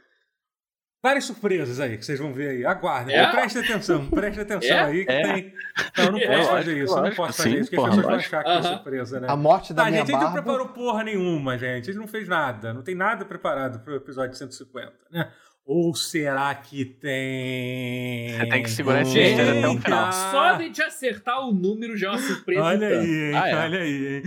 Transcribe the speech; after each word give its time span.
várias 1.04 1.24
surpresas 1.26 1.78
aí 1.78 1.98
que 1.98 2.04
vocês 2.04 2.18
vão 2.18 2.32
ver 2.32 2.48
aí. 2.48 2.64
Aguardem, 2.64 3.14
É? 3.14 3.26
prestem 3.30 3.62
atenção, 3.62 4.06
prestem 4.08 4.42
atenção 4.42 4.76
É? 4.76 4.80
aí 4.84 5.04
que 5.04 5.12
É? 5.12 5.22
tem. 5.22 5.54
Não, 5.98 6.04
eu 6.06 6.12
não 6.12 6.18
posso 6.20 6.32
É, 6.32 6.44
fazer 6.44 6.78
isso, 6.78 6.92
eu 6.92 6.96
não 6.96 7.02
lógico, 7.02 7.16
posso 7.16 7.36
fazer 7.36 7.50
sim, 7.50 7.54
isso, 7.56 7.64
porque 7.64 7.76
porra, 7.76 7.88
as 7.90 7.94
pessoas 7.96 8.06
vão 8.06 8.14
lógico. 8.16 8.36
achar 8.36 8.44
que 8.44 8.50
é 8.50 8.62
surpresa, 8.74 9.20
né? 9.20 9.26
A 9.30 9.36
morte 9.36 9.74
da 9.74 9.84
Tá, 9.84 9.90
minha 9.90 10.00
gente, 10.00 10.10
a 10.10 10.12
gente 10.18 10.24
não 10.24 10.32
barba. 10.32 10.42
preparou 10.42 10.68
porra 10.74 11.04
nenhuma, 11.04 11.58
gente. 11.58 11.90
A 11.90 11.92
gente 11.92 12.00
não 12.00 12.08
fez 12.08 12.26
nada. 12.26 12.72
Não 12.72 12.82
tem 12.82 12.94
nada 12.94 13.24
preparado 13.24 13.80
pro 13.84 13.94
episódio 13.94 14.34
150, 14.34 14.92
né? 15.12 15.30
Ou 15.66 15.94
será 15.94 16.54
que 16.54 16.84
tem? 16.84 18.38
Você 18.38 18.46
tem 18.50 18.62
que 18.62 18.70
segurar 18.70 19.00
esse 19.02 19.12
Gente, 19.12 19.28
mistério 19.36 19.58
até 19.58 19.68
o 19.68 19.80
final. 19.80 20.12
Só 20.12 20.52
de 20.52 20.64
gente 20.64 20.82
acertar 20.82 21.40
o 21.48 21.52
número 21.52 21.96
já 21.96 22.08
é 22.08 22.10
uma 22.10 22.18
surpresa. 22.18 22.62
Olha 22.62 22.86
então. 22.86 23.00
aí, 23.00 23.08
hein? 23.30 23.34
Ah, 23.34 23.48
é. 23.48 23.54
Olha 23.56 23.78
aí, 23.80 24.06
hein? 24.16 24.22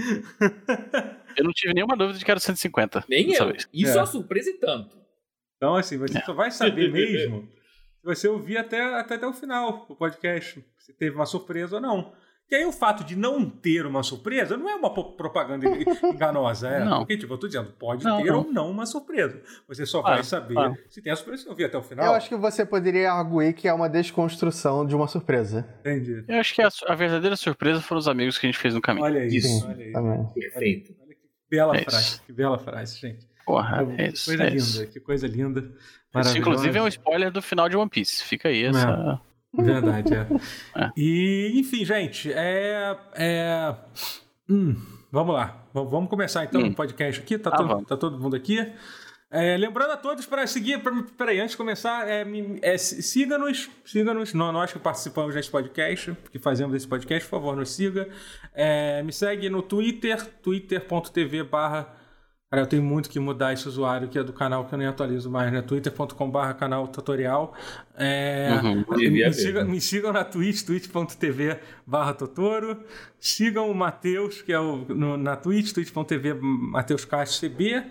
Eu 1.37 1.43
não 1.43 1.51
tive 1.51 1.73
nenhuma 1.75 1.95
dúvida 1.95 2.17
de 2.17 2.25
que 2.25 2.31
era 2.31 2.39
150. 2.39 3.03
Nem 3.07 3.33
eu. 3.33 3.47
vez. 3.47 3.67
Isso 3.71 3.91
É. 3.91 3.95
é 3.95 3.99
uma 3.99 4.05
surpresa 4.07 4.49
e 4.49 4.53
tanto. 4.53 4.96
Então, 5.57 5.75
assim, 5.75 5.97
você 5.97 6.21
só 6.21 6.33
vai 6.33 6.51
saber 6.51 6.89
mesmo 6.93 7.47
se 7.99 8.05
você 8.05 8.27
ouvir 8.27 8.57
até, 8.57 8.81
até, 8.95 9.15
até 9.15 9.27
o 9.27 9.33
final 9.33 9.85
o 9.89 9.95
podcast, 9.95 10.63
se 10.77 10.93
teve 10.93 11.15
uma 11.15 11.25
surpresa 11.25 11.75
ou 11.75 11.81
não. 11.81 12.13
Que 12.47 12.55
aí 12.55 12.63
o 12.65 12.71
fato 12.71 13.03
de 13.03 13.13
não 13.13 13.49
ter 13.49 13.85
uma 13.85 14.01
surpresa 14.03 14.55
não 14.55 14.69
é 14.69 14.75
uma 14.75 14.93
propaganda 14.93 15.65
enganosa, 16.07 16.69
é? 16.69 16.85
Não. 16.85 16.99
Porque, 16.99 17.17
tipo, 17.17 17.33
eu 17.33 17.37
tô 17.37 17.45
dizendo, 17.45 17.73
pode 17.73 18.05
Não, 18.05 18.23
ter 18.23 18.31
não. 18.31 18.37
ou 18.37 18.53
não 18.53 18.71
uma 18.71 18.85
surpresa. 18.85 19.41
Você 19.67 19.85
só 19.85 20.01
vai 20.01 20.23
saber 20.23 20.53
claro. 20.53 20.77
se 20.89 21.01
tem 21.01 21.11
a 21.11 21.15
surpresa 21.17 21.43
se 21.43 21.49
ouvir 21.49 21.65
até 21.65 21.77
o 21.77 21.83
final. 21.83 22.05
Eu 22.05 22.13
acho 22.13 22.29
que 22.29 22.37
você 22.37 22.65
poderia 22.65 23.11
arguir 23.11 23.51
que 23.51 23.67
é 23.67 23.73
uma 23.73 23.89
desconstrução 23.89 24.85
de 24.85 24.95
uma 24.95 25.09
surpresa. 25.09 25.67
Entendi. 25.81 26.23
Eu 26.25 26.39
acho 26.39 26.55
que 26.55 26.61
a, 26.61 26.69
a 26.87 26.95
verdadeira 26.95 27.35
surpresa 27.35 27.81
foram 27.81 27.99
os 27.99 28.07
amigos 28.07 28.37
que 28.37 28.45
a 28.45 28.49
gente 28.49 28.59
fez 28.61 28.73
no 28.73 28.79
caminho. 28.79 29.03
Olha 29.05 29.19
aí. 29.23 29.27
Isso. 29.27 29.67
Olha. 29.67 29.91
Também. 29.91 30.25
Perfeito. 30.33 30.95
Olha 31.01 31.15
que 31.15 31.21
bela 31.49 31.75
É 31.75 31.81
isso. 31.81 31.89
frase. 31.89 32.21
Que 32.21 32.31
bela 32.31 32.57
frase, 32.59 32.97
gente. 32.97 33.27
Porra, 33.47 33.85
Que 33.85 34.01
é 34.01 34.07
isso. 34.09 34.25
coisa 34.25 34.43
é 34.43 34.49
linda, 34.49 34.57
isso. 34.57 34.87
que 34.87 34.99
coisa 34.99 35.27
linda. 35.27 35.71
Isso, 36.19 36.37
inclusive, 36.37 36.77
é 36.77 36.81
um 36.83 36.87
spoiler 36.87 37.31
do 37.31 37.41
final 37.41 37.69
de 37.69 37.77
One 37.77 37.89
Piece. 37.89 38.23
Fica 38.23 38.49
aí 38.49 38.63
essa. 38.65 39.21
Verdade, 39.57 40.13
é. 40.13 40.27
É. 40.75 40.89
E, 40.97 41.53
enfim, 41.55 41.85
gente, 41.85 42.31
é. 42.33 42.95
é... 43.15 43.73
Hum, 44.49 44.75
vamos 45.11 45.33
lá. 45.33 45.63
Vamos 45.73 46.09
começar 46.09 46.43
então 46.43 46.61
Hum. 46.61 46.67
o 46.67 46.75
podcast 46.75 47.21
aqui. 47.21 47.37
Tá, 47.39 47.49
Ah, 47.53 47.57
todo, 47.57 47.85
tá 47.85 47.97
todo 47.97 48.19
mundo 48.19 48.35
aqui. 48.35 48.69
É, 49.29 49.57
lembrando 49.57 49.91
a 49.91 49.97
todos 49.97 50.25
para 50.25 50.47
seguir, 50.47 50.81
pra- 50.81 51.03
peraí, 51.17 51.39
antes 51.39 51.51
de 51.51 51.57
começar, 51.57 52.07
é, 52.07 52.25
é, 52.61 52.77
si- 52.77 53.01
siga-nos, 53.03 53.69
siga-nos, 53.85 54.33
nó- 54.33 54.53
nós 54.53 54.71
que 54.71 54.79
participamos 54.79 55.35
desse 55.35 55.49
podcast, 55.51 56.15
que 56.31 56.39
fazemos 56.39 56.73
esse 56.75 56.87
podcast, 56.87 57.27
por 57.29 57.37
favor, 57.37 57.55
nos 57.55 57.71
siga. 57.71 58.07
É, 58.53 59.03
me 59.03 59.11
segue 59.11 59.49
no 59.49 59.61
Twitter, 59.61 60.25
twitter.tv 60.41 61.43
barra 61.43 61.93
Cara, 62.49 62.63
eu 62.63 62.67
tenho 62.67 62.81
muito 62.81 63.09
que 63.09 63.19
mudar 63.19 63.51
esse 63.51 63.67
usuário 63.67 64.07
que 64.07 64.17
é 64.17 64.23
do 64.23 64.31
canal 64.31 64.65
que 64.65 64.73
eu 64.73 64.77
nem 64.77 64.87
atualizo 64.87 65.29
mais, 65.29 65.51
né? 65.51 65.61
twitter.com.br 65.61 66.53
canal 66.57 66.87
tutorial. 66.87 67.53
É, 67.93 68.51
Uhum. 68.63 68.85
Me, 68.95 69.09
ver. 69.09 69.33
sigam, 69.33 69.65
me 69.67 69.81
sigam 69.81 70.13
na 70.13 70.23
Twitch, 70.23 70.63
twitch.tv 70.63 71.59
barra 71.85 72.13
Totoro. 72.13 72.81
Sigam 73.19 73.69
o 73.69 73.75
Matheus, 73.75 74.41
que 74.41 74.53
é 74.53 74.59
o, 74.59 74.77
no- 74.87 75.17
na 75.17 75.35
Twitch, 75.35 75.73
twitch.tv 75.73 76.35
Matheus 76.35 77.03
Castro 77.03 77.49
CB. 77.49 77.83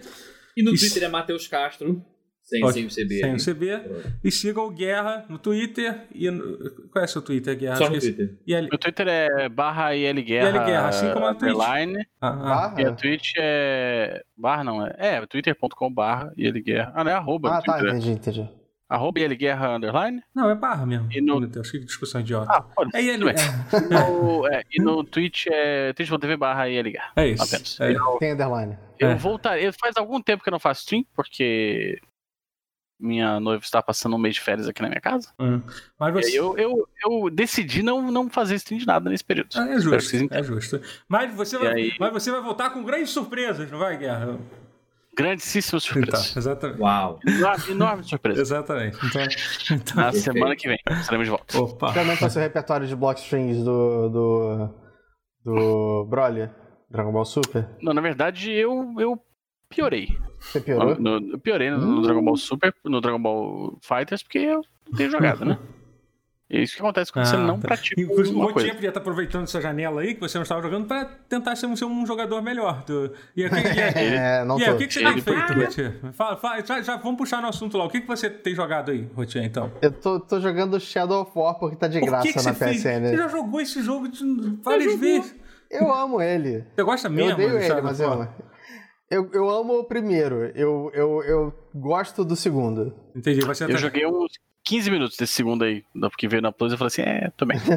E 0.57 0.63
no. 0.63 0.71
Twitter 0.75 1.03
é 1.03 1.09
Matheus 1.09 1.47
Castro, 1.47 2.03
sem, 2.47 2.65
Ótimo. 2.65 2.89
sem 2.91 3.05
o 3.05 3.07
CB. 3.09 3.15
Sem 3.21 3.31
o 3.31 3.35
aí. 3.35 3.41
CB. 3.41 3.81
E 4.25 4.31
sigam 4.31 4.65
o 4.67 4.71
Guerra 4.71 5.27
no 5.29 5.37
Twitter. 5.39 6.07
E 6.15 6.31
no, 6.31 6.57
qual 6.91 7.03
é 7.03 7.05
o 7.05 7.09
seu 7.09 7.21
Twitter, 7.21 7.59
Guerra? 7.59 7.77
Só 7.77 7.91
no 7.91 7.97
Esqueci. 7.97 8.13
Twitter. 8.15 8.57
Ali, 8.57 8.69
Meu 8.71 8.79
Twitter 8.79 9.09
é 9.09 9.49
barra 9.49 9.95
IL 9.97 10.15
Guerra. 10.23 10.49
IL 10.57 10.65
Guerra, 10.65 10.89
assim 10.89 11.13
como 11.13 11.27
a 11.27 11.35
Twitch. 11.35 11.53
underline. 11.53 12.07
ah, 12.21 12.73
ah? 12.77 12.81
E 12.81 12.85
a 12.87 12.93
Twitch 12.93 13.33
é. 13.39 14.23
Barra 14.37 14.63
não, 14.65 14.87
é. 14.87 14.95
É, 14.99 15.27
twitter.com 15.27 15.93
barra 15.93 16.33
IL 16.37 16.53
Guerra. 16.63 16.93
Ah, 16.95 17.03
não, 17.05 17.11
é 17.11 17.15
arroba. 17.15 17.51
Ah, 17.59 17.63
tá, 17.63 17.73
Twitter. 17.79 17.91
entendi, 17.97 18.11
entendi. 18.13 18.49
Arroba 18.89 19.19
IL 19.19 19.37
Guerra 19.37 19.75
underline. 19.75 20.23
não, 20.33 20.49
é 20.49 20.55
barra 20.55 20.87
mesmo. 20.87 21.09
E 21.11 21.21
no- 21.21 21.45
Deus, 21.45 21.69
que 21.73 21.81
discussão 21.81 22.21
idiota. 22.21 22.53
Ah, 22.53 22.63
pode 22.63 22.91
é, 22.97 23.03
bem. 23.03 23.19
No- 23.91 24.47
é, 24.47 24.63
e 24.71 24.81
no 24.81 25.03
Twitch 25.03 25.47
é 25.51 25.93
twitch.tv 25.93 26.37
barra 26.37 26.69
IL 26.69 26.85
Guerra. 26.93 27.11
é, 27.17 27.23
é 27.25 27.29
isso. 27.31 27.43
Apenas. 27.43 27.81
É. 27.81 28.19
Tem 28.21 28.33
underline. 28.35 28.79
Eu 29.01 29.09
É. 29.09 29.15
voltarei. 29.17 29.73
Faz 29.73 29.97
algum 29.97 30.23
tempo 30.23 30.43
que 30.45 30.49
eu 30.49 30.53
não 30.53 30.61
faço 30.61 30.83
stream, 30.83 31.05
porque 31.17 31.99
minha 32.99 33.39
noiva 33.41 33.63
está 33.63 33.83
passando 33.83 34.17
um 34.17 34.19
mês 34.19 34.35
de 34.37 34.41
férias 34.41 34.67
aqui 34.69 34.81
na 34.83 34.89
minha 34.89 35.01
casa. 35.01 35.29
Hum. 35.39 35.61
Mas 35.99 36.09
E 36.11 36.13
você. 36.23 36.29
aí 36.31 36.37
eu, 36.37 36.57
eu, 36.59 36.89
eu 37.05 37.31
decidi 37.31 37.83
não, 37.83 38.11
não 38.11 38.29
fazer 38.31 38.55
stream 38.57 38.79
de 38.79 38.87
nada 38.87 39.11
nesse 39.11 39.25
período. 39.25 39.49
Ah, 39.57 39.69
é 39.69 39.79
justo, 39.79 40.17
é 40.31 40.43
justo. 40.43 40.81
Mas 41.09 41.35
você, 41.35 41.57
E 41.57 41.59
vai, 41.59 41.73
aí? 41.73 41.93
mas 42.01 42.13
você 42.13 42.31
vai 42.31 42.41
voltar 42.41 42.71
com 42.71 42.83
grandes 42.83 43.11
surpresas, 43.11 43.71
não 43.71 43.79
vai, 43.79 43.97
Guerra? 43.99 44.39
Grandíssimas 45.17 45.67
Então, 45.69 45.81
surpresas. 46.03 46.37
exatamente. 46.37 46.81
Uau. 46.81 47.19
Enorme, 47.27 47.71
enorme 47.71 48.05
surpresa. 48.05 48.41
Exatamente. 48.41 48.99
Então, 49.07 49.23
então- 49.73 49.97
Na 49.97 50.13
semana 50.13 50.55
que 50.55 50.69
vem 50.69 50.79
estaremos 50.91 51.27
de 51.27 51.31
volta. 51.31 51.59
opa. 51.59 51.91
É 51.99 52.05
vai 52.05 52.31
ser 52.31 52.39
o 52.39 52.43
repertório 52.43 52.87
de 52.87 52.95
block 52.95 53.19
strings 53.21 53.65
do. 53.65 54.09
do. 54.11 54.75
do 55.45 56.05
Broly? 56.05 56.51
Dragon 56.91 57.13
Ball 57.13 57.25
Super? 57.25 57.69
Não, 57.83 57.93
na 57.95 58.01
verdade, 58.01 58.51
eu, 58.53 58.95
eu 58.99 59.19
piorei. 59.69 60.17
Você 60.53 60.61
piorou? 60.61 60.97
No- 60.99 61.21
no- 61.21 61.33
eu 61.33 61.39
piorei 61.39 61.71
no, 61.71 61.79
no. 61.79 62.03
Dragon 62.03 62.23
Ball 62.23 62.37
Super, 62.37 62.75
no 62.85 63.01
Dragon 63.01 63.21
Ball 63.21 63.77
Fighters, 63.83 64.23
porque 64.23 64.39
eu 64.39 64.63
não 64.91 64.97
tenho 64.97 65.11
jogado, 65.11 65.45
né? 65.45 65.59
É 66.49 66.61
isso 66.63 66.77
que 66.77 66.81
acontece 66.81 67.13
quando 67.13 67.25
você 67.27 67.35
Ah, 67.35 67.39
não 67.41 67.59
tá. 67.59 67.67
pratica 67.67 68.01
Inclusive, 68.01 68.37
o 68.39 68.53
coisa. 68.53 68.73
podia 68.73 68.89
estar 68.91 69.01
aproveitando 69.01 69.43
essa 69.43 69.61
janela 69.61 70.01
aí 70.03 70.15
que 70.15 70.21
você 70.21 70.39
não 70.39 70.45
estava 70.45 70.63
jogando 70.63 70.87
para 70.87 71.05
tentar 71.29 71.57
ser 71.57 71.67
um, 71.67 71.75
ser 71.75 71.87
um 71.87 72.07
jogador 72.07 72.41
melhor. 72.41 72.85
Do... 72.85 73.13
E, 73.37 73.49
que- 73.51 73.57
e, 73.57 73.81
aí- 73.83 74.15
É, 74.15 74.45
não 74.45 74.57
e 74.57 74.63
aí, 74.63 74.69
tô. 74.71 74.75
o 74.77 74.79
que, 74.79 74.87
que 74.87 74.95
você 74.95 75.01
Ele- 75.01 75.15
tem 75.15 75.23
feito, 75.23 75.53
Rotier? 75.55 75.95
Fala, 76.13 76.37
fala, 76.37 76.65
já, 76.65 76.81
já 76.83 76.97
vamos 76.99 77.19
puxar 77.19 77.43
no 77.43 77.49
assunto 77.49 77.77
lá. 77.77 77.85
O 77.85 77.89
que, 77.91 78.01
que 78.01 78.07
você 78.07 78.31
tem 78.31 78.55
jogado 78.55 78.93
aí, 78.93 79.09
Rotier, 79.17 79.45
então? 79.45 79.73
Eu 79.83 79.91
tô, 79.91 80.21
tô 80.21 80.39
jogando 80.41 80.79
Shadow 80.79 81.23
of 81.23 81.33
War 81.35 81.59
porque 81.59 81.75
tá 81.75 81.89
de 81.89 81.99
Por 81.99 82.07
graça 82.11 82.23
que, 82.29 82.33
que 82.33 82.37
na 82.37 82.43
você 82.43 82.55
fez? 82.55 82.77
PSN. 82.81 83.09
Você 83.09 83.17
já 83.17 83.27
jogou 83.27 83.61
esse 83.61 83.83
jogo 83.83 84.07
de 84.09 84.23
várias 84.63 84.95
vezes. 85.01 85.35
Eu 85.69 85.93
amo 85.93 86.23
ele. 86.23 86.65
Você 86.77 86.83
gosta 86.85 87.09
Eu 87.09 87.13
mesmo 87.13 87.33
odeio 87.33 87.51
do 87.51 87.59
ele, 87.59 87.81
mas 87.81 87.99
eu 87.99 88.13
amo. 88.13 88.29
Eu, 89.11 89.31
eu 89.33 89.49
amo 89.49 89.79
o 89.79 89.85
primeiro. 89.85 90.51
Eu, 90.55 90.91
eu, 90.95 91.23
eu 91.23 91.55
gosto 91.75 92.25
do 92.25 92.35
segundo. 92.35 92.93
Entendi. 93.15 93.41
Você 93.47 93.65
Eu 93.65 93.69
tá- 93.71 93.77
joguei 93.77 94.07
uns 94.07 94.33
15 94.65 94.91
minutos 94.91 95.17
desse 95.17 95.33
segundo 95.35 95.65
aí, 95.65 95.85
porque 96.01 96.27
veio 96.27 96.43
na 96.43 96.51
Plus 96.51 96.73
e 96.73 96.75
eu 96.75 96.79
falei 96.79 96.89
assim, 96.89 97.03
é, 97.03 97.31
tô 97.37 97.47
bem. 97.47 97.59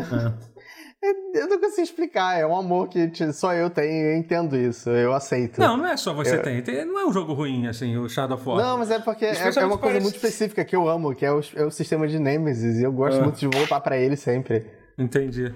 Eu 1.34 1.48
não 1.48 1.58
consigo 1.62 1.82
explicar. 1.84 2.38
É 2.38 2.46
um 2.46 2.54
amor 2.58 2.90
que 2.90 3.10
só 3.32 3.54
eu 3.54 3.70
tenho. 3.70 4.08
Eu 4.12 4.18
entendo 4.18 4.58
isso. 4.58 4.90
Eu 4.90 5.14
aceito. 5.14 5.58
Não, 5.58 5.78
não 5.78 5.86
é 5.86 5.96
só 5.96 6.14
você 6.14 6.36
Eu- 6.36 6.42
tem. 6.42 6.62
Tem- 6.62 6.84
Não 6.84 7.00
é 7.00 7.06
um 7.06 7.14
jogo 7.14 7.32
ruim, 7.32 7.68
assim, 7.68 7.96
o 7.96 8.10
Shadow 8.10 8.36
of 8.38 8.46
War. 8.50 8.58
Não, 8.58 8.78
mas 8.80 8.92
é 8.92 9.00
porque 9.00 9.24
é, 9.24 9.30
é 9.30 9.44
uma 9.66 9.78
coisa 9.78 9.78
parece- 9.80 10.02
muito 10.02 10.16
específica 10.16 10.66
que 10.66 10.76
eu 10.76 10.90
amo, 10.90 11.16
que 11.16 11.26
é 11.26 11.32
o, 11.32 11.40
é 11.56 11.64
o 11.64 11.72
sistema 11.72 12.06
de 12.06 12.20
Nemesis. 12.20 12.80
E 12.80 12.84
eu 12.84 12.92
gosto 12.92 13.18
Ah. 13.18 13.24
muito 13.24 13.40
de 13.40 13.48
voltar 13.48 13.80
pra 13.80 13.98
ele 13.98 14.18
sempre. 14.18 14.66
Entendi. 14.98 15.54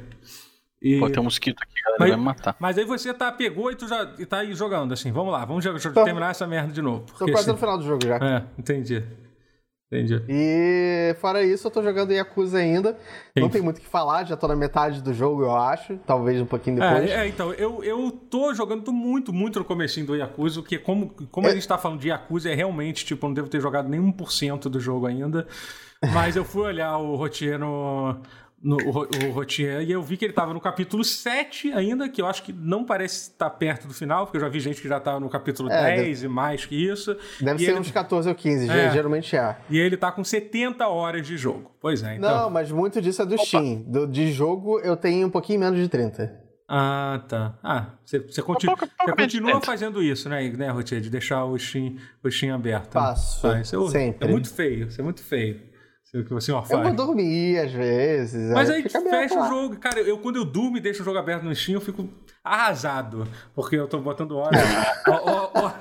E... 0.84 1.00
Pô, 1.00 1.10
tem 1.10 1.20
um 1.20 1.24
mosquito 1.24 1.62
aqui, 1.64 1.74
galera, 1.82 1.98
Mas- 2.00 2.10
vai 2.10 2.18
me 2.20 2.26
matar. 2.26 2.56
Mas 2.60 2.78
aí 2.78 2.84
você 2.86 3.14
tá, 3.14 3.32
pegou 3.32 3.72
e 3.72 3.76
tu 3.76 3.88
já 3.88 4.12
e 4.20 4.26
tá 4.26 4.40
aí 4.40 4.54
jogando, 4.54 4.94
assim. 4.94 5.12
Vamos 5.12 5.32
lá, 5.32 5.46
vamos 5.46 5.64
jogar- 5.64 5.80
Tô- 5.80 6.04
terminar 6.04 6.32
essa 6.32 6.46
merda 6.46 6.74
de 6.74 6.82
novo. 6.82 7.06
Tô 7.06 7.14
porque 7.18 7.32
quase 7.32 7.46
se- 7.46 7.52
no 7.52 7.58
final 7.58 7.78
do 7.78 7.84
jogo 7.86 8.06
já. 8.06 8.18
É, 8.18 8.44
entendi. 8.60 9.02
Entendi. 9.92 10.24
E 10.28 11.16
fora 11.22 11.44
isso, 11.44 11.68
eu 11.68 11.72
tô 11.72 11.84
jogando 11.84 12.12
Yakuza 12.12 12.58
ainda. 12.58 12.98
Não 13.38 13.44
Sim. 13.46 13.50
tem 13.52 13.62
muito 13.62 13.78
o 13.78 13.82
que 13.82 13.86
falar, 13.88 14.24
já 14.26 14.36
tô 14.36 14.48
na 14.48 14.56
metade 14.56 15.04
do 15.04 15.14
jogo, 15.14 15.44
eu 15.44 15.56
acho. 15.56 15.98
Talvez 16.00 16.42
um 16.42 16.48
pouquinho 16.48 16.80
depois. 16.80 17.12
É, 17.12 17.26
é, 17.26 17.28
então, 17.28 17.54
eu, 17.54 17.84
eu 17.84 18.10
tô 18.12 18.56
jogando 18.56 18.82
tô 18.84 18.92
muito, 18.92 19.32
muito 19.32 19.60
no 19.60 19.66
comecinho 19.66 20.08
do 20.08 20.16
Yakuza, 20.16 20.64
que 20.64 20.80
como, 20.80 21.12
como 21.30 21.46
É. 21.48 21.52
a 21.52 21.54
gente 21.54 21.68
tá 21.68 21.78
falando 21.78 22.00
de 22.00 22.08
Yakuza, 22.10 22.50
é 22.50 22.56
realmente, 22.56 23.06
tipo, 23.06 23.24
eu 23.24 23.30
não 23.30 23.36
devo 23.36 23.48
ter 23.50 23.62
jogado 23.62 23.88
nem 23.88 24.00
1% 24.02 24.62
do 24.68 24.80
jogo 24.80 25.06
ainda. 25.06 25.46
Mas 26.12 26.36
eu 26.36 26.44
fui 26.44 26.64
olhar 26.64 26.98
o 26.98 27.16
roteiro 27.16 28.20
no, 28.64 28.78
o, 28.78 29.28
o 29.28 29.32
Rotier, 29.32 29.82
e 29.82 29.92
eu 29.92 30.02
vi 30.02 30.16
que 30.16 30.24
ele 30.24 30.34
tava 30.34 30.54
no 30.54 30.62
capítulo 30.62 31.04
7 31.04 31.74
ainda, 31.74 32.08
que 32.08 32.22
eu 32.22 32.26
acho 32.26 32.42
que 32.44 32.54
não 32.54 32.86
parece 32.86 33.32
estar 33.32 33.50
perto 33.50 33.88
do 33.88 33.94
final, 33.94 34.26
porque 34.26 34.38
eu 34.38 34.42
já 34.42 34.48
vi 34.48 34.60
gente 34.62 34.82
que 34.82 34.88
já 34.88 35.00
tava 35.00 35.20
no 35.20 35.30
capítulo 35.30 35.70
É, 35.70 35.96
10 35.98 36.24
e 36.24 36.28
mais 36.30 36.66
que 36.66 36.76
isso. 36.76 37.16
Deve 37.42 37.62
E 37.62 37.66
ser 37.66 37.72
ele- 37.72 37.80
uns 37.82 37.92
14 37.92 38.30
ou 38.30 38.34
15, 38.36 38.70
É. 38.70 38.90
geralmente 38.92 39.36
é. 39.36 39.58
E 39.70 39.78
ele 39.78 39.98
tá 39.98 40.12
com 40.12 40.24
70 40.24 40.88
horas 40.88 41.28
de 41.28 41.36
jogo. 41.38 41.72
Pois 41.82 42.02
é, 42.02 42.16
então. 42.16 42.44
Não, 42.44 42.50
mas 42.50 42.72
muito 42.72 43.02
disso 43.02 43.22
é 43.22 43.26
do 43.26 43.38
Steam. 43.38 43.82
Do, 43.86 44.08
de 44.08 44.32
jogo 44.32 44.80
eu 44.80 44.96
tenho 44.96 45.28
um 45.28 45.30
pouquinho 45.30 45.60
menos 45.60 45.78
de 45.78 45.90
30. 45.90 46.42
Ah, 46.66 47.22
tá. 47.28 47.60
Ah, 47.62 47.88
você, 48.06 48.20
você, 48.20 48.42
continu- 48.42 48.76
pouco- 48.78 48.92
pouco 48.98 49.12
você 49.12 49.22
continua 49.24 49.62
fazendo 49.62 50.02
isso, 50.02 50.30
né, 50.30 50.50
né 50.58 50.70
Rotier? 50.70 51.02
De 51.02 51.10
deixar 51.10 51.44
o 51.44 51.60
Steam, 51.60 51.98
o 52.24 52.32
Steam 52.32 52.56
aberto. 52.56 52.86
né? 52.96 53.02
Faço, 53.02 53.46
Ah, 53.46 53.60
isso 53.60 53.86
é, 53.86 53.90
sempre. 53.92 54.28
É 54.28 54.32
muito 54.32 54.50
feio, 54.52 54.88
isso 54.88 55.00
é 55.00 55.04
muito 55.04 55.22
feio. 55.22 55.62
É 56.14 56.20
o 56.20 56.26
que 56.26 56.34
o 56.34 56.40
senhor 56.40 56.60
Eu 56.60 56.64
faz. 56.66 56.84
vou 56.84 56.94
dormir 57.08 57.58
às 57.60 57.72
vezes. 57.72 58.52
Mas 58.52 58.70
aí 58.70 58.84
fica 58.84 59.00
aberto 59.00 59.14
fecha 59.30 59.40
o 59.42 59.48
jogo. 59.48 59.78
Cara, 59.78 60.00
eu 60.02 60.18
quando 60.20 60.36
eu 60.36 60.46
durmo 60.46 60.78
e 60.78 60.80
deixo 60.80 61.02
o 61.02 61.06
jogo 61.06 61.18
aberto 61.18 61.44
no 61.44 61.56
Steam, 61.56 61.76
eu 61.76 61.82
fico 61.82 62.08
arrasado. 62.44 63.28
Porque 63.56 63.76
eu 63.76 63.88
tô 63.88 64.00
botando 64.00 64.38
horas. 64.38 64.60
ó- 65.08 65.52
ó- 65.56 65.72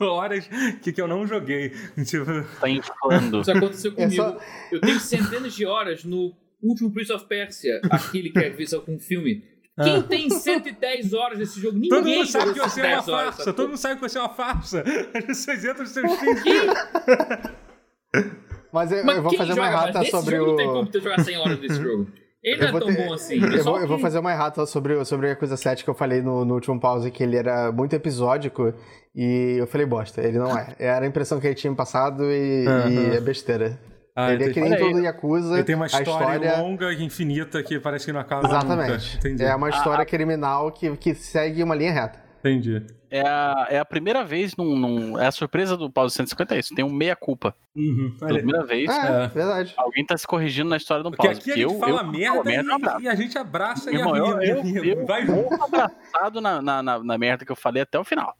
ó- 0.00 0.06
horas 0.06 0.48
que, 0.80 0.92
que 0.92 1.00
eu 1.02 1.08
não 1.08 1.26
joguei. 1.26 1.70
Tipo, 2.06 2.24
Tá 2.60 2.68
inflando. 2.70 3.40
Isso 3.40 3.50
aconteceu 3.50 3.92
É 3.96 4.04
comigo. 4.04 4.22
só- 4.22 4.38
Eu 4.70 4.80
tenho 4.80 5.00
centenas 5.00 5.52
de 5.54 5.66
horas 5.66 6.04
no 6.04 6.32
último 6.62 6.90
Prince 6.92 7.12
of 7.12 7.26
Persia, 7.26 7.80
aquele 7.90 8.30
que 8.30 8.38
é 8.38 8.48
visão 8.50 8.80
com 8.80 8.98
filme. 8.98 9.42
Quem 9.82 10.02
tem 10.02 10.28
110 10.30 11.14
horas 11.14 11.38
nesse 11.38 11.58
jogo? 11.60 11.74
Ninguém 11.78 11.88
todo 11.90 12.06
mundo 12.06 12.26
sabe 12.26 12.52
que 12.52 12.60
você 12.60 12.80
é 12.80 12.84
uma 12.84 12.96
10 12.96 13.08
horas, 13.08 13.34
farsa. 13.36 13.52
Todo 13.52 13.68
mundo 13.68 13.78
sabe 13.78 13.94
que 13.96 14.00
você 14.02 14.18
é 14.18 14.20
uma 14.20 14.28
farsa. 14.28 14.84
As 15.14 15.24
pessoas 15.24 15.64
entram 15.64 15.80
no 15.82 15.86
seu 15.86 16.04
Steam. 16.08 16.74
Mas 18.72 18.92
eu, 18.92 19.04
Mas 19.04 19.16
eu 19.16 19.22
vou 19.22 19.34
fazer 19.36 19.52
uma 19.54 19.66
errata 19.66 20.04
sobre 20.04 20.36
jogo 20.36 20.44
o. 20.44 20.50
Não 20.52 20.56
tem 20.56 20.66
como 20.66 20.86
tu 20.86 21.00
jogar 21.00 21.20
100 21.24 21.36
horas 21.38 21.58
desse 21.58 21.74
jogo. 21.82 22.06
Ele 22.42 22.56
não 22.56 22.62
Eu 22.62 22.68
é 22.68 22.72
vou 22.72 22.80
tão 22.80 22.88
ter- 22.94 23.06
bom 23.06 23.12
assim. 23.12 23.34
Eu 23.38 23.52
é 23.52 23.62
vou, 23.62 23.78
eu 23.80 23.86
vou 23.88 23.96
que- 23.96 24.02
fazer 24.02 24.18
uma 24.18 24.32
errata 24.32 24.64
sobre, 24.66 24.94
o- 24.94 25.04
sobre 25.04 25.26
a 25.26 25.30
Yakuza 25.30 25.56
7 25.56 25.84
que 25.84 25.90
eu 25.90 25.94
falei 25.94 26.22
no, 26.22 26.44
no 26.44 26.54
último 26.54 26.80
pause, 26.80 27.10
que 27.10 27.22
ele 27.22 27.36
era 27.36 27.70
muito 27.70 27.94
episódico 27.94 28.72
e 29.14 29.56
eu 29.58 29.66
falei 29.66 29.86
bosta, 29.86 30.22
ele 30.22 30.38
não 30.38 30.56
é. 30.56 30.74
Era 30.78 31.04
a 31.04 31.08
impressão 31.08 31.38
que 31.40 31.46
ele 31.46 31.54
tinha 31.54 31.74
passado 31.74 32.24
e, 32.24 32.64
e 32.64 33.16
é 33.16 33.20
besteira. 33.20 33.78
Ah, 34.16 34.32
ele 34.32 34.44
é 34.44 34.50
que 34.50 34.60
nem 34.60 34.76
todo 34.76 34.98
Yakuza. 35.00 35.54
Ele 35.54 35.64
tem 35.64 35.74
uma 35.76 35.86
história, 35.86 36.08
a 36.10 36.36
história 36.36 36.56
longa 36.60 36.92
e 36.92 37.02
infinita 37.04 37.62
que 37.62 37.78
parece 37.78 38.06
que 38.06 38.12
não 38.12 38.20
acaba 38.20 38.46
Exatamente. 38.48 39.20
É 39.42 39.54
uma 39.54 39.68
história 39.68 40.04
criminal 40.06 40.72
que, 40.72 40.94
que 40.96 41.14
segue 41.14 41.62
uma 41.62 41.74
linha 41.74 41.92
reta. 41.92 42.18
Entendi. 42.40 42.84
É 43.10 43.22
a, 43.26 43.66
é 43.70 43.78
a 43.78 43.84
primeira 43.84 44.24
vez 44.24 44.54
num, 44.56 44.76
num- 44.76 45.18
É 45.18 45.26
a 45.26 45.32
surpresa 45.32 45.76
do 45.76 45.90
pause 45.90 46.14
150 46.14 46.54
é 46.54 46.58
isso. 46.60 46.74
Tem 46.74 46.84
um 46.84 46.92
meia-culpa. 46.92 47.54
Uhum. 47.74 48.14
Pela 48.18 48.34
primeira 48.34 48.64
vez, 48.64 48.88
É, 48.88 49.24
É. 49.24 49.26
verdade. 49.28 49.74
alguém 49.76 50.04
tá 50.06 50.16
se 50.16 50.26
corrigindo 50.26 50.70
na 50.70 50.76
história 50.76 51.02
do 51.02 51.10
Porque 51.10 51.26
pause. 51.26 51.40
aqui 51.40 51.50
a 51.50 51.54
porque 51.54 51.62
gente 51.68 51.74
eu, 51.74 51.80
fala 51.80 52.02
eu, 52.02 52.10
merda, 52.12 52.44
merda, 52.44 52.96
e, 53.00 53.02
e 53.04 53.08
a 53.08 53.14
gente 53.14 53.36
abraça 53.36 53.90
e 53.90 53.96
Irmão, 53.96 54.16
eu, 54.16 54.36
a 54.36 54.44
eu, 54.46 54.62
menina 54.64 54.86
eu, 54.86 55.06
vai 55.06 55.24
vou 55.26 55.48
abraçado 55.52 56.40
na, 56.40 56.62
na, 56.62 56.82
na, 56.82 56.98
na 57.02 57.18
merda 57.18 57.44
que 57.44 57.50
eu 57.52 57.56
falei 57.56 57.82
até 57.82 57.98
o 57.98 58.04
final. 58.04 58.34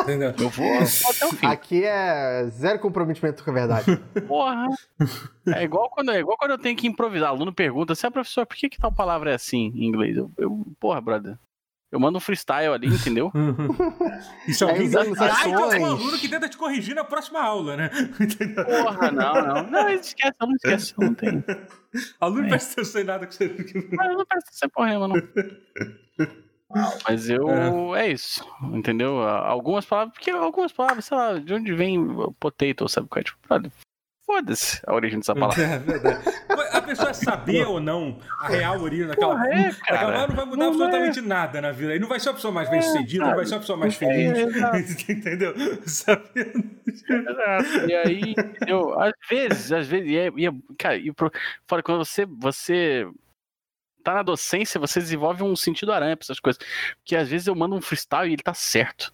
entendeu? 0.00 0.32
Eu 0.38 0.48
vou, 0.48 0.64
eu 0.66 0.84
vou 0.86 1.10
até 1.10 1.26
o 1.26 1.32
fim. 1.36 1.46
Aqui 1.46 1.84
é 1.84 2.46
zero 2.50 2.78
comprometimento 2.78 3.42
com 3.44 3.50
a 3.50 3.54
verdade. 3.54 3.96
Porra. 4.26 4.66
É 5.48 5.62
igual 5.64 5.90
quando, 5.90 6.10
é 6.12 6.20
igual 6.20 6.36
quando 6.38 6.52
eu 6.52 6.58
tenho 6.58 6.76
que 6.76 6.86
improvisar. 6.86 7.30
O 7.32 7.34
aluno 7.34 7.52
pergunta 7.52 7.92
assim, 7.92 8.06
ah, 8.06 8.10
professor, 8.10 8.46
por 8.46 8.56
que, 8.56 8.68
que 8.68 8.78
tal 8.78 8.92
palavra 8.92 9.30
é 9.30 9.34
assim 9.34 9.72
em 9.74 9.84
inglês? 9.86 10.16
Eu, 10.16 10.30
eu- 10.38 10.64
porra, 10.80 11.00
brother. 11.00 11.36
Eu 11.94 12.00
mando 12.00 12.18
um 12.18 12.20
freestyle 12.20 12.74
ali, 12.74 12.88
entendeu? 12.88 13.30
Se 14.52 14.64
É, 14.64 14.74
tem 14.74 14.96
algum 14.96 15.14
ações. 15.22 15.84
aluno 15.84 16.18
que 16.18 16.28
tenta 16.28 16.48
te 16.48 16.56
corrigir 16.56 16.92
na 16.92 17.04
próxima 17.04 17.40
aula, 17.40 17.76
né? 17.76 17.88
Porra, 18.82 19.12
não, 19.12 19.32
não. 19.34 19.70
Não, 19.70 19.88
esquece, 19.90 20.34
não 20.40 20.52
esquece, 20.56 20.92
eu 20.98 21.06
não 21.06 21.14
tenho. 21.14 21.44
Aluno 22.20 22.46
É. 22.46 22.48
presta 22.48 22.80
atenção 22.80 23.00
em 23.00 23.04
nada 23.04 23.26
que 23.28 23.34
você. 23.36 23.88
Mas 23.92 24.16
não 24.16 24.26
presta 24.26 24.50
ser 24.52 24.68
porra, 24.70 24.92
não. 25.06 25.14
Mas 27.08 27.30
eu. 27.30 27.48
É. 27.94 28.10
isso, 28.10 28.44
entendeu? 28.72 29.20
Algumas 29.22 29.86
palavras. 29.86 30.12
Porque 30.14 30.32
algumas 30.32 30.72
palavras, 30.72 31.04
sei 31.04 31.16
lá, 31.16 31.38
de 31.38 31.54
onde 31.54 31.72
vem 31.72 32.04
potato, 32.40 32.88
sabe 32.88 33.06
é? 33.20 33.22
Tipo, 33.22 33.38
brother, 33.46 33.70
foda-se 34.26 34.80
a 34.84 34.92
origem 34.92 35.20
dessa 35.20 35.34
palavra. 35.36 35.62
É 35.62 35.78
verdade. 35.78 36.24
A 36.84 36.86
pessoa 36.86 37.14
saber 37.14 37.66
ou 37.66 37.80
não 37.80 38.18
a 38.40 38.48
real 38.48 38.80
origem 38.80 39.06
daquela. 39.06 39.34
É, 39.48 39.70
Daquela 39.70 39.98
cara. 39.98 40.26
não 40.28 40.36
vai 40.36 40.44
mudar 40.44 40.56
Não 40.58 40.68
absolutamente 40.68 41.20
nada 41.20 41.60
na 41.60 41.72
vida. 41.72 41.90
Ele 41.92 42.00
não 42.00 42.08
vai 42.08 42.20
ser 42.20 42.28
a 42.30 42.34
pessoa 42.34 42.52
mais 42.52 42.68
bem 42.70 42.82
sucedida, 42.82 43.24
não 43.26 43.34
vai 43.36 43.46
ser 43.46 43.54
a 43.56 43.58
pessoa 43.60 43.76
mais 43.78 43.94
É, 43.94 43.98
feliz. 43.98 44.38
exato. 44.38 44.76
Entendeu? 45.12 45.54
Sabendo. 45.86 46.70
Exato. 46.86 47.90
E 47.90 47.94
aí, 47.94 48.34
entendeu? 48.38 49.00
Às 49.00 49.12
vezes, 49.28 49.72
às 49.72 49.86
vezes, 49.86 50.08
e 50.10 50.16
é, 50.16 50.30
e 50.36 50.46
é- 50.46 50.52
cara, 50.78 50.96
e 50.96 51.12
pro, 51.12 51.30
fora, 51.66 51.82
quando 51.82 52.04
você, 52.04 52.26
você 52.26 53.08
tá 54.02 54.14
na 54.14 54.22
docência, 54.22 54.78
você 54.78 55.00
desenvolve 55.00 55.42
um 55.42 55.56
sentido 55.56 55.92
aranha 55.92 56.16
pra 56.16 56.24
essas 56.24 56.38
coisas. 56.40 56.60
Porque 56.98 57.16
às 57.16 57.28
vezes 57.28 57.46
eu 57.46 57.54
mando 57.54 57.74
um 57.74 57.80
freestyle 57.80 58.28
e 58.30 58.34
ele 58.34 58.42
tá 58.42 58.54
certo. 58.54 59.12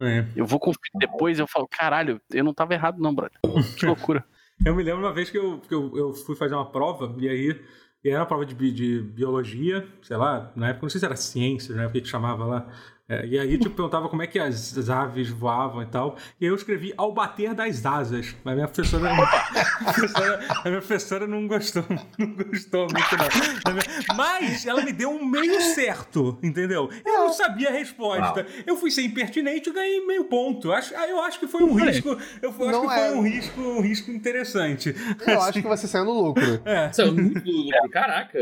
É. 0.00 0.24
Eu 0.36 0.44
vou 0.46 0.58
conferir 0.60 0.90
depois 0.94 1.38
e 1.38 1.42
eu 1.42 1.46
falo, 1.46 1.66
caralho, 1.68 2.20
eu 2.30 2.44
não 2.44 2.52
tava 2.52 2.74
errado 2.74 2.98
não, 3.00 3.14
brother. 3.14 3.38
Que 3.78 3.86
loucura. 3.86 4.24
Eu 4.64 4.74
me 4.74 4.82
lembro 4.82 5.02
uma 5.02 5.12
vez 5.12 5.30
que 5.30 5.38
eu, 5.38 5.60
que 5.60 5.74
eu, 5.74 5.96
eu 5.96 6.12
fui 6.12 6.34
fazer 6.34 6.54
uma 6.54 6.70
prova, 6.70 7.14
e 7.18 7.28
aí 7.28 7.60
e 8.06 8.08
era 8.08 8.20
uma 8.20 8.26
prova 8.26 8.46
de, 8.46 8.54
de 8.72 9.00
biologia, 9.00 9.84
sei 10.00 10.16
lá, 10.16 10.52
na 10.54 10.68
época, 10.68 10.84
não 10.84 10.90
sei 10.90 11.00
se 11.00 11.04
era 11.04 11.16
ciências, 11.16 11.76
né? 11.76 11.86
O 11.86 11.90
que 11.90 12.00
que 12.00 12.08
chamava 12.08 12.44
lá. 12.44 12.72
É, 13.08 13.24
e 13.24 13.38
aí, 13.38 13.56
tipo, 13.56 13.70
perguntava 13.74 14.08
como 14.08 14.22
é 14.22 14.26
que 14.26 14.38
as, 14.38 14.76
as 14.76 14.90
aves 14.90 15.30
voavam 15.30 15.80
e 15.80 15.86
tal. 15.86 16.16
E 16.40 16.44
aí 16.44 16.50
eu 16.50 16.56
escrevi 16.56 16.92
ao 16.96 17.12
bater 17.12 17.54
das 17.54 17.86
asas. 17.86 18.34
Mas 18.42 18.54
minha 18.56 18.66
professora, 18.66 19.14
a 19.14 19.92
professora, 19.92 20.46
a 20.48 20.68
minha 20.68 20.80
professora 20.80 21.26
não 21.26 21.46
gostou, 21.46 21.84
não 22.18 22.32
gostou 22.34 22.80
muito, 22.82 23.16
não. 23.16 24.16
Mas 24.16 24.66
ela 24.66 24.82
me 24.82 24.92
deu 24.92 25.10
um 25.10 25.24
meio 25.24 25.60
certo, 25.60 26.36
entendeu? 26.42 26.90
Eu 27.04 27.12
não 27.12 27.32
sabia 27.32 27.68
a 27.68 27.72
resposta. 27.72 28.44
Eu 28.66 28.76
fui 28.76 28.90
ser 28.90 29.02
impertinente 29.02 29.70
e 29.70 29.72
ganhei 29.72 30.04
meio 30.04 30.24
ponto. 30.24 30.72
Acho, 30.72 30.92
ah, 30.96 31.08
eu 31.08 31.22
acho 31.22 31.38
que 31.38 31.46
foi 31.46 31.62
um 31.62 31.74
risco. 31.74 32.18
Eu 32.42 32.50
acho 32.50 32.58
Não 32.58 32.88
que 32.88 32.92
é. 32.92 33.08
foi 33.08 33.16
um 33.16 33.22
risco, 33.22 33.60
um 33.60 33.80
risco 33.82 34.10
interessante. 34.10 34.94
Eu 35.24 35.40
acho 35.42 35.62
que 35.62 35.68
você 35.68 35.86
saiu 35.86 36.06
no 36.06 36.12
lucro. 36.12 36.46
É. 36.66 36.90
É 36.98 37.04
muito 37.10 37.48
lucro. 37.48 37.90
Caraca. 37.90 38.38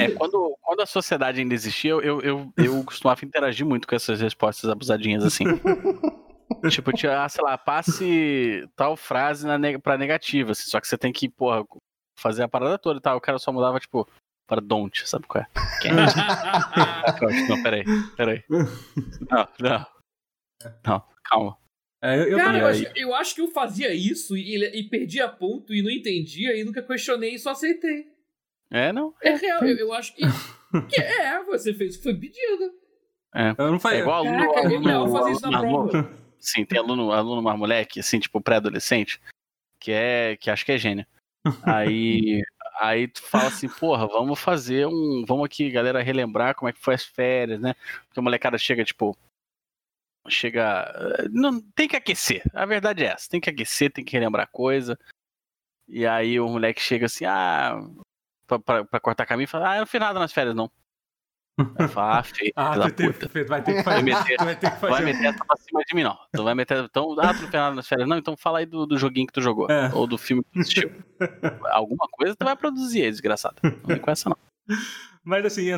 É, 0.00 0.10
quando, 0.10 0.56
quando 0.60 0.80
a 0.80 0.86
sociedade 0.86 1.40
ainda 1.40 1.54
existia, 1.54 1.90
eu, 1.90 2.20
eu, 2.20 2.52
eu 2.56 2.82
costumava 2.84 3.24
interagir 3.24 3.64
muito 3.64 3.86
com 3.92 3.96
essas 3.96 4.22
respostas 4.22 4.70
abusadinhas 4.70 5.22
assim. 5.22 5.44
tipo, 6.70 6.92
tinha, 6.94 7.22
ah, 7.22 7.28
sei 7.28 7.44
lá, 7.44 7.58
passe 7.58 8.66
tal 8.74 8.96
frase 8.96 9.46
na 9.46 9.58
neg 9.58 9.78
pra 9.78 9.98
negativa, 9.98 10.52
assim, 10.52 10.70
só 10.70 10.80
que 10.80 10.88
você 10.88 10.96
tem 10.96 11.12
que, 11.12 11.28
porra, 11.28 11.62
fazer 12.18 12.42
a 12.42 12.48
parada 12.48 12.78
toda 12.78 12.98
e 12.98 13.02
tal. 13.02 13.18
O 13.18 13.20
cara 13.20 13.38
só 13.38 13.52
mudava, 13.52 13.78
tipo, 13.78 14.08
para 14.46 14.62
don't, 14.62 15.06
sabe 15.06 15.26
qual 15.26 15.44
é? 15.44 15.46
Pronto, 17.18 17.48
não, 17.50 17.62
peraí, 17.62 17.84
peraí. 18.16 18.42
Não, 18.48 19.48
não. 19.60 19.86
Não, 20.86 21.04
calma. 21.24 21.58
É, 22.02 22.18
eu, 22.18 22.28
eu 22.30 22.38
Cara, 22.38 22.58
eu 22.58 22.66
acho, 22.66 22.84
eu 22.96 23.14
acho 23.14 23.34
que 23.34 23.40
eu 23.42 23.48
fazia 23.48 23.94
isso 23.94 24.36
e, 24.36 24.56
e 24.56 24.88
perdia 24.88 25.28
ponto 25.28 25.74
e 25.74 25.82
não 25.82 25.90
entendia 25.90 26.56
e 26.56 26.64
nunca 26.64 26.82
questionei 26.82 27.34
e 27.34 27.38
só 27.38 27.50
aceitei. 27.50 28.10
É, 28.70 28.90
não. 28.90 29.14
É 29.22 29.34
real, 29.34 29.62
eu, 29.64 29.76
eu 29.76 29.92
acho 29.92 30.14
que, 30.14 30.22
que 30.88 31.00
é, 31.00 31.44
você 31.44 31.74
fez 31.74 31.94
o 31.94 31.98
que 31.98 32.04
foi 32.04 32.14
pedido. 32.14 32.81
Eu 33.34 33.72
não 33.72 33.90
É 33.90 33.98
igual 33.98 34.26
aluno. 34.26 34.38
Caraca, 34.38 34.72
é 34.72 34.76
aluno, 34.76 35.12
fazer 35.12 35.30
isso 35.32 35.50
na 35.50 35.58
aluno-. 35.58 36.22
Sim, 36.38 36.64
tem 36.64 36.78
aluno, 36.78 37.12
aluno 37.12 37.40
mais 37.40 37.56
moleque, 37.58 38.00
assim, 38.00 38.18
tipo 38.18 38.40
pré-adolescente, 38.40 39.20
que 39.78 39.92
é. 39.92 40.36
que 40.36 40.50
acho 40.50 40.64
que 40.64 40.72
é 40.72 40.78
gênio. 40.78 41.06
Aí. 41.62 42.42
Aí 42.80 43.06
tu 43.06 43.22
fala 43.22 43.48
assim, 43.48 43.68
porra, 43.68 44.08
vamos 44.08 44.40
fazer 44.40 44.86
um. 44.86 45.24
Vamos 45.26 45.44
aqui, 45.44 45.70
galera, 45.70 46.02
relembrar 46.02 46.54
como 46.54 46.68
é 46.68 46.72
que 46.72 46.80
foi 46.80 46.94
as 46.94 47.04
férias, 47.04 47.60
né? 47.60 47.74
Porque 48.08 48.18
a 48.18 48.22
molecada 48.22 48.58
chega, 48.58 48.84
tipo. 48.84 49.16
Chega. 50.28 50.90
eh, 51.18 51.28
Não, 51.30 51.60
tem 51.60 51.86
que 51.86 51.96
aquecer. 51.96 52.42
A 52.54 52.64
verdade 52.66 53.04
é 53.04 53.08
essa. 53.08 53.28
Tem 53.28 53.40
que 53.40 53.50
aquecer, 53.50 53.92
tem 53.92 54.04
que 54.04 54.12
relembrar 54.12 54.48
coisa. 54.50 54.98
E 55.86 56.06
aí 56.06 56.40
o 56.40 56.48
moleque 56.48 56.80
chega 56.80 57.06
assim, 57.06 57.24
ah. 57.24 57.78
Pra, 58.46 58.58
pra, 58.58 58.84
pra 58.84 59.00
cortar 59.00 59.26
caminho 59.26 59.44
e 59.44 59.48
fala, 59.48 59.70
ah, 59.70 59.76
eu 59.76 59.80
não 59.80 59.86
fiz 59.86 60.00
nada 60.00 60.18
nas 60.18 60.32
férias, 60.32 60.54
não. 60.54 60.70
Falo, 61.90 62.12
ah, 62.18 62.22
feio, 62.22 62.52
Ah, 62.56 62.78
tu 62.88 62.92
tem- 62.94 63.12
puta. 63.12 63.28
vai 63.46 63.62
ter 63.62 63.74
que 63.74 63.82
Vai 63.82 63.94
fazer. 63.96 64.02
meter, 64.02 64.36
Vai 64.44 64.56
ter 64.56 64.70
que 64.70 64.80
vai 64.80 64.90
fazer. 64.90 65.04
meter 65.04 65.24
essa 65.26 65.44
pra 65.44 65.56
cima 65.56 65.82
de 65.86 65.94
mim, 65.94 66.02
não. 66.02 66.16
Tu 66.34 66.42
vai 66.42 66.54
meter. 66.54 66.78
Então, 66.84 67.14
ah, 67.20 67.34
tu 67.34 67.42
não 67.42 67.48
fez 67.48 67.52
nada 67.52 67.74
nas 67.76 67.86
férias. 67.88 68.08
Não, 68.08 68.16
então 68.16 68.36
fala 68.36 68.58
aí 68.60 68.66
do, 68.66 68.86
do 68.86 68.96
joguinho 68.98 69.26
que 69.26 69.32
tu 69.34 69.42
jogou. 69.42 69.70
É. 69.70 69.90
Ou 69.94 70.06
do 70.06 70.16
filme 70.16 70.42
que 70.42 70.50
tu 70.52 70.60
assistiu. 70.60 70.90
Alguma 71.70 72.08
coisa 72.10 72.34
tu 72.34 72.44
vai 72.44 72.56
produzir 72.56 73.02
aí, 73.02 73.10
desgraçado. 73.10 73.56
Não 73.62 73.72
vem 73.84 73.98
com 73.98 74.10
essa, 74.10 74.30
não. 74.30 74.36
Mas 75.24 75.44
assim, 75.44 75.70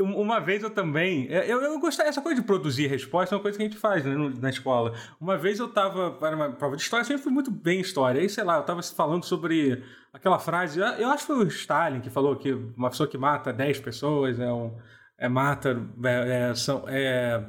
um- 0.00 0.20
uma 0.20 0.38
vez 0.38 0.62
eu 0.62 0.70
também. 0.70 1.26
é, 1.30 1.50
Eu, 1.50 1.60
eu 1.62 1.80
essa 1.88 2.20
coisa 2.20 2.40
de 2.40 2.46
produzir 2.46 2.86
resposta 2.86 3.34
é 3.34 3.36
uma 3.36 3.42
coisa 3.42 3.56
que 3.58 3.64
a 3.64 3.66
gente 3.66 3.78
faz 3.78 4.04
né, 4.04 4.14
na 4.40 4.50
escola. 4.50 4.92
Uma 5.20 5.36
vez 5.36 5.58
eu 5.58 5.68
tava 5.68 6.10
para 6.12 6.36
uma 6.36 6.50
prova 6.52 6.76
de 6.76 6.82
história, 6.82 7.02
eu 7.02 7.06
sempre 7.06 7.22
fui 7.22 7.32
muito 7.32 7.50
bem 7.50 7.78
em 7.78 7.80
história. 7.80 8.20
Aí, 8.20 8.28
sei 8.28 8.44
lá, 8.44 8.58
eu 8.58 8.62
tava 8.62 8.82
falando 8.82 9.24
sobre 9.24 9.82
aquela 10.12 10.38
frase. 10.38 10.78
Eu 10.78 11.08
acho 11.08 11.26
que 11.26 11.32
foi 11.32 11.36
o 11.44 11.48
Stalin 11.48 12.00
que 12.00 12.10
falou 12.10 12.36
que 12.36 12.52
uma 12.76 12.90
pessoa 12.90 13.08
que 13.08 13.18
mata 13.18 13.52
10 13.52 13.80
pessoas 13.80 14.38
é 14.38 14.52
um. 14.52 14.76
É, 15.18 15.28
mata. 15.28 15.80
É, 16.04 16.50
é, 16.50 16.54
são, 16.54 16.84
é, 16.88 17.42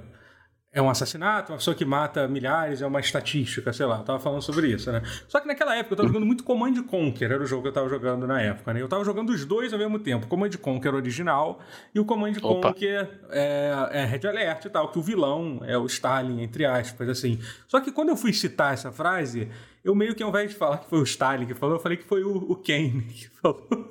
é 0.78 0.82
um 0.82 0.90
assassinato, 0.92 1.52
uma 1.52 1.58
pessoa 1.58 1.76
que 1.76 1.84
mata 1.84 2.28
milhares 2.28 2.84
é 2.84 2.86
uma 2.86 3.00
estatística, 3.00 3.74
sei 3.74 3.86
lá, 3.88 3.98
eu 3.98 4.04
tava 4.04 4.20
falando 4.20 4.44
sobre 4.44 4.68
isso, 4.68 4.92
né? 4.92 5.02
Só 5.28 5.40
que 5.40 5.48
naquela 5.48 5.76
época 5.76 5.94
eu 5.94 5.98
tava 5.98 6.08
jogando 6.08 6.26
muito 6.26 6.44
Command 6.44 6.84
Conquer, 6.84 7.32
era 7.32 7.42
o 7.42 7.48
jogo 7.48 7.64
que 7.64 7.70
eu 7.70 7.74
tava 7.74 7.90
jogando 7.90 8.28
na 8.28 8.40
época, 8.40 8.74
né? 8.74 8.82
Eu 8.82 8.88
tava 8.88 9.04
jogando 9.04 9.32
os 9.32 9.44
dois 9.44 9.74
ao 9.74 9.80
mesmo 9.80 9.98
tempo, 9.98 10.28
Command 10.28 10.52
Conquer 10.62 10.94
original 10.94 11.60
e 11.96 12.00
o 12.00 12.06
Command 12.06 12.34
Opa. 12.44 12.68
Conquer 12.68 13.10
é, 13.32 13.90
é 13.92 14.06
Red 14.06 14.28
Alert 14.28 14.66
e 14.66 14.70
tal, 14.70 14.92
que 14.92 15.00
o 15.00 15.02
vilão 15.02 15.62
é 15.66 15.76
o 15.76 15.88
Stalin, 15.88 16.44
entre 16.44 16.64
aspas, 16.64 17.10
assim. 17.10 17.40
Só 17.68 17.80
que 17.80 17.92
quando 17.92 18.10
eu 18.10 18.16
fui 18.16 18.32
citar 18.32 18.74
essa 18.74 18.92
frase, 18.92 19.50
eu 19.84 19.96
meio 19.96 20.14
que 20.14 20.22
ao 20.22 20.30
invés 20.30 20.52
de 20.52 20.58
falar 20.58 20.78
que 20.78 20.90
foi 20.90 21.00
o 21.00 21.04
Stalin 21.04 21.48
que 21.48 21.56
falou, 21.56 21.78
eu 21.78 21.82
falei 21.82 21.98
que 21.98 22.06
foi 22.06 22.24
o, 22.24 22.36
o 22.36 22.56
Kane 22.56 23.02
que 23.10 23.30
falou. 23.30 23.90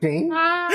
Quem? 0.00 0.28
Ah, 0.34 0.68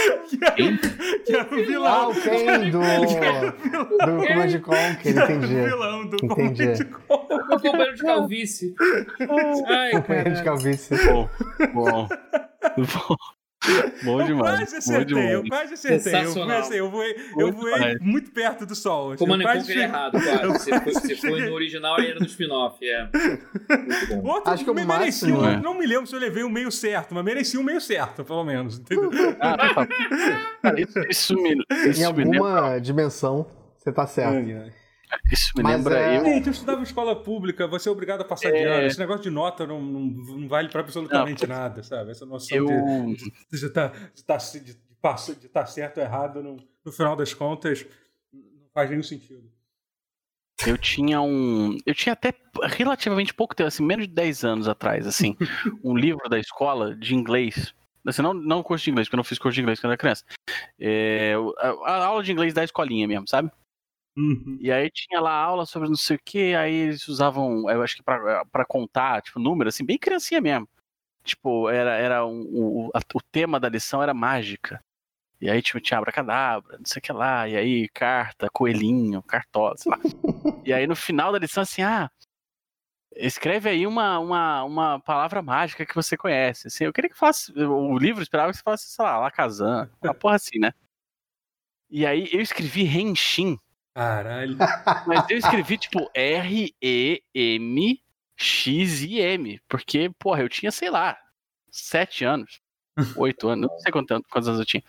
Quem? 0.55 0.77
Que 1.25 1.35
era 1.35 1.53
o 1.53 1.65
vilão. 1.65 1.87
Ah, 1.87 2.07
o 2.09 2.13
Ken 2.15 2.69
do, 2.69 2.79
do 2.79 4.27
Command 4.27 4.61
Conquer, 4.61 5.11
entendi. 5.11 5.55
o 5.55 5.63
vilão 5.65 6.05
do 6.07 6.15
entendi. 6.25 6.87
O 7.07 7.17
companheiro 7.59 7.95
de 7.95 8.01
calvície. 8.03 8.75
Ai, 9.67 9.91
companheiro 9.91 10.33
de 10.33 10.43
calvície. 10.43 10.97
Bom, 11.05 11.29
bom. 11.73 12.07
bom. 12.77 13.15
Bom 14.03 14.23
demais. 14.23 14.29
Eu 14.29 14.37
quase 14.37 14.75
acertei, 14.77 15.35
eu 15.35 15.43
quase 15.47 15.73
acertei. 15.73 16.25
Eu, 16.25 16.33
comecei, 16.33 16.79
eu 16.79 16.89
voei, 16.89 17.15
eu 17.37 17.51
voei 17.51 17.97
muito 17.99 18.31
perto 18.31 18.65
do 18.65 18.75
sol. 18.75 19.11
Assim, 19.11 19.25
Command 19.25 19.41
Conquer 19.41 19.77
é 19.77 19.81
errado, 19.81 20.19
claro. 20.19 20.53
Você 20.59 20.79
foi, 20.79 20.93
você 20.93 21.15
foi 21.15 21.41
no 21.41 21.53
original 21.53 21.99
e 21.99 22.07
era 22.07 22.19
no 22.19 22.25
spin-off, 22.25 22.77
é. 22.85 23.09
Muito 23.13 24.07
bom. 24.07 24.27
Outro 24.29 24.53
Acho 24.53 24.63
que 24.63 24.69
eu 24.69 24.73
mereci 24.73 25.31
um, 25.31 25.47
é. 25.47 25.59
não 25.59 25.77
me 25.77 25.85
lembro 25.85 26.07
se 26.07 26.15
eu 26.15 26.19
levei 26.19 26.43
o 26.43 26.47
um 26.47 26.49
meio 26.49 26.71
certo, 26.71 27.13
mas 27.13 27.23
mereci 27.23 27.57
um 27.57 27.63
meio 27.63 27.81
certo, 27.81 28.23
pelo 28.23 28.43
menos. 28.43 28.79
Entendeu? 28.79 29.09
Ah, 29.39 29.57
tá. 29.57 30.73
isso, 30.77 30.99
isso 31.09 31.35
me, 31.35 31.55
isso 31.87 32.01
em 32.01 32.05
alguma 32.05 32.79
dimensão, 32.79 33.45
você 33.77 33.91
tá 33.91 34.05
certo. 34.05 34.49
É, 34.49 34.71
isso 35.31 35.51
me 35.55 35.63
Mas 35.63 35.77
lembra 35.77 35.99
é... 35.99 36.17
eu. 36.17 36.25
Gente, 36.25 36.47
eu 36.47 36.51
estudava 36.51 36.79
em 36.79 36.83
escola 36.83 37.15
pública, 37.15 37.67
você 37.67 37.89
é 37.89 37.91
obrigado 37.91 38.21
a 38.21 38.25
passar 38.25 38.49
é... 38.49 38.51
de 38.51 38.63
ano. 38.63 38.87
Esse 38.87 38.99
negócio 38.99 39.23
de 39.23 39.29
nota 39.29 39.65
não, 39.65 39.81
não, 39.81 40.01
não 40.01 40.47
vale 40.47 40.69
para 40.69 40.81
absolutamente 40.81 41.47
não, 41.47 41.55
nada, 41.55 41.83
sabe? 41.83 42.11
Essa 42.11 42.25
noção 42.25 42.57
eu... 42.57 42.65
de, 42.65 43.31
de, 43.49 43.65
estar 43.65 43.89
tá, 43.89 43.97
de, 44.13 44.23
tá, 44.23 44.37
de, 44.37 44.59
de, 44.59 45.39
de 45.41 45.49
tá 45.49 45.65
certo 45.65 45.97
ou 45.97 46.03
errado, 46.03 46.43
no, 46.43 46.57
no 46.83 46.91
final 46.91 47.15
das 47.15 47.33
contas, 47.33 47.85
não 48.31 48.69
faz 48.73 48.89
nenhum 48.89 49.03
sentido. 49.03 49.49
Eu 50.67 50.77
tinha 50.77 51.21
um. 51.21 51.77
Eu 51.85 51.95
tinha 51.95 52.13
até 52.13 52.33
relativamente 52.63 53.33
pouco 53.33 53.55
tempo, 53.55 53.67
assim, 53.67 53.83
menos 53.83 54.07
de 54.07 54.13
10 54.13 54.43
anos 54.43 54.67
atrás, 54.67 55.07
assim, 55.07 55.35
um 55.83 55.95
livro 55.95 56.27
da 56.29 56.37
escola 56.37 56.95
de 56.95 57.15
inglês. 57.15 57.73
Assim, 58.05 58.21
não, 58.21 58.33
não 58.33 58.63
curso 58.63 58.85
de 58.85 58.91
inglês, 58.91 59.07
porque 59.07 59.15
eu 59.15 59.17
não 59.17 59.23
fiz 59.23 59.37
curso 59.37 59.55
de 59.55 59.61
inglês 59.61 59.79
quando 59.79 59.91
era 59.91 59.97
criança. 59.97 60.23
É, 60.79 61.33
a, 61.59 61.69
a 61.69 62.05
aula 62.05 62.23
de 62.23 62.31
inglês 62.31 62.53
da 62.53 62.63
escolinha 62.63 63.07
mesmo, 63.07 63.27
sabe? 63.27 63.51
Uhum. 64.19 64.57
E 64.59 64.69
aí 64.69 64.91
tinha 64.91 65.21
lá 65.21 65.31
aula 65.33 65.65
sobre 65.65 65.87
não 65.87 65.95
sei 65.95 66.17
o 66.17 66.21
que, 66.25 66.53
aí 66.53 66.73
eles 66.73 67.07
usavam, 67.07 67.69
eu 67.69 67.81
acho 67.81 67.95
que 67.95 68.03
para 68.03 68.65
contar, 68.67 69.21
tipo, 69.21 69.39
número, 69.39 69.69
assim, 69.69 69.85
bem 69.85 69.97
criancinha 69.97 70.41
mesmo. 70.41 70.67
Tipo, 71.23 71.69
era, 71.69 71.95
era 71.95 72.25
um, 72.25 72.41
um, 72.41 72.89
a, 72.93 72.99
o 73.15 73.21
tema 73.31 73.59
da 73.59 73.69
lição 73.69 74.03
era 74.03 74.13
mágica. 74.13 74.83
E 75.41 75.49
aí 75.49 75.61
tipo, 75.61 75.79
tinha 75.79 75.97
abracadabra, 75.97 76.77
não 76.77 76.85
sei 76.85 76.99
o 76.99 77.03
que 77.03 77.13
lá, 77.13 77.47
e 77.47 77.55
aí 77.55 77.89
carta, 77.89 78.49
coelhinho, 78.51 79.23
cartola, 79.23 79.75
sei 79.77 79.91
lá. 79.91 79.99
e 80.65 80.73
aí 80.73 80.85
no 80.85 80.95
final 80.97 81.31
da 81.31 81.39
lição, 81.39 81.63
assim, 81.63 81.81
ah, 81.81 82.09
escreve 83.15 83.69
aí 83.69 83.87
uma, 83.87 84.19
uma, 84.19 84.63
uma 84.65 84.99
palavra 84.99 85.41
mágica 85.41 85.85
que 85.85 85.95
você 85.95 86.17
conhece. 86.17 86.67
Assim, 86.67 86.83
eu 86.85 86.93
queria 86.93 87.09
que 87.09 87.17
falasse, 87.17 87.53
o 87.53 87.97
livro 87.97 88.21
esperava 88.21 88.51
que 88.51 88.57
você 88.57 88.63
falasse, 88.63 88.89
sei 88.89 89.05
lá, 89.05 89.17
Lacazan, 89.19 89.89
uma 90.03 90.13
porra 90.13 90.35
assim, 90.35 90.59
né? 90.59 90.73
E 91.89 92.05
aí 92.05 92.29
eu 92.33 92.41
escrevi 92.41 92.83
Renshin, 92.83 93.57
Caralho. 93.99 94.55
Mas 95.05 95.29
eu 95.29 95.37
escrevi, 95.37 95.77
tipo, 95.77 96.09
R-E-M-X-I-M. 96.13 97.21
Porque, 99.67 100.09
porra, 100.17 100.41
eu 100.41 100.47
tinha, 100.47 100.71
sei 100.71 100.89
lá, 100.89 101.17
sete 101.69 102.23
anos. 102.23 102.61
Oito 103.17 103.49
anos, 103.49 103.69
não 103.69 103.79
sei 103.79 103.91
quantos, 103.91 104.21
quantos 104.29 104.47
anos 104.47 104.61
eu 104.61 104.65
tinha. 104.65 104.81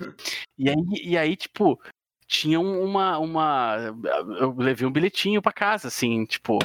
E 0.57 0.71
aí, 0.71 0.77
e 1.03 1.19
aí 1.19 1.35
tipo, 1.37 1.81
tinha 2.29 2.61
uma, 2.61 3.19
uma. 3.19 3.77
Eu 4.39 4.55
levei 4.57 4.87
um 4.87 4.93
bilhetinho 4.93 5.43
pra 5.43 5.53
casa, 5.53 5.89
assim, 5.89 6.25
tipo. 6.25 6.61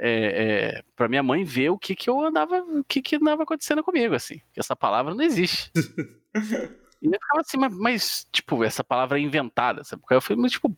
É, 0.00 0.76
é, 0.76 0.82
pra 0.94 1.08
minha 1.08 1.24
mãe 1.24 1.42
ver 1.42 1.70
o 1.70 1.78
que 1.78 1.96
que 1.96 2.08
eu 2.08 2.20
andava, 2.20 2.60
o 2.60 2.84
que 2.84 3.02
que 3.02 3.16
andava 3.16 3.42
acontecendo 3.42 3.82
comigo, 3.82 4.14
assim. 4.14 4.40
Essa 4.56 4.76
palavra 4.76 5.12
não 5.12 5.24
existe. 5.24 5.72
E 7.00 7.06
eu 7.06 7.12
ficava 7.12 7.40
assim, 7.40 7.56
mas, 7.56 7.76
mas, 7.76 8.26
tipo, 8.32 8.64
essa 8.64 8.82
palavra 8.82 9.18
é 9.18 9.22
inventada, 9.22 9.84
sabe? 9.84 10.02
Eu 10.10 10.20
falei, 10.20 10.42
mas, 10.42 10.52
tipo, 10.52 10.76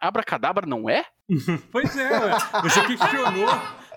abracadabra 0.00 0.66
não 0.66 0.88
é? 0.88 1.04
pois 1.72 1.96
é, 1.96 2.30
você 2.62 2.86
questionou. 2.86 3.48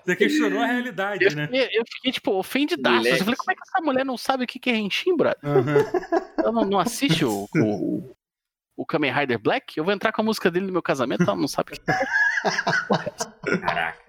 Você 0.04 0.16
questionou 0.16 0.62
a 0.62 0.66
realidade, 0.66 1.24
eu 1.24 1.36
né? 1.36 1.46
Fiquei, 1.46 1.78
eu 1.78 1.84
fiquei, 1.86 2.12
tipo, 2.12 2.32
ofendidaço. 2.32 3.06
Eu 3.06 3.18
falei, 3.18 3.36
como 3.36 3.50
é 3.50 3.54
que 3.54 3.60
essa 3.62 3.84
mulher 3.84 4.04
não 4.04 4.16
sabe 4.16 4.44
o 4.44 4.46
que 4.46 4.70
é 4.70 4.76
Henshin, 4.76 5.14
brother? 5.14 5.38
Uhum. 5.44 6.22
Ela 6.38 6.52
não, 6.52 6.64
não 6.64 6.78
assiste 6.78 7.26
o, 7.26 7.46
o, 7.54 8.16
o 8.74 8.86
Kamen 8.86 9.12
Rider 9.12 9.38
Black? 9.38 9.76
Eu 9.76 9.84
vou 9.84 9.92
entrar 9.92 10.12
com 10.12 10.22
a 10.22 10.24
música 10.24 10.50
dele 10.50 10.66
no 10.66 10.72
meu 10.72 10.82
casamento, 10.82 11.24
ela 11.24 11.36
não 11.36 11.48
sabe 11.48 11.74
o 11.74 11.74
que 11.74 11.90
é. 11.90 13.58
Caraca. 13.58 14.08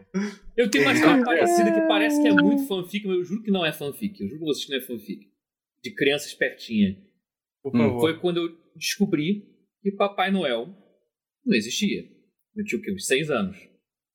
Eu 0.55 0.69
tenho 0.69 0.85
uma 0.85 0.93
história 0.93 1.23
parecida 1.23 1.73
que 1.73 1.81
parece 1.81 2.21
que 2.21 2.27
é 2.29 2.33
muito 2.33 2.67
fanfic, 2.67 3.05
mas 3.05 3.17
eu 3.17 3.23
juro 3.25 3.43
que 3.43 3.51
não 3.51 3.65
é 3.65 3.71
fanfic. 3.71 4.21
Eu 4.21 4.27
juro 4.27 4.39
pra 4.39 4.47
vocês 4.47 4.65
que 4.65 4.71
não 4.71 4.79
é 4.79 4.81
fanfic. 4.81 5.29
De 5.83 5.93
criança 5.93 6.27
espertinha. 6.27 6.97
Hum. 7.65 7.99
Foi 7.99 8.19
quando 8.19 8.37
eu 8.37 8.57
descobri 8.75 9.45
que 9.81 9.91
Papai 9.91 10.31
Noel 10.31 10.67
não 11.45 11.55
existia. 11.55 12.03
Eu 12.55 12.65
tinha 12.65 12.79
o 12.79 12.81
quê? 12.81 12.91
Uns 12.91 13.05
seis 13.05 13.29
anos. 13.29 13.57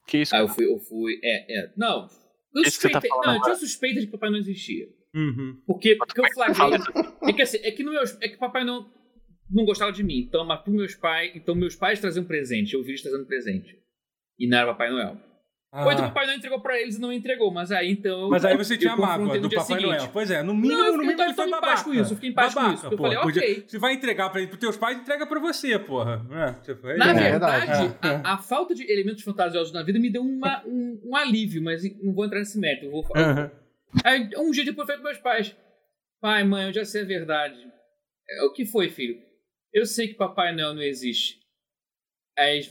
Que 0.06 0.18
isso? 0.18 0.34
Aí 0.34 0.42
eu 0.42 0.48
fui, 0.48 0.66
eu 0.66 0.78
fui. 0.78 1.18
É, 1.22 1.60
é. 1.60 1.72
Não. 1.76 2.08
Eu, 2.54 2.62
tá 2.62 2.70
suspeitei, 2.70 3.10
tá 3.10 3.20
não, 3.24 3.34
eu 3.34 3.42
tinha 3.42 3.56
suspeita 3.56 4.00
de 4.00 4.06
que 4.06 4.12
Papai 4.12 4.30
não 4.30 4.38
existia. 4.38 4.86
Uhum. 5.14 5.62
Porque, 5.66 5.96
porque 5.96 6.20
eu 6.20 6.24
flagrei. 6.34 6.78
É 7.22 7.32
que 7.32 7.42
assim, 7.42 7.58
é 7.58 7.70
que, 7.70 7.82
no 7.82 7.92
meu, 7.92 8.02
é 8.02 8.28
que 8.28 8.36
Papai 8.36 8.64
não, 8.64 8.90
não 9.50 9.64
gostava 9.64 9.92
de 9.92 10.02
mim. 10.02 10.18
Então, 10.18 10.44
mas 10.44 10.60
pros 10.60 10.74
meus 10.74 10.94
pais. 10.94 11.32
Então, 11.34 11.54
meus 11.54 11.74
pais 11.74 12.00
traziam 12.00 12.24
presente. 12.24 12.74
Eu 12.74 12.82
vi 12.82 12.90
eles 12.90 13.02
trazendo 13.02 13.26
presente. 13.26 13.78
E 14.38 14.46
não 14.46 14.58
era 14.58 14.66
Papai 14.68 14.90
Noel. 14.90 15.33
Ah. 15.76 15.86
Ou 15.86 15.90
então 15.90 16.04
o 16.04 16.08
Papai 16.08 16.26
Noel 16.26 16.38
entregou 16.38 16.60
pra 16.60 16.80
eles 16.80 16.98
e 16.98 17.00
não 17.00 17.12
entregou, 17.12 17.50
mas 17.50 17.72
aí 17.72 17.90
então. 17.90 18.30
Mas 18.30 18.44
aí 18.44 18.56
você 18.56 18.78
tinha 18.78 18.92
a 18.92 18.96
mágoa 18.96 19.40
do 19.40 19.50
Papai 19.50 19.64
seguinte. 19.64 19.86
Noel. 19.86 20.08
Pois 20.12 20.30
é, 20.30 20.40
no 20.40 20.54
mínimo, 20.54 20.80
não, 20.80 20.92
no 20.92 20.98
mínimo 20.98 21.20
ele 21.20 21.34
foi 21.34 21.50
babaca. 21.50 21.82
Com 21.82 21.92
isso, 21.92 22.12
eu 22.12 22.14
fiquei 22.14 22.30
em 22.30 22.32
paz 22.32 22.54
babaca, 22.54 22.70
com 22.70 22.74
isso. 22.76 22.94
Eu 22.94 22.96
falei, 22.96 23.18
podia, 23.18 23.42
ok. 23.42 23.64
Se 23.66 23.78
vai 23.78 23.94
entregar 23.94 24.30
pra, 24.30 24.46
pros 24.46 24.60
teus 24.60 24.76
pais, 24.76 24.98
entrega 24.98 25.26
pra 25.26 25.40
você, 25.40 25.76
porra. 25.76 26.24
É, 26.30 26.92
é, 26.92 26.96
na 26.96 27.10
é, 27.10 27.14
verdade, 27.14 27.96
é, 28.00 28.08
a, 28.08 28.34
a, 28.34 28.38
falta 28.38 28.72
de 28.72 28.88
elementos 28.88 29.24
fantasiosos 29.24 29.72
na 29.72 29.82
vida 29.82 29.98
me 29.98 30.10
deu 30.10 30.22
uma, 30.22 30.62
um, 30.64 31.00
um, 31.06 31.16
alívio, 31.16 31.60
mas 31.60 31.82
não 32.00 32.14
vou 32.14 32.24
entrar 32.24 32.38
nesse 32.38 32.56
mérito. 32.56 32.88
Vou 32.88 33.02
falar. 33.02 33.36
Uhum. 33.36 33.50
Aí, 34.04 34.30
um 34.36 34.52
dia 34.52 34.64
depois 34.64 34.88
eu 34.88 34.94
falei 34.94 35.02
pros 35.02 35.12
meus 35.12 35.18
pais: 35.18 35.56
Pai, 36.20 36.44
mãe, 36.44 36.66
eu 36.66 36.72
já 36.72 36.84
sei 36.84 37.02
a 37.02 37.04
verdade. 37.04 37.58
É, 38.30 38.44
o 38.44 38.52
que 38.52 38.64
foi, 38.64 38.90
filho? 38.90 39.20
Eu 39.72 39.86
sei 39.86 40.06
que 40.06 40.14
Papai 40.14 40.54
Noel 40.54 40.72
não 40.72 40.82
existe. 40.82 41.40
Aí 42.38 42.62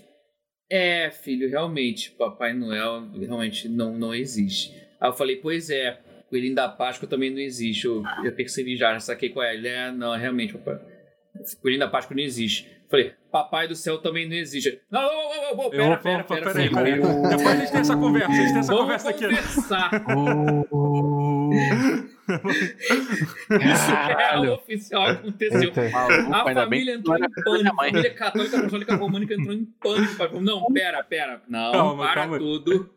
é, 0.74 1.12
filho, 1.12 1.48
realmente, 1.48 2.10
Papai 2.12 2.52
Noel 2.52 3.08
realmente 3.14 3.70
não, 3.70 3.96
não 3.96 4.12
existe. 4.14 4.74
Aí 5.00 5.08
eu 5.08 5.14
falei, 5.14 5.36
pois 5.36 5.70
é, 5.70 6.00
Coelhinho 6.32 6.56
da 6.56 6.68
Páscoa 6.68 7.08
também 7.08 7.30
não 7.30 7.38
existe. 7.38 7.86
Eu, 7.86 8.02
eu 8.24 8.32
percebi 8.32 8.76
já, 8.76 8.92
já 8.94 9.00
saquei 9.00 9.30
qual 9.30 9.46
é. 9.46 9.54
Ele 9.54 9.68
é, 9.68 9.92
não, 9.92 10.18
realmente, 10.18 10.54
papai. 10.54 10.80
Coelhinho 11.62 11.82
da 11.82 11.88
Páscoa 11.88 12.16
não 12.16 12.24
existe. 12.24 12.68
Falei, 12.90 13.14
Papai 13.32 13.68
do 13.68 13.76
Céu 13.76 14.00
também 14.00 14.28
não 14.28 14.36
existe. 14.36 14.82
Não, 14.90 15.02
não, 15.02 15.12
não, 15.12 15.56
não, 15.64 15.70
pera, 15.70 15.98
pera, 15.98 16.24
pera, 16.24 16.54
pera, 16.54 16.54
pera, 16.54 16.72
pera, 16.72 16.96
Depois 17.30 17.48
a 17.48 17.56
gente 17.56 17.72
tem 17.72 17.82
essa 17.82 17.98
conversa, 17.98 18.30
a 18.30 18.36
gente 18.36 18.50
tem 18.50 18.60
essa 18.60 18.72
Vamos 18.72 18.84
conversa 18.84 19.10
aqui. 19.10 19.26
Conversar. 19.26 19.90
Isso 23.50 23.92
é 23.92 24.52
oficial 24.52 25.08
aconteceu. 25.08 25.72
A 26.34 26.54
família 26.54 26.96
entrou 26.96 27.18
em 27.18 27.30
pânico. 27.44 27.70
A 27.70 27.76
família 27.76 28.14
católica 28.14 28.58
apostólica 28.58 28.96
românica 28.96 29.34
entrou 29.34 29.54
em 29.54 29.66
pânico. 29.66 30.40
Não, 30.40 30.66
pera, 30.74 31.04
pera. 31.04 31.42
Não, 31.48 31.72
calma, 31.72 32.04
para 32.06 32.22
calma. 32.22 32.38
tudo. 32.38 32.90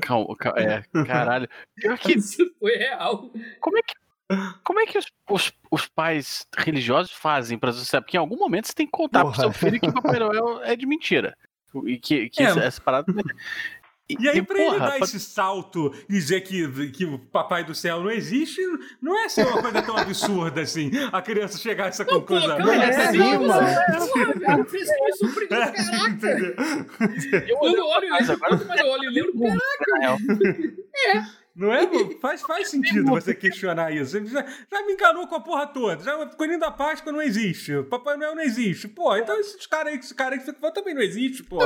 Calma, 0.00 0.36
calma, 0.36 0.58
é, 0.58 0.82
caralho. 1.06 1.48
Pior 1.76 1.98
que... 1.98 2.12
Isso 2.18 2.50
foi 2.58 2.76
real. 2.76 3.30
Como 3.60 3.78
é 3.78 3.82
que 3.82 3.94
como 4.62 4.78
é 4.78 4.86
que 4.86 4.96
os, 4.96 5.06
os, 5.28 5.52
os, 5.70 5.88
pais 5.88 6.46
religiosos 6.56 7.10
fazem 7.10 7.58
para 7.58 7.72
você? 7.72 8.00
Porque 8.00 8.16
em 8.16 8.20
algum 8.20 8.36
momento 8.36 8.68
você 8.68 8.72
tem 8.72 8.86
que 8.86 8.92
contar 8.92 9.22
Porra. 9.22 9.32
pro 9.32 9.40
seu 9.42 9.52
filho 9.52 9.80
que 9.80 9.92
Papai 9.92 10.20
Noel 10.20 10.62
é 10.62 10.76
de 10.76 10.86
mentira. 10.86 11.36
E 11.84 11.98
que, 11.98 12.28
que 12.28 12.42
é. 12.42 12.46
essa, 12.46 12.60
essa 12.60 12.80
parada. 12.80 13.12
E, 14.18 14.28
aí, 14.28 14.42
pra 14.42 14.56
porra, 14.56 14.76
ele 14.76 14.78
dar 14.78 15.00
esse 15.00 15.20
salto 15.20 15.94
e 16.08 16.12
dizer 16.12 16.40
que, 16.40 16.90
que 16.90 17.04
o 17.04 17.18
Papai 17.18 17.64
do 17.64 17.74
Céu 17.74 18.00
não 18.00 18.10
existe, 18.10 18.60
não 19.00 19.18
é 19.18 19.26
assim 19.26 19.42
uma 19.42 19.60
coisa 19.60 19.82
tão 19.82 19.96
absurda 19.96 20.60
assim, 20.60 20.90
a 21.12 21.22
criança 21.22 21.58
chegar 21.58 21.84
a 21.84 21.88
essa 21.88 22.04
não, 22.04 22.14
conclusão. 22.14 22.56
Pô, 22.56 22.64
cara, 22.64 22.84
é, 22.84 22.88
é, 22.88 23.16
é, 23.16 23.38
mano. 23.38 23.50
Eu 27.48 27.56
olho, 27.60 27.84
olho, 27.84 28.10
mas 28.10 28.28
eu 28.28 28.86
olho 28.86 29.04
e 29.04 29.10
lembro, 29.10 29.32
caraca. 29.78 30.18
É. 30.94 31.40
Não 31.54 31.72
é? 31.72 31.86
Faz, 32.20 32.42
faz 32.42 32.70
sentido 32.70 33.10
você 33.10 33.34
questionar 33.34 33.92
isso. 33.92 34.12
Você 34.12 34.24
já, 34.26 34.44
já 34.70 34.86
me 34.86 34.92
enganou 34.92 35.26
com 35.26 35.34
a 35.34 35.40
porra 35.40 35.66
toda. 35.66 36.02
Já, 36.02 36.26
Coelhinho 36.28 36.60
da 36.60 36.70
Páscoa 36.70 37.12
não 37.12 37.20
existe. 37.20 37.82
Papai 37.84 38.16
Noel 38.16 38.34
não 38.34 38.42
existe. 38.42 38.88
Pô, 38.88 39.16
então 39.16 39.38
esses 39.38 39.66
caras 39.66 39.92
aí, 39.92 39.98
esse 39.98 40.14
cara 40.14 40.34
aí 40.34 40.38
que 40.38 40.44
você 40.44 40.54
falou 40.54 40.72
também 40.72 40.94
não 40.94 41.02
existe, 41.02 41.42
pô. 41.42 41.58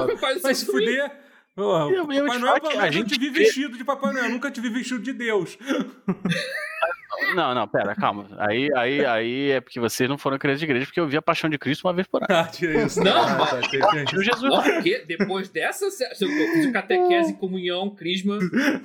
Vai 0.42 0.54
se 0.54 0.66
fuder. 0.66 1.12
Porra, 1.54 1.88
eu, 1.90 2.10
eu 2.10 2.26
Papai 2.26 2.38
Noel, 2.38 2.80
a 2.80 2.90
gente 2.90 3.14
te 3.14 3.18
vi 3.18 3.30
vestido 3.30 3.78
de 3.78 3.84
Papai 3.84 4.12
Noel, 4.12 4.30
nunca 4.30 4.50
te 4.50 4.60
vi 4.60 4.68
vestido 4.68 5.00
de 5.00 5.12
Deus. 5.12 5.56
Não, 7.34 7.54
não, 7.54 7.68
pera, 7.68 7.94
calma. 7.94 8.26
Aí, 8.38 8.70
aí, 8.74 9.04
aí 9.04 9.50
é 9.52 9.60
porque 9.60 9.80
vocês 9.80 10.08
não 10.08 10.18
foram 10.18 10.38
crianças 10.38 10.60
de 10.60 10.66
igreja, 10.66 10.86
porque 10.86 11.00
eu 11.00 11.06
vi 11.06 11.16
a 11.16 11.22
paixão 11.22 11.48
de 11.50 11.58
Cristo 11.58 11.86
uma 11.86 11.92
vez 11.92 12.06
por 12.06 12.22
ano. 12.22 12.26
Ah, 12.30 12.44
tira 12.44 12.84
isso. 12.84 13.02
Não, 13.02 13.22
ah, 13.22 13.46
tá, 13.46 13.60
Jesus. 14.22 14.64
Porque 14.64 15.04
depois 15.06 15.48
dessa, 15.48 15.84
eu 15.84 15.90
fiz 15.90 16.72
catequese, 16.72 17.34
comunhão, 17.34 17.90
crisma, 17.90 18.38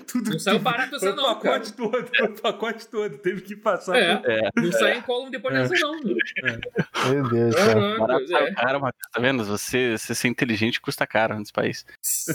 tudo 0.07 0.31
não 0.31 0.39
saiu 0.39 0.59
barato 0.59 0.95
essa 0.95 1.13
não, 1.13 1.23
o 1.23 1.35
pacote 1.35 1.73
cara. 1.73 1.89
todo, 1.89 2.09
o 2.23 2.41
pacote 2.41 2.87
todo, 2.87 3.17
teve 3.17 3.41
que 3.41 3.55
passar. 3.55 3.97
É, 3.97 4.15
por... 4.15 4.31
é. 4.31 4.49
não 4.55 4.71
saiu 4.71 4.97
em 4.97 5.01
colo 5.01 5.29
depois 5.29 5.55
é. 5.55 5.61
dessa 5.61 5.75
não. 5.79 5.95
É. 5.95 7.09
Meu 7.09 7.29
Deus, 7.29 7.55
cara. 7.55 7.97
Barato, 7.97 8.35
é. 8.35 8.53
cara, 8.53 8.79
Matheus, 8.79 9.11
tá 9.11 9.21
vendo? 9.21 9.45
Você, 9.45 9.97
você 9.97 10.15
ser 10.15 10.27
inteligente 10.27 10.81
custa 10.81 11.05
caro 11.07 11.37
nesse 11.37 11.53
país. 11.53 11.85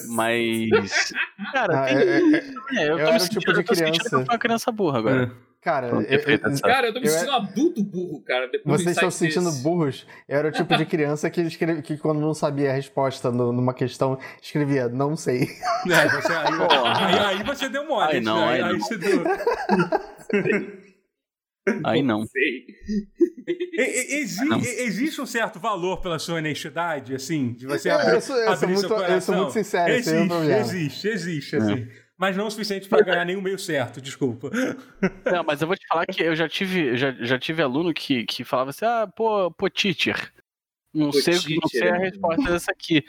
Mas, 0.08 1.12
cara, 1.52 1.82
ah, 1.82 1.86
tem... 1.86 1.96
é, 1.96 2.84
é, 2.84 2.90
eu 2.90 2.96
tô 2.96 3.02
eu 3.02 3.12
me 3.12 3.20
sentindo, 3.20 3.40
tipo 3.40 3.52
de 3.52 3.64
criança. 3.64 4.18
uma 4.18 4.38
criança 4.38 4.72
burra 4.72 4.98
agora. 4.98 5.32
Cara, 5.64 5.86
eu, 5.88 6.02
eu, 6.02 6.60
cara, 6.60 6.88
eu 6.88 6.92
tô 6.92 7.00
me 7.00 7.08
sentindo 7.08 7.30
um 7.30 7.36
adulto 7.36 7.82
burro, 7.82 8.20
cara. 8.20 8.50
Vocês 8.66 8.90
estão 8.90 9.10
se 9.10 9.16
sentindo 9.16 9.46
desse. 9.46 9.62
burros? 9.62 10.06
Eu 10.28 10.38
era 10.38 10.48
o 10.48 10.52
tipo 10.52 10.76
de 10.76 10.84
criança 10.84 11.30
que, 11.30 11.40
escreve, 11.40 11.80
que 11.80 11.96
quando 11.96 12.20
não 12.20 12.34
sabia 12.34 12.68
a 12.68 12.74
resposta 12.74 13.30
no, 13.30 13.50
numa 13.50 13.72
questão, 13.72 14.18
escrevia, 14.42 14.90
não 14.90 15.16
sei. 15.16 15.48
É, 15.84 16.08
você, 16.08 16.32
aí, 16.32 16.48
aí, 16.96 17.18
aí, 17.18 17.42
você 17.44 17.68
deu 17.68 17.86
mole. 17.86 18.16
Aí 18.16 18.20
não, 18.20 18.48
aí, 18.48 18.60
aí, 18.60 18.62
aí 18.62 18.72
não. 18.72 18.80
você 18.80 18.98
deu. 18.98 19.24
Aí 21.82 22.02
não. 22.02 22.26
Sei. 22.26 22.66
Exi 24.20 24.44
não. 24.44 24.58
Existe 24.58 25.18
um 25.20 25.26
certo 25.26 25.58
valor 25.58 26.02
pela 26.02 26.18
sua 26.18 26.36
honestidade, 26.36 27.14
assim, 27.14 27.54
de 27.54 27.66
você 27.66 27.88
abrir, 27.88 28.16
eu 28.16 28.20
sou, 28.20 28.36
eu 28.36 28.52
abrir 28.52 28.74
muito, 28.74 28.92
Eu 28.92 29.20
sou 29.22 29.34
muito 29.34 29.52
sincero, 29.52 29.92
existe, 29.92 30.50
existe, 30.50 31.08
existe, 31.08 31.56
assim. 31.56 31.88
Mas 32.24 32.38
não 32.38 32.46
o 32.46 32.50
suficiente 32.50 32.88
para 32.88 33.04
ganhar 33.04 33.24
nenhum 33.26 33.42
meio 33.42 33.58
certo, 33.58 34.00
desculpa. 34.00 34.48
Não, 35.30 35.44
mas 35.44 35.60
eu 35.60 35.66
vou 35.66 35.76
te 35.76 35.86
falar 35.86 36.06
que 36.06 36.22
eu 36.22 36.34
já 36.34 36.48
tive, 36.48 36.96
já, 36.96 37.12
já 37.12 37.38
tive 37.38 37.60
aluno 37.60 37.92
que, 37.92 38.24
que 38.24 38.42
falava 38.42 38.70
assim, 38.70 38.86
ah, 38.86 39.06
pô, 39.06 39.50
pô, 39.50 39.68
teacher, 39.68 40.32
não, 40.94 41.10
pô, 41.10 41.20
sei, 41.20 41.34
teacher. 41.34 41.58
não 41.60 41.68
sei 41.68 41.88
a 41.90 41.98
resposta 41.98 42.42
dessa 42.50 42.72
aqui. 42.72 43.04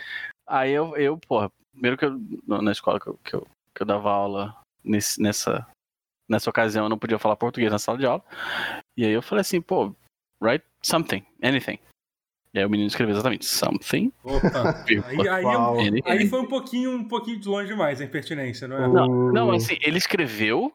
Aí 0.45 0.73
eu, 0.73 0.97
eu 0.97 1.17
pô, 1.17 1.49
primeiro 1.71 1.95
que 1.97 2.03
eu, 2.03 2.19
na 2.45 2.73
escola 2.73 2.99
que 2.99 3.07
eu, 3.07 3.17
que 3.23 3.33
eu, 3.35 3.47
que 3.73 3.83
eu 3.83 3.87
dava 3.87 4.11
aula 4.11 4.53
nesse, 4.83 5.21
nessa, 5.21 5.65
nessa 6.27 6.49
ocasião 6.49 6.83
eu 6.83 6.89
não 6.89 6.99
podia 6.99 7.17
falar 7.17 7.37
português 7.37 7.71
na 7.71 7.79
sala 7.79 7.97
de 7.97 8.05
aula. 8.05 8.21
E 8.97 9.05
aí 9.05 9.13
eu 9.13 9.21
falei 9.21 9.43
assim, 9.43 9.61
pô, 9.61 9.95
write 10.43 10.65
something, 10.83 11.25
anything. 11.41 11.79
E 12.55 12.59
aí 12.59 12.65
o 12.65 12.69
menino 12.69 12.87
escreveu 12.87 13.13
exatamente 13.13 13.45
something. 13.45 14.13
Opa. 14.23 14.85
aí, 14.87 15.27
aí, 15.27 15.45
aí, 16.05 16.29
foi 16.29 16.39
um 16.39 16.47
pouquinho, 16.47 16.91
um 16.91 17.05
pouquinho 17.05 17.37
de 17.37 17.49
longe 17.49 17.67
demais 17.67 17.99
a 17.99 18.05
impertinência, 18.05 18.65
não 18.65 18.77
é? 18.77 18.87
Não, 18.87 19.33
não 19.33 19.51
assim, 19.51 19.77
ele 19.81 19.97
escreveu 19.97 20.73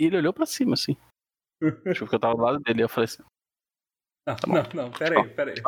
e 0.00 0.06
ele 0.06 0.16
olhou 0.16 0.32
pra 0.32 0.46
cima, 0.46 0.72
assim. 0.72 0.96
Acho 1.84 2.06
que 2.06 2.14
eu 2.14 2.18
tava 2.18 2.34
do 2.34 2.40
lado 2.40 2.60
dele 2.60 2.80
e 2.80 2.84
eu 2.84 2.88
falei 2.88 3.04
assim. 3.04 3.22
Não, 4.26 4.36
tá 4.36 4.46
não, 4.46 4.62
não, 4.84 4.90
peraí, 4.90 5.28
peraí. 5.28 5.56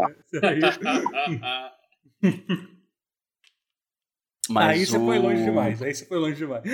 Mas 4.48 4.68
aí 4.68 4.86
você 4.86 4.96
o... 4.96 5.04
foi 5.04 5.18
longe 5.18 5.44
demais, 5.44 5.82
aí 5.82 5.94
você 5.94 6.06
foi 6.06 6.18
longe 6.18 6.36
demais. 6.36 6.64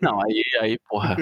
Não, 0.00 0.22
aí, 0.22 0.44
aí 0.60 0.78
porra. 0.88 1.16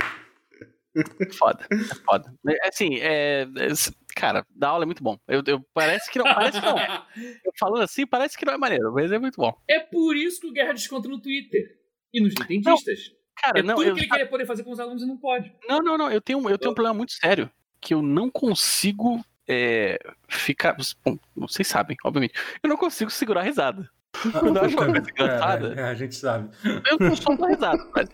Foda, 1.39 1.67
é 1.71 1.95
foda. 2.05 2.35
É, 2.49 2.69
assim, 2.69 2.97
é, 2.97 3.43
é, 3.43 3.69
cara, 4.17 4.45
dar 4.55 4.71
aula 4.71 4.85
é 4.85 4.87
muito 4.87 5.03
bom. 5.03 5.19
Eu, 5.29 5.43
eu, 5.47 5.65
parece 5.73 6.11
que 6.11 6.19
não, 6.19 6.25
parece 6.25 6.61
que 6.61 6.67
não. 6.67 6.77
Eu 7.45 7.53
falando 7.59 7.83
assim, 7.83 8.07
parece 8.07 8.37
que 8.37 8.45
não 8.45 8.55
é 8.55 8.59
maneiro, 8.59 8.93
mas 8.93 9.13
é 9.13 9.19
muito 9.19 9.37
bom. 9.37 9.55
É 9.69 9.79
por 9.79 10.17
isso 10.17 10.41
que 10.41 10.49
o 10.49 10.53
Guerra 10.53 10.73
desconta 10.73 11.09
no 11.09 11.21
Twitter 11.21 11.79
e 12.13 12.21
nos 12.21 12.35
dentistas. 12.35 13.13
cara, 13.37 13.61
é 13.61 13.63
não. 13.63 13.77
Tudo 13.77 13.89
eu, 13.89 13.95
que 13.95 14.01
ele 14.01 14.09
quer 14.09 14.25
poder 14.27 14.47
fazer 14.47 14.65
com 14.65 14.73
os 14.73 14.81
alunos 14.81 15.03
e 15.03 15.07
não 15.07 15.17
pode. 15.17 15.55
Não, 15.69 15.81
não, 15.81 15.97
não. 15.97 16.11
Eu 16.11 16.21
tenho, 16.21 16.39
eu 16.49 16.59
tenho 16.59 16.73
um 16.73 16.75
problema 16.75 16.97
muito 16.97 17.13
sério 17.13 17.51
que 17.81 17.95
eu 17.95 18.03
não 18.03 18.31
consigo 18.31 19.25
é, 19.47 19.99
ficar. 20.29 20.77
Bom, 21.05 21.19
vocês 21.37 21.67
sabem, 21.67 21.97
obviamente. 22.05 22.35
Eu 22.63 22.69
não 22.69 22.77
consigo 22.77 23.11
segurar 23.11 23.41
a 23.41 23.45
risada. 23.45 23.89
Quando 24.33 24.57
eu 24.57 24.65
acho 24.65 24.77
uma 24.77 24.87
coisa 24.87 25.11
engraçada. 25.11 25.75
É, 25.75 25.81
é, 25.81 25.85
a 25.85 25.95
gente 25.95 26.15
sabe. 26.15 26.51
Eu 26.65 26.99
não 26.99 27.17
sou 27.17 27.35
uma 27.35 27.49
risada. 27.49 27.91
Mas... 27.95 28.09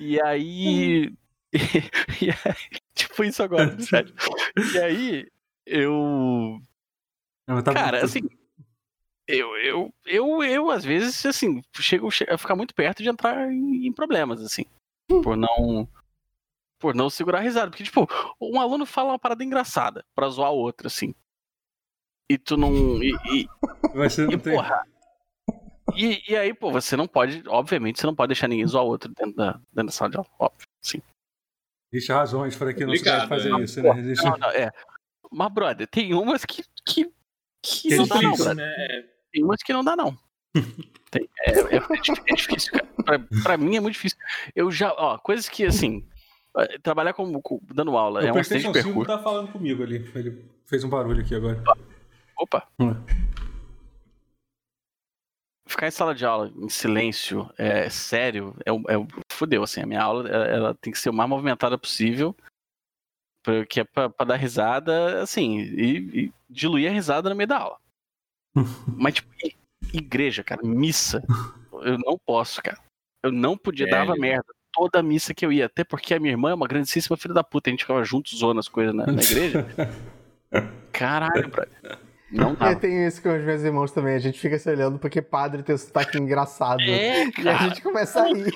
E 0.00 0.20
aí. 0.20 1.12
e 2.22 2.30
aí, 2.30 2.80
tipo 2.94 3.24
isso 3.24 3.42
agora, 3.42 3.78
sério. 3.80 4.14
E 4.74 4.78
aí, 4.78 5.28
eu. 5.66 6.60
Não, 7.46 7.62
tá 7.62 7.72
cara, 7.72 8.04
assim. 8.04 8.28
Eu, 9.26 9.56
eu, 9.58 9.94
eu, 10.06 10.42
eu, 10.42 10.70
às 10.70 10.84
vezes, 10.84 11.24
assim, 11.26 11.62
chego, 11.78 12.10
chego 12.10 12.32
a 12.32 12.38
ficar 12.38 12.56
muito 12.56 12.74
perto 12.74 13.02
de 13.02 13.08
entrar 13.08 13.52
em, 13.52 13.86
em 13.86 13.92
problemas, 13.92 14.42
assim. 14.42 14.64
Por 15.06 15.36
não. 15.36 15.88
Por 16.78 16.94
não 16.94 17.10
segurar 17.10 17.38
a 17.38 17.42
risada. 17.42 17.70
Porque, 17.70 17.84
tipo, 17.84 18.06
um 18.40 18.60
aluno 18.60 18.86
fala 18.86 19.12
uma 19.12 19.18
parada 19.18 19.44
engraçada 19.44 20.04
pra 20.14 20.28
zoar 20.28 20.52
o 20.52 20.58
outro, 20.58 20.86
assim. 20.86 21.14
E 22.30 22.38
tu 22.38 22.56
não. 22.56 23.02
E, 23.02 23.12
e, 23.32 23.48
Você 23.94 24.24
não 24.24 24.32
e, 24.32 24.38
tem... 24.38 24.54
porra, 24.54 24.82
e, 25.94 26.22
e 26.30 26.36
aí, 26.36 26.52
pô, 26.54 26.70
você 26.70 26.96
não 26.96 27.08
pode, 27.08 27.42
obviamente, 27.48 27.98
você 27.98 28.06
não 28.06 28.14
pode 28.14 28.28
deixar 28.28 28.48
ninguém 28.48 28.66
zoar 28.66 28.84
o 28.84 28.88
outro 28.88 29.12
dentro 29.14 29.34
da, 29.34 29.52
dentro 29.72 29.86
da 29.86 29.92
sala 29.92 30.10
de 30.10 30.16
aula, 30.16 30.28
óbvio, 30.38 30.68
sim. 30.82 31.00
Existe 31.92 32.12
razões 32.12 32.56
para 32.56 32.74
que 32.74 32.84
não 32.84 32.94
se 32.94 33.02
deve 33.02 33.26
fazer 33.26 33.50
né? 33.50 33.62
isso, 33.62 33.82
né? 33.82 33.98
Existe... 33.98 34.24
Não, 34.24 34.36
não, 34.36 34.50
é. 34.50 34.70
Mas, 35.30 35.52
brother, 35.52 35.86
tem 35.86 36.14
umas 36.14 36.44
que. 36.44 36.62
que, 36.84 37.04
que, 37.62 37.88
que 37.88 37.96
não 37.96 38.06
dá, 38.06 38.22
não, 38.22 38.54
né? 38.54 38.74
É. 38.76 39.04
Tem 39.32 39.44
umas 39.44 39.62
que 39.62 39.72
não 39.72 39.84
dá, 39.84 39.96
não. 39.96 40.16
Tem, 41.10 41.26
é, 41.46 41.50
é, 41.50 41.76
é, 41.76 42.34
difícil, 42.34 42.72
cara. 42.72 42.86
Pra, 43.02 43.18
pra, 43.42 43.56
mim 43.56 43.76
é 43.76 43.80
muito 43.80 43.94
difícil. 43.94 44.18
Eu 44.54 44.70
já, 44.70 44.92
ó, 44.92 45.16
coisas 45.16 45.48
que, 45.48 45.64
assim. 45.64 46.06
É, 46.56 46.78
trabalhar 46.78 47.14
como, 47.14 47.40
dando 47.72 47.96
aula 47.96 48.20
o 48.20 48.26
é 48.26 48.32
um 48.32 48.38
acidente 48.38 48.66
de 48.66 48.72
percurso. 48.72 49.06
tá 49.06 49.18
falando 49.18 49.50
comigo 49.50 49.82
ali. 49.82 50.10
Ele 50.14 50.44
fez 50.66 50.84
um 50.84 50.88
barulho 50.88 51.22
aqui 51.22 51.34
agora. 51.34 51.62
Opa! 52.36 52.66
Hum. 52.78 52.94
Ficar 55.68 55.86
em 55.86 55.90
sala 55.90 56.14
de 56.14 56.24
aula 56.24 56.50
em 56.56 56.68
silêncio, 56.68 57.48
é 57.58 57.90
sério, 57.90 58.56
é, 58.64 58.70
é 58.70 59.06
fudeu, 59.30 59.62
assim, 59.62 59.82
a 59.82 59.86
minha 59.86 60.02
aula 60.02 60.28
ela 60.28 60.74
tem 60.74 60.90
que 60.90 60.98
ser 60.98 61.10
o 61.10 61.12
mais 61.12 61.28
movimentada 61.28 61.76
possível, 61.76 62.34
que 63.68 63.80
é 63.80 63.84
pra, 63.84 64.08
pra 64.08 64.26
dar 64.26 64.36
risada, 64.36 65.22
assim, 65.22 65.58
e, 65.58 66.24
e, 66.24 66.32
diluir 66.48 66.90
a 66.90 66.92
risada 66.92 67.28
no 67.28 67.36
meio 67.36 67.48
da 67.48 67.58
aula. 67.58 67.78
Mas, 68.96 69.14
tipo, 69.14 69.28
igreja, 69.92 70.42
cara, 70.42 70.62
missa, 70.64 71.22
eu 71.82 71.98
não 71.98 72.18
posso, 72.18 72.62
cara. 72.62 72.80
Eu 73.22 73.30
não 73.30 73.56
podia, 73.56 73.86
é, 73.86 73.90
dava 73.90 74.16
merda 74.16 74.46
toda 74.72 75.00
a 75.00 75.02
missa 75.02 75.34
que 75.34 75.44
eu 75.44 75.52
ia, 75.52 75.66
até 75.66 75.84
porque 75.84 76.14
a 76.14 76.20
minha 76.20 76.32
irmã 76.32 76.50
é 76.50 76.54
uma 76.54 76.68
grandíssima 76.68 77.16
filha 77.16 77.34
da 77.34 77.44
puta, 77.44 77.68
a 77.68 77.72
gente 77.72 77.80
ficava 77.84 78.02
juntos 78.04 78.38
zoando 78.38 78.60
as 78.60 78.68
coisas 78.68 78.94
na, 78.94 79.06
na 79.06 79.22
igreja. 79.22 79.66
Caralho, 80.92 81.48
brother. 81.48 82.07
Não 82.30 82.54
dá. 82.54 82.72
Eu 82.72 82.78
tenho 82.78 83.06
isso 83.06 83.22
com 83.22 83.34
os 83.34 83.42
meus 83.42 83.62
irmãos 83.62 83.90
também. 83.90 84.14
A 84.14 84.18
gente 84.18 84.38
fica 84.38 84.58
se 84.58 84.68
olhando 84.70 84.98
porque 84.98 85.22
padre 85.22 85.62
tem 85.62 85.74
um 85.74 85.78
sotaque 85.78 86.18
engraçado. 86.18 86.82
É, 86.82 87.30
cara. 87.30 87.42
E 87.42 87.48
a 87.48 87.56
gente 87.56 87.82
começa 87.82 88.20
a 88.20 88.26
rir. 88.26 88.52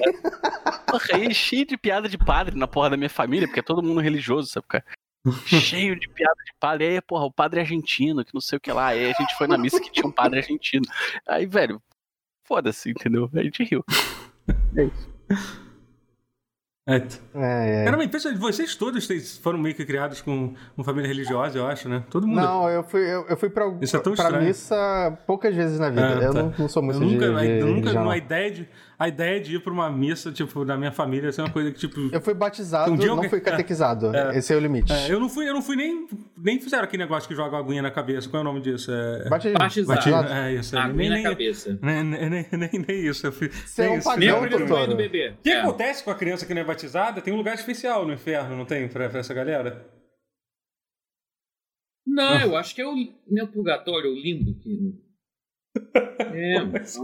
Porra, 0.86 1.06
aí 1.14 1.34
cheio 1.34 1.66
de 1.66 1.76
piada 1.76 2.08
de 2.08 2.18
padre 2.18 2.56
na 2.56 2.66
porra 2.66 2.90
da 2.90 2.96
minha 2.96 3.10
família, 3.10 3.48
porque 3.48 3.60
é 3.60 3.62
todo 3.62 3.82
mundo 3.82 4.00
religioso, 4.00 4.48
sabe, 4.48 4.66
cara? 4.68 4.84
cheio 5.46 5.98
de 5.98 6.08
piada 6.08 6.42
de 6.44 6.52
padre. 6.58 6.86
Aí, 6.86 7.00
porra, 7.00 7.24
o 7.24 7.32
padre 7.32 7.60
argentino, 7.60 8.24
que 8.24 8.34
não 8.34 8.40
sei 8.40 8.58
o 8.58 8.60
que 8.60 8.72
lá. 8.72 8.88
Aí 8.88 9.10
a 9.10 9.12
gente 9.12 9.36
foi 9.36 9.46
na 9.46 9.56
missa 9.56 9.80
que 9.80 9.90
tinha 9.90 10.06
um 10.06 10.12
padre 10.12 10.40
argentino. 10.40 10.84
Aí, 11.26 11.46
velho, 11.46 11.80
foda-se, 12.44 12.90
entendeu? 12.90 13.30
A 13.34 13.42
gente 13.42 13.62
riu. 13.62 13.84
É 14.76 14.84
isso. 14.84 15.61
É. 16.84 16.96
É, 16.96 17.82
é. 17.82 17.84
Caramba, 17.84 18.02
impressionante. 18.02 18.40
Vocês 18.40 18.74
todos 18.74 19.38
foram 19.38 19.56
meio 19.58 19.72
que 19.74 19.84
criados 19.84 20.20
com 20.20 20.52
uma 20.76 20.84
família 20.84 21.06
religiosa, 21.06 21.56
eu 21.56 21.66
acho, 21.66 21.88
né? 21.88 22.02
Todo 22.10 22.26
mundo. 22.26 22.40
Não, 22.40 22.68
eu 22.68 22.82
fui, 22.82 23.00
eu, 23.02 23.24
eu 23.28 23.36
fui 23.36 23.48
pra, 23.48 23.72
Isso 23.80 23.96
é 23.96 24.00
pra 24.00 24.40
missa 24.40 25.16
poucas 25.24 25.54
vezes 25.54 25.78
na 25.78 25.90
vida. 25.90 26.20
É, 26.20 26.26
eu 26.26 26.32
tá. 26.32 26.42
não, 26.42 26.54
não, 26.58 26.68
sou 26.68 26.82
muito 26.82 27.00
eu 27.00 27.08
nunca, 27.08 27.40
de, 27.40 27.46
de 27.46 27.58
eu 27.60 27.66
nunca, 27.68 28.10
a 28.10 28.16
ideia 28.16 28.50
de 28.50 28.68
a 29.02 29.08
ideia 29.08 29.40
de 29.40 29.56
ir 29.56 29.58
pra 29.60 29.72
uma 29.72 29.90
missa, 29.90 30.30
tipo, 30.30 30.64
da 30.64 30.76
minha 30.76 30.92
família, 30.92 31.30
assim, 31.30 31.40
é 31.40 31.44
uma 31.44 31.50
coisa 31.50 31.72
que, 31.72 31.78
tipo. 31.78 32.08
Eu 32.12 32.20
fui 32.20 32.34
batizado, 32.34 32.92
um 32.92 32.96
dia 32.96 33.08
não 33.08 33.28
fui 33.28 33.40
catequizado. 33.40 34.14
É, 34.14 34.38
Esse 34.38 34.52
é 34.52 34.56
o 34.56 34.60
limite. 34.60 34.92
É, 34.92 35.12
eu 35.12 35.18
não 35.18 35.28
fui, 35.28 35.48
eu 35.48 35.52
não 35.52 35.60
fui 35.60 35.74
nem. 35.74 36.06
Nem 36.36 36.60
fizeram 36.60 36.84
aquele 36.84 37.02
negócio 37.02 37.28
que 37.28 37.34
joga 37.34 37.58
aguinha 37.58 37.82
na 37.82 37.90
cabeça. 37.90 38.28
Qual 38.28 38.38
é 38.38 38.42
o 38.42 38.44
nome 38.44 38.60
disso? 38.60 38.92
É... 38.92 39.28
Batizado. 39.28 39.86
Batizado. 39.86 40.32
É 40.32 40.54
isso. 40.54 40.78
Aguinha 40.78 41.10
nem, 41.10 41.22
na 41.24 41.30
cabeça. 41.30 41.76
Nem, 41.82 42.04
nem, 42.04 42.30
nem, 42.30 42.46
nem, 42.52 42.70
nem 42.86 43.06
isso. 43.06 43.26
Eu 43.26 43.32
fui, 43.32 43.48
Você 43.48 43.86
é 43.86 43.90
um 43.90 44.00
pagão, 44.00 44.96
bebê. 44.96 45.30
O 45.30 45.42
que 45.42 45.50
é. 45.50 45.60
acontece 45.60 46.04
com 46.04 46.12
a 46.12 46.14
criança 46.14 46.46
que 46.46 46.54
não 46.54 46.62
é 46.62 46.64
batizada? 46.64 47.20
Tem 47.20 47.34
um 47.34 47.38
lugar 47.38 47.56
especial 47.56 48.06
no 48.06 48.12
inferno, 48.12 48.56
não 48.56 48.64
tem? 48.64 48.86
Pra, 48.86 49.08
pra 49.08 49.18
essa 49.18 49.34
galera? 49.34 49.84
Não, 52.06 52.40
eu 52.40 52.56
acho 52.56 52.72
que 52.72 52.80
é 52.80 52.86
o 52.86 52.94
meu 53.26 53.48
purgatório, 53.48 54.12
o 54.12 54.14
limbo. 54.14 54.54
Que... 54.62 55.12
É, 56.34 56.62
mas 56.64 56.98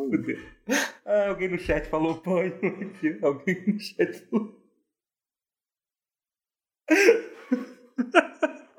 ah, 1.04 1.28
alguém 1.28 1.48
no 1.48 1.58
chat 1.58 1.88
falou 1.88 2.20
banho 2.20 2.54
aqui. 2.54 3.18
Alguém 3.22 3.64
no 3.66 3.80
chat 3.80 4.18
falou. 4.28 4.58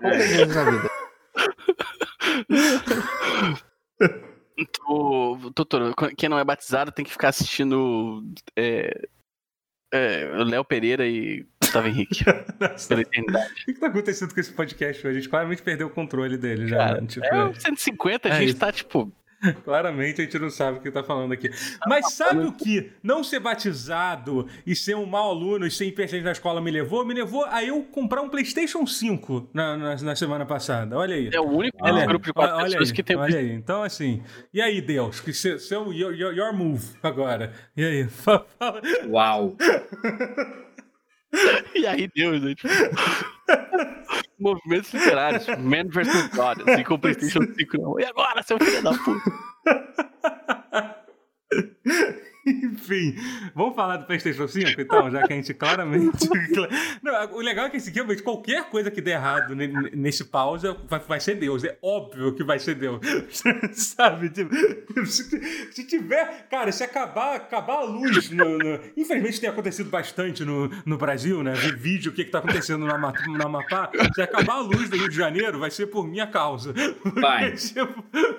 Poucas 0.02 0.30
vezes 0.30 0.56
na 0.56 0.72
vida. 0.72 0.90
Doutor, 5.56 5.96
quem 6.18 6.30
não 6.30 6.40
é 6.40 6.44
batizado 6.44 6.92
tem 6.92 7.06
que 7.06 7.12
ficar 7.12 7.30
assistindo 7.30 8.24
é, 8.56 9.08
é, 9.92 10.26
Léo 10.44 10.64
Pereira 10.64 11.08
e 11.08 11.46
Gustavo 11.62 11.88
Henrique. 11.88 12.24
pela 12.88 13.02
eternidade. 13.02 13.52
O 13.52 13.66
que, 13.66 13.74
que 13.74 13.80
tá 13.80 13.88
acontecendo 13.88 14.34
com 14.34 14.40
esse 14.40 14.52
podcast 14.54 15.08
hoje? 15.08 15.18
A 15.18 15.20
gente 15.20 15.30
claramente 15.30 15.62
perdeu 15.62 15.88
o 15.88 15.92
controle 15.92 16.38
dele 16.38 16.68
já. 16.68 16.78
Cara, 16.78 17.02
né? 17.02 17.08
tipo, 17.08 17.26
é, 17.26 17.54
150, 17.54 18.30
a 18.30 18.40
gente 18.40 18.56
é 18.56 18.60
tá, 18.60 18.72
tipo, 18.72 19.12
Claramente 19.64 20.22
a 20.22 20.24
gente 20.24 20.40
não 20.40 20.50
sabe 20.50 20.80
o 20.80 20.82
que 20.82 20.90
está 20.90 21.04
falando 21.04 21.32
aqui. 21.32 21.50
Mas 21.88 22.14
sabe 22.14 22.46
o 22.46 22.52
que 22.52 22.92
não 23.02 23.24
ser 23.24 23.40
batizado 23.40 24.48
e 24.66 24.76
ser 24.76 24.96
um 24.96 25.06
mau 25.06 25.30
aluno 25.30 25.66
e 25.66 25.72
ser 25.72 25.86
imperdente 25.86 26.24
na 26.24 26.32
escola 26.32 26.60
me 26.60 26.70
levou? 26.70 27.06
Me 27.06 27.14
levou 27.14 27.46
a 27.46 27.64
eu 27.64 27.84
comprar 27.84 28.22
um 28.22 28.30
PlayStation 28.30 28.86
5 28.86 29.50
na, 29.54 29.78
na, 29.78 29.96
na 29.96 30.16
semana 30.16 30.46
passada. 30.46 30.98
Olha 30.98 31.16
aí. 31.16 31.30
É 31.34 31.40
o 31.40 31.50
único 31.50 31.78
olha, 31.82 32.06
grupo 32.06 32.26
de 32.26 32.34
quatro 32.34 32.58
olha 32.58 32.66
pessoas 32.66 32.90
aí, 32.90 32.96
que 32.96 33.04
tem 33.04 33.16
Olha 33.16 33.40
aí. 33.40 33.52
Então, 33.52 33.84
assim. 33.84 34.22
E 34.54 34.62
aí, 34.62 34.82
Deus? 34.82 35.22
Que 35.22 35.34
seu, 35.34 35.60
seu 35.60 35.94
your, 35.94 36.14
your 36.14 36.54
move 36.54 36.86
agora. 37.02 37.54
E 37.76 37.84
aí? 37.84 38.08
Uau! 39.08 39.56
e 41.74 41.88
aí, 41.88 42.10
Deus, 42.14 42.42
né? 42.42 42.54
Movimentos 44.40 44.94
literários. 44.94 45.48
Man 45.48 45.90
vs. 45.90 46.30
God. 46.30 46.68
Assim 46.68 46.84
com 46.84 46.96
o 46.96 47.00
PlayStation 47.00 47.42
5. 47.54 47.78
Não. 47.78 48.00
E 48.00 48.06
agora, 48.06 48.42
seu 48.44 48.58
filho 48.60 48.82
da 48.82 48.94
puta? 48.94 49.32
Enfim, 52.50 53.16
vamos 53.54 53.76
falar 53.76 53.98
do 53.98 54.06
PlayStation 54.06 54.48
5 54.48 54.82
então, 54.82 55.10
já 55.12 55.26
que 55.26 55.34
a 55.34 55.36
gente 55.36 55.54
claramente. 55.54 56.28
Não, 57.04 57.34
o 57.34 57.42
legal 57.42 57.66
é 57.66 57.70
que 57.70 57.78
esse 57.78 57.90
aqui, 57.90 58.22
qualquer 58.22 58.70
coisa 58.70 58.90
que 58.90 59.02
der 59.02 59.12
errado 59.12 59.56
nesse 59.56 60.26
pausa 60.26 60.76
vai, 60.88 61.00
vai 61.00 61.20
ser 61.20 61.36
Deus. 61.36 61.64
É 61.64 61.78
óbvio 61.82 62.34
que 62.34 62.44
vai 62.44 62.60
ser 62.60 62.76
Deus. 62.76 63.00
Sabe? 63.74 64.30
Tipo, 64.30 64.54
se 65.06 65.84
tiver. 65.86 66.48
Cara, 66.50 66.72
se 66.72 66.84
acabar, 66.84 67.36
acabar 67.36 67.78
a 67.78 67.84
luz. 67.84 68.30
No, 68.32 68.58
no... 68.58 68.80
Infelizmente 68.96 69.42
tem 69.42 69.50
acontecido 69.50 69.90
bastante 69.90 70.44
no, 70.44 70.70
no 70.86 70.98
Brasil, 70.98 71.44
né? 71.44 71.54
Ver 71.54 71.76
vídeo 71.76 72.12
o 72.12 72.16
que, 72.16 72.26
que 72.26 72.32
tá 72.32 72.40
acontecendo 72.40 72.86
no, 72.86 72.88
no 72.88 73.46
Amapá. 73.46 73.92
Se 74.14 74.22
acabar 74.22 74.56
a 74.56 74.62
luz 74.62 74.90
do 74.90 74.98
Rio 74.98 75.10
de 75.10 75.16
Janeiro, 75.16 75.60
vai 75.60 75.72
ser 75.72 75.88
por 75.88 76.08
minha 76.08 76.28
causa. 76.28 76.74
Vai. 77.16 77.54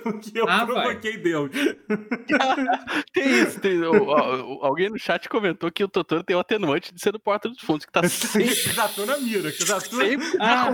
Porque 0.03 0.39
eu 0.39 0.49
ah, 0.49 0.65
provoquei 0.65 1.13
vai. 1.13 1.23
Deus. 1.23 1.51
tem 3.13 3.43
isso, 3.43 3.61
tem 3.61 3.79
alguém 4.63 4.89
no 4.89 4.99
chat 4.99 5.29
comentou 5.29 5.71
que 5.71 5.83
o 5.85 5.89
Totoro 5.89 6.23
tem 6.23 6.37
o 6.37 6.41
atenuante 6.41 6.95
de 6.95 7.01
ser 7.01 7.13
do 7.13 7.21
Porta 7.21 7.49
dos 7.49 7.61
Fundos, 7.61 7.87
que 7.87 7.93
tá 7.93 8.07
sempre. 8.09 8.55
já 8.55 8.89
tô 8.89 9.05
na 9.07 9.19
mira, 9.19 9.51
que 9.51 9.65
já 9.65 9.81
tô. 9.81 9.97
Sempre 9.97 10.27
ah, 10.41 10.69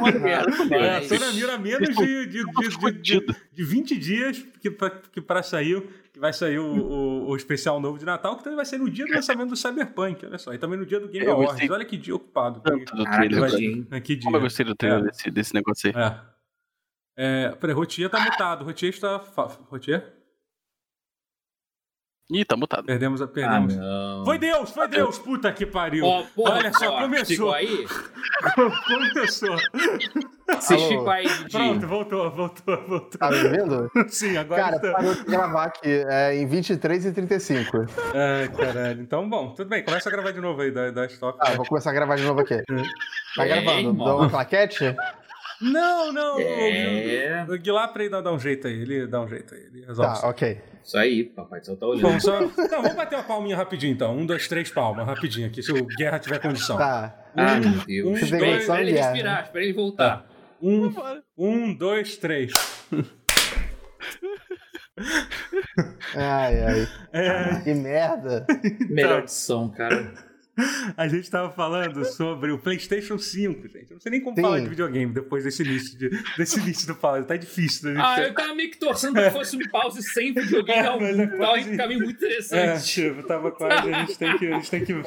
é, 0.73 1.01
tô 1.09 1.19
na 1.19 1.33
mira 1.33 1.59
menos 1.59 1.89
de, 1.89 2.27
de, 2.27 2.45
de, 2.45 3.21
de, 3.21 3.37
de 3.53 3.65
20 3.65 3.99
dias 3.99 4.45
que, 4.61 4.71
pra, 4.71 4.91
que 4.91 5.21
pra 5.21 5.43
sair 5.43 5.83
que 6.12 6.21
vai 6.21 6.33
sair 6.33 6.59
o, 6.59 6.65
o, 6.65 7.29
o, 7.29 7.37
especial 7.37 7.79
novo 7.79 7.99
de 7.99 8.07
Natal, 8.07 8.39
que 8.39 8.43
também 8.43 8.57
vai 8.57 8.65
ser 8.65 8.79
no 8.79 8.89
dia 8.89 9.05
do 9.05 9.12
lançamento 9.12 9.51
do 9.51 9.57
Cyberpunk, 9.57 10.25
olha 10.25 10.39
só. 10.39 10.55
E 10.55 10.59
também 10.59 10.79
no 10.79 10.87
dia 10.87 10.99
do 10.99 11.09
Game 11.09 11.27
Awards. 11.27 11.69
Olha 11.69 11.85
que 11.85 11.99
dia 11.99 12.17
ocupado. 12.17 12.61
Tanto 12.61 12.97
do 12.97 13.05
trailer. 13.05 13.41
Vai, 13.91 14.01
que 14.01 14.17
dia. 14.17 14.25
Como 14.25 14.37
eu 14.39 14.41
gostei 14.41 14.65
do 14.65 14.75
trailer 14.75 15.01
é. 15.01 15.03
desse, 15.09 15.31
desse 15.31 15.55
negócio 15.55 15.91
aí. 15.91 16.03
É. 16.03 16.37
É, 17.19 17.49
peraí, 17.57 17.75
Rotier 17.75 18.09
tá 18.09 18.21
mutado. 18.21 18.65
Rotier 18.65 18.91
está. 18.91 19.17
Rotier? 19.71 20.16
Ih, 22.29 22.45
tá 22.45 22.57
mutado. 22.57 22.85
Perdemos 22.85 23.23
a 23.23 23.29
perdemos. 23.29 23.77
Ah, 23.79 24.23
foi 24.25 24.37
Deus, 24.37 24.71
foi 24.71 24.89
Deus, 24.89 25.17
puta 25.17 25.53
que 25.53 25.65
pariu. 25.65 26.05
Oh, 26.05 26.25
porra, 26.35 26.57
Olha 26.57 26.73
só, 26.73 27.01
começou. 27.03 27.55
aí? 27.55 27.87
começou. 29.15 29.57
Você 30.49 30.77
ficou 30.77 31.09
aí, 31.09 31.29
Didi. 31.29 31.51
Pronto, 31.53 31.87
voltou, 31.87 32.31
voltou, 32.33 32.77
voltou. 32.89 33.19
Tá 33.21 33.31
me 33.31 33.49
vendo? 33.49 33.91
Sim, 34.11 34.37
agora 34.37 34.61
Cara, 34.61 34.77
está... 34.77 34.93
parou 34.93 35.15
de 35.15 35.25
gravar 35.25 35.65
aqui, 35.67 36.05
é 36.09 36.35
em 36.35 36.47
23 36.49 37.07
e 37.07 37.12
35. 37.12 37.87
Ai, 38.12 38.49
caralho. 38.49 39.03
Então, 39.03 39.29
bom, 39.29 39.55
tudo 39.55 39.69
bem, 39.69 39.85
começa 39.85 40.09
a 40.09 40.12
gravar 40.12 40.33
de 40.33 40.41
novo 40.41 40.61
aí 40.62 40.73
da, 40.73 40.91
da 40.91 41.07
Stock. 41.07 41.39
Ah, 41.41 41.53
vou 41.53 41.65
começar 41.65 41.91
a 41.91 41.95
gravar 41.95 42.17
de 42.17 42.25
novo 42.25 42.41
aqui. 42.41 42.61
Tá 43.37 43.45
gravando, 43.45 43.93
dá 43.93 44.17
uma 44.17 44.31
claquete? 44.31 44.97
Não, 45.61 46.12
não. 46.12 46.38
É... 46.40 47.45
O 47.49 47.59
Guilherme 47.59 47.92
pra 47.92 48.05
ele 48.05 48.23
dar 48.23 48.33
um 48.33 48.38
jeito 48.38 48.66
aí. 48.66 48.75
Ele 48.75 49.07
dá 49.07 49.21
um 49.21 49.29
jeito 49.29 49.55
aí. 49.55 49.61
Ele 49.62 49.85
resolve. 49.87 50.21
Tá, 50.21 50.29
ok. 50.29 50.61
Isso 50.83 50.99
aí, 50.99 51.25
papai 51.25 51.64
só 51.64 51.75
tá 51.75 51.87
olhando. 51.87 52.03
Bom, 52.03 52.21
só... 52.21 52.40
Não, 52.40 52.49
vamos 52.83 52.95
bater 52.95 53.16
uma 53.16 53.25
palminha 53.25 53.57
rapidinho 53.57 53.92
então. 53.92 54.16
Um, 54.16 54.25
dois, 54.25 54.47
três 54.47 54.71
palmas, 54.71 55.05
rapidinho 55.07 55.49
aqui, 55.49 55.62
se 55.62 55.73
o 55.73 55.85
Guerra 55.85 56.19
tiver 56.19 56.38
condição. 56.38 56.77
Tá. 56.77 57.12
Ah, 57.37 57.55
um, 57.55 57.61
meu 57.71 57.85
Deus. 57.85 58.09
Um, 58.09 58.16
espera 58.25 58.47
dois, 58.47 58.69
ele 58.69 58.92
respirar, 58.92 59.42
espera 59.42 59.64
ele 59.64 59.73
voltar. 59.73 60.19
Tá. 60.19 60.27
Um, 60.62 60.95
um, 61.37 61.75
dois, 61.75 62.16
três. 62.16 62.53
ai, 66.14 66.64
ai. 66.64 66.88
É... 67.12 67.61
Que 67.64 67.75
merda. 67.75 68.47
Melhor 68.88 69.25
de 69.25 69.33
som, 69.33 69.69
cara. 69.69 70.14
A 70.97 71.07
gente 71.07 71.31
tava 71.31 71.51
falando 71.51 72.05
sobre 72.05 72.51
o 72.51 72.59
PlayStation 72.59 73.19
5, 73.19 73.69
gente. 73.69 73.90
Eu 73.90 73.95
não 73.95 74.01
sei 74.01 74.11
nem 74.11 74.21
como 74.23 74.37
Sim. 74.37 74.42
falar 74.42 74.61
de 74.61 74.69
videogame 74.69 75.12
depois 75.12 75.45
desse 75.45 75.62
início, 75.62 75.99
de, 75.99 76.09
desse 76.37 76.59
início 76.59 76.87
do 76.87 76.95
pause. 76.95 77.27
Tá 77.27 77.37
difícil. 77.37 77.92
Né? 77.92 78.01
Ah, 78.03 78.21
eu 78.23 78.35
tava 78.35 78.55
meio 78.55 78.71
que 78.71 78.79
torcendo 78.79 79.14
que 79.14 79.31
fosse 79.31 79.57
um 79.57 79.69
pause 79.71 80.03
sem 80.03 80.33
videogame. 80.33 80.77
É, 80.87 80.99
mas 80.99 81.19
é 81.19 81.27
quase... 81.27 81.71
um 81.71 81.77
caminho 81.77 82.01
muito 82.01 82.16
interessante. 82.16 83.03
É, 83.03 83.09
tipo, 83.09 83.23
tava 83.27 83.51
quase. 83.51 83.92
A 83.92 84.05
gente 84.05 84.19
tem 84.19 84.38
que. 84.38 84.47
A 84.47 84.55
gente 84.55 84.71
tem 84.71 84.85
que... 84.85 84.92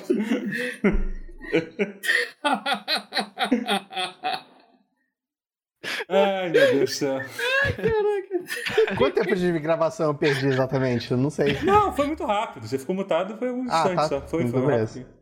Ai, 6.09 6.49
meu 6.49 6.73
Deus 6.73 6.79
do 6.79 6.87
céu. 6.87 7.17
Ai, 7.17 7.73
caraca. 7.73 8.95
Quanto 8.97 9.15
tempo 9.15 9.35
de 9.35 9.59
gravação 9.59 10.07
eu 10.07 10.15
perdi 10.15 10.47
exatamente? 10.47 11.11
Eu 11.11 11.17
não 11.17 11.29
sei. 11.29 11.59
Não, 11.63 11.95
foi 11.95 12.07
muito 12.07 12.25
rápido. 12.25 12.67
Você 12.67 12.77
ficou 12.77 12.95
mutado, 12.95 13.37
foi 13.37 13.51
um 13.51 13.61
ah, 13.69 13.77
instante 13.77 13.95
tá. 13.95 14.07
só. 14.07 14.21
Foi, 14.21 14.47
foi 14.47 14.77
rápido. 14.77 15.18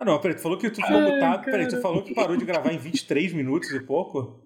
Ah, 0.00 0.04
não, 0.06 0.18
peraí, 0.18 0.34
tu 0.34 0.40
falou 0.40 0.56
que 0.56 0.70
tu 0.70 0.76
ficou 0.76 0.96
Ai, 0.96 1.12
mutado. 1.12 1.44
Peraí, 1.44 1.68
tu 1.68 1.78
falou 1.82 2.02
que 2.02 2.14
parou 2.14 2.34
de 2.34 2.46
gravar 2.46 2.72
em 2.72 2.78
23 2.78 3.34
minutos 3.34 3.70
e 3.70 3.80
pouco? 3.80 4.40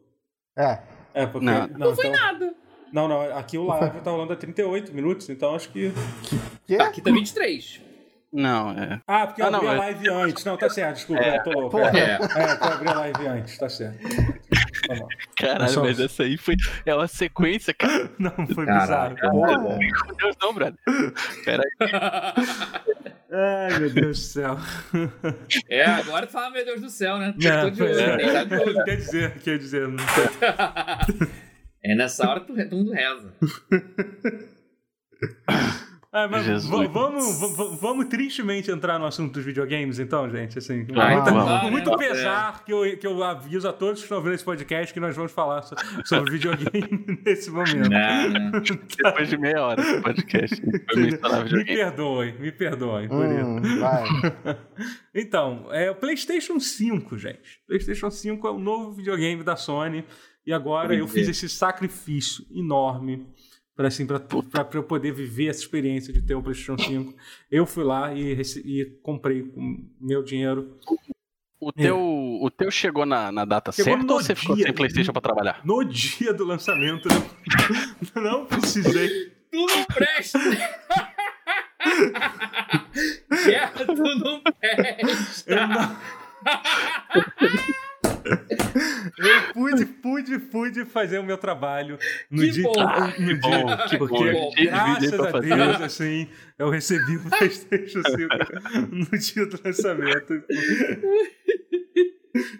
É. 0.58 0.80
É, 1.14 1.26
porque. 1.26 1.46
Não, 1.46 1.68
não, 1.68 1.78
não 1.78 1.94
foi 1.94 2.08
então... 2.08 2.20
nada. 2.20 2.54
Não, 2.92 3.08
não, 3.08 3.38
aqui 3.38 3.56
o 3.56 3.64
live 3.64 4.00
tá 4.00 4.10
rolando 4.10 4.32
a 4.32 4.36
38 4.36 4.92
minutos, 4.92 5.30
então 5.30 5.54
acho 5.54 5.70
que. 5.70 5.92
que? 6.66 6.74
Aqui 6.76 7.00
tá 7.00 7.12
23. 7.12 7.80
Não, 8.32 8.72
é. 8.72 9.00
Ah, 9.06 9.28
porque 9.28 9.42
eu 9.42 9.46
ah, 9.46 9.48
abri 9.48 9.64
não, 9.64 9.70
a 9.70 9.74
é- 9.74 9.78
live 9.78 10.08
é... 10.08 10.12
antes. 10.12 10.44
Não, 10.44 10.56
tá 10.56 10.68
certo, 10.68 10.96
desculpa, 10.96 11.22
é, 11.22 11.38
tô 11.38 11.52
louco. 11.52 11.78
É, 11.78 11.86
é, 11.86 11.92
é 11.92 12.66
eu 12.66 12.72
abri 12.72 12.88
a 12.88 12.94
live 12.94 13.26
antes, 13.28 13.56
tá 13.56 13.68
certo. 13.68 13.98
Tá 14.86 15.06
Caralho, 15.36 15.80
mas 15.82 16.00
essa 16.00 16.22
aí 16.22 16.36
foi. 16.36 16.56
É 16.84 16.94
uma 16.94 17.06
sequência, 17.06 17.72
cara. 17.74 18.10
Não, 18.18 18.46
foi 18.46 18.66
Caraca, 18.66 19.30
bizarro. 19.30 19.78
Meu 19.78 20.16
Deus, 20.16 20.36
não, 20.40 20.54
brother. 20.54 20.78
Pera 21.44 21.62
aí. 21.62 21.70
Ai, 23.36 23.78
meu 23.80 23.90
Deus 23.90 24.18
do 24.18 24.22
céu. 24.22 24.56
É, 25.68 25.84
agora 25.84 26.26
fala, 26.26 26.50
meu 26.50 26.64
Deus 26.64 26.80
do 26.80 26.90
céu, 26.90 27.18
né? 27.18 27.34
Não, 27.36 27.70
de 27.70 27.82
olho, 27.82 27.98
é. 27.98 28.84
Quer 28.84 28.96
dizer, 28.96 29.38
quer 29.40 29.58
dizer. 29.58 29.88
Não 29.88 30.04
é 31.82 31.94
nessa 31.94 32.28
hora 32.28 32.40
que 32.40 32.46
todo 32.46 32.76
mundo 32.76 32.92
reza. 32.92 33.34
É, 36.14 36.28
mas 36.28 36.64
vamos, 36.64 37.40
vamos, 37.40 37.80
vamos 37.80 38.06
tristemente 38.06 38.70
entrar 38.70 39.00
no 39.00 39.04
assunto 39.04 39.32
dos 39.32 39.44
videogames, 39.44 39.98
então, 39.98 40.30
gente. 40.30 40.56
Assim, 40.56 40.86
com 40.86 41.70
muito 41.72 41.92
é. 41.92 41.96
pesar 41.96 42.64
que 42.64 42.72
eu, 42.72 42.96
que 42.96 43.04
eu 43.04 43.20
aviso 43.24 43.66
a 43.68 43.72
todos 43.72 43.98
que 43.98 44.04
estão 44.04 44.22
vendo 44.22 44.34
esse 44.34 44.44
podcast 44.44 44.94
que 44.94 45.00
nós 45.00 45.16
vamos 45.16 45.32
falar 45.32 45.62
sobre 46.04 46.30
videogame 46.30 47.18
nesse 47.26 47.50
momento. 47.50 47.90
Não. 47.90 48.60
Depois 48.96 49.28
de 49.28 49.36
meia 49.36 49.60
hora 49.60 49.82
do 49.82 50.02
podcast. 50.02 50.62
me 50.64 51.64
perdoem, 51.64 52.38
me 52.38 52.52
perdoem 52.52 53.08
por 53.08 53.26
hum, 53.26 53.60
isso. 53.60 54.64
Então, 55.12 55.66
é 55.72 55.90
o 55.90 55.96
PlayStation 55.96 56.60
5, 56.60 57.18
gente. 57.18 57.60
PlayStation 57.66 58.10
5 58.10 58.46
é 58.46 58.50
o 58.52 58.58
novo 58.58 58.92
videogame 58.92 59.42
da 59.42 59.56
Sony. 59.56 60.04
E 60.46 60.52
agora 60.52 60.94
eu 60.94 61.08
fiz 61.08 61.28
esse 61.28 61.48
sacrifício 61.48 62.44
enorme 62.54 63.26
para 63.76 63.88
assim, 63.88 64.06
eu 64.74 64.82
poder 64.84 65.12
viver 65.12 65.48
essa 65.48 65.60
experiência 65.60 66.12
de 66.12 66.22
ter 66.22 66.34
um 66.34 66.42
PlayStation 66.42 66.78
5. 66.78 67.14
Eu 67.50 67.66
fui 67.66 67.82
lá 67.82 68.14
e, 68.14 68.40
e 68.64 68.84
comprei 69.02 69.42
com 69.42 69.84
meu 70.00 70.22
dinheiro. 70.22 70.78
O 71.58 71.72
teu, 71.72 71.96
é. 71.96 71.98
o 72.44 72.50
teu 72.50 72.70
chegou 72.70 73.06
na, 73.06 73.32
na 73.32 73.44
data 73.44 73.72
chegou 73.72 73.94
certa 73.94 74.12
ou 74.12 74.20
você 74.20 74.34
dia, 74.34 74.36
ficou 74.36 74.56
sem 74.56 74.72
PlayStation 74.72 75.12
para 75.12 75.22
trabalhar? 75.22 75.60
No 75.64 75.82
dia 75.82 76.32
do 76.32 76.44
lançamento, 76.44 77.08
não, 78.14 78.22
não 78.22 78.46
precisei. 78.46 79.32
Tu 79.50 79.66
não 79.66 79.84
presta! 79.86 80.38
Guerra, 83.44 83.72
tu 83.86 83.94
não 83.94 84.40
presta! 84.40 85.50
Eu 85.50 85.68
não... 85.68 85.96
Eu 89.18 89.52
pude, 89.52 89.86
pude, 89.86 90.38
pude 90.38 90.84
fazer 90.84 91.18
o 91.18 91.22
meu 91.22 91.38
trabalho 91.38 91.98
no 92.30 92.42
que 92.42 92.50
dia. 92.50 92.64
Bom. 92.64 92.74
No 92.74 93.12
que 93.12 93.34
dia, 93.34 93.38
bom, 93.38 93.76
que 93.88 93.98
porque, 93.98 94.32
bom. 94.32 94.50
graças 94.56 95.20
a 95.20 95.40
Deus, 95.40 95.80
assim, 95.80 96.28
eu 96.58 96.70
recebi 96.70 97.16
o 97.16 97.30
PlayStation 97.30 98.02
5 98.02 98.16
no 98.90 99.18
dia 99.18 99.46
do 99.46 99.60
lançamento. 99.64 100.42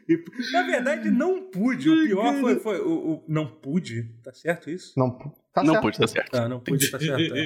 E, 0.09 0.25
na 0.53 0.63
verdade, 0.63 1.11
não 1.11 1.51
pude. 1.51 1.91
O 1.91 2.05
pior 2.05 2.35
foi. 2.41 2.61
foi 2.61 2.81
o, 2.81 2.93
o, 2.93 3.25
não 3.27 3.47
pude. 3.47 4.05
Tá 4.23 4.33
certo 4.33 4.71
isso? 4.71 4.93
Não 4.97 5.11
Tá 5.55 5.63
não 5.63 5.75
certo. 5.75 5.83
pude, 5.85 5.99
tá 5.99 6.07
certo. 6.09 6.35
Ah, 6.35 6.49
não 6.49 6.59
pude, 6.59 6.91
tá 6.91 6.99
certo. 6.99 7.37
É. 7.37 7.45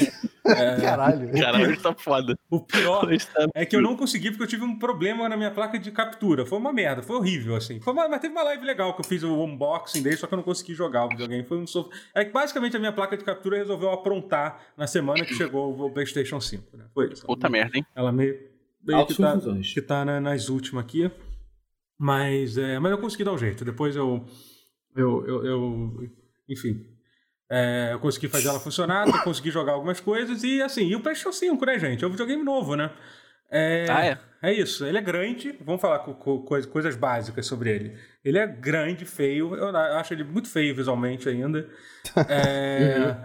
Caralho. 0.80 1.30
Caralho, 1.30 1.82
tá 1.82 1.94
foda. 1.94 2.38
O 2.50 2.58
pior 2.58 3.06
é 3.54 3.66
que 3.66 3.76
eu 3.76 3.82
não 3.82 3.94
consegui 3.94 4.30
porque 4.30 4.44
eu 4.44 4.46
tive 4.46 4.64
um 4.64 4.78
problema 4.78 5.28
na 5.28 5.36
minha 5.36 5.50
placa 5.50 5.78
de 5.78 5.92
captura. 5.92 6.46
Foi 6.46 6.56
uma 6.56 6.72
merda, 6.72 7.02
foi 7.02 7.16
horrível, 7.16 7.54
assim. 7.54 7.78
Foi 7.80 7.92
uma, 7.92 8.08
mas 8.08 8.22
teve 8.22 8.32
uma 8.32 8.42
live 8.44 8.64
legal 8.64 8.94
que 8.94 9.02
eu 9.02 9.04
fiz 9.04 9.22
o 9.22 9.44
unboxing 9.44 10.02
dele, 10.02 10.16
só 10.16 10.26
que 10.26 10.32
eu 10.32 10.38
não 10.38 10.42
consegui 10.42 10.74
jogar 10.74 11.04
o 11.04 11.10
videogame. 11.10 11.44
Foi 11.44 11.58
um 11.58 11.66
soft... 11.66 11.90
É 12.14 12.24
que 12.24 12.32
basicamente 12.32 12.74
a 12.74 12.80
minha 12.80 12.92
placa 12.92 13.14
de 13.14 13.24
captura 13.24 13.58
resolveu 13.58 13.90
aprontar 13.90 14.58
na 14.74 14.86
semana 14.86 15.26
que 15.26 15.34
chegou 15.34 15.78
o 15.78 15.90
PlayStation 15.90 16.40
5. 16.40 16.78
Né? 16.78 16.84
Foi 16.94 17.12
isso. 17.12 17.26
Puta 17.26 17.50
merda, 17.50 17.76
hein? 17.76 17.84
Ela 17.94 18.10
meio. 18.10 18.38
meio 18.82 19.04
que 19.04 19.16
tá, 19.16 19.38
que 19.62 19.82
tá 19.82 20.04
nas 20.06 20.48
últimas 20.48 20.82
aqui. 20.82 21.10
Mas, 21.98 22.56
é, 22.56 22.78
mas 22.78 22.90
eu 22.90 22.96
consegui 22.96 23.24
dar 23.24 23.34
um 23.34 23.38
jeito. 23.38 23.66
Depois 23.66 23.94
eu. 23.94 24.24
Eu. 24.96 25.26
eu, 25.26 25.44
eu 25.44 26.10
enfim. 26.48 26.97
É, 27.50 27.90
eu 27.92 27.98
consegui 27.98 28.28
fazer 28.28 28.48
ela 28.48 28.60
funcionar, 28.60 29.06
consegui 29.24 29.50
jogar 29.50 29.72
algumas 29.72 30.00
coisas 30.00 30.42
e 30.44 30.62
assim. 30.62 30.86
E 30.86 30.96
o 30.96 31.00
PlayStation 31.00 31.32
5, 31.32 31.64
né, 31.66 31.78
gente? 31.78 32.04
É 32.04 32.06
um 32.06 32.10
videogame 32.10 32.42
novo, 32.42 32.76
né? 32.76 32.90
É, 33.50 33.86
ah, 33.88 34.04
é? 34.04 34.18
É 34.42 34.52
isso. 34.52 34.84
Ele 34.84 34.98
é 34.98 35.00
grande. 35.00 35.58
Vamos 35.64 35.80
falar 35.80 36.00
com, 36.00 36.14
com, 36.14 36.42
coisas 36.42 36.94
básicas 36.94 37.46
sobre 37.46 37.70
ele. 37.70 37.98
Ele 38.24 38.38
é 38.38 38.46
grande, 38.46 39.04
feio. 39.04 39.54
Eu 39.54 39.74
acho 39.76 40.12
ele 40.12 40.24
muito 40.24 40.48
feio 40.48 40.74
visualmente 40.74 41.28
ainda. 41.28 41.68
É. 42.28 42.98
uhum. 42.98 43.24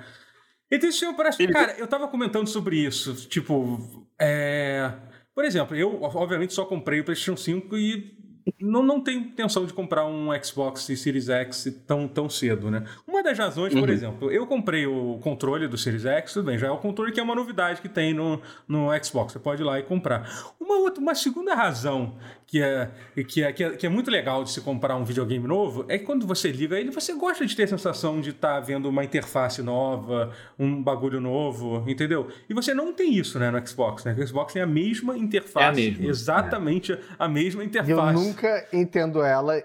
Então, 0.70 0.90
isso 0.90 1.16
parece. 1.16 1.44
Ele... 1.44 1.54
Cara, 1.54 1.74
eu 1.78 1.88
tava 1.88 2.08
comentando 2.08 2.48
sobre 2.48 2.78
isso. 2.78 3.28
Tipo, 3.30 4.08
é... 4.20 4.92
por 5.34 5.46
exemplo, 5.46 5.76
eu, 5.76 6.02
obviamente, 6.02 6.54
só 6.54 6.66
comprei 6.66 7.00
o 7.00 7.04
PlayStation 7.04 7.38
5 7.38 7.78
e 7.78 8.23
não, 8.60 8.84
não 8.84 9.00
tenho 9.00 9.22
intenção 9.22 9.66
de 9.66 9.74
comprar 9.74 10.06
um 10.06 10.30
Xbox 10.42 10.88
e 10.90 10.98
Series 10.98 11.30
X 11.30 11.82
tão, 11.88 12.08
tão 12.08 12.30
cedo, 12.30 12.70
né? 12.70 12.84
Uma 13.08 13.24
das 13.24 13.38
razões, 13.38 13.74
uhum. 13.74 13.80
por 13.80 13.90
exemplo, 13.90 14.32
eu 14.32 14.46
comprei 14.46 14.86
o 14.86 15.18
controle 15.22 15.68
do 15.68 15.78
Series 15.78 16.06
X, 16.06 16.34
tudo 16.34 16.46
bem, 16.46 16.58
já 16.58 16.68
é 16.68 16.72
o 16.72 16.78
controle 16.78 17.12
que 17.12 17.20
é 17.20 17.24
uma 17.24 17.36
novidade 17.36 17.82
que 17.82 17.90
tem 17.90 18.14
no, 18.14 18.42
no 18.68 18.88
Xbox, 19.04 19.34
você 19.34 19.40
pode 19.40 19.62
ir 19.62 19.66
lá 19.66 19.80
e 19.80 19.84
comprar. 19.84 20.54
Uma, 20.60 20.76
outra, 20.76 21.02
uma 21.02 21.16
segunda 21.16 21.56
razão 21.56 22.16
que 22.54 22.62
é, 22.62 22.92
que, 23.28 23.44
é, 23.44 23.52
que, 23.52 23.64
é, 23.64 23.70
que 23.72 23.86
é 23.86 23.90
muito 23.90 24.12
legal 24.12 24.44
de 24.44 24.52
se 24.52 24.62
comprar 24.62 24.96
um 24.96 25.04
videogame 25.04 25.48
novo 25.48 25.86
é 25.88 25.98
que 25.98 26.06
quando 26.06 26.28
você 26.28 26.52
liga 26.52 26.80
ele, 26.80 26.92
você 26.92 27.14
gosta 27.14 27.46
de 27.46 27.56
ter 27.56 27.64
a 27.64 27.68
sensação 27.68 28.22
de 28.22 28.30
estar 28.30 28.56
tá 28.56 28.60
vendo 28.60 28.88
uma 28.88 29.04
interface 29.04 29.64
nova, 29.64 30.32
um 30.60 30.82
bagulho 30.84 31.20
novo, 31.20 31.84
entendeu? 31.88 32.28
E 32.48 32.54
você 32.54 32.74
não 32.74 32.94
tem 32.94 33.16
isso, 33.16 33.40
né, 33.40 33.50
no 33.50 33.68
Xbox, 33.68 34.04
né? 34.04 34.16
O 34.18 34.28
Xbox 34.28 34.54
tem 34.54 34.62
a 34.62 34.68
mesma 34.68 35.18
interface, 35.18 35.82
é 35.82 35.88
a 35.88 35.90
mesma. 35.90 36.06
exatamente 36.06 36.94
é. 36.94 37.00
a 37.18 37.28
mesma 37.28 37.64
interface. 37.64 38.33
Nunca 38.34 38.66
entendo 38.74 39.24
ela, 39.24 39.62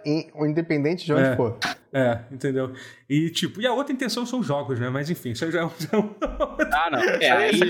independente 0.47 1.07
de 1.07 1.13
onde 1.13 1.25
é. 1.25 1.37
for. 1.37 1.57
É, 1.93 2.21
entendeu? 2.31 2.73
E 3.09 3.31
tipo, 3.31 3.63
e 3.63 3.67
a 3.67 3.73
outra 3.73 3.95
intenção 3.95 4.27
são 4.27 4.43
jogos, 4.43 4.79
né? 4.79 4.91
Mas 4.91 5.09
enfim, 5.09 5.31
isso 5.31 5.51
já 5.51 5.61
é 5.61 5.65
um. 5.65 5.71
ah, 6.71 6.91
não. 6.91 6.99
É, 6.99 7.31
aí, 7.31 7.61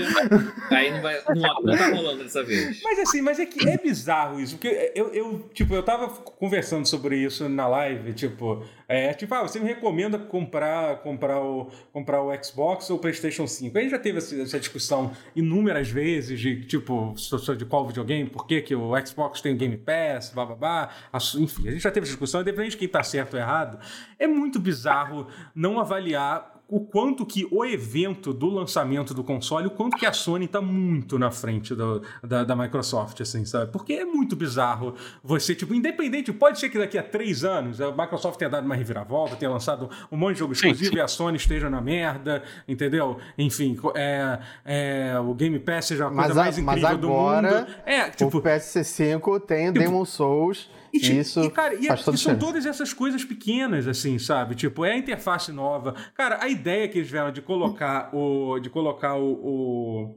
aí 0.71 0.91
não 0.91 1.01
vai. 1.01 1.21
Não, 1.29 1.61
não 1.63 1.77
tá 1.77 1.89
rolando 1.89 2.23
dessa 2.23 2.43
vez. 2.43 2.81
Mas 2.83 2.99
assim, 2.99 3.21
mas 3.21 3.39
é 3.39 3.45
que 3.45 3.67
é 3.67 3.77
bizarro 3.77 4.39
isso, 4.41 4.55
porque 4.55 4.91
eu, 4.93 5.13
eu, 5.13 5.49
tipo, 5.53 5.73
eu 5.73 5.83
tava 5.83 6.09
conversando 6.09 6.85
sobre 6.85 7.17
isso 7.17 7.47
na 7.47 7.67
live, 7.67 8.11
tipo, 8.11 8.65
é, 8.91 9.13
tipo, 9.13 9.33
ah, 9.35 9.43
você 9.43 9.59
me 9.59 9.67
recomenda 9.67 10.17
comprar, 10.17 10.97
comprar, 11.03 11.39
o, 11.39 11.71
comprar 11.93 12.23
o 12.23 12.43
Xbox 12.43 12.89
ou 12.89 12.97
o 12.97 12.99
PlayStation 12.99 13.45
5? 13.45 13.77
Aí 13.77 13.87
já 13.87 13.99
teve 13.99 14.17
essa 14.17 14.59
discussão 14.59 15.11
inúmeras 15.35 15.89
vezes 15.89 16.39
de, 16.39 16.65
tipo, 16.65 17.13
de 17.55 17.65
qual 17.65 17.85
videogame, 17.85 18.27
por 18.27 18.47
que, 18.47 18.61
que 18.61 18.75
o 18.75 18.91
Xbox 19.05 19.41
tem 19.41 19.53
o 19.53 19.55
Game 19.55 19.77
Pass, 19.77 20.31
blá 20.33 20.43
blá 20.43 20.55
blá. 20.55 20.89
Enfim, 21.37 21.67
a 21.67 21.71
gente 21.71 21.83
já 21.83 21.91
teve 21.91 22.05
essa 22.05 22.13
discussão, 22.13 22.41
independente 22.41 22.71
de 22.71 22.77
quem 22.77 22.87
tá 22.87 23.03
certo 23.03 23.35
ou 23.35 23.39
errado. 23.39 23.79
É 24.19 24.27
muito 24.27 24.59
bizarro 24.59 25.27
não 25.55 25.79
avaliar 25.79 26.59
o 26.69 26.79
quanto 26.79 27.25
que 27.25 27.47
o 27.49 27.65
evento 27.65 28.31
do 28.31 28.47
lançamento 28.47 29.11
do 29.11 29.23
console, 29.23 29.65
o 29.65 29.71
quanto 29.71 29.97
que 29.97 30.05
a 30.05 30.13
Sony 30.13 30.45
está 30.45 30.61
muito 30.61 31.17
na 31.17 31.31
frente 31.31 31.73
do, 31.73 32.03
da, 32.23 32.43
da, 32.43 32.55
Microsoft, 32.55 33.19
assim, 33.21 33.43
sabe? 33.43 33.71
Porque 33.71 33.93
é 33.93 34.05
muito 34.05 34.35
bizarro 34.35 34.93
você, 35.23 35.55
tipo, 35.55 35.73
independente, 35.73 36.31
pode 36.31 36.59
ser 36.59 36.69
que 36.69 36.77
daqui 36.77 36.95
a 36.95 37.01
três 37.01 37.43
anos 37.43 37.81
a 37.81 37.91
Microsoft 37.91 38.37
tenha 38.37 38.51
dado 38.51 38.65
uma 38.65 38.75
reviravolta, 38.75 39.35
tenha 39.35 39.49
lançado 39.49 39.89
um 40.11 40.15
monte 40.15 40.33
de 40.33 40.39
jogo 40.39 40.53
exclusivo 40.53 40.85
sim, 40.85 40.91
sim. 40.91 40.97
e 40.97 41.01
a 41.01 41.07
Sony 41.07 41.37
esteja 41.37 41.71
na 41.71 41.81
merda, 41.81 42.43
entendeu? 42.67 43.17
Enfim, 43.35 43.75
é, 43.95 44.39
é, 44.63 45.19
o 45.19 45.33
Game 45.33 45.57
Pass 45.57 45.85
seja 45.85 46.07
a 46.07 46.11
coisa 46.11 46.33
mais 46.35 46.57
incrível 46.59 46.81
mas 46.81 46.83
agora, 46.83 47.49
do 47.49 47.55
mundo. 47.55 47.75
É, 47.83 48.09
tipo, 48.11 48.37
o 48.37 48.41
PS5 48.43 49.39
tem 49.41 49.73
tipo, 49.73 49.79
Demon 49.79 50.05
Souls 50.05 50.69
e, 50.93 50.99
tipo, 50.99 51.17
Isso 51.17 51.43
e, 51.43 51.51
cara, 51.51 51.75
e, 51.75 51.87
é, 51.87 51.93
e 51.93 52.17
são 52.17 52.37
todas 52.37 52.65
essas 52.65 52.93
coisas 52.93 53.23
pequenas, 53.23 53.87
assim, 53.87 54.17
sabe? 54.19 54.55
Tipo, 54.55 54.85
é 54.85 54.93
a 54.93 54.97
interface 54.97 55.51
nova. 55.51 55.93
Cara, 56.15 56.39
a 56.41 56.47
ideia 56.47 56.87
que 56.87 56.97
eles 56.97 57.07
tiveram 57.07 57.31
de 57.31 57.41
colocar 57.41 58.13
o. 58.13 58.59
de 58.59 58.69
colocar 58.69 59.15
o, 59.15 59.31
o 59.33 60.15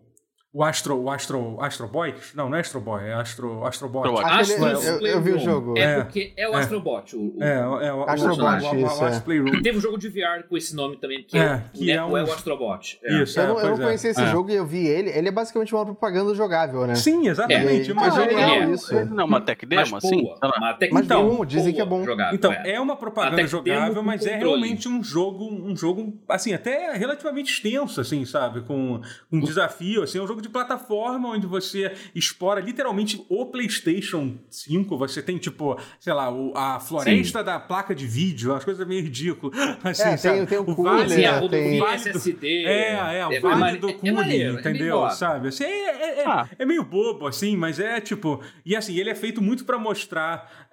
o 0.55 0.63
Astro, 0.63 1.01
o 1.01 1.11
Astro, 1.11 1.57
Astro 1.63 1.89
Boy? 1.89 2.15
Não, 2.35 2.51
não 2.51 2.59
é 2.59 2.61
Astro 2.61 2.79
Boy, 2.79 3.05
é 3.05 3.15
Astro, 3.15 3.65
Astrobot. 3.65 4.07
Astro, 4.23 4.67
eu, 4.67 4.81
eu, 4.83 5.07
eu, 5.07 5.23
vi 5.23 5.33
o 5.33 5.39
jogo. 5.39 5.79
É, 5.79 5.81
é 5.81 6.05
porque 6.05 6.35
é 6.37 6.47
o 6.47 6.53
é. 6.53 6.59
Astrobot. 6.59 7.17
O, 7.17 7.39
o, 7.39 7.43
é, 7.43 7.87
é 7.87 7.93
o 7.93 8.03
Astrobot, 8.05 8.67
o, 8.67 8.87
isso, 8.87 9.03
o, 9.03 9.07
é. 9.07 9.21
Playroom. 9.21 9.63
Teve 9.63 9.79
um 9.79 9.81
jogo 9.81 9.97
de 9.97 10.11
VR 10.11 10.47
com 10.47 10.55
esse 10.55 10.77
nome 10.77 10.99
também, 10.99 11.25
que 11.25 11.39
é, 11.39 11.41
é 11.41 11.65
que 11.73 11.91
é, 11.91 12.05
um... 12.05 12.19
é 12.19 12.23
o 12.23 12.31
Astrobot. 12.31 13.01
É. 13.03 13.23
Isso, 13.23 13.41
eu 13.41 13.49
não, 13.49 13.61
eu 13.61 13.71
não 13.71 13.79
conhecia 13.79 14.11
esse 14.11 14.27
jogo 14.27 14.51
e 14.51 14.55
eu 14.55 14.67
vi 14.67 14.87
ele. 14.87 15.09
Ele 15.09 15.29
é 15.29 15.31
basicamente 15.31 15.75
uma 15.75 15.87
propaganda 15.87 16.35
jogável, 16.35 16.87
né? 16.87 16.97
Sim, 16.97 17.29
exatamente. 17.29 17.91
É, 17.91 17.95
mas 17.95 18.15
genial 18.15 18.75
isso. 18.75 19.05
Não, 19.07 19.25
uma 19.25 19.41
tech 19.41 19.65
demo, 19.65 19.97
assim? 19.97 20.35
Uma 20.59 20.75
tech 20.75 20.93
mas 20.93 21.07
então, 21.07 21.47
dizem 21.47 21.73
que 21.73 21.81
é 21.81 21.85
bom. 21.85 22.05
Jogável, 22.05 22.35
então, 22.35 22.53
é 22.53 22.79
uma 22.79 22.97
propaganda 22.97 23.47
jogável, 23.47 24.03
mas 24.03 24.27
é 24.27 24.37
realmente 24.37 24.87
um 24.87 25.03
jogo, 25.03 25.47
um 25.47 25.75
jogo, 25.75 26.13
assim, 26.29 26.53
até 26.53 26.93
relativamente 26.93 27.51
extenso, 27.51 28.03
assim, 28.03 28.27
sabe? 28.27 28.61
Com 28.61 29.01
um 29.31 29.41
desafio, 29.41 30.03
assim, 30.03 30.19
é 30.19 30.23
um 30.23 30.27
jogo 30.27 30.42
de 30.43 30.49
plataforma 30.49 31.31
onde 31.31 31.47
você 31.47 31.95
explora 32.15 32.61
literalmente 32.61 33.25
o 33.29 33.47
PlayStation 33.47 34.37
5. 34.51 34.97
Você 34.99 35.23
tem, 35.23 35.39
tipo, 35.39 35.79
sei 35.99 36.13
lá, 36.13 36.31
o, 36.31 36.53
a 36.57 36.81
floresta 36.81 37.39
Sim. 37.39 37.45
da 37.45 37.59
placa 37.59 37.95
de 37.95 38.07
vídeo, 38.07 38.55
as 38.55 38.65
coisas 38.65 38.87
meio 38.87 39.03
ridículas. 39.03 39.57
Assim, 39.83 40.03
é, 40.03 40.17
tem, 40.17 40.47
tem, 40.47 40.59
o, 40.59 40.71
o 40.71 40.83
vale, 40.83 41.17
né? 41.17 41.27
a 41.27 41.49
tem... 41.49 41.79
vale 41.79 41.95
SSD. 41.95 42.65
É, 42.65 43.19
é, 43.19 43.27
o 43.27 43.33
é, 43.33 43.41
vale 43.41 43.79
do 43.79 43.93
Cune, 43.95 44.43
é, 44.43 44.51
entendeu? 44.51 45.09
sabe? 45.11 45.49
Assim, 45.49 45.65
é, 45.65 46.21
é, 46.21 46.27
ah. 46.27 46.49
é, 46.59 46.65
meio 46.65 46.85
bobo, 46.85 47.27
assim, 47.27 47.57
mas 47.57 47.79
é 47.79 48.01
tipo. 48.01 48.43
E 48.65 48.75
assim, 48.75 48.99
ele 48.99 49.11
é 49.11 49.15
feito 49.15 49.41
muito 49.41 49.65
para 49.65 49.79
mostrar 49.79 50.69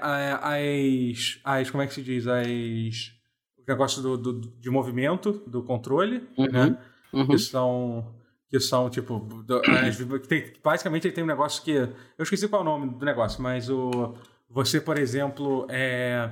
as, 0.00 1.40
as. 1.44 1.70
Como 1.70 1.82
é 1.82 1.86
que 1.86 1.94
se 1.94 2.02
diz? 2.02 2.26
As. 2.26 3.12
O 3.58 3.70
negócio 3.70 4.02
do, 4.02 4.16
do, 4.16 4.40
de 4.58 4.70
movimento 4.70 5.44
do 5.46 5.62
controle, 5.62 6.26
uhum. 6.36 6.46
né? 6.50 6.78
Uhum. 7.12 7.26
Que 7.26 7.38
são 7.38 8.19
que 8.50 8.58
são, 8.58 8.90
tipo, 8.90 9.44
tem, 10.28 10.52
basicamente 10.62 11.06
ele 11.06 11.14
tem 11.14 11.24
um 11.24 11.28
negócio 11.28 11.62
que. 11.62 11.70
Eu 11.72 12.22
esqueci 12.22 12.48
qual 12.48 12.62
é 12.62 12.64
o 12.64 12.68
nome 12.68 12.98
do 12.98 13.04
negócio, 13.04 13.40
mas 13.40 13.70
o. 13.70 14.14
Você, 14.48 14.80
por 14.80 14.98
exemplo, 14.98 15.64
é, 15.70 16.28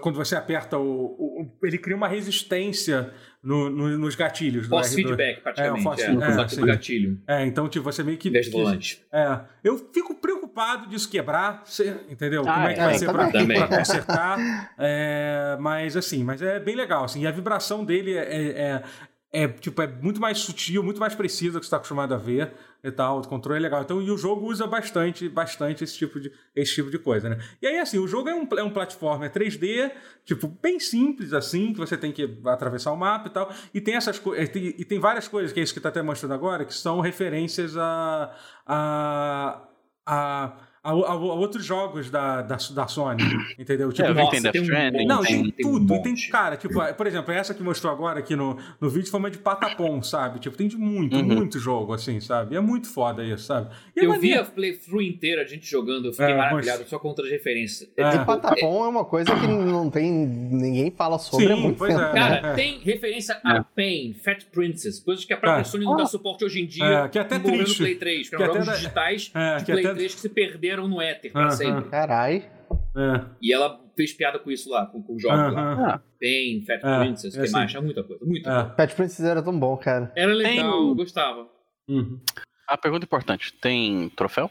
quando 0.00 0.16
você 0.16 0.36
aperta 0.36 0.78
o, 0.78 0.84
o, 0.84 1.58
Ele 1.62 1.78
cria 1.78 1.96
uma 1.96 2.08
resistência 2.08 3.12
no, 3.42 3.70
no, 3.70 3.98
nos 3.98 4.14
gatilhos. 4.14 4.66
Force 4.66 4.94
feedback, 4.94 5.42
praticamente. 5.42 5.80
É, 5.80 5.82
force, 5.82 6.02
é, 6.02 6.60
é, 6.60 6.62
é 6.62 6.66
gatilho. 6.66 7.22
É, 7.26 7.46
então, 7.46 7.68
tipo, 7.68 7.84
você 7.84 8.02
meio 8.02 8.18
que. 8.18 8.28
Desde 8.28 8.50
volante. 8.50 9.02
É. 9.12 9.40
Eu 9.62 9.78
fico 9.92 10.14
preocupado 10.14 10.88
disso 10.88 11.08
quebrar, 11.08 11.62
entendeu? 12.08 12.42
Ah, 12.46 12.54
Como 12.54 12.68
é 12.68 12.74
que 12.74 12.80
vai 12.80 12.94
é, 12.94 12.98
ser 12.98 13.12
pra, 13.12 13.28
pra, 13.28 13.78
consertar. 13.78 14.72
É, 14.78 15.56
mas, 15.60 15.96
assim, 15.96 16.24
mas 16.24 16.40
é 16.40 16.58
bem 16.60 16.74
legal, 16.74 17.04
assim. 17.04 17.22
E 17.22 17.26
a 17.26 17.30
vibração 17.30 17.84
dele 17.84 18.14
é, 18.14 18.82
é, 19.32 19.48
tipo, 19.48 19.82
é 19.82 19.86
muito 19.86 20.20
mais 20.20 20.38
sutil, 20.38 20.82
muito 20.82 21.00
mais 21.00 21.14
preciso 21.14 21.54
do 21.54 21.60
que 21.60 21.66
você 21.66 21.68
está 21.68 21.76
acostumado 21.76 22.14
a 22.14 22.16
ver 22.16 22.54
e 22.82 22.90
tal. 22.90 23.20
O 23.20 23.28
controle 23.28 23.58
é 23.58 23.62
legal. 23.62 23.82
Então, 23.82 24.00
e 24.00 24.10
o 24.10 24.16
jogo 24.16 24.46
usa 24.46 24.66
bastante, 24.66 25.28
bastante 25.28 25.84
esse 25.84 25.96
tipo 25.96 26.20
de, 26.20 26.32
esse 26.54 26.74
tipo 26.74 26.90
de 26.90 26.98
coisa, 26.98 27.28
né? 27.28 27.38
E 27.60 27.66
aí, 27.66 27.78
assim, 27.78 27.98
o 27.98 28.06
jogo 28.06 28.28
é 28.28 28.34
um, 28.34 28.48
é 28.56 28.62
um 28.62 28.70
plataforma 28.70 29.28
3D, 29.28 29.92
tipo, 30.24 30.48
bem 30.48 30.78
simples, 30.78 31.32
assim, 31.32 31.72
que 31.72 31.78
você 31.78 31.96
tem 31.96 32.12
que 32.12 32.40
atravessar 32.46 32.92
o 32.92 32.96
mapa 32.96 33.28
e 33.28 33.32
tal. 33.32 33.52
E 33.74 33.80
tem 33.80 33.96
essas 33.96 34.18
coisas. 34.18 34.48
E 34.54 34.84
tem 34.84 34.98
várias 34.98 35.28
coisas, 35.28 35.52
que 35.52 35.60
é 35.60 35.62
isso 35.62 35.72
que 35.72 35.80
está 35.80 35.88
até 35.88 36.02
mostrando 36.02 36.34
agora, 36.34 36.64
que 36.64 36.74
são 36.74 37.00
referências 37.00 37.76
a. 37.76 38.34
a, 38.66 39.68
a 40.06 40.65
a, 40.86 40.90
a, 40.90 41.12
a, 41.12 41.14
outros 41.16 41.64
jogos 41.64 42.10
da, 42.10 42.42
da, 42.42 42.56
da 42.56 42.86
Sony, 42.86 43.24
entendeu? 43.58 43.92
Tipo, 43.92 44.08
é, 44.08 44.14
nossa, 44.14 44.30
tem 44.30 44.42
Death 44.42 44.54
Stranding. 44.54 45.04
Um 45.04 45.08
não, 45.08 45.22
tem, 45.22 45.50
tem 45.50 45.52
tudo. 45.52 45.94
Um 45.94 46.02
tem, 46.02 46.14
cara, 46.30 46.56
tipo, 46.56 46.74
por 46.94 47.06
exemplo, 47.06 47.32
essa 47.32 47.52
que 47.52 47.62
mostrou 47.62 47.92
agora 47.92 48.20
aqui 48.20 48.36
no, 48.36 48.56
no 48.80 48.88
vídeo 48.88 49.10
foi 49.10 49.18
uma 49.18 49.30
de 49.30 49.38
patapom, 49.38 50.00
sabe? 50.02 50.38
Tipo, 50.38 50.56
tem 50.56 50.68
de 50.68 50.76
muito, 50.76 51.16
uhum. 51.16 51.24
muito 51.24 51.58
jogo, 51.58 51.92
assim, 51.92 52.20
sabe? 52.20 52.54
E 52.54 52.56
é 52.56 52.60
muito 52.60 52.88
foda 52.88 53.24
isso, 53.24 53.44
sabe? 53.44 53.74
E 53.96 54.04
eu 54.04 54.18
vi 54.20 54.34
a 54.34 54.44
playthrough 54.44 55.02
inteira, 55.02 55.42
a 55.42 55.44
gente 55.44 55.68
jogando, 55.68 56.06
eu 56.06 56.12
fiquei 56.12 56.26
é, 56.26 56.36
maravilhado 56.36 56.80
mas... 56.80 56.88
só 56.88 56.98
com 56.98 57.08
outras 57.08 57.28
referências. 57.30 57.90
É. 57.96 58.14
E 58.14 58.24
patapom 58.24 58.84
é... 58.84 58.86
é... 58.86 58.88
uma 58.88 59.04
coisa 59.04 59.34
que 59.34 59.46
não 59.46 59.90
tem, 59.90 60.12
ninguém 60.12 60.90
fala 60.92 61.18
sobre 61.18 61.46
Sim, 61.46 61.52
há 61.52 61.56
muito 61.56 61.84
tempo. 61.84 62.00
É, 62.00 62.12
cara, 62.12 62.54
tem 62.54 62.78
referência 62.78 63.40
a 63.42 63.64
Pain, 63.64 64.14
Fat 64.14 64.44
Princess, 64.52 65.00
coisas 65.00 65.24
que 65.24 65.32
a 65.32 65.36
própria 65.36 65.64
Sony 65.64 65.84
não 65.84 65.96
dá 65.96 66.06
suporte 66.06 66.44
hoje 66.44 66.60
em 66.60 66.66
dia. 66.66 67.08
que 67.08 67.18
é 67.18 67.22
até 67.22 67.38
triste. 67.38 67.78
Play 67.78 67.96
3, 67.96 68.28
que, 68.28 68.36
que 68.36 68.42
eram 68.42 68.54
jogos 68.54 68.78
digitais 68.78 69.32
de 69.58 69.72
Play 69.72 69.94
3 69.94 70.14
que 70.14 70.20
se 70.20 70.28
perderam 70.28 70.75
no 70.82 71.00
éter 71.00 71.32
pra 71.32 71.50
sempre. 71.50 71.90
Carai. 71.90 72.50
É. 72.96 73.24
E 73.40 73.52
ela 73.52 73.80
fez 73.96 74.12
piada 74.12 74.38
com 74.38 74.50
isso 74.50 74.70
lá, 74.70 74.86
com, 74.86 75.02
com 75.02 75.18
jogos 75.18 75.52
uh 75.52 75.56
-huh. 75.56 75.80
lá. 75.80 76.02
Tem 76.18 76.64
Fat 76.64 76.80
é, 76.82 76.98
Princess, 77.00 77.34
que 77.34 77.40
assim. 77.40 77.52
mais? 77.52 77.70
Tinha 77.70 77.82
muita 77.82 78.02
coisa, 78.02 78.24
muita 78.24 78.50
é. 78.50 78.52
coisa. 78.52 78.74
Fat 78.74 78.94
Princess 78.94 79.24
era 79.24 79.42
tão 79.42 79.58
bom, 79.58 79.76
cara. 79.76 80.12
Era 80.16 80.32
legal, 80.32 80.54
tem... 80.54 80.88
eu 80.88 80.94
gostava. 80.94 81.48
Uhum. 81.88 82.20
A 82.68 82.76
pergunta 82.76 83.04
importante, 83.04 83.52
tem 83.54 84.08
troféu? 84.10 84.50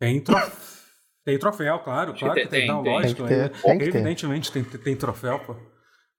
Tem 0.00 0.20
troféu. 0.20 0.76
Tem 1.24 1.38
troféu, 1.38 1.80
claro, 1.80 2.14
claro 2.14 2.34
que 2.34 2.46
tem, 2.46 2.60
tem, 2.60 2.68
não, 2.68 2.84
tem. 2.84 2.92
lógico. 2.92 3.26
Tem 3.26 3.48
tem 3.48 3.88
evidentemente 3.88 4.52
tem, 4.52 4.62
tem 4.62 4.96
troféu, 4.96 5.40
pô. 5.40 5.56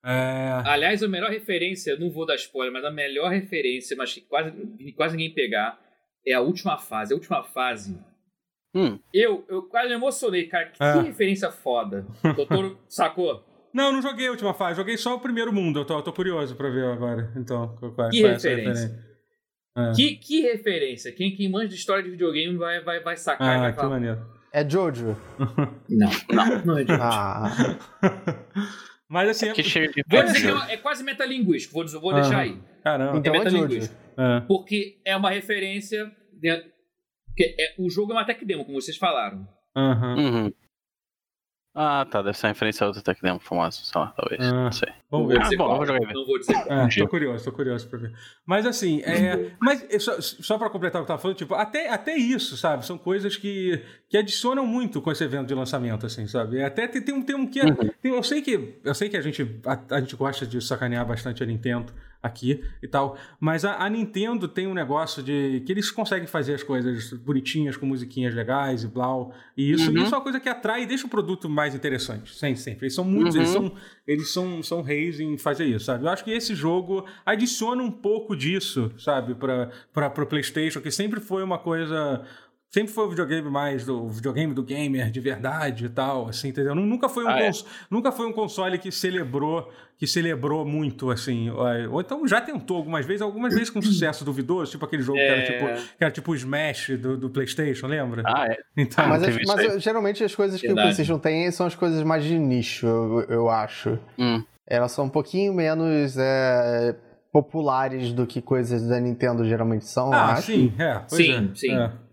É... 0.06 0.62
Aliás, 0.66 1.02
a 1.02 1.08
melhor 1.08 1.30
referência, 1.30 1.98
não 1.98 2.10
vou 2.10 2.26
dar 2.26 2.36
spoiler, 2.36 2.74
mas 2.74 2.84
a 2.84 2.92
melhor 2.92 3.30
referência, 3.32 3.96
mas 3.96 4.14
que 4.14 4.22
quase, 4.22 4.52
quase 4.96 5.16
ninguém 5.16 5.34
pegar, 5.34 5.80
é 6.26 6.34
a 6.34 6.42
última 6.42 6.78
fase. 6.78 7.14
A 7.14 7.16
última 7.16 7.44
fase. 7.44 7.98
Hum. 8.76 9.00
Eu, 9.14 9.46
eu 9.50 9.64
quase 9.64 9.88
me 9.90 9.96
emocionei, 9.96 10.46
cara. 10.48 10.68
Que 10.68 10.84
é. 10.84 11.02
referência 11.02 11.52
foda. 11.52 12.06
Doutor 12.36 12.78
sacou? 12.88 13.44
Não, 13.74 13.92
não 13.92 14.02
joguei 14.02 14.28
a 14.28 14.32
última 14.32 14.54
fase, 14.54 14.78
joguei 14.78 14.98
só 14.98 15.16
o 15.16 15.20
primeiro 15.20 15.54
mundo. 15.54 15.80
Eu 15.80 15.86
tô, 15.86 15.98
eu 15.98 16.02
tô 16.02 16.14
curioso 16.14 16.56
pra 16.56 16.70
ver 16.70 16.86
agora. 16.86 17.32
Então, 17.36 17.76
qual, 17.80 17.92
que 18.10 18.22
qual 18.22 18.34
referência? 18.34 18.50
referência? 18.50 19.08
É. 19.78 19.92
Que, 19.92 20.16
que 20.16 20.42
referência? 20.42 21.12
Quem, 21.12 21.36
quem 21.36 21.50
manja 21.50 21.68
de 21.68 21.76
história 21.76 22.04
de 22.04 22.10
videogame 22.10 22.58
vai, 22.58 22.82
vai, 22.82 23.00
vai 23.00 23.16
sacar. 23.16 23.64
Ah, 23.64 23.72
que 23.72 23.76
falar. 23.76 23.90
maneiro. 23.90 24.38
É 24.52 24.68
Jojo? 24.68 25.16
Não, 25.88 26.10
não, 26.32 26.66
não 26.66 26.78
é 26.78 26.82
Jojo. 26.82 27.00
Ah. 27.00 27.78
Mas 29.08 29.30
assim. 29.30 29.50
É 29.50 29.54
que 29.54 29.64
chega 29.64 29.94
de 29.94 30.04
vou 30.08 30.24
dizer 30.24 30.42
que 30.42 30.72
é, 30.72 30.74
é 30.74 30.78
quase 30.78 31.04
metalinguístico, 31.04 31.76
vou, 31.76 32.02
vou 32.02 32.12
ah. 32.12 32.22
deixar 32.22 32.40
aí. 32.40 32.58
Caramba, 32.84 33.18
então 33.20 33.36
é 33.36 33.38
metalinguístico. 33.38 33.96
É. 34.18 34.40
Porque 34.48 34.98
é 35.06 35.16
uma 35.16 35.30
referência. 35.30 36.12
Dentro, 37.38 37.56
é, 37.60 37.76
o 37.78 37.90
jogo 37.90 38.12
é 38.12 38.16
uma 38.16 38.26
tech 38.26 38.44
demo, 38.44 38.66
como 38.66 38.82
vocês 38.82 38.98
falaram. 38.98 39.48
Uhum. 39.76 40.16
Uhum. 40.18 40.54
Ah, 41.80 42.08
tá. 42.10 42.24
Deve 42.24 42.36
ser 42.36 42.48
uma 42.48 42.54
referência 42.54 42.84
a 42.84 42.88
outra 42.88 43.04
Tech 43.04 43.22
Demo 43.22 43.40
famosa, 43.40 43.78
sei 43.84 44.02
lá, 44.02 44.08
talvez. 44.18 44.42
Ah, 44.42 44.64
não 44.64 44.72
sei. 44.72 44.90
Vamos 45.12 45.28
ver. 45.28 45.40
Ah, 45.40 45.50
bom, 45.56 45.78
vou 45.78 45.86
jogar 45.86 46.12
Não 46.12 46.26
vou 46.26 46.40
dizer 46.40 46.54
qual. 46.64 46.80
É, 46.80 46.88
tô 46.90 47.08
curioso, 47.08 47.46
tô 47.46 47.52
curioso 47.52 47.88
pra 47.88 48.00
ver. 48.00 48.14
Mas 48.48 48.66
assim, 48.66 49.04
é, 49.04 49.52
mas 49.62 49.86
só, 50.04 50.20
só 50.20 50.58
pra 50.58 50.72
completar 50.72 51.00
o 51.00 51.06
que 51.06 51.12
eu 51.12 51.16
tava 51.16 51.22
falando, 51.22 51.38
tipo, 51.38 51.54
até, 51.54 51.88
até 51.88 52.18
isso, 52.18 52.58
sabe? 52.58 52.84
São 52.84 52.98
coisas 52.98 53.38
que, 53.38 53.80
que 54.10 54.18
adicionam 54.18 54.66
muito 54.66 55.00
com 55.04 55.12
esse 55.12 55.24
evento 55.24 55.50
de 55.50 55.54
lançamento, 55.54 56.04
assim, 56.04 56.26
sabe? 56.26 56.64
Até 56.64 56.88
tem, 56.88 57.00
tem 57.00 57.14
um, 57.14 57.22
tem 57.22 57.36
um 57.36 57.46
que. 57.46 57.60
É, 57.60 57.66
uhum. 57.66 57.90
Tem, 58.02 58.12
eu 58.12 58.24
sei 58.24 58.42
que, 58.42 58.80
eu 58.84 58.96
sei 58.96 59.08
que 59.08 59.16
a, 59.16 59.22
gente, 59.22 59.62
a, 59.64 59.98
a 59.98 60.00
gente 60.00 60.16
gosta 60.16 60.48
de 60.48 60.60
sacanear 60.60 61.06
bastante 61.06 61.44
a 61.44 61.46
Nintendo 61.46 61.94
aqui 62.22 62.64
e 62.82 62.88
tal. 62.88 63.18
Mas 63.40 63.64
a, 63.64 63.84
a, 63.84 63.90
Nintendo 63.90 64.48
tem 64.48 64.68
um 64.68 64.74
negócio 64.74 65.22
de 65.24 65.62
que 65.66 65.72
eles 65.72 65.92
conseguem 65.92 66.28
fazer 66.28 66.56
as 66.56 66.64
coisas 66.64 67.14
bonitinhas, 67.14 67.78
com 67.78 67.86
musiquinhas 67.86 68.34
legais 68.34 68.84
e 68.84 68.88
blau. 68.88 69.34
E 69.56 69.72
isso, 69.72 69.90
uhum. 69.90 69.98
isso 69.98 70.14
é 70.14 70.18
uma 70.18 70.24
coisa 70.24 70.40
que 70.40 70.50
atrai 70.50 70.84
e 70.84 70.86
deixa 70.86 71.06
o 71.06 71.10
produto 71.10 71.50
mais 71.50 71.76
interessante. 71.76 72.34
Sempre, 72.36 72.62
sempre. 72.62 72.86
Eles 72.86 72.96
são 72.96 73.06
muitos, 73.06 73.36
uhum. 73.36 73.42
eles, 73.42 73.52
são, 73.52 73.72
eles 74.08 74.30
são, 74.30 74.64
são 74.64 74.82
reis 74.82 75.20
em 75.20 75.38
fazer 75.38 75.66
isso, 75.66 75.86
sabe? 75.86 76.06
Eu 76.06 76.10
acho 76.10 76.24
que 76.24 76.32
esse 76.32 76.56
jogo 76.56 77.06
adiciona 77.26 77.82
um 77.82 77.92
pouco 77.92 78.36
disso, 78.36 78.92
sabe, 78.98 79.36
para 79.36 80.24
o 80.24 80.26
PlayStation, 80.26 80.82
que 80.82 80.92
sempre 80.92 81.20
foi 81.20 81.44
uma 81.44 81.58
coisa 81.58 82.24
sempre 82.78 82.94
foi 82.94 83.06
o 83.06 83.10
videogame 83.10 83.50
mais 83.50 83.86
do 83.86 84.08
videogame 84.08 84.54
do 84.54 84.62
gamer 84.62 85.10
de 85.10 85.20
verdade 85.20 85.86
e 85.86 85.90
tal, 85.90 86.30
assim, 86.30 86.50
entendeu? 86.50 86.76
Nunca 86.76 87.10
foi 87.10 87.26
um, 87.26 87.28
ah, 87.28 87.42
é? 87.42 87.52
nunca 87.90 88.12
foi 88.12 88.28
um 88.28 88.32
console 88.32 88.78
que 88.78 88.92
celebrou 88.92 89.72
que 89.98 90.06
celebrou 90.06 90.64
muito, 90.64 91.10
assim, 91.10 91.50
ou 91.50 92.00
então 92.00 92.28
já 92.28 92.40
tentou 92.40 92.78
algumas 92.78 93.04
vezes, 93.04 93.24
algumas 93.24 93.52
vezes 93.52 93.72
com 93.72 93.82
sucesso 93.82 94.24
duvidoso, 94.24 94.70
tipo 94.70 94.86
aquele 94.86 95.02
jogo 95.02 95.18
é... 95.18 95.26
que, 95.26 95.32
era 95.32 95.42
tipo, 95.42 95.88
que 95.98 96.04
era 96.04 96.12
tipo 96.12 96.32
o 96.32 96.36
Smash 96.36 96.90
do, 97.00 97.18
do 97.18 97.32
PlayStation, 97.32 97.88
lembra? 97.88 98.22
Ah, 98.24 98.46
é. 98.46 98.60
Então, 98.78 99.08
mas, 99.08 99.24
as, 99.24 99.36
mas 99.48 99.82
geralmente 99.82 100.24
as 100.24 100.36
coisas 100.36 100.62
que 100.62 100.68
verdade. 100.68 100.86
o 100.86 100.94
PlayStation 100.94 101.18
tem 101.18 101.50
são 101.50 101.66
as 101.66 101.74
coisas 101.74 102.04
mais 102.04 102.24
de 102.24 102.38
nicho, 102.38 102.86
eu, 102.86 103.22
eu 103.28 103.50
acho. 103.50 103.98
Hum. 104.20 104.44
Elas 104.68 104.92
são 104.92 105.06
um 105.06 105.10
pouquinho 105.10 105.52
menos 105.52 106.16
é, 106.16 106.96
populares 107.32 108.14
do 108.14 108.28
que 108.28 108.40
coisas 108.40 108.88
da 108.88 109.00
Nintendo 109.00 109.44
geralmente 109.46 109.86
são. 109.86 110.14
Ah, 110.14 110.34
acho. 110.34 110.44
sim, 110.44 110.74
é. 110.78 111.02
sim, 111.08 111.32
é. 111.32 111.56
sim. 111.56 112.07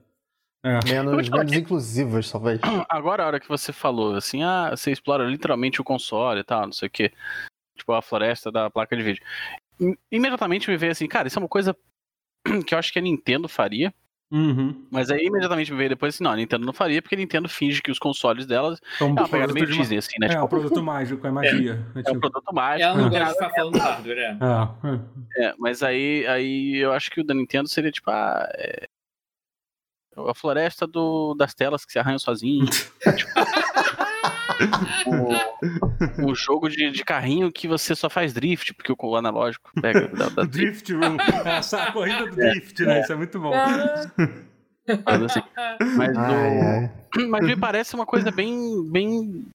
É. 0.64 0.78
É. 0.78 0.92
Menos, 0.92 1.28
menos 1.28 1.52
inclusivas, 1.52 2.30
talvez. 2.30 2.58
Agora, 2.88 3.22
a 3.22 3.26
hora 3.26 3.40
que 3.40 3.48
você 3.48 3.72
falou, 3.72 4.16
assim, 4.16 4.42
ah, 4.42 4.70
você 4.70 4.90
explora 4.90 5.24
literalmente 5.24 5.80
o 5.80 5.84
console 5.84 6.40
e 6.40 6.44
tal, 6.44 6.62
não 6.62 6.72
sei 6.72 6.88
o 6.88 6.90
quê. 6.90 7.12
Tipo, 7.76 7.92
a 7.92 8.00
floresta 8.00 8.50
da 8.50 8.70
placa 8.70 8.96
de 8.96 9.02
vídeo. 9.02 9.22
Imediatamente 10.10 10.70
me 10.70 10.76
veio 10.76 10.92
assim, 10.92 11.06
cara, 11.06 11.28
isso 11.28 11.38
é 11.38 11.42
uma 11.42 11.48
coisa 11.48 11.76
que 12.66 12.74
eu 12.74 12.78
acho 12.78 12.92
que 12.92 12.98
a 12.98 13.02
Nintendo 13.02 13.48
faria. 13.48 13.92
Uhum. 14.32 14.86
Mas 14.90 15.10
aí 15.10 15.26
imediatamente 15.26 15.70
me 15.70 15.76
veio 15.76 15.90
depois 15.90 16.14
assim, 16.14 16.24
não, 16.24 16.32
a 16.32 16.36
Nintendo 16.36 16.64
não 16.64 16.72
faria, 16.72 17.00
porque 17.02 17.14
a 17.14 17.18
Nintendo 17.18 17.48
finge 17.48 17.82
que 17.82 17.90
os 17.90 17.98
consoles 17.98 18.46
delas 18.46 18.80
é 18.98 19.04
uma 19.04 19.28
pegada 19.28 19.52
meio 19.52 19.66
Disney, 19.66 19.98
assim, 19.98 20.16
né? 20.18 20.26
É, 20.26 20.30
tipo, 20.30 20.44
um 20.44 20.48
produto 20.48 20.82
mágico, 20.82 21.26
é 21.26 21.30
magia. 21.30 21.86
É, 21.94 22.00
é, 22.00 22.02
tipo... 22.02 22.16
um 22.16 22.20
produto 22.20 22.54
mágico. 22.54 22.88
Ela 22.88 22.96
não 22.96 23.10
gosta 23.10 23.26
de 23.26 23.32
ficar 23.32 23.50
falando 23.50 23.78
hardware, 23.78 24.18
é. 24.18 24.38
é. 25.40 25.46
É, 25.46 25.54
mas 25.58 25.82
aí, 25.82 26.26
aí 26.26 26.76
eu 26.78 26.92
acho 26.92 27.10
que 27.10 27.20
o 27.20 27.24
da 27.24 27.34
Nintendo 27.34 27.68
seria 27.68 27.92
tipo, 27.92 28.10
ah, 28.10 28.48
é, 28.54 28.88
a 30.16 30.34
floresta 30.34 30.86
do, 30.86 31.34
das 31.34 31.54
telas 31.54 31.84
que 31.84 31.92
se 31.92 31.98
arranham 31.98 32.18
sozinho. 32.18 32.66
tipo, 32.66 32.90
o, 36.22 36.30
o, 36.30 36.34
jogo 36.34 36.68
de, 36.68 36.90
de, 36.90 37.04
carrinho 37.04 37.52
que 37.52 37.66
você 37.66 37.94
só 37.94 38.08
faz 38.08 38.32
drift, 38.32 38.72
porque 38.74 38.94
o 38.96 39.16
analógico 39.16 39.70
pega. 39.80 40.08
Da, 40.08 40.28
da 40.28 40.44
drift 40.48 40.92
Room. 40.92 41.16
Essa 41.44 41.84
a 41.84 41.92
corrida 41.92 42.26
do 42.26 42.36
drift, 42.36 42.82
né? 42.84 43.00
Isso 43.00 43.12
é 43.12 43.16
muito 43.16 43.40
bom. 43.40 43.50
Mas, 43.50 44.10
assim, 45.26 45.42
mas, 45.96 46.16
ai, 46.16 46.60
ai. 46.60 46.90
mas 47.28 47.46
me 47.46 47.56
parece 47.56 47.94
uma 47.94 48.06
coisa 48.06 48.30
bem, 48.30 48.84
bem. 48.90 49.46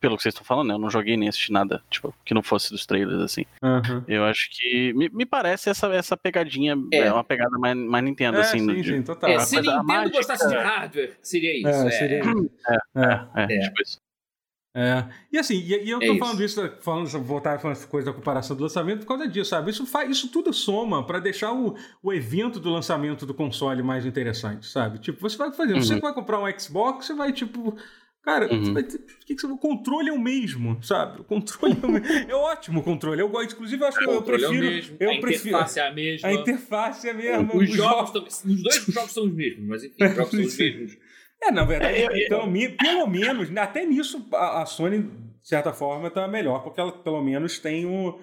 Pelo 0.00 0.16
que 0.16 0.22
vocês 0.22 0.34
estão 0.34 0.44
falando, 0.44 0.68
né? 0.68 0.74
Eu 0.74 0.78
não 0.78 0.90
joguei 0.90 1.16
nem 1.16 1.28
assisti 1.28 1.52
nada, 1.52 1.82
tipo, 1.90 2.14
que 2.24 2.34
não 2.34 2.42
fosse 2.42 2.70
dos 2.70 2.86
trailers, 2.86 3.20
assim. 3.20 3.44
Uhum. 3.62 4.04
Eu 4.06 4.24
acho 4.24 4.48
que. 4.50 4.92
Me, 4.94 5.08
me 5.08 5.26
parece 5.26 5.70
essa, 5.70 5.86
essa 5.88 6.16
pegadinha. 6.16 6.76
É, 6.92 6.98
é 6.98 7.12
uma 7.12 7.24
pegada 7.24 7.58
mais, 7.58 7.76
mais 7.76 8.04
Nintendo, 8.04 8.38
é, 8.38 8.40
assim. 8.40 8.58
Sim, 8.58 8.82
sim, 8.82 9.02
total. 9.02 9.30
É, 9.30 9.38
se 9.40 9.56
Nintendo 9.56 9.84
mágica, 9.84 10.16
gostasse 10.16 10.48
de 10.48 10.54
hardware, 10.54 11.18
seria 11.22 11.58
isso. 11.58 11.86
É, 11.86 11.90
seria... 11.90 12.22
É, 12.68 13.00
é, 13.00 13.26
é, 13.34 13.56
é, 13.56 13.60
tipo 13.60 13.82
isso. 13.82 13.98
É. 14.78 15.04
E 15.32 15.38
assim, 15.38 15.56
e, 15.56 15.86
e 15.86 15.90
eu 15.90 15.98
tô 15.98 16.14
é 16.14 16.18
falando 16.18 16.40
isso, 16.40 16.72
falando, 16.80 17.08
voltar 17.24 17.58
falando 17.58 17.76
essa 17.76 17.86
coisa 17.88 18.06
da 18.06 18.12
comparação 18.12 18.56
do 18.56 18.62
lançamento 18.62 19.00
por 19.00 19.08
causa 19.08 19.26
disso, 19.26 19.50
sabe? 19.50 19.72
Isso, 19.72 19.84
faz, 19.84 20.08
isso 20.08 20.30
tudo 20.30 20.52
soma 20.52 21.04
para 21.04 21.18
deixar 21.18 21.52
o, 21.52 21.74
o 22.00 22.12
evento 22.12 22.60
do 22.60 22.70
lançamento 22.70 23.26
do 23.26 23.34
console 23.34 23.82
mais 23.82 24.06
interessante, 24.06 24.68
sabe? 24.68 25.00
Tipo, 25.00 25.20
você 25.20 25.36
vai 25.36 25.52
fazer, 25.52 25.74
uhum. 25.74 25.82
você 25.82 25.98
vai 25.98 26.14
comprar 26.14 26.38
um 26.38 26.60
Xbox, 26.60 27.06
você 27.06 27.14
vai, 27.14 27.32
tipo. 27.32 27.76
Cara, 28.22 28.52
uhum. 28.52 28.74
vai 28.74 28.84
ter, 28.84 28.98
que 29.26 29.34
que 29.34 29.40
você, 29.40 29.46
o 29.48 29.56
controle 29.56 30.10
é 30.10 30.12
o 30.12 30.18
mesmo, 30.18 30.80
sabe? 30.82 31.22
O 31.22 31.24
controle 31.24 31.76
é, 31.82 31.86
o 31.86 31.90
mesmo. 31.90 32.30
é 32.30 32.34
ótimo 32.34 32.78
o 32.78 32.82
controle. 32.84 33.20
Eu 33.20 33.28
gosto, 33.28 33.54
inclusive, 33.54 33.82
eu 33.82 33.88
acho 33.88 33.98
que 33.98 34.04
eu 34.04 34.22
prefiro. 34.22 34.66
É 34.66 35.06
eu 35.06 35.10
a 35.10 35.20
prefiro, 35.20 35.56
interface 35.56 35.80
é 35.80 35.88
a 35.88 35.92
mesma. 35.92 36.28
A 36.28 36.32
interface 36.34 37.08
é 37.08 37.10
a 37.10 37.14
mesma. 37.14 37.56
Os, 37.56 37.62
os 37.62 37.74
jogos, 37.74 38.12
jogos... 38.12 38.44
Os 38.44 38.62
dois 38.62 38.84
jogos 38.86 39.12
são 39.12 39.24
os 39.24 39.34
mesmos, 39.34 39.66
mas 39.66 39.82
enfim, 39.82 40.04
os 40.04 40.14
jogos 40.14 40.30
são 40.30 40.40
os 40.40 40.54
mesmos. 40.58 41.07
É, 41.42 41.50
na 41.50 41.64
verdade, 41.64 41.98
é, 41.98 42.26
então, 42.26 42.52
pelo 42.76 43.06
menos, 43.06 43.56
até 43.56 43.86
nisso, 43.86 44.28
a, 44.32 44.62
a 44.62 44.66
Sony, 44.66 45.02
de 45.02 45.48
certa 45.48 45.72
forma, 45.72 46.10
tá 46.10 46.26
melhor, 46.26 46.62
porque 46.62 46.80
ela 46.80 46.92
pelo 46.92 47.22
menos 47.22 47.58
tem 47.58 47.86
o. 47.86 48.18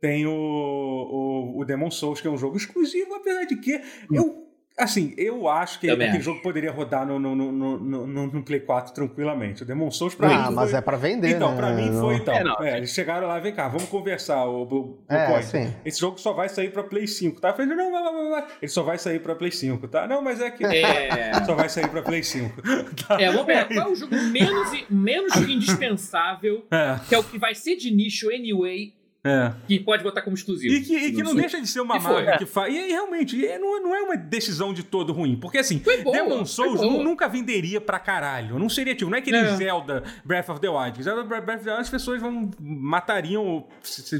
Tem 0.00 0.26
o, 0.26 0.32
o, 0.32 1.60
o 1.60 1.64
Demon 1.64 1.90
Souls, 1.90 2.20
que 2.20 2.26
é 2.26 2.30
um 2.30 2.36
jogo 2.36 2.56
exclusivo, 2.56 3.14
apesar 3.14 3.44
de 3.44 3.54
que 3.56 3.76
hum. 3.76 3.82
eu 4.10 4.51
Assim, 4.78 5.14
eu 5.18 5.48
acho 5.48 5.78
que 5.78 5.86
Também 5.86 6.08
aquele 6.08 6.22
acho. 6.22 6.30
jogo 6.30 6.42
poderia 6.42 6.72
rodar 6.72 7.06
no, 7.06 7.18
no, 7.18 7.34
no, 7.34 7.78
no, 7.78 8.06
no 8.06 8.42
Play 8.42 8.60
4 8.60 8.94
tranquilamente. 8.94 9.62
O 9.62 9.66
Demon 9.66 9.90
Souls 9.90 10.14
pra 10.14 10.28
ah, 10.28 10.30
mim. 10.30 10.36
Ah, 10.46 10.50
mas 10.50 10.70
foi... 10.70 10.78
é 10.78 10.82
pra 10.82 10.96
vender. 10.96 11.30
Então, 11.30 11.50
né? 11.50 11.56
pra 11.56 11.70
mim 11.70 11.92
foi 12.00 12.16
então. 12.16 12.34
É, 12.34 12.42
não, 12.42 12.62
é, 12.62 12.78
eles 12.78 12.90
chegaram 12.90 13.28
lá, 13.28 13.38
vem 13.38 13.54
cá, 13.54 13.68
vamos 13.68 13.88
conversar. 13.88 14.44
O, 14.46 14.62
o, 14.64 14.98
é, 15.08 15.42
sim. 15.42 15.72
Esse 15.84 16.00
jogo 16.00 16.18
só 16.18 16.32
vai 16.32 16.48
sair 16.48 16.70
pra 16.72 16.82
Play 16.82 17.06
5, 17.06 17.40
tá? 17.40 17.48
Eu 17.48 17.52
falei, 17.52 17.74
não, 17.74 17.90
não, 17.90 18.04
não, 18.04 18.30
não, 18.30 18.46
ele 18.60 18.68
só 18.68 18.82
vai 18.82 18.98
sair 18.98 19.20
pra 19.20 19.34
Play 19.34 19.52
5, 19.52 19.88
tá? 19.88 20.06
Não, 20.06 20.22
mas 20.22 20.40
é 20.40 20.50
que. 20.50 20.64
É... 20.64 21.32
Só 21.44 21.54
vai 21.54 21.68
sair 21.68 21.88
pra 21.88 22.02
Play 22.02 22.22
5. 22.22 22.62
tá? 23.06 23.20
É, 23.20 23.30
vamos 23.30 23.46
ver. 23.46 23.66
Qual 23.68 23.88
é 23.88 23.90
o 23.90 23.94
jogo 23.94 24.14
menos, 24.14 24.84
menos 24.88 25.36
indispensável, 25.36 26.64
é. 26.70 26.98
que 27.08 27.14
é 27.14 27.18
o 27.18 27.24
que 27.24 27.38
vai 27.38 27.54
ser 27.54 27.76
de 27.76 27.90
nicho 27.90 28.28
anyway 28.30 28.94
é. 29.24 29.52
Que 29.68 29.78
pode 29.78 30.02
botar 30.02 30.20
como 30.22 30.34
exclusivo. 30.34 30.74
E 30.74 30.80
que, 30.82 30.96
e 30.96 31.12
que 31.12 31.22
não 31.22 31.34
deixa 31.34 31.60
de 31.60 31.66
ser 31.68 31.80
uma 31.80 31.98
marca 31.98 32.38
que 32.38 32.46
faz. 32.46 32.74
E 32.74 32.78
aí, 32.78 32.90
realmente, 32.90 33.36
não, 33.58 33.80
não 33.80 33.94
é 33.94 34.02
uma 34.02 34.16
decisão 34.16 34.74
de 34.74 34.82
todo 34.82 35.12
ruim. 35.12 35.36
Porque 35.36 35.58
assim, 35.58 35.78
boa, 35.78 36.12
Demon 36.12 36.44
Souls 36.44 36.80
nunca 36.80 37.28
venderia 37.28 37.80
pra 37.80 38.00
caralho. 38.00 38.58
Não 38.58 38.68
seria 38.68 38.96
tipo, 38.96 39.08
não 39.08 39.16
é 39.16 39.20
aquele 39.20 39.36
é. 39.36 39.54
Zelda 39.54 40.02
Breath 40.24 40.48
of 40.48 40.60
the 40.60 40.68
Wild. 40.68 41.00
Zelda 41.00 41.22
Breath 41.22 41.48
of 41.48 41.64
the 41.64 41.70
Wild, 41.70 41.82
as 41.82 41.88
pessoas 41.88 42.20
vão, 42.20 42.50
matariam 42.58 43.64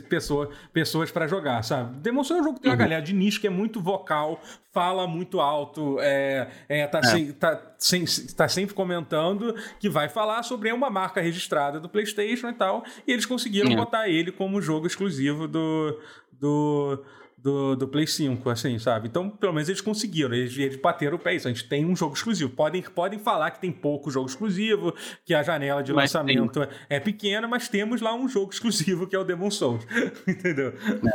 pessoa, 0.08 0.50
pessoas 0.72 1.10
pra 1.10 1.26
jogar, 1.26 1.64
sabe? 1.64 1.98
Demon 1.98 2.22
Souls 2.22 2.38
é 2.38 2.42
um 2.42 2.44
jogo 2.44 2.56
que 2.58 2.62
tem 2.62 2.70
uma 2.70 2.76
uhum. 2.76 2.82
galera 2.82 3.02
de 3.02 3.12
nicho 3.12 3.40
que 3.40 3.48
é 3.48 3.50
muito 3.50 3.80
vocal, 3.80 4.40
fala 4.70 5.08
muito 5.08 5.40
alto, 5.40 5.98
é, 6.00 6.48
é, 6.68 6.86
tá, 6.86 7.00
é. 7.00 7.02
Sem, 7.02 7.32
tá, 7.32 7.56
sem, 7.82 8.04
tá 8.36 8.46
sempre 8.48 8.74
comentando 8.74 9.54
que 9.80 9.88
vai 9.88 10.08
falar 10.08 10.44
sobre 10.44 10.72
uma 10.72 10.88
marca 10.88 11.20
registrada 11.20 11.80
do 11.80 11.88
PlayStation 11.88 12.48
e 12.48 12.52
tal. 12.52 12.84
E 13.06 13.12
eles 13.12 13.26
conseguiram 13.26 13.72
é. 13.72 13.76
botar 13.76 14.08
ele 14.08 14.30
como 14.30 14.62
jogo 14.62 14.86
exclusivo 14.86 15.48
do, 15.48 15.98
do, 16.32 17.04
do, 17.36 17.74
do 17.74 17.88
Play 17.88 18.06
5, 18.06 18.48
assim, 18.48 18.78
sabe? 18.78 19.08
Então, 19.08 19.28
pelo 19.28 19.52
menos 19.52 19.68
eles 19.68 19.80
conseguiram, 19.80 20.32
eles, 20.32 20.56
eles 20.56 20.76
bateram 20.76 21.16
o 21.16 21.18
pé. 21.18 21.34
Isso, 21.34 21.48
a 21.48 21.52
gente 21.52 21.68
tem 21.68 21.84
um 21.84 21.96
jogo 21.96 22.14
exclusivo. 22.14 22.50
Podem, 22.50 22.82
podem 22.82 23.18
falar 23.18 23.50
que 23.50 23.60
tem 23.60 23.72
pouco 23.72 24.12
jogo 24.12 24.28
exclusivo, 24.28 24.94
que 25.24 25.34
a 25.34 25.42
janela 25.42 25.82
de 25.82 25.92
mas 25.92 26.12
lançamento 26.12 26.60
tem. 26.60 26.68
é 26.88 27.00
pequena, 27.00 27.48
mas 27.48 27.68
temos 27.68 28.00
lá 28.00 28.14
um 28.14 28.28
jogo 28.28 28.52
exclusivo 28.54 29.08
que 29.08 29.16
é 29.16 29.18
o 29.18 29.24
Demon 29.24 29.50
Souls. 29.50 29.84
Entendeu? 30.26 30.72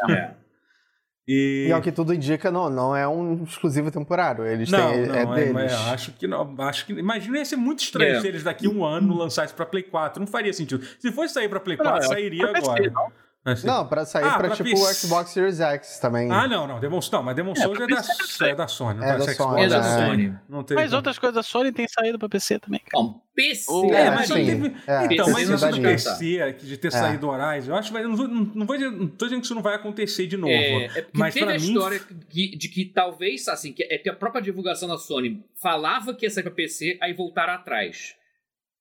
É. 0.09 0.46
E... 1.27 1.65
e 1.67 1.71
ao 1.71 1.81
que 1.81 1.91
tudo 1.91 2.13
indica, 2.13 2.49
não, 2.49 2.69
não 2.69 2.95
é 2.95 3.05
um 3.05 3.43
exclusivo 3.43 3.91
temporário. 3.91 4.45
Eles 4.45 4.71
não, 4.71 4.91
têm. 4.91 5.07
Não, 5.07 5.15
é, 5.15 5.21
é 5.21 5.25
deles. 5.25 5.71
É, 5.73 5.75
acho 5.91 6.13
que 6.13 6.25
não. 6.25 6.55
Acho 6.59 6.85
que. 6.85 6.93
Imagina 6.93 7.37
ia 7.39 7.45
ser 7.45 7.57
muito 7.57 7.79
estranho 7.79 8.15
é. 8.15 8.21
se 8.21 8.27
eles 8.27 8.43
daqui 8.43 8.65
a 8.65 8.69
um 8.69 8.85
ano 8.85 9.13
lançassem 9.13 9.53
pra 9.55 9.65
Play 9.65 9.83
4. 9.83 10.21
Não 10.21 10.27
faria 10.27 10.53
sentido. 10.53 10.85
Se 10.99 11.11
fosse 11.11 11.33
sair 11.33 11.49
pra 11.49 11.59
Play 11.59 11.75
4, 11.75 11.93
não, 11.93 12.01
sairia 12.01 12.49
agora. 12.49 12.89
Não. 12.89 13.11
Assim. 13.47 13.65
Não, 13.65 13.87
pra 13.87 14.05
sair 14.05 14.25
ah, 14.25 14.37
pra, 14.37 14.49
pra 14.49 14.57
tipo 14.57 14.77
o 14.77 14.93
Xbox 14.93 15.31
Series 15.31 15.61
X 15.61 15.99
também. 15.99 16.29
Ah, 16.29 16.49
não, 16.49 16.67
não. 16.67 16.81
Demon, 16.81 16.99
não 17.09 17.23
mas 17.23 17.33
Demon 17.33 17.53
é, 17.53 17.55
Souls 17.55 17.79
é, 17.79 17.87
da, 17.87 18.49
é 18.49 18.55
da 18.55 18.67
Sony. 18.67 18.99
É, 19.01 19.17
da 19.17 19.33
Sony. 19.33 19.63
É 19.63 19.67
da 19.69 19.83
Sony. 19.83 20.35
Não 20.49 20.63
teve, 20.63 20.81
mas 20.81 20.91
outras 20.91 21.17
coisas 21.17 21.35
da 21.35 21.43
Sony 21.43 21.71
têm 21.71 21.87
saído 21.87 22.19
pra 22.19 22.27
PC 22.27 22.59
também. 22.59 22.81
Bom, 22.91 23.21
PC. 23.33 23.71
é, 23.93 24.11
mas 24.11 24.27
sim. 24.27 24.33
teve. 24.33 24.75
É, 24.85 25.05
então, 25.05 25.31
mas 25.31 25.49
isso 25.49 25.71
do 25.71 25.81
PC, 25.81 26.53
de 26.61 26.77
ter 26.77 26.89
é. 26.89 26.91
saído 26.91 27.29
Horizon, 27.29 27.71
eu 27.71 27.75
acho 27.77 27.93
que. 27.93 27.99
Não, 28.01 28.17
vou, 28.17 28.27
não, 28.27 28.65
vou 28.65 28.77
não 28.77 29.07
tô 29.07 29.25
dizendo 29.25 29.39
que 29.39 29.45
isso 29.45 29.55
não 29.55 29.61
vai 29.61 29.75
acontecer 29.75 30.27
de 30.27 30.35
novo. 30.35 30.51
É, 30.51 30.85
é 30.87 31.05
mas 31.13 31.33
teve 31.33 31.45
a 31.45 31.57
mim... 31.57 31.67
história 31.67 32.01
de, 32.27 32.53
de, 32.53 32.67
que 32.67 32.83
talvez, 32.83 33.47
assim, 33.47 33.71
que, 33.71 33.83
é 33.83 33.97
que 33.97 34.09
a 34.09 34.13
própria 34.13 34.41
divulgação 34.41 34.89
da 34.89 34.97
Sony 34.97 35.41
falava 35.55 36.13
que 36.13 36.25
ia 36.25 36.29
sair 36.29 36.43
pra 36.43 36.51
PC, 36.51 36.97
aí 36.99 37.13
voltaram 37.13 37.53
atrás 37.53 38.16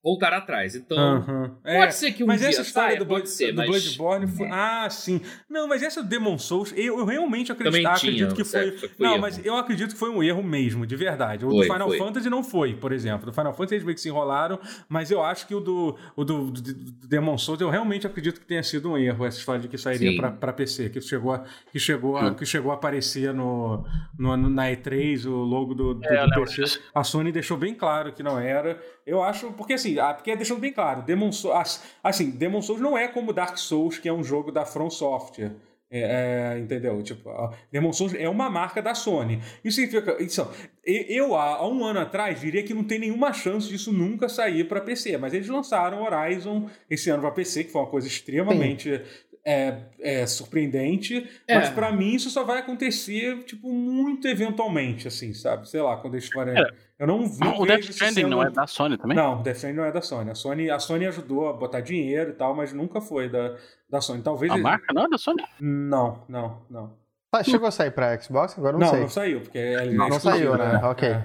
voltar 0.06 0.32
atrás. 0.32 0.76
Então, 0.76 1.50
pode 1.64 1.76
é, 1.76 1.90
ser 1.90 2.12
que 2.12 2.22
um 2.22 2.28
mas 2.28 2.38
dia 2.38 2.50
essa 2.50 2.62
história 2.62 2.90
saia, 2.90 2.98
do, 3.00 3.06
pode 3.06 3.28
ser, 3.28 3.50
do 3.50 3.56
mas... 3.56 3.66
Bloodborne 3.68 4.28
foi... 4.28 4.48
Ah, 4.52 4.88
sim. 4.88 5.20
Não, 5.50 5.66
mas 5.66 5.82
essa 5.82 6.00
Demon 6.00 6.38
Souls, 6.38 6.72
eu, 6.76 7.00
eu 7.00 7.04
realmente 7.04 7.50
acredito, 7.50 7.88
acredito 7.88 8.34
que 8.36 8.44
foi... 8.44 8.70
foi 8.70 8.90
não, 9.00 9.14
erro. 9.14 9.20
mas 9.20 9.44
eu 9.44 9.56
acredito 9.56 9.94
que 9.94 9.98
foi 9.98 10.10
um 10.10 10.22
erro 10.22 10.44
mesmo, 10.44 10.86
de 10.86 10.94
verdade. 10.94 11.44
O 11.44 11.50
foi, 11.50 11.66
do 11.66 11.72
Final 11.72 11.88
foi. 11.88 11.98
Fantasy 11.98 12.30
não 12.30 12.44
foi, 12.44 12.74
por 12.74 12.92
exemplo. 12.92 13.26
Do 13.26 13.32
Final 13.32 13.52
Fantasy 13.52 13.74
eles 13.74 13.84
meio 13.84 13.96
que 13.96 14.00
se 14.00 14.08
enrolaram, 14.08 14.60
mas 14.88 15.10
eu 15.10 15.20
acho 15.24 15.44
que 15.44 15.54
o 15.56 15.58
do, 15.58 15.98
o 16.14 16.24
do, 16.24 16.52
do, 16.52 16.62
do 16.62 17.08
Demon 17.08 17.36
Souls, 17.36 17.60
eu 17.60 17.68
realmente 17.68 18.06
acredito 18.06 18.38
que 18.38 18.46
tenha 18.46 18.62
sido 18.62 18.92
um 18.92 18.96
erro, 18.96 19.26
essa 19.26 19.38
história 19.38 19.60
de 19.60 19.66
que 19.66 19.76
sairia 19.76 20.16
para 20.30 20.52
PC, 20.52 20.88
que 20.88 21.00
chegou, 21.00 21.32
a, 21.32 21.44
que, 21.72 21.80
chegou 21.80 22.16
a, 22.16 22.32
que 22.32 22.46
chegou 22.46 22.70
a 22.70 22.74
aparecer 22.74 23.34
no, 23.34 23.84
no, 24.16 24.36
na 24.36 24.70
E3, 24.70 25.26
o 25.26 25.34
logo 25.34 25.74
do, 25.74 25.94
do, 25.94 26.06
é, 26.06 26.24
do 26.28 26.44
PC. 26.44 26.80
A 26.94 27.02
Sony 27.02 27.32
deixou 27.32 27.56
bem 27.56 27.74
claro 27.74 28.12
que 28.12 28.22
não 28.22 28.38
era. 28.38 28.80
Eu 29.04 29.20
acho, 29.22 29.52
porque 29.52 29.72
assim, 29.72 29.95
porque 30.14 30.36
deixando 30.36 30.60
bem 30.60 30.72
claro, 30.72 31.02
Demon 31.02 31.32
Souls, 31.32 31.82
assim, 32.02 32.30
Demon 32.30 32.62
Souls 32.62 32.80
não 32.80 32.96
é 32.96 33.08
como 33.08 33.32
Dark 33.32 33.56
Souls, 33.56 33.98
que 33.98 34.08
é 34.08 34.12
um 34.12 34.24
jogo 34.24 34.50
da 34.50 34.64
From 34.64 34.90
Software. 34.90 35.52
É, 35.88 36.54
é, 36.54 36.58
entendeu? 36.58 37.00
Tipo, 37.00 37.30
Demon 37.70 37.92
Souls 37.92 38.12
é 38.14 38.28
uma 38.28 38.50
marca 38.50 38.82
da 38.82 38.92
Sony. 38.92 39.40
Isso 39.64 39.76
significa. 39.76 40.20
Isso, 40.20 40.48
eu, 40.84 41.36
há, 41.36 41.56
há 41.56 41.68
um 41.68 41.84
ano 41.84 42.00
atrás, 42.00 42.40
diria 42.40 42.62
que 42.64 42.74
não 42.74 42.82
tem 42.82 42.98
nenhuma 42.98 43.32
chance 43.32 43.68
disso 43.68 43.92
nunca 43.92 44.28
sair 44.28 44.64
para 44.64 44.80
PC. 44.80 45.16
Mas 45.16 45.32
eles 45.32 45.48
lançaram 45.48 46.02
Horizon 46.02 46.68
esse 46.90 47.08
ano 47.08 47.22
para 47.22 47.30
PC, 47.30 47.64
que 47.64 47.70
foi 47.70 47.82
uma 47.82 47.90
coisa 47.90 48.08
extremamente 48.08 49.00
é, 49.46 49.78
é, 50.00 50.26
surpreendente. 50.26 51.24
É. 51.46 51.54
Mas 51.54 51.70
para 51.70 51.92
mim 51.92 52.14
isso 52.14 52.28
só 52.28 52.42
vai 52.42 52.58
acontecer, 52.58 53.44
tipo, 53.44 53.72
muito 53.72 54.26
eventualmente, 54.26 55.06
assim, 55.06 55.32
sabe? 55.32 55.68
Sei 55.70 55.80
lá, 55.80 55.96
quando 55.96 56.14
eles 56.14 56.28
forem. 56.28 56.58
É. 56.58 56.66
Eu 56.98 57.06
não 57.06 57.24
vi. 57.28 57.46
O 57.46 57.64
Death 57.64 57.90
Stranding 57.90 58.24
não 58.24 58.42
é 58.42 58.50
da 58.50 58.66
Sony 58.66 58.98
também? 58.98 59.16
Não, 59.16 59.38
o 59.38 59.42
Death 59.42 59.56
Stranding 59.56 59.76
não 59.76 59.84
é 59.84 59.92
da 59.92 60.02
Sony. 60.02 60.30
A 60.30 60.34
Sony, 60.34 60.70
a 60.70 60.78
Sony 60.80 61.06
ajudou 61.06 61.48
a 61.48 61.52
botar 61.52 61.80
dinheiro 61.80 62.30
e 62.30 62.32
tal, 62.32 62.56
mas 62.56 62.72
nunca 62.72 63.00
foi 63.00 63.28
da, 63.28 63.56
da 63.88 64.00
Sony. 64.00 64.22
Talvez. 64.22 64.50
A 64.50 64.56
marca 64.56 64.92
não 64.92 65.04
é 65.04 65.08
da 65.08 65.18
Sony? 65.18 65.44
Não, 65.60 66.24
não, 66.28 66.62
não. 66.68 67.06
Ah, 67.32 67.44
chegou 67.44 67.68
a 67.68 67.70
sair 67.70 67.90
pra 67.90 68.18
Xbox? 68.18 68.58
Agora 68.58 68.72
não, 68.72 68.80
não 68.80 68.88
sei. 68.88 69.00
Não, 69.00 69.08
saiu, 69.08 69.40
porque 69.42 69.58
é 69.58 69.84
Não, 69.92 70.08
não 70.08 70.18
saiu, 70.18 70.56
né? 70.56 70.72
né? 70.72 70.84
Ok. 70.84 71.08
É, 71.08 71.12
é. 71.12 71.22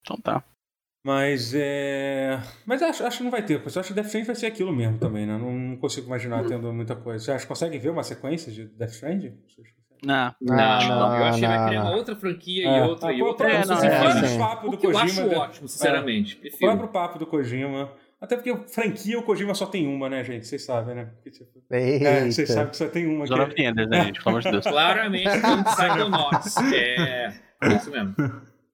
Então 0.00 0.16
tá. 0.16 0.42
Mas 1.04 1.52
é. 1.54 2.40
Mas 2.64 2.80
acho, 2.80 3.04
acho 3.04 3.18
que 3.18 3.24
não 3.24 3.30
vai 3.30 3.42
ter, 3.42 3.60
porque 3.60 3.76
eu 3.76 3.80
acho 3.80 3.88
que 3.88 3.94
Death 3.94 4.06
Stranding 4.06 4.26
vai 4.26 4.36
ser 4.36 4.46
aquilo 4.46 4.72
mesmo 4.72 4.98
também, 4.98 5.26
né? 5.26 5.36
Não, 5.36 5.52
não 5.52 5.76
consigo 5.76 6.06
imaginar 6.06 6.44
tendo 6.44 6.72
muita 6.72 6.94
coisa. 6.94 7.24
Você 7.24 7.32
acha 7.32 7.42
que 7.42 7.48
consegue 7.48 7.76
ver 7.76 7.90
uma 7.90 8.04
sequência 8.04 8.52
de 8.52 8.66
Death 8.66 8.90
Stranding? 8.90 9.36
Não, 10.04 10.34
não, 10.40 10.56
não, 10.56 11.16
eu 11.16 11.24
acho 11.24 11.40
que 11.40 11.46
vai 11.46 11.68
criar 11.68 11.82
uma 11.82 11.94
outra 11.94 12.16
franquia 12.16 12.68
é. 12.68 12.78
e 12.78 12.82
outra 12.82 13.08
ah, 13.08 13.12
e 13.12 13.22
outra. 13.22 13.52
É, 13.52 13.64
não, 13.64 13.82
é, 13.82 14.34
é, 14.34 14.38
papo 14.38 14.68
do 14.68 14.76
Kojima, 14.76 15.22
eu 15.22 15.30
acho 15.30 15.40
ótimo, 15.40 15.68
sinceramente. 15.68 16.40
É, 16.44 16.48
o 16.54 16.58
próprio 16.58 16.88
papo 16.88 17.18
do 17.18 17.26
Kojima. 17.26 17.90
Até 18.20 18.36
porque 18.36 18.56
franquia 18.68 19.18
o 19.18 19.22
Kojima 19.24 19.54
só 19.54 19.66
tem 19.66 19.86
uma, 19.86 20.08
né, 20.08 20.22
gente? 20.22 20.46
Vocês 20.46 20.64
sabem, 20.64 20.94
né? 20.94 21.06
Porque, 21.06 21.30
tipo, 21.30 21.50
é, 21.70 22.30
vocês 22.30 22.48
sabem 22.48 22.70
que 22.70 22.76
só 22.76 22.88
tem 22.88 23.06
uma. 23.06 23.26
Zona 23.26 23.44
of 23.44 23.54
the 23.54 23.72
né, 23.72 24.04
gente? 24.04 24.22
Pelo 24.22 24.30
amor 24.30 24.42
de 24.42 24.50
Deus. 24.52 24.64
Claramente, 24.64 25.28
Psychonauts. 25.74 26.56
É, 26.72 27.32
é 27.62 27.68
isso 27.76 27.90
mesmo. 27.90 28.14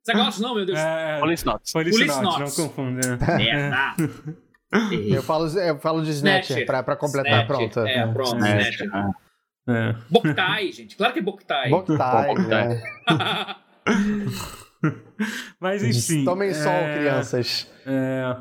Psychonauts 0.04 0.40
não, 0.40 0.54
meu 0.54 0.64
Deus. 0.64 0.78
É, 0.78 1.18
Police 1.20 1.44
Notes. 1.44 1.72
Police, 1.72 1.98
Police 1.98 2.22
Notes, 2.22 2.58
não 2.58 2.66
confunde. 2.66 3.06
Né? 3.06 3.18
Merda. 3.36 3.94
eu, 5.14 5.22
falo, 5.22 5.46
eu 5.46 5.78
falo 5.78 6.02
de 6.02 6.10
Snatcher, 6.10 6.42
Snatcher. 6.42 6.66
Pra, 6.66 6.82
pra 6.82 6.96
completar, 6.96 7.42
Snatcher. 7.42 7.56
pronto. 7.56 7.80
É, 7.80 8.06
pronto, 8.06 8.36
Snatcher. 8.36 8.86
Snatcher. 8.86 9.14
É. 9.68 9.94
Boktai, 10.10 10.72
gente. 10.72 10.96
Claro 10.96 11.12
que 11.12 11.18
é 11.18 11.22
Boktai. 11.22 11.68
Boktai, 11.68 12.34
né? 12.34 12.82
Mas 15.60 15.82
enfim. 15.82 16.24
Tomem 16.24 16.50
é... 16.50 16.54
sol, 16.54 16.72
crianças. 16.94 17.70
É... 17.86 18.36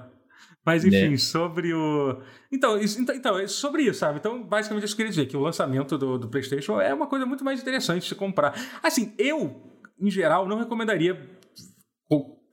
Mas 0.66 0.86
enfim, 0.86 1.14
é. 1.14 1.18
sobre 1.18 1.74
o. 1.74 2.22
Então, 2.51 2.78
isso, 2.78 3.01
então, 3.01 3.16
então, 3.16 3.38
é 3.38 3.47
sobre 3.47 3.84
isso, 3.84 3.99
sabe? 3.99 4.20
Então, 4.20 4.41
basicamente, 4.43 4.89
eu 4.89 4.95
queria 4.95 5.10
dizer 5.10 5.26
que 5.26 5.36
o 5.36 5.41
lançamento 5.41 5.97
do, 5.97 6.18
do, 6.18 6.30
PlayStation 6.30 6.80
é 6.80 6.93
uma 6.93 7.08
coisa 7.08 7.26
muito 7.26 7.43
mais 7.43 7.62
interessante 7.62 8.08
de 8.08 8.16
comprar. 8.16 8.53
Assim, 8.82 9.14
eu, 9.18 9.62
em 9.99 10.10
geral, 10.10 10.47
não 10.47 10.58
recomendaria 10.58 11.18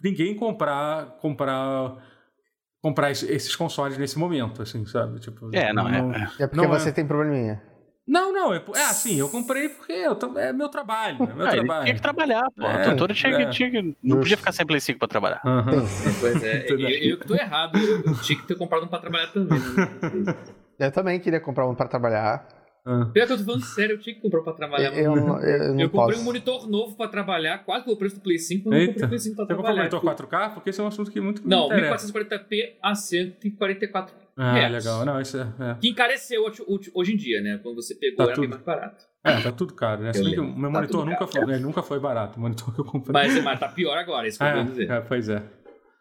ninguém 0.03 0.35
comprar 0.35 1.17
comprar 1.21 1.97
comprar 2.83 3.11
esses 3.11 3.57
consoles 3.57 3.97
nesse 3.97 4.19
momento, 4.19 4.61
assim, 4.61 4.85
sabe? 4.85 5.19
Tipo, 5.19 5.49
é, 5.55 5.73
não, 5.73 5.89
não 5.89 6.15
é. 6.15 6.31
É 6.39 6.47
porque 6.47 6.67
não 6.67 6.69
você 6.69 6.91
é... 6.91 6.93
tem 6.93 7.07
probleminha. 7.07 7.63
Não, 8.07 8.31
não, 8.31 8.53
é, 8.53 8.63
é 8.77 8.85
assim, 8.85 9.19
eu 9.19 9.31
comprei 9.31 9.71
porque 9.71 9.93
eu, 9.93 10.19
é 10.37 10.53
meu 10.53 10.69
trabalho, 10.69 11.17
é 11.23 11.35
meu 11.35 11.47
ah, 11.47 11.51
trabalho. 11.51 11.85
Tinha 11.85 11.95
que 11.95 12.03
trabalhar, 12.03 12.45
pô. 12.55 12.67
É, 12.67 12.83
o 12.83 12.97
doutor 12.97 13.15
tinha, 13.15 13.33
é. 13.33 13.49
tinha 13.49 13.71
que. 13.71 13.97
Não 14.03 14.19
podia 14.19 14.37
ficar 14.37 14.53
sem 14.53 14.67
Play 14.67 14.79
5 14.79 14.99
pra 14.99 15.09
trabalhar. 15.09 15.41
Uhum. 15.43 15.87
Pois 16.21 16.45
é, 16.45 16.67
eu, 16.69 16.79
eu 16.79 17.19
que 17.19 17.27
tô 17.27 17.35
errado, 17.35 17.79
eu, 17.79 18.21
tinha 18.21 18.39
que 18.39 18.47
ter 18.47 18.57
comprado 18.57 18.85
um 18.85 18.89
pra 18.89 18.99
trabalhar 18.99 19.29
também. 19.29 19.59
Né? 19.59 20.37
Eu 20.79 20.93
também 20.93 21.19
queria 21.19 21.41
comprar 21.41 21.67
um 21.67 21.75
pra 21.75 21.89
trabalhar. 21.89 22.47
Ah. 22.87 23.07
Pior 23.07 23.27
que 23.27 23.33
eu 23.33 23.39
tô 23.39 23.45
falando 23.45 23.65
sério, 23.65 23.95
eu 23.95 23.99
tinha 23.99 24.15
que 24.15 24.21
comprar 24.21 24.43
pra 24.43 24.53
trabalhar. 24.53 24.95
Eu, 24.95 25.17
eu, 25.17 25.39
eu, 25.39 25.81
eu 25.81 25.91
comprei 25.91 26.17
posso. 26.17 26.21
um 26.21 26.25
monitor 26.25 26.69
novo 26.69 26.95
pra 26.95 27.09
trabalhar, 27.09 27.65
quase 27.65 27.85
pelo 27.85 27.97
preço 27.97 28.17
do 28.17 28.21
Play 28.21 28.39
5, 28.39 28.69
mas 28.69 28.79
não 28.79 28.87
comprei 28.89 29.05
o 29.05 29.09
Play 29.09 29.19
5 29.19 29.37
pra 29.37 29.45
Você 29.45 29.55
trabalhar. 29.55 29.83
Você 29.85 29.91
comprou 29.91 30.03
um 30.03 30.05
monitor 30.05 30.29
4K? 30.29 30.55
Porque 30.55 30.71
esse 30.71 30.81
é 30.81 30.85
um 30.85 30.87
assunto 30.87 31.11
que 31.11 31.19
muito 31.21 31.49
Não, 31.49 31.71
1440p 31.71 32.75
a 32.83 32.95
144 32.95 34.15
ah, 34.37 34.53
reais. 34.53 34.73
legal. 34.73 35.05
Não, 35.07 35.19
isso 35.19 35.39
é, 35.39 35.41
é. 35.61 35.75
Que 35.81 35.89
encareceu 35.89 36.45
hoje 36.95 37.15
em 37.15 37.17
dia, 37.17 37.41
né? 37.41 37.59
Quando 37.63 37.77
você 37.77 37.95
pegou, 37.95 38.19
tá 38.19 38.25
era 38.25 38.35
tudo... 38.35 38.43
bem 38.43 38.51
mais 38.51 38.63
barato. 38.63 39.05
É, 39.25 39.41
tá 39.41 39.53
tudo 39.53 39.73
caro, 39.73 40.03
né? 40.03 40.13
o 40.15 40.43
meu 40.43 40.71
tá 40.71 40.81
monitor 40.81 41.07
nunca 41.07 41.27
foi, 41.27 41.43
ele 41.43 41.59
nunca 41.61 41.83
foi 41.83 41.99
barato, 41.99 42.39
o 42.39 42.43
monitor 42.43 42.75
que 42.75 42.81
eu 42.81 42.85
comprei. 42.85 43.13
Mas, 43.15 43.43
mas 43.43 43.59
tá 43.59 43.69
pior 43.69 43.97
agora, 43.97 44.29
isso 44.29 44.39
que 44.39 44.45
é, 44.45 44.59
eu 44.59 44.65
dizer. 44.65 44.91
É, 44.91 45.01
pois 45.01 45.31
é. 45.31 45.43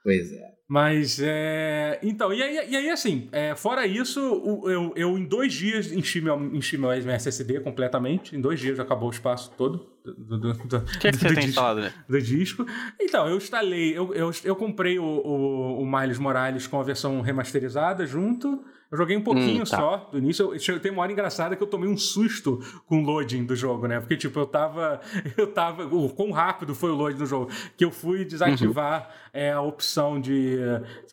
Pois 0.04 0.34
é. 0.34 0.53
Mas, 0.68 1.20
é... 1.22 2.00
Então, 2.02 2.34
e 2.34 2.42
aí, 2.42 2.70
e 2.70 2.76
aí 2.76 2.90
assim, 2.90 3.28
é, 3.32 3.56
fora 3.56 3.86
isso, 3.86 4.20
eu, 4.66 4.94
eu 4.96 5.18
em 5.18 5.26
dois 5.26 5.54
dias 5.54 5.92
enchi 5.92 6.22
meu, 6.22 6.42
enchi 6.56 6.78
meu 6.78 6.92
SSD 6.92 7.60
completamente. 7.60 8.36
Em 8.36 8.42
dois 8.42 8.60
dias 8.60 8.80
acabou 8.80 9.10
o 9.10 9.12
espaço 9.12 9.52
todo 9.58 9.94
do, 10.04 10.38
do, 10.38 10.54
do, 10.54 10.82
que, 11.00 11.12
que 11.12 11.18
você 11.18 11.34
tem 11.34 11.46
instalado, 11.46 11.82
né? 11.82 11.94
do 12.08 12.22
disco. 12.22 12.66
Então, 13.00 13.28
eu 13.28 13.38
instalei, 13.38 13.98
eu, 13.98 14.14
eu, 14.14 14.32
eu 14.44 14.56
comprei 14.56 15.00
o, 15.00 15.04
o, 15.04 15.82
o 15.82 15.86
Miles 15.86 16.18
Morales 16.18 16.68
com 16.68 16.80
a 16.80 16.84
versão 16.84 17.22
remasterizada 17.22 18.06
junto. 18.06 18.64
Eu 18.94 18.98
joguei 18.98 19.18
um 19.18 19.24
pouquinho 19.24 19.64
hum, 19.64 19.66
tá. 19.66 19.76
só 19.76 20.10
do 20.12 20.20
início. 20.20 20.54
Eu, 20.54 20.80
tem 20.80 20.92
uma 20.92 21.02
hora 21.02 21.12
engraçada 21.12 21.56
que 21.56 21.64
eu 21.64 21.66
tomei 21.66 21.90
um 21.90 21.98
susto 21.98 22.60
com 22.86 23.02
o 23.02 23.04
loading 23.04 23.44
do 23.44 23.56
jogo, 23.56 23.88
né? 23.88 24.00
Porque, 24.00 24.16
tipo, 24.16 24.40
eu 24.40 24.46
tava. 24.46 25.02
Eu 25.36 25.48
tava. 25.48 25.84
O 25.86 26.10
quão 26.10 26.30
rápido 26.30 26.76
foi 26.76 26.92
o 26.92 26.94
loading 26.94 27.18
do 27.18 27.26
jogo. 27.26 27.50
Que 27.76 27.84
eu 27.84 27.90
fui 27.90 28.24
desativar 28.24 29.02
uhum. 29.02 29.30
é, 29.34 29.52
a 29.52 29.62
opção 29.62 30.22
de. 30.22 30.60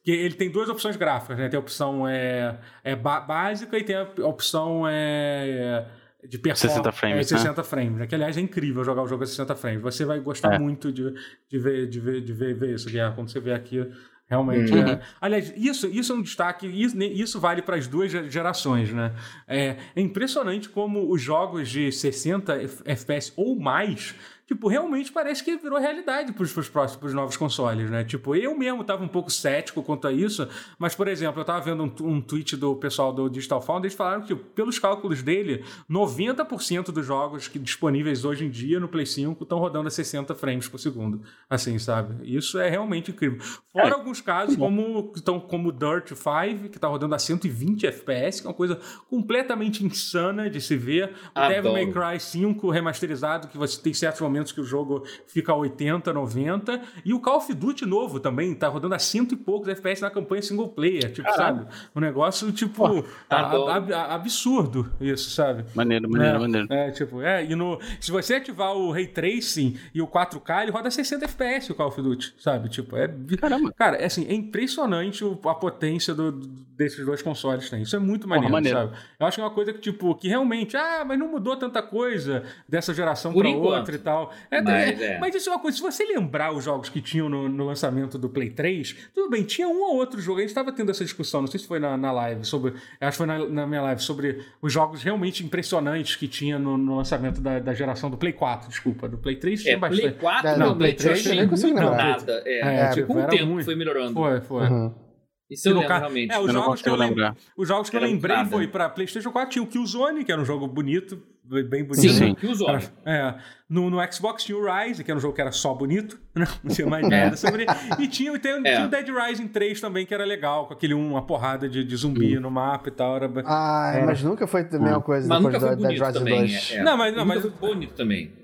Que 0.04 0.10
ele 0.10 0.34
tem 0.34 0.50
duas 0.50 0.68
opções 0.68 0.94
gráficas, 0.96 1.38
né? 1.38 1.48
Tem 1.48 1.56
a 1.56 1.60
opção 1.60 2.06
é, 2.06 2.58
é 2.84 2.94
básica 2.94 3.78
e 3.78 3.82
tem 3.82 3.96
a 3.96 4.06
opção 4.26 4.82
é, 4.86 5.86
de 6.28 6.36
performance. 6.36 6.68
60 6.68 6.92
frames. 6.92 7.32
É, 7.32 7.38
60 7.38 7.56
né? 7.56 7.64
frames. 7.66 7.98
Né? 8.00 8.06
Que, 8.06 8.14
aliás, 8.14 8.36
é 8.36 8.42
incrível 8.42 8.84
jogar 8.84 9.02
o 9.04 9.08
jogo 9.08 9.24
a 9.24 9.26
60 9.26 9.56
frames. 9.56 9.80
Você 9.80 10.04
vai 10.04 10.20
gostar 10.20 10.52
é. 10.52 10.58
muito 10.58 10.92
de, 10.92 11.14
de, 11.48 11.58
ver, 11.58 11.88
de, 11.88 11.98
ver, 11.98 12.20
de 12.20 12.32
ver, 12.34 12.54
ver 12.54 12.74
isso, 12.74 12.90
Guerra. 12.90 13.12
Quando 13.12 13.30
você 13.30 13.40
vê 13.40 13.54
aqui 13.54 13.90
Realmente. 14.30 14.72
Uhum. 14.72 14.88
É. 14.88 15.00
Aliás, 15.20 15.52
isso, 15.56 15.88
isso 15.88 16.12
é 16.12 16.14
um 16.14 16.22
destaque, 16.22 16.64
isso, 16.68 16.96
isso 17.02 17.40
vale 17.40 17.60
para 17.62 17.74
as 17.74 17.88
duas 17.88 18.12
gerações, 18.32 18.92
né? 18.92 19.12
É, 19.46 19.76
é 19.96 20.00
impressionante 20.00 20.68
como 20.68 21.10
os 21.10 21.20
jogos 21.20 21.68
de 21.68 21.90
60 21.90 22.54
FPS 22.84 23.32
ou 23.36 23.58
mais 23.58 24.14
tipo, 24.50 24.66
realmente 24.66 25.12
parece 25.12 25.44
que 25.44 25.56
virou 25.56 25.78
realidade 25.78 26.32
pros, 26.32 26.52
pros 26.52 26.68
próximos, 26.68 26.98
pros 26.98 27.14
novos 27.14 27.36
consoles, 27.36 27.88
né? 27.88 28.02
Tipo, 28.02 28.34
eu 28.34 28.58
mesmo 28.58 28.82
tava 28.82 29.04
um 29.04 29.08
pouco 29.08 29.30
cético 29.30 29.80
quanto 29.80 30.08
a 30.08 30.12
isso, 30.12 30.48
mas, 30.76 30.92
por 30.92 31.06
exemplo, 31.06 31.40
eu 31.40 31.44
tava 31.44 31.60
vendo 31.60 31.84
um, 31.84 32.08
um 32.08 32.20
tweet 32.20 32.56
do 32.56 32.74
pessoal 32.74 33.12
do 33.12 33.30
Digital 33.30 33.62
Foundry, 33.62 33.86
eles 33.86 33.96
falaram 33.96 34.22
que, 34.22 34.34
pelos 34.34 34.76
cálculos 34.76 35.22
dele, 35.22 35.64
90% 35.88 36.86
dos 36.86 37.06
jogos 37.06 37.46
que, 37.46 37.60
disponíveis 37.60 38.24
hoje 38.24 38.44
em 38.44 38.50
dia 38.50 38.80
no 38.80 38.88
Play 38.88 39.06
5 39.06 39.40
estão 39.40 39.60
rodando 39.60 39.86
a 39.86 39.90
60 39.90 40.34
frames 40.34 40.66
por 40.66 40.78
segundo. 40.78 41.22
Assim, 41.48 41.78
sabe? 41.78 42.16
Isso 42.24 42.58
é 42.58 42.68
realmente 42.68 43.12
incrível. 43.12 43.38
Fora 43.72 43.90
é. 43.90 43.92
alguns 43.92 44.20
casos, 44.20 44.56
como, 44.56 45.12
tão, 45.24 45.38
como 45.38 45.70
Dirt 45.70 46.08
5, 46.08 46.70
que 46.70 46.78
tá 46.78 46.88
rodando 46.88 47.14
a 47.14 47.20
120 47.20 47.86
FPS, 47.86 48.40
que 48.40 48.48
é 48.48 48.50
uma 48.50 48.56
coisa 48.56 48.80
completamente 49.08 49.84
insana 49.84 50.50
de 50.50 50.60
se 50.60 50.76
ver. 50.76 51.14
O 51.36 51.48
Devil 51.48 51.72
May 51.72 51.92
Cry 51.92 52.18
5 52.18 52.68
remasterizado, 52.68 53.46
que 53.46 53.56
você 53.56 53.80
tem 53.80 53.94
certos 53.94 54.20
momentos 54.20 54.39
momentos 54.40 54.52
que 54.52 54.60
o 54.60 54.64
jogo 54.64 55.04
fica 55.26 55.52
a 55.52 55.56
80, 55.56 56.12
90. 56.12 56.80
E 57.04 57.12
o 57.12 57.20
Call 57.20 57.36
of 57.36 57.54
Duty 57.54 57.86
novo 57.86 58.18
também, 58.18 58.54
tá 58.54 58.68
rodando 58.68 58.94
a 58.94 58.98
cento 58.98 59.34
e 59.34 59.36
poucos 59.36 59.68
FPS 59.68 60.00
na 60.02 60.10
campanha 60.10 60.42
single 60.42 60.68
player. 60.68 61.12
Tipo, 61.12 61.28
Caramba. 61.28 61.70
sabe? 61.70 61.88
Um 61.94 62.00
negócio, 62.00 62.50
tipo, 62.52 62.88
Pô, 62.88 63.04
tá 63.28 64.14
absurdo 64.14 64.90
isso, 65.00 65.30
sabe? 65.30 65.64
Maneiro, 65.74 66.10
maneiro, 66.10 66.36
é, 66.36 66.38
maneiro. 66.38 66.72
É, 66.72 66.90
tipo, 66.90 67.22
é, 67.22 67.44
e 67.44 67.54
no, 67.54 67.78
se 68.00 68.10
você 68.10 68.36
ativar 68.36 68.72
o 68.72 68.90
Ray 68.90 69.06
Tracing 69.06 69.76
e 69.94 70.00
o 70.00 70.06
4K, 70.06 70.62
ele 70.62 70.70
roda 70.70 70.90
60 70.90 71.24
FPS 71.24 71.70
o 71.70 71.74
Call 71.74 71.88
of 71.88 72.00
Duty, 72.00 72.34
sabe? 72.38 72.68
Tipo, 72.68 72.96
é. 72.96 73.08
Caramba. 73.38 73.72
Cara, 73.72 73.96
é 73.96 74.06
assim, 74.06 74.26
é 74.26 74.34
impressionante 74.34 75.24
a 75.24 75.54
potência 75.54 76.14
do, 76.14 76.32
desses 76.80 77.04
dois 77.04 77.20
consoles 77.20 77.68
tem. 77.68 77.82
Isso 77.82 77.94
é 77.94 77.98
muito 77.98 78.26
maneiro, 78.26 78.50
maneiro, 78.50 78.78
sabe? 78.78 78.96
Eu 79.18 79.26
acho 79.26 79.34
que 79.36 79.40
é 79.42 79.44
uma 79.44 79.50
coisa 79.50 79.70
que, 79.70 79.80
tipo, 79.80 80.14
que 80.14 80.28
realmente, 80.28 80.78
ah, 80.78 81.04
mas 81.06 81.18
não 81.18 81.28
mudou 81.28 81.54
tanta 81.54 81.82
coisa 81.82 82.42
dessa 82.66 82.94
geração 82.94 83.34
para 83.34 83.48
outra 83.50 83.94
e 83.94 83.98
tal. 83.98 84.32
É, 84.50 84.62
mas, 84.62 85.00
é, 85.00 85.04
é. 85.04 85.18
mas, 85.18 85.34
isso 85.34 85.50
é 85.50 85.52
uma 85.52 85.58
coisa, 85.58 85.76
se 85.76 85.82
você 85.82 86.04
lembrar 86.04 86.52
os 86.52 86.64
jogos 86.64 86.88
que 86.88 87.02
tinham 87.02 87.28
no, 87.28 87.50
no, 87.50 87.66
lançamento 87.66 88.16
do 88.16 88.30
Play 88.30 88.48
3, 88.48 89.10
tudo 89.14 89.28
bem, 89.28 89.42
tinha 89.42 89.68
um 89.68 89.78
ou 89.82 89.96
outro 89.96 90.22
jogo, 90.22 90.38
a 90.38 90.40
gente 90.40 90.48
estava 90.48 90.72
tendo 90.72 90.90
essa 90.90 91.04
discussão, 91.04 91.42
não 91.42 91.48
sei 91.48 91.60
se 91.60 91.66
foi 91.66 91.78
na, 91.78 91.98
na 91.98 92.10
live, 92.12 92.46
sobre, 92.46 92.72
acho 92.98 93.10
que 93.10 93.16
foi 93.18 93.26
na, 93.26 93.46
na, 93.46 93.66
minha 93.66 93.82
live, 93.82 94.00
sobre 94.00 94.42
os 94.62 94.72
jogos 94.72 95.02
realmente 95.02 95.44
impressionantes 95.44 96.16
que 96.16 96.26
tinha 96.26 96.58
no, 96.58 96.78
no 96.78 96.96
lançamento 96.96 97.42
da, 97.42 97.58
da, 97.58 97.74
geração 97.74 98.08
do 98.08 98.16
Play 98.16 98.32
4, 98.32 98.70
desculpa, 98.70 99.06
do 99.06 99.18
Play 99.18 99.36
3 99.36 99.62
tinha 99.62 99.74
é, 99.74 99.76
bastante. 99.76 100.00
Play 100.00 100.12
4 100.14 100.58
não, 100.58 100.78
Play 100.78 100.94
3 100.94 101.26
eu 101.26 101.34
nem 101.34 101.48
consigo 101.48 101.78
lembrar. 101.78 101.96
Nada, 101.96 102.42
é, 102.46 102.60
é, 102.60 102.80
é 102.80 102.90
tipo, 102.90 103.08
com 103.08 103.22
o 103.22 103.26
tempo 103.26 103.46
muito... 103.46 103.66
foi 103.66 103.74
melhorando. 103.74 104.14
Foi, 104.14 104.40
foi. 104.40 104.66
Uhum. 104.66 105.09
Isso 105.50 105.68
eu 105.68 105.78
lembro, 105.80 105.98
realmente. 105.98 106.32
É, 106.32 106.38
os, 106.38 106.52
jogos 106.52 106.82
que 106.82 106.88
eu 106.88 106.94
lembrar. 106.94 107.36
os 107.56 107.68
jogos 107.68 107.90
que 107.90 107.96
eu 107.96 108.00
lembrei 108.00 108.44
foi 108.44 108.68
para 108.68 108.88
PlayStation 108.88 109.32
4 109.32 109.50
tinha 109.50 109.62
o 109.62 109.66
Killzone, 109.66 110.24
que 110.24 110.30
era 110.30 110.40
um 110.40 110.44
jogo 110.44 110.68
bonito, 110.68 111.20
bem 111.44 111.82
bonito. 111.82 111.96
Sim, 111.96 112.08
sim. 112.10 112.34
Killzone. 112.34 112.84
É, 113.04 113.34
no, 113.68 113.90
no 113.90 114.12
Xbox 114.12 114.44
tinha 114.44 114.56
o 114.56 114.64
Rise, 114.64 115.02
que 115.02 115.10
era 115.10 115.18
um 115.18 115.20
jogo 115.20 115.34
que 115.34 115.40
era 115.40 115.50
só 115.50 115.74
bonito, 115.74 116.20
né? 116.34 116.46
não 116.62 116.72
tinha 116.72 116.86
mais 116.86 117.08
nada 117.08 117.36
sobre. 117.36 117.66
E 117.98 118.06
tinha, 118.06 118.38
tem, 118.38 118.52
é. 118.64 118.74
tinha 118.74 118.86
o 118.86 118.88
Dead 118.88 119.08
Rising 119.08 119.48
3 119.48 119.80
também, 119.80 120.06
que 120.06 120.14
era 120.14 120.24
legal, 120.24 120.66
com 120.66 120.74
aquele 120.74 120.94
uma 120.94 121.22
porrada 121.22 121.68
de, 121.68 121.82
de 121.82 121.96
zumbi 121.96 122.38
no 122.38 122.50
mapa 122.50 122.88
e 122.88 122.92
tal. 122.92 123.16
Era, 123.16 123.30
ah, 123.44 123.92
era... 123.94 124.06
mas 124.06 124.22
nunca 124.22 124.46
foi 124.46 124.62
a 124.62 124.78
mesma 124.78 125.00
coisa 125.00 125.28
mas 125.28 125.42
depois 125.42 125.76
do 125.76 125.88
Dead 125.88 126.00
Rising 126.00 126.24
2. 126.24 126.70
É, 126.70 126.76
é. 126.76 126.82
Não, 126.84 126.96
mas, 126.96 127.16
não, 127.16 127.24
mas... 127.24 127.42
foi 127.42 127.50
bonito 127.50 127.94
também. 127.94 128.39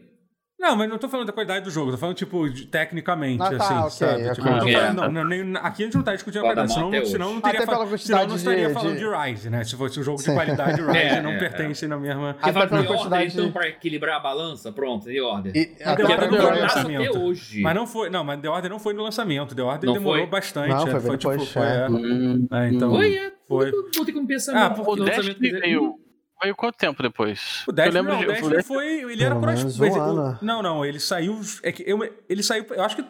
Não, 0.58 0.74
mas 0.74 0.88
não 0.88 0.96
tô 0.96 1.06
falando 1.06 1.26
da 1.26 1.34
qualidade 1.34 1.66
do 1.66 1.70
jogo, 1.70 1.90
tô 1.90 1.98
falando, 1.98 2.16
tipo, 2.16 2.48
de, 2.48 2.66
tecnicamente, 2.66 3.42
ah, 3.42 3.50
tá, 3.50 3.56
assim, 3.56 3.74
okay, 3.74 3.90
sabe? 3.90 4.22
Okay. 4.22 4.34
Tipo, 4.34 4.48
okay. 4.56 4.72
falando, 4.72 4.96
não, 4.96 5.12
não, 5.12 5.24
nem, 5.24 5.56
aqui 5.56 5.82
a 5.82 5.84
gente 5.86 5.94
não 5.96 6.02
tá 6.02 6.14
discutindo 6.14 6.40
a 6.40 6.44
qualidade, 6.44 6.72
senão, 6.72 7.04
senão 7.04 7.34
não 7.34 7.40
teria 7.42 7.66
fa 7.66 7.98
senão 7.98 8.26
não 8.26 8.36
estaria 8.36 8.68
de, 8.68 8.72
falando 8.72 8.96
de... 8.96 8.98
de 9.00 9.30
Rise, 9.30 9.50
né? 9.50 9.64
Se 9.64 9.76
fosse 9.76 10.00
um 10.00 10.02
jogo 10.02 10.22
de 10.22 10.32
qualidade, 10.32 10.80
Rise 10.80 10.96
é, 10.96 11.20
não 11.20 11.32
é, 11.32 11.38
pertence 11.38 11.84
é. 11.84 11.88
na 11.88 11.98
mesma... 11.98 12.30
Até 12.40 12.52
vai 12.52 12.68
pela 12.68 12.84
quantidade 12.84 13.30
de... 13.32 13.38
então, 13.38 13.52
pra 13.52 13.68
equilibrar 13.68 14.16
a 14.16 14.20
balança, 14.20 14.72
pronto, 14.72 15.04
The 15.04 15.20
Order. 15.20 15.52
E, 15.54 15.76
até 15.84 16.04
The 16.04 16.14
Order 16.14 16.30
não 16.30 16.38
foi 16.40 16.50
no 16.50 16.60
lançamento. 16.60 17.10
Até 17.10 17.18
hoje. 17.18 17.60
Mas 17.60 17.74
não 17.74 17.86
foi, 17.86 18.10
não, 18.10 18.24
mas 18.24 18.40
The 18.40 18.48
Order 18.48 18.70
não 18.70 18.78
foi 18.78 18.94
no 18.94 19.02
lançamento, 19.02 19.54
The 19.54 19.62
Order 19.62 19.92
demorou 19.92 20.22
foi? 20.22 20.26
bastante. 20.30 20.68
Não, 20.70 20.86
foi, 20.86 21.00
foi, 21.00 21.18
tipo, 21.18 21.44
foi, 21.44 21.62
é. 21.62 21.88
Hum, 21.90 22.48
é, 22.50 22.68
então... 22.68 22.90
Foi, 22.90 23.14
é. 23.14 23.32
Foi. 23.46 23.70
Vou 23.70 24.04
ter 24.04 24.12
como 24.12 24.26
pensar 24.26 24.56
ah, 24.56 24.70
no 24.70 24.94
lançamento. 24.94 26.05
Veio 26.42 26.54
quanto 26.54 26.76
tempo 26.76 27.02
depois? 27.02 27.64
O 27.66 27.72
Destiny, 27.72 28.02
não, 28.02 28.18
de, 28.18 28.24
o 28.24 28.28
Destiny 28.28 28.62
foi. 28.62 29.12
Ele 29.12 29.22
era 29.22 29.38
cross. 29.38 29.80
Um 29.80 30.38
não, 30.42 30.62
não, 30.62 30.84
ele 30.84 31.00
saiu. 31.00 31.40
É 31.62 31.72
que 31.72 31.82
eu, 31.86 31.98
ele 32.28 32.42
saiu. 32.42 32.64
Eu 32.70 32.82
acho 32.82 32.96
que. 32.96 33.04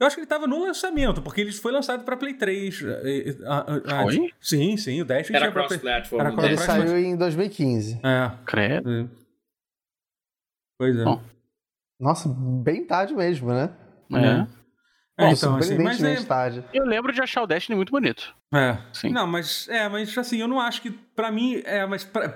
Eu 0.00 0.06
acho 0.06 0.14
que 0.14 0.20
ele 0.20 0.26
estava 0.26 0.46
no 0.46 0.62
lançamento, 0.62 1.20
porque 1.20 1.40
ele 1.40 1.50
foi 1.50 1.72
lançado 1.72 2.04
para 2.04 2.16
Play 2.16 2.34
3. 2.34 2.78
Foi? 2.78 4.32
Sim, 4.40 4.76
sim, 4.76 5.02
o 5.02 5.04
Destiny 5.04 5.36
era 5.36 5.50
cross-platform. 5.50 6.20
Era 6.20 6.32
cross 6.32 6.44
ele 6.46 6.56
saiu 6.56 6.98
em 6.98 7.16
2015. 7.16 8.00
É. 8.04 8.30
Credo. 8.46 8.90
É. 8.90 9.08
Pois 10.78 10.96
é. 10.96 11.04
Bom. 11.04 11.20
Nossa, 11.98 12.28
bem 12.28 12.84
tarde 12.86 13.12
mesmo, 13.12 13.52
né? 13.52 13.70
É. 14.12 14.18
É, 14.18 14.46
então, 15.18 15.56
assim, 15.56 15.78
mas 15.78 16.02
é. 16.02 16.16
Eu 16.72 16.84
lembro 16.84 17.12
de 17.12 17.20
achar 17.20 17.42
o 17.42 17.46
Destiny 17.46 17.74
muito 17.74 17.90
bonito. 17.90 18.32
É. 18.54 18.78
Sim. 18.92 19.10
Não, 19.10 19.26
mas 19.26 19.68
é, 19.68 19.88
mas 19.88 20.16
assim, 20.16 20.40
eu 20.40 20.46
não 20.46 20.60
acho 20.60 20.80
que 20.80 20.90
para 20.90 21.30
mim 21.32 21.60
é, 21.64 21.84
mas 21.86 22.04
pra, 22.04 22.34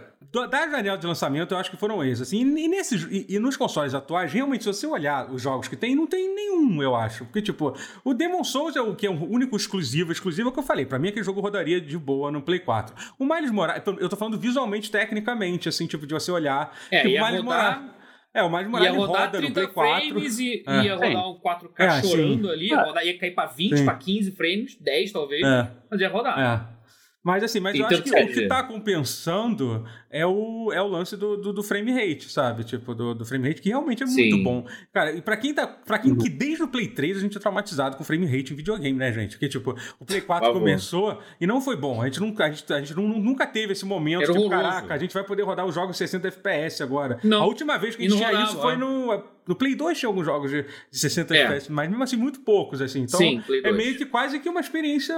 da 0.48 0.68
janela 0.68 0.98
de 0.98 1.06
lançamento 1.06 1.54
eu 1.54 1.58
acho 1.58 1.70
que 1.70 1.76
foram 1.76 2.02
esses, 2.02 2.22
assim. 2.22 2.40
E, 2.40 2.68
nesses 2.68 3.02
e, 3.04 3.26
e, 3.28 3.38
nos 3.38 3.56
consoles 3.56 3.94
atuais, 3.94 4.32
realmente 4.32 4.64
se 4.64 4.68
você 4.68 4.86
olhar 4.86 5.30
os 5.30 5.40
jogos 5.40 5.68
que 5.68 5.76
tem, 5.76 5.94
não 5.94 6.06
tem 6.06 6.34
nenhum, 6.34 6.82
eu 6.82 6.96
acho. 6.96 7.24
Porque 7.26 7.40
tipo, 7.40 7.72
o 8.04 8.12
Demon 8.12 8.42
Souls 8.42 8.74
é 8.74 8.80
o 8.80 8.96
que 8.96 9.06
é 9.06 9.10
o 9.10 9.30
único 9.30 9.56
exclusivo, 9.56 10.10
exclusivo 10.10 10.48
é 10.48 10.50
o 10.50 10.52
que 10.52 10.58
eu 10.58 10.64
falei. 10.64 10.84
Para 10.84 10.98
mim 10.98 11.08
aquele 11.08 11.24
jogo 11.24 11.40
rodaria 11.40 11.80
de 11.80 11.96
boa 11.96 12.32
no 12.32 12.42
Play 12.42 12.58
4. 12.58 12.94
O 13.18 13.24
Miles 13.24 13.50
Morales, 13.50 13.82
eu 14.00 14.08
tô 14.08 14.16
falando 14.16 14.38
visualmente, 14.38 14.90
tecnicamente, 14.90 15.68
assim, 15.68 15.86
tipo 15.86 16.06
de 16.06 16.14
você 16.14 16.32
olhar, 16.32 16.76
é, 16.90 17.02
tipo, 17.02 17.22
o 17.22 17.26
Miles 17.26 17.42
Morales 17.42 18.01
é, 18.34 18.42
o 18.42 18.50
mais 18.50 18.66
Morales 18.66 18.94
ia 18.94 18.98
rodar 18.98 19.22
roda 19.26 19.38
30 19.38 19.48
no 19.48 19.54
Play 19.54 19.66
4. 19.66 20.08
frames 20.08 20.38
e 20.38 20.64
é. 20.66 20.84
ia 20.84 20.94
rodar 20.94 21.30
um 21.30 21.38
4K 21.38 21.70
é, 21.78 22.02
chorando 22.02 22.48
sim. 22.48 22.52
ali, 22.52 22.68
ia, 22.68 22.82
rodar, 22.82 23.06
ia 23.06 23.18
cair 23.18 23.34
pra 23.34 23.46
20, 23.46 23.84
pra 23.84 23.94
15 23.94 24.30
frames, 24.32 24.76
10 24.80 25.12
talvez, 25.12 25.42
é. 25.42 25.70
mas 25.90 26.00
ia 26.00 26.08
rodar. 26.08 26.38
É. 26.38 26.81
Mas 27.24 27.44
assim, 27.44 27.60
mas 27.60 27.74
então, 27.74 27.88
eu 27.88 27.98
acho 27.98 28.02
que 28.02 28.10
o 28.10 28.28
que 28.32 28.48
tá 28.48 28.64
compensando 28.64 29.86
é 30.10 30.26
o, 30.26 30.72
é 30.72 30.82
o 30.82 30.88
lance 30.88 31.16
do, 31.16 31.36
do, 31.36 31.52
do 31.52 31.62
frame 31.62 31.92
rate, 31.92 32.28
sabe? 32.28 32.64
Tipo, 32.64 32.96
do, 32.96 33.14
do, 33.14 33.24
frame 33.24 33.46
rate, 33.46 33.62
que 33.62 33.68
realmente 33.68 34.02
é 34.02 34.06
Sim. 34.08 34.30
muito 34.30 34.44
bom. 34.44 34.66
Cara, 34.92 35.12
e 35.12 35.22
pra 35.22 35.36
quem 35.36 35.54
tá. 35.54 35.64
para 35.64 36.00
quem 36.00 36.16
que 36.16 36.28
desde 36.28 36.64
o 36.64 36.68
Play 36.68 36.88
3 36.88 37.18
a 37.18 37.20
gente 37.20 37.36
é 37.36 37.40
traumatizado 37.40 37.96
com 37.96 38.02
frame 38.02 38.26
rate 38.26 38.52
em 38.52 38.56
videogame, 38.56 38.98
né, 38.98 39.12
gente? 39.12 39.32
Porque, 39.36 39.48
tipo, 39.48 39.76
o 40.00 40.04
Play 40.04 40.20
4 40.20 40.52
começou 40.52 41.20
e 41.40 41.46
não 41.46 41.60
foi 41.60 41.76
bom. 41.76 42.02
A 42.02 42.06
gente 42.06 42.18
nunca, 42.18 42.44
a 42.44 42.50
gente, 42.50 42.72
a 42.72 42.80
gente 42.80 42.94
nunca 42.96 43.46
teve 43.46 43.72
esse 43.72 43.84
momento, 43.84 44.24
Era 44.24 44.32
tipo, 44.32 44.44
horroroso. 44.44 44.68
caraca, 44.68 44.94
a 44.94 44.98
gente 44.98 45.14
vai 45.14 45.22
poder 45.22 45.44
rodar 45.44 45.64
os 45.64 45.74
jogos 45.74 45.96
60 45.96 46.26
FPS 46.26 46.82
agora. 46.82 47.20
Não. 47.22 47.42
A 47.42 47.46
última 47.46 47.78
vez 47.78 47.94
que 47.94 48.04
a 48.04 48.08
gente 48.08 48.16
tinha 48.16 48.30
rodava. 48.30 48.46
isso 48.46 48.60
foi 48.60 48.76
no. 48.76 49.32
No 49.44 49.56
Play 49.56 49.74
2 49.74 49.98
tinha 49.98 50.08
alguns 50.08 50.24
jogos 50.24 50.52
de, 50.52 50.62
de 50.62 50.98
60 50.98 51.36
é. 51.36 51.40
FPS, 51.40 51.72
mas 51.72 51.88
mesmo 51.88 52.02
assim, 52.02 52.16
muito 52.16 52.40
poucos, 52.40 52.80
assim. 52.80 53.00
Então, 53.02 53.18
Sim, 53.18 53.42
é 53.64 53.72
meio 53.72 53.96
que 53.96 54.06
quase 54.06 54.38
que 54.38 54.48
uma 54.48 54.60
experiência 54.60 55.16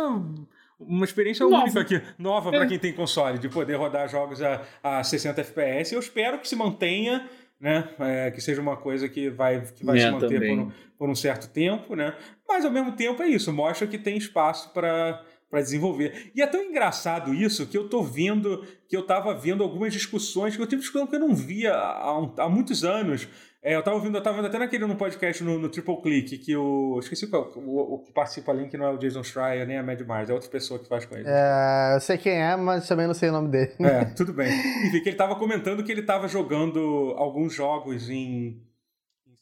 uma 0.86 1.04
experiência 1.04 1.44
nova. 1.46 1.64
única 1.64 1.80
aqui, 1.80 2.02
nova 2.18 2.50
para 2.50 2.64
é. 2.64 2.66
quem 2.66 2.78
tem 2.78 2.92
console, 2.92 3.38
de 3.38 3.48
poder 3.48 3.74
rodar 3.74 4.08
jogos 4.08 4.42
a, 4.42 4.62
a 4.82 5.04
60 5.04 5.40
FPS. 5.40 5.94
Eu 5.94 6.00
espero 6.00 6.38
que 6.38 6.48
se 6.48 6.56
mantenha, 6.56 7.28
né? 7.60 7.88
É, 7.98 8.30
que 8.30 8.40
seja 8.40 8.60
uma 8.60 8.76
coisa 8.76 9.08
que 9.08 9.30
vai, 9.30 9.60
que 9.60 9.84
vai 9.84 9.98
é, 9.98 10.00
se 10.00 10.10
manter 10.10 10.40
por 10.40 10.58
um, 10.58 10.72
por 10.98 11.10
um, 11.10 11.14
certo 11.14 11.48
tempo, 11.48 11.94
né? 11.94 12.14
Mas 12.46 12.64
ao 12.64 12.70
mesmo 12.70 12.92
tempo 12.92 13.22
é 13.22 13.28
isso, 13.28 13.52
mostra 13.52 13.86
que 13.86 13.98
tem 13.98 14.16
espaço 14.16 14.72
para 14.72 15.24
para 15.54 15.62
desenvolver. 15.62 16.32
E 16.34 16.42
é 16.42 16.46
tão 16.48 16.60
engraçado 16.60 17.32
isso 17.32 17.64
que 17.68 17.78
eu 17.78 17.88
tô 17.88 18.02
vendo, 18.02 18.66
que 18.88 18.96
eu 18.96 19.06
tava 19.06 19.32
vendo 19.32 19.62
algumas 19.62 19.92
discussões, 19.92 20.56
que 20.56 20.60
eu 20.60 20.66
tive 20.66 20.82
discussão 20.82 21.06
que 21.06 21.14
eu 21.14 21.20
não 21.20 21.32
via 21.32 21.72
há, 21.72 22.28
há 22.38 22.48
muitos 22.48 22.82
anos, 22.82 23.28
é, 23.64 23.74
eu 23.74 23.82
tava 23.82 23.96
ouvindo, 23.96 24.18
eu 24.18 24.22
tava 24.22 24.36
vendo 24.36 24.48
até 24.48 24.58
naquele 24.58 24.84
no 24.84 24.94
podcast 24.94 25.42
no, 25.42 25.58
no 25.58 25.70
Triple 25.70 26.02
Click, 26.02 26.36
que 26.36 26.54
o. 26.54 26.98
Esqueci 26.98 27.26
qual. 27.28 27.50
O, 27.56 27.94
o 27.94 27.98
que 28.00 28.12
participa 28.12 28.52
ali, 28.52 28.68
que 28.68 28.76
não 28.76 28.84
é 28.84 28.90
o 28.90 28.98
Jason 28.98 29.22
Schreier 29.24 29.66
nem 29.66 29.78
a 29.78 29.82
Mad 29.82 29.98
Mars, 30.02 30.28
é 30.28 30.34
outra 30.34 30.50
pessoa 30.50 30.78
que 30.78 30.86
faz 30.86 31.06
com 31.06 31.16
ele. 31.16 31.24
É, 31.26 31.94
eu 31.96 32.00
sei 32.00 32.18
quem 32.18 32.34
é, 32.34 32.54
mas 32.56 32.86
também 32.86 33.06
não 33.06 33.14
sei 33.14 33.30
o 33.30 33.32
nome 33.32 33.48
dele. 33.48 33.72
É, 33.80 34.04
tudo 34.14 34.34
bem. 34.34 34.52
Enfim, 34.86 35.02
que 35.02 35.08
ele 35.08 35.16
tava 35.16 35.34
comentando 35.36 35.82
que 35.82 35.90
ele 35.90 36.02
tava 36.02 36.28
jogando 36.28 37.14
alguns 37.16 37.54
jogos 37.54 38.10
em 38.10 38.60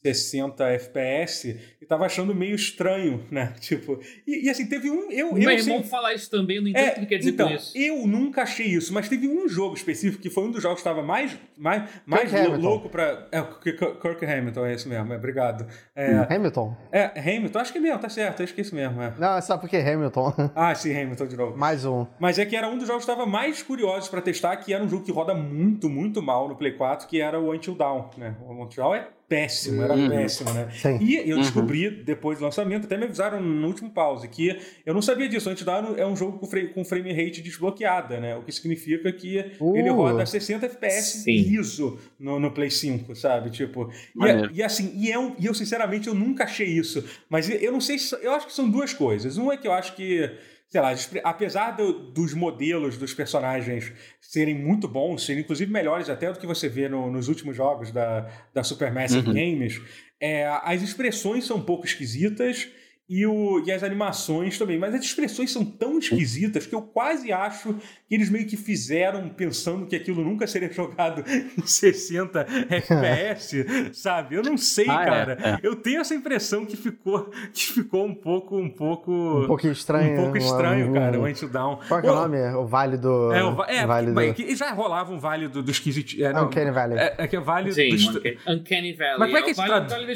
60 0.03 0.65
FPS 0.71 1.59
e 1.81 1.87
tava 1.87 2.05
achando 2.05 2.35
meio 2.35 2.55
estranho, 2.55 3.25
né? 3.31 3.55
Tipo, 3.63 4.01
e, 4.27 4.47
e 4.47 4.51
assim, 4.51 4.67
teve 4.67 4.91
um. 4.91 5.11
Eu, 5.11 5.31
o 5.31 5.35
meu 5.35 5.51
eu, 5.51 5.59
irmão 5.59 5.83
fala 5.85 6.13
isso 6.13 6.29
também, 6.31 6.57
eu 6.57 6.63
não 6.63 6.69
entendo 6.69 6.85
é, 6.85 6.93
o 6.93 7.01
que 7.01 7.07
quer 7.07 7.19
dizer 7.19 7.31
então, 7.31 7.49
com 7.49 7.55
isso. 7.55 7.73
Eu 7.77 8.07
nunca 8.07 8.43
achei 8.43 8.67
isso, 8.67 8.93
mas 8.93 9.09
teve 9.09 9.29
um 9.29 9.49
jogo 9.49 9.75
específico 9.75 10.21
que 10.21 10.29
foi 10.29 10.45
um 10.45 10.51
dos 10.51 10.63
jogos 10.63 10.83
que 10.83 10.89
estava 10.89 11.03
mais, 11.03 11.39
mais, 11.57 11.89
mais 12.05 12.33
louco 12.59 12.89
pra. 12.89 13.29
É, 13.31 13.41
Kirk 13.43 14.25
Hamilton, 14.25 14.67
é 14.67 14.75
isso 14.75 14.89
mesmo, 14.89 15.13
é, 15.13 15.17
obrigado. 15.17 15.67
É, 15.95 16.13
hum, 16.13 16.27
Hamilton? 16.29 16.77
É, 16.91 17.21
Hamilton, 17.21 17.59
acho 17.59 17.73
que 17.73 17.79
é 17.79 17.81
mesmo, 17.81 17.99
tá 18.01 18.09
certo, 18.09 18.43
acho 18.43 18.55
que 18.55 18.61
é 18.61 18.65
isso 18.65 18.75
mesmo. 18.75 19.01
É. 19.01 19.15
Não, 19.19 19.37
é 19.37 19.41
só 19.41 19.57
porque 19.57 19.77
é 19.77 19.93
Hamilton. 19.93 20.33
Ah, 20.55 20.75
sim, 20.75 20.95
Hamilton 20.97 21.27
de 21.27 21.37
novo. 21.37 21.57
Mais 21.57 21.85
um. 21.85 22.07
Mas 22.21 22.39
é 22.39 22.45
que 22.45 22.55
era 22.55 22.69
um 22.69 22.77
dos 22.77 22.87
jogos 22.87 23.05
que 23.05 23.11
estava 23.11 23.29
mais 23.29 23.63
curiosos 23.63 24.09
pra 24.09 24.21
testar, 24.21 24.57
que 24.57 24.73
era 24.73 24.83
um 24.83 24.89
jogo 24.89 25.05
que 25.05 25.11
roda 25.11 25.35
muito, 25.35 25.89
muito 25.89 26.23
mal 26.23 26.49
no 26.49 26.57
Play 26.57 26.73
4, 26.73 27.09
que 27.09 27.21
era 27.21 27.41
o 27.41 27.53
Until 27.53 27.75
Down, 27.75 28.11
né? 28.17 28.37
O 28.47 28.53
Until 28.63 28.83
Down 28.83 28.95
é 28.95 29.09
péssimo, 29.33 29.83
era 29.83 29.95
uhum. 29.95 30.11
péssimo, 30.11 30.53
né? 30.53 30.69
Sim. 30.75 30.99
E 31.01 31.17
eu 31.17 31.37
uhum. 31.37 31.43
descobri 31.43 31.89
uhum. 31.89 32.05
depois 32.05 32.39
do 32.39 32.45
lançamento, 32.45 32.85
até 32.85 32.99
me 32.99 33.05
avisaram 33.05 33.41
no 33.41 33.67
último 33.67 33.91
pause, 33.91 34.29
que 34.29 34.59
eu 34.85 34.93
não 34.93 35.01
sabia 35.01 35.27
disso. 35.27 35.49
Antes 35.49 35.65
da 35.65 35.73
é 35.97 36.07
um 36.07 36.15
jogo 36.15 36.39
com 36.39 36.47
frame, 36.47 36.69
com 36.69 36.85
frame 36.85 37.11
rate 37.13 37.41
desbloqueada, 37.41 38.21
né? 38.21 38.37
O 38.37 38.43
que 38.43 38.53
significa 38.53 39.11
que 39.11 39.39
uh. 39.59 39.75
ele 39.75 39.89
roda 39.89 40.27
60 40.27 40.67
FPS 40.67 41.25
liso 41.27 41.99
no, 42.21 42.39
no 42.39 42.51
Play 42.51 42.71
5, 42.71 43.17
sabe? 43.17 43.49
Tipo, 43.49 43.91
e, 44.15 44.27
é, 44.27 44.51
e, 44.53 44.63
assim, 44.63 44.93
e, 44.95 45.11
é 45.11 45.19
um, 45.19 45.35
e 45.39 45.47
eu 45.47 45.55
sinceramente 45.55 46.09
eu 46.09 46.15
nunca 46.15 46.45
achei 46.45 46.69
isso. 46.69 47.03
Mas 47.31 47.49
eu 47.49 47.73
não 47.73 47.81
sei 47.81 47.99
se. 47.99 48.15
Eu 48.23 48.33
acho 48.33 48.47
que 48.47 48.53
são 48.53 48.69
duas 48.69 48.93
coisas. 48.93 49.39
Uma 49.39 49.55
é 49.55 49.57
que 49.57 49.67
eu 49.67 49.73
acho 49.73 49.97
que 49.97 50.31
sei 50.73 50.81
lá, 50.81 50.95
apesar 51.23 51.73
do, 51.73 51.93
dos 51.93 52.33
modelos 52.33 52.97
dos 52.97 53.13
personagens 53.13 53.93
serem 54.19 54.55
muito 54.55 54.89
bons, 54.89 55.27
serem 55.27 55.43
inclusive 55.43 55.71
melhores 55.71 56.09
até 56.09 56.33
do 56.33 56.39
que 56.39 56.47
você 56.47 56.67
vê 56.67 56.89
no, 56.89 57.11
nos 57.11 57.29
últimos 57.29 57.55
jogos 57.55 57.93
da, 57.93 58.27
da 58.55 58.65
Supermassive 58.65 59.29
uhum. 59.29 59.35
Games, 59.35 59.79
é, 60.19 60.47
as 60.63 60.81
expressões 60.81 61.45
são 61.45 61.59
um 61.59 61.63
pouco 61.63 61.85
esquisitas 61.85 62.71
e, 63.09 63.27
o, 63.27 63.63
e 63.67 63.71
as 63.71 63.83
animações 63.83 64.59
também. 64.59 64.79
Mas 64.79 64.95
as 64.95 65.05
expressões 65.05 65.53
são 65.53 65.65
tão 65.65 65.99
esquisitas 65.99 66.67
que 66.67 66.75
eu 66.75 66.83
quase 66.83 67.33
acho 67.33 67.75
que 68.09 68.15
eles 68.15 68.31
meio 68.31 68.47
que 68.47 68.57
fizeram 68.57 69.29
pensando 69.29 69.87
que 69.87 69.97
aquilo 69.97 70.25
nunca 70.25 70.47
seria 70.47 70.71
jogado 70.73 71.25
em 71.29 71.67
60 71.67 72.47
FPS, 72.71 73.93
sabe? 73.93 74.37
Eu 74.37 74.43
não 74.43 74.57
sei, 74.57 74.87
ah, 74.89 75.03
é, 75.03 75.05
cara. 75.05 75.39
É, 75.41 75.49
é. 75.51 75.59
Eu 75.63 75.77
tenho 75.77 76.01
essa 76.01 76.15
impressão 76.15 76.65
que 76.65 76.77
ficou, 76.77 77.31
que 77.53 77.73
ficou 77.73 78.07
um 78.07 78.15
pouco, 78.15 78.57
um 78.57 78.71
pouco... 78.71 79.13
Um 79.43 79.47
pouquinho 79.47 79.73
estranho. 79.73 80.13
Um 80.13 80.23
pouco 80.23 80.39
estranho, 80.39 80.91
um, 80.91 80.93
cara, 80.93 81.21
o 81.21 81.27
Until 81.27 81.49
Down. 81.49 81.81
Qual 81.89 82.01
é 82.01 82.11
o 82.11 82.15
nome? 82.15 82.39
O 82.55 82.67
Vale 82.67 82.97
do... 82.97 83.33
É, 83.33 83.45
o, 83.45 83.65
é 83.65 83.87
vale 83.87 84.13
do... 84.13 84.35
Que 84.35 84.57
já 84.57 84.73
rolava 84.73 85.13
um 85.13 85.19
Vale 85.19 85.49
do, 85.49 85.63
do 85.63 85.71
esquisito... 85.71 86.23
É, 86.23 86.31
Uncanny 86.41 86.71
Valley. 86.71 86.99
É, 86.99 87.15
é 87.19 87.29
que 87.29 87.37
é 87.37 87.41
Vale 87.41 87.73
Sim, 87.73 87.91
do... 87.91 88.23
Uncanny 88.53 88.95
Valley. 88.95 89.19
Mas 89.19 89.29
como 89.29 89.37
é 89.39 89.43
que 89.43 89.51
é, 89.51 89.53
é 89.53 89.55
vale, 89.55 89.89
vale 89.89 90.07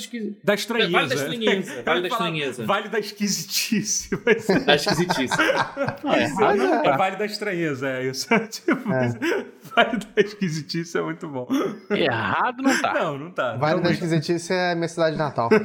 da, 0.42 0.54
estranheza. 0.54 0.90
Vale 0.92 1.08
da 1.08 1.14
estranheza. 1.14 1.82
Vale 1.84 2.00
da 2.00 2.08
estranheza. 2.08 2.64
Vale 2.64 2.85
da 2.88 2.98
esquisitice. 2.98 4.10
Da 4.64 4.74
esquisitice. 4.76 5.34
é, 5.40 6.88
é, 6.88 6.96
vale 6.96 7.16
da 7.16 7.24
estranheza, 7.26 7.88
é 7.88 8.06
isso. 8.06 8.28
tipo, 8.48 8.92
é. 8.92 9.08
vale 9.74 9.98
da 9.98 10.22
esquisitice 10.22 10.98
é 10.98 11.02
muito 11.02 11.28
bom. 11.28 11.46
Errado 11.90 12.62
não 12.62 12.80
tá. 12.80 12.94
Não, 12.94 13.18
não 13.18 13.30
tá. 13.30 13.56
Vale 13.56 13.76
não 13.76 13.82
da 13.82 13.90
esquisitice 13.90 14.52
é 14.52 14.74
minha 14.74 14.88
cidade 14.88 15.16
natal. 15.16 15.48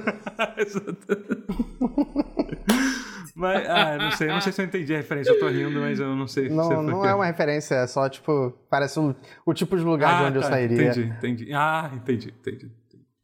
Mas, 3.33 3.67
ah, 3.67 3.97
não 3.97 4.11
sei, 4.11 4.27
não 4.27 4.41
sei 4.41 4.51
se 4.51 4.61
eu 4.61 4.65
entendi 4.65 4.93
a 4.93 4.97
referência, 4.97 5.31
eu 5.31 5.39
tô 5.39 5.47
rindo, 5.47 5.79
mas 5.79 5.99
eu 5.99 6.15
não 6.15 6.27
sei. 6.27 6.47
Não, 6.47 6.83
não 6.83 7.03
é 7.03 7.15
uma 7.15 7.25
referência, 7.25 7.73
é 7.73 7.87
só, 7.87 8.07
tipo, 8.07 8.51
parece 8.69 8.99
um, 8.99 9.15
o 9.43 9.51
tipo 9.51 9.75
de 9.75 9.83
lugar 9.83 10.13
ah, 10.13 10.17
de 10.17 10.23
onde 10.25 10.39
tá, 10.39 10.45
eu 10.45 10.49
sairia. 10.49 10.83
Entendi, 10.83 11.13
entendi. 11.17 11.53
Ah, 11.53 11.89
entendi, 11.91 12.27
entendi. 12.39 12.71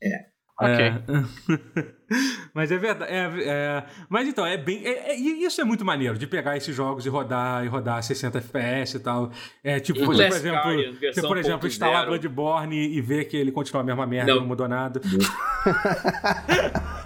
É. 0.01 0.36
Ok. 0.59 0.85
É. 0.85 1.03
mas 2.53 2.71
é 2.71 2.77
verdade. 2.77 3.11
É, 3.13 3.29
é, 3.45 3.83
mas 4.09 4.27
então, 4.27 4.45
é 4.45 4.57
bem. 4.57 4.83
É, 4.83 5.11
é 5.11 5.15
isso 5.15 5.61
é 5.61 5.63
muito 5.63 5.85
maneiro 5.85 6.17
de 6.17 6.25
pegar 6.25 6.57
esses 6.57 6.75
jogos 6.75 7.05
e 7.05 7.09
rodar 7.09 7.63
e 7.63 7.67
rodar 7.67 8.01
60 8.01 8.39
FPS 8.39 8.97
e 8.97 8.99
tal. 8.99 9.31
É 9.63 9.79
tipo, 9.79 10.03
por 10.03 10.15
exemplo, 10.15 10.71
você, 10.99 11.21
por 11.21 11.37
exemplo, 11.37 11.67
instalar 11.67 12.07
Bloodborne 12.07 12.75
e 12.75 12.99
ver 13.01 13.25
que 13.25 13.37
ele 13.37 13.51
continua 13.51 13.81
a 13.81 13.85
mesma 13.85 14.07
merda, 14.07 14.33
não, 14.33 14.41
não 14.41 14.47
mudou 14.47 14.67
nada. 14.67 14.99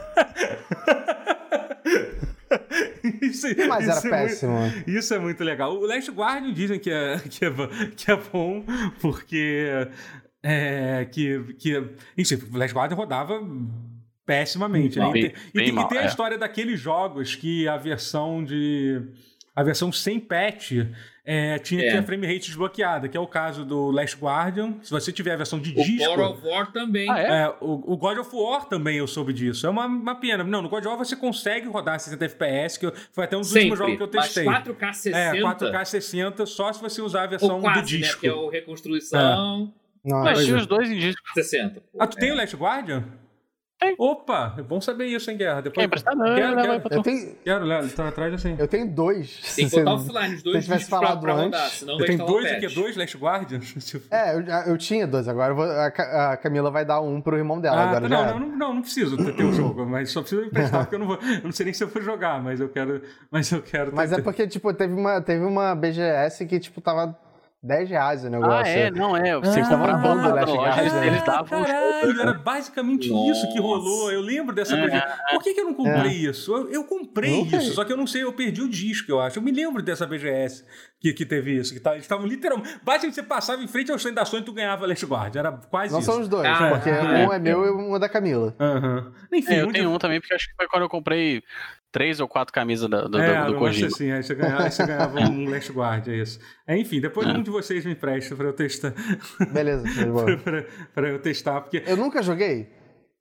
isso, 3.22 3.48
Mas 3.68 3.88
era 3.88 4.02
péssimo. 4.02 4.58
É 4.58 4.70
muito, 4.70 4.90
isso 4.90 5.14
é 5.14 5.20
muito 5.20 5.44
legal. 5.44 5.76
O 5.76 5.86
Last 5.86 6.12
Guardian 6.12 6.54
dizem 6.54 6.80
que 6.80 6.90
é, 6.90 7.20
que 7.30 7.46
é, 7.46 7.52
que 7.96 8.12
é 8.12 8.16
bom, 8.16 8.64
porque 9.00 9.88
é, 10.44 11.06
que, 11.12 11.54
que, 11.60 11.84
enfim, 12.18 12.40
o 12.52 12.58
Last 12.58 12.76
Guardian 12.76 12.98
rodava 12.98 13.42
pessimamente. 14.26 14.98
Né? 14.98 15.12
Bem, 15.12 15.34
e, 15.54 15.58
bem 15.58 15.70
e, 15.70 15.72
mal, 15.72 15.86
e 15.86 15.90
tem 15.90 15.98
a 16.00 16.04
é. 16.04 16.06
história 16.06 16.38
daqueles 16.38 16.80
jogos 16.80 17.36
que 17.36 17.68
a 17.68 17.78
versão 17.78 18.44
de. 18.44 19.02
A 19.54 19.64
versão 19.64 19.92
sem 19.92 20.18
patch 20.18 20.72
é, 21.26 21.60
tinha, 21.60 21.86
é. 21.86 21.90
tinha 21.90 22.04
frame 22.04 22.26
rate 22.26 22.48
desbloqueada, 22.48 23.10
que 23.10 23.18
é 23.18 23.20
o 23.20 23.28
caso 23.28 23.66
do 23.66 23.92
Last 23.92 24.18
Guardian. 24.18 24.76
Se 24.82 24.90
você 24.90 25.12
tiver 25.12 25.34
a 25.34 25.36
versão 25.36 25.60
de 25.60 25.72
o 25.72 25.76
disco. 25.76 26.14
O 26.14 26.16
God 26.16 26.32
of 26.32 26.48
War 26.48 26.72
também. 26.72 27.10
Ah, 27.10 27.20
é? 27.20 27.26
é 27.26 27.50
o, 27.60 27.94
o, 27.94 27.98
God 27.98 28.18
of 28.18 28.30
War 28.34 28.66
também 28.66 28.98
eu 28.98 29.06
soube 29.06 29.34
disso. 29.34 29.68
É 29.68 29.70
uma, 29.70 29.86
uma 29.86 30.16
pena. 30.16 30.44
Não, 30.44 30.62
no 30.62 30.70
God 30.70 30.80
of 30.80 30.88
War 30.88 30.98
você 30.98 31.16
consegue 31.16 31.68
rodar 31.68 32.00
60 32.00 32.26
FPS, 32.26 32.80
que 32.80 32.92
foi 33.12 33.26
até 33.26 33.36
um 33.36 33.42
dos 33.42 33.50
Sempre, 33.50 33.72
últimos 33.72 33.80
jogos 33.80 33.98
que 33.98 34.04
eu 34.04 34.08
testei. 34.08 34.46
Mas 34.46 34.64
4K 34.64 34.94
60. 34.94 35.18
É, 35.18 35.42
4K 35.42 35.86
60 35.86 36.46
só 36.46 36.72
se 36.72 36.82
você 36.82 37.02
usar 37.02 37.24
a 37.24 37.28
versão 37.28 37.60
quase, 37.60 37.82
do 37.82 37.86
disco. 37.86 38.16
Né, 38.16 38.20
que 38.22 38.28
é 38.28 38.34
o 38.34 38.50
reconstrução. 38.50 39.74
É. 40.06 40.10
Não, 40.10 40.24
Mas 40.24 40.44
tinha 40.44 40.58
os 40.58 40.66
dois 40.66 40.90
em 40.90 40.98
disco. 40.98 41.22
60. 41.34 41.82
ah, 42.00 42.08
tu 42.08 42.18
é. 42.18 42.22
tem 42.22 42.32
o 42.32 42.36
Last 42.36 42.56
Guardian? 42.56 43.04
Tem. 43.82 43.96
Opa, 43.98 44.54
é 44.60 44.62
bom 44.62 44.80
saber 44.80 45.08
isso, 45.08 45.32
hein, 45.32 45.38
Guerra. 45.38 45.62
Depois... 45.62 45.74
Quer 45.74 45.86
emprestar? 45.86 46.16
Não, 46.16 46.36
quero, 46.36 46.56
quero. 46.56 46.82
quero. 46.82 46.96
Eu 46.96 47.02
tenho... 47.02 47.36
Quero, 47.44 47.66
Léo, 47.66 47.90
tá 47.90 48.08
atrás 48.10 48.32
assim. 48.32 48.56
Eu 48.60 48.68
tenho 48.68 48.88
dois. 48.88 49.56
Tem 49.56 49.68
que 49.68 49.76
botar 49.76 49.94
offline 49.98 50.36
os 50.36 50.44
dois 50.44 50.58
Se 50.58 50.64
tivesse 50.66 50.88
falado 50.88 51.20
pra, 51.20 51.34
pra 51.34 51.44
antes. 51.44 51.60
Rodar, 51.60 51.72
senão 51.72 52.00
eu 52.00 52.06
tenho 52.06 52.24
dois, 52.24 52.52
o 52.52 52.60
quê? 52.60 52.68
Dois 52.68 52.96
Last 52.96 53.18
Guardians? 53.18 53.96
é, 54.12 54.36
eu, 54.36 54.42
eu, 54.68 54.78
tinha 54.78 55.08
dois. 55.08 55.28
Agora 55.28 55.56
vou, 55.56 55.66
a, 55.66 55.88
a, 55.88 56.38
Camila 56.38 56.70
vai 56.70 56.86
dar 56.86 57.02
um 57.02 57.20
pro 57.20 57.36
irmão 57.36 57.60
dela. 57.60 57.78
Ah, 57.78 57.90
agora 57.90 58.08
não, 58.08 58.24
não, 58.24 58.40
não, 58.40 58.56
não, 58.56 58.74
não 58.76 58.82
preciso 58.84 59.18
ter 59.18 59.44
o 59.44 59.48
um 59.48 59.54
jogo, 59.54 59.84
mas 59.84 60.12
só 60.12 60.22
preciso 60.22 60.44
emprestar, 60.44 60.82
porque 60.82 60.94
eu 60.94 61.00
não 61.00 61.08
vou. 61.08 61.16
Eu 61.20 61.46
não 61.46 61.52
sei 61.52 61.64
nem 61.66 61.74
se 61.74 61.84
eu 61.84 61.88
vou 61.88 62.04
jogar, 62.04 62.40
mas 62.40 62.60
eu 62.60 62.70
quero. 62.70 63.02
Mas 63.32 63.52
eu 63.52 63.64
quero. 63.64 63.96
Mas 63.96 64.12
ter, 64.12 64.20
é 64.20 64.22
porque, 64.22 64.46
tipo, 64.46 64.72
teve 64.76 64.94
uma, 64.94 65.20
teve 65.22 65.44
uma 65.44 65.74
BGS 65.74 66.46
que, 66.46 66.60
tipo, 66.60 66.82
tava 66.82 67.18
10 67.64 67.90
reais 67.92 68.24
o 68.24 68.30
negócio. 68.30 68.56
Ah, 68.56 68.68
é? 68.68 68.90
Não, 68.90 69.16
é. 69.16 69.40
Você 69.40 69.60
ah, 69.60 69.70
compra 69.70 69.94
bando 69.94 70.24
da 70.24 70.34
Last 70.34 70.58
Guardian. 70.58 71.06
Eles 71.06 71.24
davam 71.24 71.64
Caralho, 71.64 72.22
era 72.22 72.34
basicamente 72.34 73.10
Nossa. 73.10 73.32
isso 73.32 73.54
que 73.54 73.60
rolou. 73.60 74.12
Eu 74.12 74.20
lembro 74.22 74.56
dessa 74.56 74.76
é. 74.76 74.82
BGS. 74.82 75.06
Por 75.30 75.44
que, 75.44 75.54
que 75.54 75.62
eu 75.62 75.66
não 75.66 75.74
comprei 75.76 76.12
é. 76.12 76.30
isso? 76.30 76.52
Eu, 76.52 76.70
eu 76.72 76.84
comprei 76.84 77.42
isso, 77.42 77.74
só 77.74 77.86
que 77.86 77.94
eu 77.94 77.98
não 77.98 78.08
sei, 78.08 78.24
eu 78.24 78.34
perdi 78.34 78.64
o 78.64 78.70
disco, 78.70 79.12
eu 79.12 79.20
acho. 79.20 79.38
Eu 79.38 79.44
me 79.44 79.52
lembro 79.52 79.84
dessa 79.84 80.08
BGS 80.08 80.66
que, 81.02 81.14
que 81.14 81.26
teve 81.26 81.58
isso. 81.58 81.74
Que 81.74 81.80
tá, 81.80 81.94
eles 81.94 82.04
estavam 82.04 82.28
literalmente. 82.28 82.80
Basicamente, 82.84 83.16
você 83.16 83.24
passava 83.24 83.64
em 83.64 83.68
frente 83.68 83.90
ao 83.90 83.98
stand 83.98 84.14
da 84.14 84.24
Sony 84.24 84.44
e 84.44 84.46
tu 84.46 84.54
ganhava 84.54 84.86
Last 84.86 85.06
Guard. 85.06 85.36
Era 85.36 85.52
quase 85.52 85.92
não 85.92 86.00
isso. 86.00 86.08
Não 86.08 86.16
são 86.16 86.22
os 86.22 86.30
dois, 86.30 86.48
ah, 86.48 86.70
porque 86.70 86.90
é. 86.90 87.28
um 87.28 87.34
é 87.34 87.40
meu 87.40 87.66
e 87.66 87.72
um 87.72 87.96
é 87.96 88.00
da 88.00 88.08
Camila. 88.08 88.56
Uhum. 88.60 89.12
Enfim, 89.34 89.54
é, 89.54 89.62
eu 89.64 89.68
um 89.68 89.72
tenho 89.72 89.90
de... 89.90 89.96
um 89.96 89.98
também, 89.98 90.22
porque 90.22 90.36
acho 90.36 90.48
que 90.48 90.56
foi 90.56 90.68
quando 90.68 90.84
eu 90.84 90.90
comprei 90.90 91.44
três 91.92 92.20
ou 92.20 92.28
quatro 92.28 92.54
camisas 92.54 92.88
do, 92.88 93.10
do, 93.10 93.20
é, 93.20 93.46
do, 93.46 93.54
do 93.54 93.60
Kojima. 93.60 93.88
Assim, 93.88 94.12
aí 94.12 94.22
você 94.22 94.36
ganhava, 94.36 94.64
aí 94.64 94.72
você 94.72 94.86
ganhava 94.86 95.20
um 95.26 95.50
Last 95.50 95.72
Guard, 95.72 96.08
é 96.08 96.16
isso. 96.18 96.40
É, 96.68 96.78
enfim, 96.78 97.02
depois 97.02 97.28
é. 97.28 97.32
um 97.32 97.42
de 97.42 97.50
vocês 97.50 97.84
me 97.84 97.94
empresta 97.94 98.36
pra 98.36 98.46
eu 98.46 98.54
testar. 98.54 98.94
Beleza, 99.52 99.84
pra, 99.90 100.38
pra, 100.38 100.66
pra, 100.94 101.10
eu 101.10 101.20
testar, 101.20 101.62
porque... 101.62 101.84
Eu 101.86 101.98
nunca 101.98 102.22
joguei. 102.22 102.70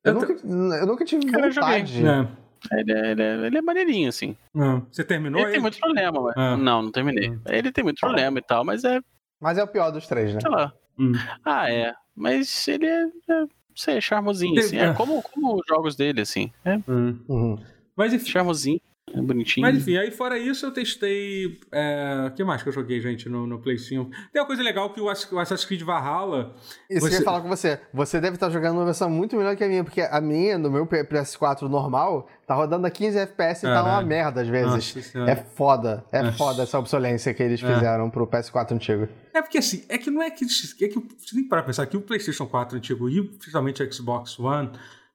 Eu, 0.04 0.12
eu 0.12 0.14
nunca, 0.14 0.32
eu 0.76 0.86
nunca 0.86 1.04
tive 1.04 1.30
Cara, 1.30 1.48
vontade. 1.48 2.06
É. 2.06 2.28
Ele 2.72 2.92
é, 2.92 3.10
ele, 3.10 3.22
é, 3.22 3.46
ele 3.46 3.58
é 3.58 3.62
maneirinho, 3.62 4.08
assim. 4.08 4.36
Não. 4.54 4.86
Você 4.90 5.04
terminou? 5.04 5.40
Ele, 5.40 5.46
ele? 5.46 5.52
tem 5.52 5.60
muito 5.60 5.78
problema. 5.78 6.32
Ah. 6.36 6.56
Não, 6.56 6.82
não 6.82 6.90
terminei. 6.90 7.38
Ah. 7.44 7.56
Ele 7.56 7.72
tem 7.72 7.84
muito 7.84 8.00
problema 8.00 8.38
e 8.38 8.42
tal, 8.42 8.64
mas 8.64 8.84
é... 8.84 9.00
Mas 9.40 9.58
é 9.58 9.62
o 9.62 9.68
pior 9.68 9.90
dos 9.90 10.06
três, 10.06 10.34
né? 10.34 10.40
Sei 10.40 10.50
lá. 10.50 10.72
Hum. 10.98 11.12
Ah, 11.44 11.70
é. 11.70 11.94
Mas 12.14 12.68
ele 12.68 12.86
é... 12.86 13.04
é 13.04 13.44
sei, 13.74 13.96
é 13.96 14.00
charmosinho, 14.00 14.60
assim. 14.60 14.78
É 14.78 14.92
como, 14.94 15.22
como 15.22 15.54
os 15.56 15.62
jogos 15.66 15.96
dele, 15.96 16.20
assim. 16.20 16.52
É. 16.64 16.76
Hum. 16.88 17.18
Uhum. 17.28 17.58
Mas 17.96 18.12
enfim. 18.12 18.30
Charmosinho. 18.30 18.80
É 19.14 19.20
bonitinho. 19.20 19.66
Mas 19.66 19.76
enfim, 19.76 19.96
aí 19.96 20.10
fora 20.10 20.38
isso 20.38 20.66
eu 20.66 20.72
testei. 20.72 21.58
É... 21.72 22.26
O 22.28 22.30
que 22.34 22.44
mais 22.44 22.62
que 22.62 22.68
eu 22.68 22.72
joguei, 22.72 23.00
gente, 23.00 23.28
no, 23.28 23.46
no 23.46 23.58
Play 23.58 23.78
5? 23.78 24.10
Tem 24.32 24.40
uma 24.40 24.46
coisa 24.46 24.62
legal 24.62 24.90
que 24.92 25.00
o 25.00 25.08
Assassin's 25.08 25.64
Creed 25.64 25.82
Valhalla. 25.82 26.54
Isso 26.88 27.00
você... 27.00 27.08
que 27.08 27.14
eu 27.16 27.18
ia 27.20 27.24
falar 27.24 27.40
com 27.40 27.48
você. 27.48 27.80
Você 27.92 28.20
deve 28.20 28.36
estar 28.36 28.50
jogando 28.50 28.76
uma 28.76 28.84
versão 28.84 29.10
muito 29.10 29.36
melhor 29.36 29.56
que 29.56 29.64
a 29.64 29.68
minha, 29.68 29.84
porque 29.84 30.02
a 30.02 30.20
minha, 30.20 30.58
no 30.58 30.70
meu 30.70 30.86
PS4 30.86 31.62
normal, 31.62 32.28
tá 32.46 32.54
rodando 32.54 32.86
a 32.86 32.90
15 32.90 33.18
FPS 33.18 33.66
e 33.66 33.68
tá 33.68 33.82
uma 33.82 34.02
merda 34.02 34.42
às 34.42 34.48
vezes. 34.48 35.14
é 35.14 35.36
foda. 35.36 36.04
É 36.12 36.22
Nossa. 36.22 36.36
foda 36.36 36.62
essa 36.62 36.78
obsolência 36.78 37.32
que 37.34 37.42
eles 37.42 37.62
é. 37.62 37.74
fizeram 37.74 38.10
pro 38.10 38.26
PS4 38.26 38.72
antigo. 38.72 39.08
É 39.32 39.40
porque 39.40 39.58
assim, 39.58 39.84
é 39.88 39.98
que 39.98 40.10
não 40.10 40.22
é 40.22 40.30
que. 40.30 40.44
É 40.44 40.88
que 40.88 40.94
você 40.94 41.34
tem 41.34 41.42
que 41.44 41.48
parar 41.48 41.62
pra 41.62 41.68
pensar 41.68 41.86
que 41.86 41.96
o 41.96 42.00
PlayStation 42.00 42.46
4 42.46 42.76
antigo 42.76 43.08
e 43.08 43.22
principalmente 43.22 43.82
o 43.82 43.92
Xbox 43.92 44.38
One 44.38 44.70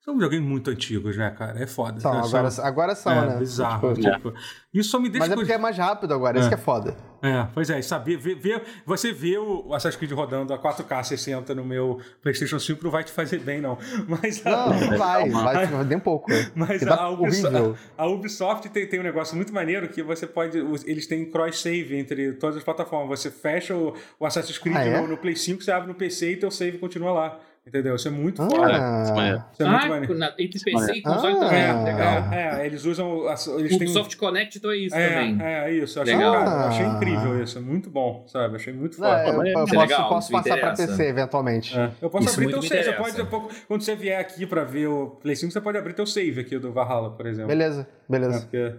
são 0.05 0.13
videogames 0.13 0.47
muito 0.47 0.69
antigos, 0.69 1.17
né, 1.17 1.31
cara? 1.31 1.59
É 1.59 1.65
foda. 1.65 1.99
São, 1.99 2.13
né? 2.13 2.21
agora, 2.23 2.51
são, 2.51 2.63
agora 2.65 2.95
são, 2.95 3.11
é, 3.11 3.27
né? 3.27 3.37
Bizarro. 3.37 3.95
Tipo, 3.95 4.11
tipo, 4.11 4.33
isso 4.71 4.91
só 4.91 4.99
me 4.99 5.09
deixa. 5.09 5.25
Mas 5.25 5.31
é 5.31 5.35
porque 5.35 5.51
é 5.51 5.57
mais 5.57 5.75
rápido 5.75 6.13
agora, 6.13 6.37
é. 6.37 6.41
isso 6.41 6.47
que 6.47 6.53
é 6.53 6.59
foda. 6.59 6.95
É, 7.23 7.47
pois 7.51 7.71
é, 7.71 7.81
saber, 7.81 8.17
ver, 8.17 8.35
ver, 8.35 8.61
você 8.85 9.11
vê 9.11 9.35
o 9.35 9.73
Assassin's 9.73 9.95
Creed 9.95 10.11
rodando 10.11 10.53
a 10.53 10.59
4K 10.61 11.03
60 11.05 11.55
no 11.55 11.65
meu 11.65 11.99
PlayStation 12.21 12.59
5 12.59 12.83
não 12.83 12.91
vai 12.91 13.03
te 13.03 13.11
fazer 13.11 13.39
bem, 13.39 13.59
não. 13.59 13.79
Mas, 14.07 14.43
não, 14.43 14.69
não 14.69 14.95
vai, 14.95 15.27
vai 15.31 15.83
nem 15.85 15.97
um 15.97 16.01
pouco. 16.01 16.29
Mas 16.53 16.83
a, 16.83 16.97
tá 16.97 17.09
Ubisoft, 17.09 17.79
a, 17.97 18.05
Ubisoft 18.05 18.69
tem, 18.69 18.87
tem 18.87 18.99
um 18.99 19.03
negócio 19.03 19.35
muito 19.35 19.51
maneiro 19.51 19.89
que 19.89 20.03
você 20.03 20.27
pode. 20.27 20.55
Eles 20.85 21.07
têm 21.07 21.25
cross-save 21.31 21.97
entre 21.97 22.33
todas 22.33 22.57
as 22.57 22.63
plataformas. 22.63 23.19
Você 23.19 23.31
fecha 23.31 23.75
o, 23.75 23.95
o 24.19 24.25
Assassin's 24.27 24.59
Creed 24.59 24.75
ah, 24.75 24.83
é? 24.85 25.01
no, 25.01 25.07
no, 25.07 25.17
Play 25.17 25.35
5, 25.35 25.63
você 25.63 25.71
abre 25.71 25.87
no 25.87 25.95
PC 25.95 26.33
e 26.33 26.37
teu 26.37 26.51
save 26.51 26.77
continua 26.77 27.11
lá 27.11 27.39
Entendeu? 27.67 27.95
Isso 27.95 28.07
é 28.07 28.11
muito 28.11 28.43
ah, 28.43 28.47
foda. 28.47 29.47
Isso 29.51 29.63
é 29.63 29.65
muito 29.65 29.85
ah, 29.85 29.87
maneiro. 29.87 30.13
Na, 30.13 30.27
entre 30.37 30.59
PC 30.59 30.93
e 30.93 31.01
console 31.01 31.33
ah, 31.33 31.39
também. 31.39 31.61
É, 31.61 31.83
legal. 31.83 32.33
É, 32.33 32.61
é, 32.61 32.65
eles 32.67 32.85
usam. 32.85 33.25
Eles 33.57 33.73
o 33.73 33.79
têm... 33.79 33.87
Soft 33.87 34.15
Connect 34.17 34.59
então 34.59 34.69
é 34.69 34.77
isso 34.77 34.95
é, 34.95 35.09
também. 35.09 35.41
É, 35.41 35.71
isso. 35.73 35.97
Eu 35.97 36.03
achei, 36.03 36.15
cara, 36.15 36.67
achei 36.67 36.85
incrível 36.85 37.41
isso. 37.41 37.57
É 37.57 37.61
muito 37.61 37.89
bom, 37.89 38.23
sabe? 38.27 38.57
Achei 38.57 38.71
muito 38.71 38.97
foda. 38.97 39.19
É, 39.19 39.29
eu, 39.29 39.43
eu, 39.43 39.53
posso, 39.53 39.79
legal, 39.79 40.09
posso 40.09 40.31
passar 40.31 40.57
pra 40.59 40.73
PC 40.75 41.07
eventualmente. 41.07 41.75
É. 41.75 41.91
Eu 41.99 42.09
posso 42.11 42.25
isso 42.25 42.39
abrir 42.39 42.51
teu 42.51 42.61
save. 42.61 42.83
Você 42.83 43.23
pode, 43.25 43.55
quando 43.67 43.81
você 43.81 43.95
vier 43.95 44.19
aqui 44.19 44.45
pra 44.45 44.63
ver 44.63 44.85
o 44.85 45.07
Play 45.21 45.35
5, 45.35 45.51
você 45.51 45.59
pode 45.59 45.77
abrir 45.79 45.93
teu 45.93 46.05
save 46.05 46.41
aqui 46.41 46.59
do 46.59 46.71
Valhalla, 46.71 47.17
por 47.17 47.25
exemplo. 47.25 47.47
Beleza, 47.47 47.87
beleza. 48.07 48.37
É, 48.37 48.39
porque, 48.41 48.75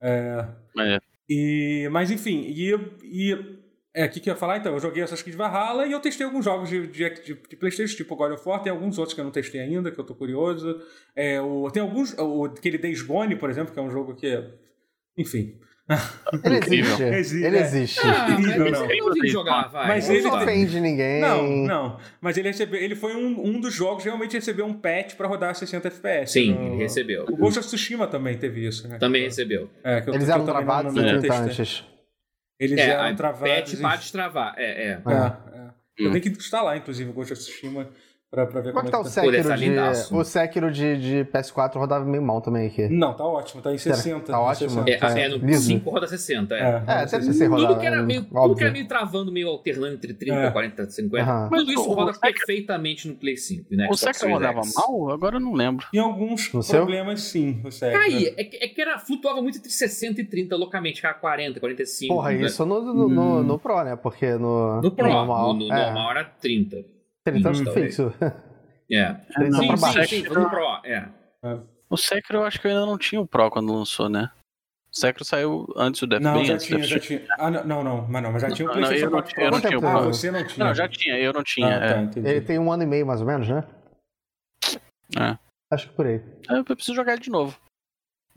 é, 0.00 0.46
é. 0.78 0.98
E, 1.28 1.88
mas 1.90 2.12
enfim, 2.12 2.44
e, 2.46 2.72
e 3.02 3.63
é, 3.94 4.06
o 4.06 4.10
que, 4.10 4.18
que 4.18 4.28
eu 4.28 4.34
ia 4.34 4.38
falar? 4.38 4.56
Então, 4.56 4.72
eu 4.72 4.80
joguei 4.80 5.02
Assassin's 5.04 5.22
Creed 5.22 5.36
Valhalla 5.36 5.86
e 5.86 5.92
eu 5.92 6.00
testei 6.00 6.26
alguns 6.26 6.44
jogos 6.44 6.68
de, 6.68 6.86
de, 6.88 7.10
de, 7.10 7.34
de, 7.34 7.56
Playstation, 7.56 7.96
tipo 7.96 8.16
God 8.16 8.32
of 8.32 8.48
War, 8.48 8.60
tem 8.60 8.72
alguns 8.72 8.98
outros 8.98 9.14
que 9.14 9.20
eu 9.20 9.24
não 9.24 9.30
testei 9.30 9.60
ainda, 9.60 9.92
que 9.92 9.98
eu 9.98 10.04
tô 10.04 10.16
curioso. 10.16 10.80
É, 11.14 11.40
o, 11.40 11.70
tem 11.70 11.80
alguns, 11.80 12.12
o, 12.18 12.46
aquele 12.46 12.76
Days 12.76 13.02
Gone, 13.02 13.36
por 13.36 13.48
exemplo, 13.48 13.72
que 13.72 13.78
é 13.78 13.82
um 13.82 13.90
jogo 13.90 14.16
que 14.16 14.26
é... 14.26 14.50
Enfim... 15.16 15.60
Ele 16.42 16.56
existe. 16.56 17.02
Exi 17.02 17.44
ele 17.44 17.58
é. 17.58 17.60
existe. 17.60 18.00
Ah, 18.02 18.30
incrível, 18.30 18.70
não. 18.70 18.86
não 18.86 19.26
jogar, 19.26 19.68
vai. 19.68 19.86
Mas 19.88 20.08
ele 20.08 20.22
não 20.22 20.34
ofende 20.34 20.80
ninguém. 20.80 21.20
Não, 21.20 21.46
não. 21.46 22.00
Mas 22.22 22.38
ele 22.38 22.48
recebeu, 22.48 22.80
ele 22.80 22.96
foi 22.96 23.14
um, 23.14 23.48
um 23.48 23.60
dos 23.60 23.74
jogos 23.74 24.02
que 24.02 24.08
realmente 24.08 24.32
recebeu 24.32 24.64
um 24.64 24.72
patch 24.72 25.14
pra 25.14 25.28
rodar 25.28 25.54
60 25.54 25.88
FPS. 25.88 26.32
Sim, 26.32 26.54
no... 26.54 26.66
ele 26.68 26.76
recebeu. 26.76 27.26
O 27.28 27.36
Ghost 27.36 27.58
of 27.58 27.68
Tsushima 27.68 28.06
também 28.06 28.38
teve 28.38 28.66
isso, 28.66 28.88
né? 28.88 28.96
Também 28.96 29.24
recebeu. 29.24 29.68
É, 29.84 30.00
que 30.00 30.08
eu, 30.08 30.14
Eles 30.14 30.28
eram 30.30 30.46
travados 30.46 30.96
em 30.96 31.00
antes. 31.00 31.84
Eles 32.58 32.78
é, 32.78 32.90
eram 32.90 33.16
travados. 33.16 33.70
Patch 33.72 33.80
para 33.80 33.96
destravar, 33.96 34.54
é, 34.56 34.64
é. 34.64 34.88
é, 34.88 34.92
é. 34.92 35.74
Eu 35.98 36.10
tenho 36.10 36.22
que 36.22 36.28
instalar, 36.30 36.76
inclusive, 36.76 37.10
o 37.10 37.12
Ghost 37.12 37.32
of 37.32 37.42
Tsushima 37.42 37.90
pra, 38.34 38.46
pra 38.46 38.60
ver 38.60 38.72
como, 38.72 38.84
como 38.84 38.88
é 38.88 38.90
que 38.90 38.90
tá 38.90 39.00
o 39.00 39.04
Sekiro, 39.04 39.56
de, 39.56 40.14
o 40.14 40.24
Sekiro 40.24 40.70
de, 40.72 40.96
de 40.96 41.30
PS4 41.30 41.76
rodava 41.76 42.04
meio 42.04 42.22
mal 42.22 42.40
também 42.40 42.66
aqui. 42.66 42.88
Não, 42.88 43.14
tá 43.14 43.24
ótimo, 43.24 43.62
tá 43.62 43.72
em 43.72 43.78
60. 43.78 44.32
Tá 44.32 44.40
ótimo? 44.40 44.70
60. 44.84 44.90
É, 44.90 45.22
é, 45.22 45.28
no 45.28 45.54
5 45.54 45.90
roda 45.90 46.06
60, 46.06 46.54
é. 46.54 46.82
É, 46.86 47.02
é 47.02 47.06
ser 47.06 47.46
rodado. 47.46 47.68
Tudo 47.68 47.80
que 47.80 47.86
era 47.86 48.02
meio, 48.02 48.24
tudo 48.24 48.54
que 48.56 48.64
era 48.64 48.72
meio 48.72 48.88
travando, 48.88 49.30
meio 49.30 49.48
alternando 49.48 49.94
entre 49.94 50.12
30, 50.12 50.36
é. 50.36 50.50
40, 50.50 50.90
50. 50.90 51.32
Uhum. 51.32 51.48
Tudo 51.48 51.72
isso 51.72 51.92
roda 51.92 52.12
perfeitamente 52.18 53.08
no 53.08 53.14
Play 53.14 53.36
5, 53.36 53.74
né? 53.74 53.88
O 53.90 53.96
Sekiro 53.96 54.32
rodava 54.32 54.62
mal? 54.74 55.10
Agora 55.10 55.36
eu 55.36 55.40
não 55.40 55.52
lembro. 55.52 55.86
Em 55.92 55.98
alguns 55.98 56.52
no 56.52 56.64
problemas, 56.64 57.22
seu? 57.22 57.42
sim, 57.42 57.60
o 57.64 57.70
Sekiro. 57.70 58.02
Aí, 58.02 58.26
é, 58.36 58.64
é 58.64 58.68
que 58.68 58.80
era, 58.80 58.98
flutuava 58.98 59.40
muito 59.40 59.58
entre 59.58 59.70
60 59.70 60.20
e 60.20 60.24
30 60.24 60.56
loucamente, 60.56 60.96
ficava 60.96 61.14
40, 61.14 61.60
45. 61.60 62.14
Porra, 62.14 62.32
né? 62.32 62.42
isso 62.42 62.66
no, 62.66 62.80
no, 62.80 63.08
no, 63.08 63.42
no, 63.42 63.58
Pro, 63.58 63.84
né? 63.84 63.96
Porque 63.96 64.32
no. 64.34 64.80
No 64.80 64.90
Pro, 64.90 65.06
no 65.06 65.12
normal, 65.12 65.54
no, 65.54 65.68
no 65.68 65.68
normal 65.68 66.10
era 66.10 66.24
30. 66.24 66.93
30 67.24 67.50
hum, 67.50 67.72
fixo. 67.72 68.14
É. 68.90 68.94
é 68.94 69.14
sim, 69.14 69.76
sim, 69.76 70.06
sim, 70.06 70.22
no 70.28 70.50
Pro, 70.50 70.80
é. 70.84 71.10
é. 71.42 71.58
O 71.88 71.96
Sekiro 71.96 72.40
eu 72.40 72.44
acho 72.44 72.60
que 72.60 72.68
ainda 72.68 72.84
não 72.84 72.98
tinha 72.98 73.20
o 73.20 73.26
Pro 73.26 73.50
quando 73.50 73.72
lançou, 73.72 74.08
né? 74.08 74.30
O 74.92 74.96
Sekiro 74.96 75.24
saiu 75.24 75.66
antes 75.76 76.00
do 76.00 76.06
Death 76.06 76.22
Não, 76.22 76.44
já 76.44 76.58
tinha, 76.58 76.82
já 76.82 76.98
tinha. 76.98 77.26
Ah, 77.38 77.50
não, 77.50 77.82
não, 77.82 78.06
mas 78.08 78.22
não, 78.22 78.32
mas 78.32 78.42
já 78.42 78.50
tinha 78.50 78.68
o 78.68 78.72
PlayStation 78.72 79.10
4 79.10 79.40
Eu 79.40 79.50
não 79.50 79.60
tinha 79.60 79.78
o 79.78 79.80
Pro. 79.80 79.88
Ah, 79.88 80.00
você 80.02 80.30
não 80.30 80.46
tinha. 80.46 80.66
Não, 80.66 80.74
já 80.74 80.88
tinha, 80.88 81.18
eu 81.18 81.32
não 81.32 81.42
tinha. 81.42 81.78
Ah, 81.78 81.84
é. 81.84 82.06
tá, 82.06 82.20
Ele 82.20 82.40
tem 82.40 82.58
um 82.58 82.70
ano 82.70 82.82
e 82.82 82.86
meio 82.86 83.06
mais 83.06 83.20
ou 83.20 83.26
menos, 83.26 83.48
né? 83.48 83.64
É. 85.16 85.38
Acho 85.70 85.88
que 85.88 85.94
por 85.94 86.06
aí. 86.06 86.22
É, 86.48 86.58
eu 86.58 86.64
preciso 86.64 86.94
jogar 86.94 87.12
ele 87.12 87.22
de 87.22 87.30
novo. 87.30 87.58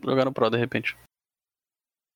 Jogar 0.02 0.24
no 0.24 0.32
Pro 0.32 0.50
de 0.50 0.56
repente. 0.56 0.96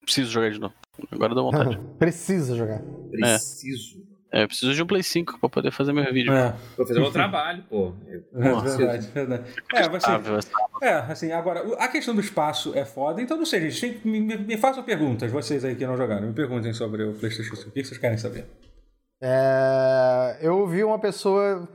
Preciso 0.03 0.31
jogar 0.31 0.51
de 0.51 0.59
novo. 0.59 0.75
Agora 1.11 1.35
dá 1.35 1.43
vontade. 1.43 1.79
Preciso 1.99 2.57
jogar. 2.57 2.81
Preciso. 3.11 4.01
É, 4.01 4.12
eu 4.41 4.49
preciso 4.49 4.73
de 4.73 4.83
um 4.83 4.87
Play 4.87 5.03
5 5.03 5.39
pra 5.39 5.49
poder 5.49 5.71
fazer 5.71 5.93
meu 5.93 6.11
vídeo. 6.13 6.33
É. 6.33 6.55
Pra 6.75 6.87
fazer 6.87 7.01
meu 7.01 7.13
trabalho, 7.13 7.63
pô. 7.69 7.93
É, 8.07 8.77
verdade, 8.77 9.09
verdade. 9.09 9.45
É, 9.75 9.89
você, 9.89 10.11
é, 10.83 10.95
assim, 10.95 11.33
agora, 11.33 11.63
a 11.79 11.89
questão 11.89 12.15
do 12.15 12.21
espaço 12.21 12.73
é 12.75 12.85
foda, 12.85 13.21
então 13.21 13.37
não 13.37 13.45
sei, 13.45 13.71
gente, 13.71 14.01
tem, 14.01 14.11
me, 14.11 14.37
me 14.39 14.57
façam 14.57 14.83
perguntas, 14.83 15.31
vocês 15.31 15.65
aí 15.65 15.75
que 15.75 15.87
não 15.87 15.97
jogaram, 15.97 16.29
me 16.29 16.33
perguntem 16.33 16.73
sobre 16.73 17.05
o 17.05 17.13
PlayStation 17.13 17.55
5. 17.55 17.69
O 17.69 17.73
que 17.73 17.85
vocês 17.85 17.99
querem 17.99 18.17
saber? 18.17 18.47
É, 19.23 20.39
eu 20.41 20.59
ouvi 20.59 20.83
uma 20.83 20.99
pessoa 20.99 21.69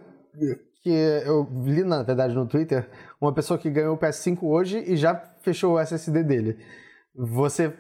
que 0.81 0.89
eu 0.89 1.47
li, 1.63 1.83
na 1.83 2.01
verdade, 2.01 2.33
no 2.33 2.47
Twitter, 2.47 2.89
uma 3.21 3.33
pessoa 3.33 3.57
que 3.57 3.69
ganhou 3.69 3.95
o 3.95 3.99
PS5 3.99 4.39
hoje 4.41 4.83
e 4.85 4.97
já 4.97 5.15
fechou 5.41 5.75
o 5.75 5.79
SSD 5.79 6.23
dele. 6.23 6.57
Você 7.15 7.73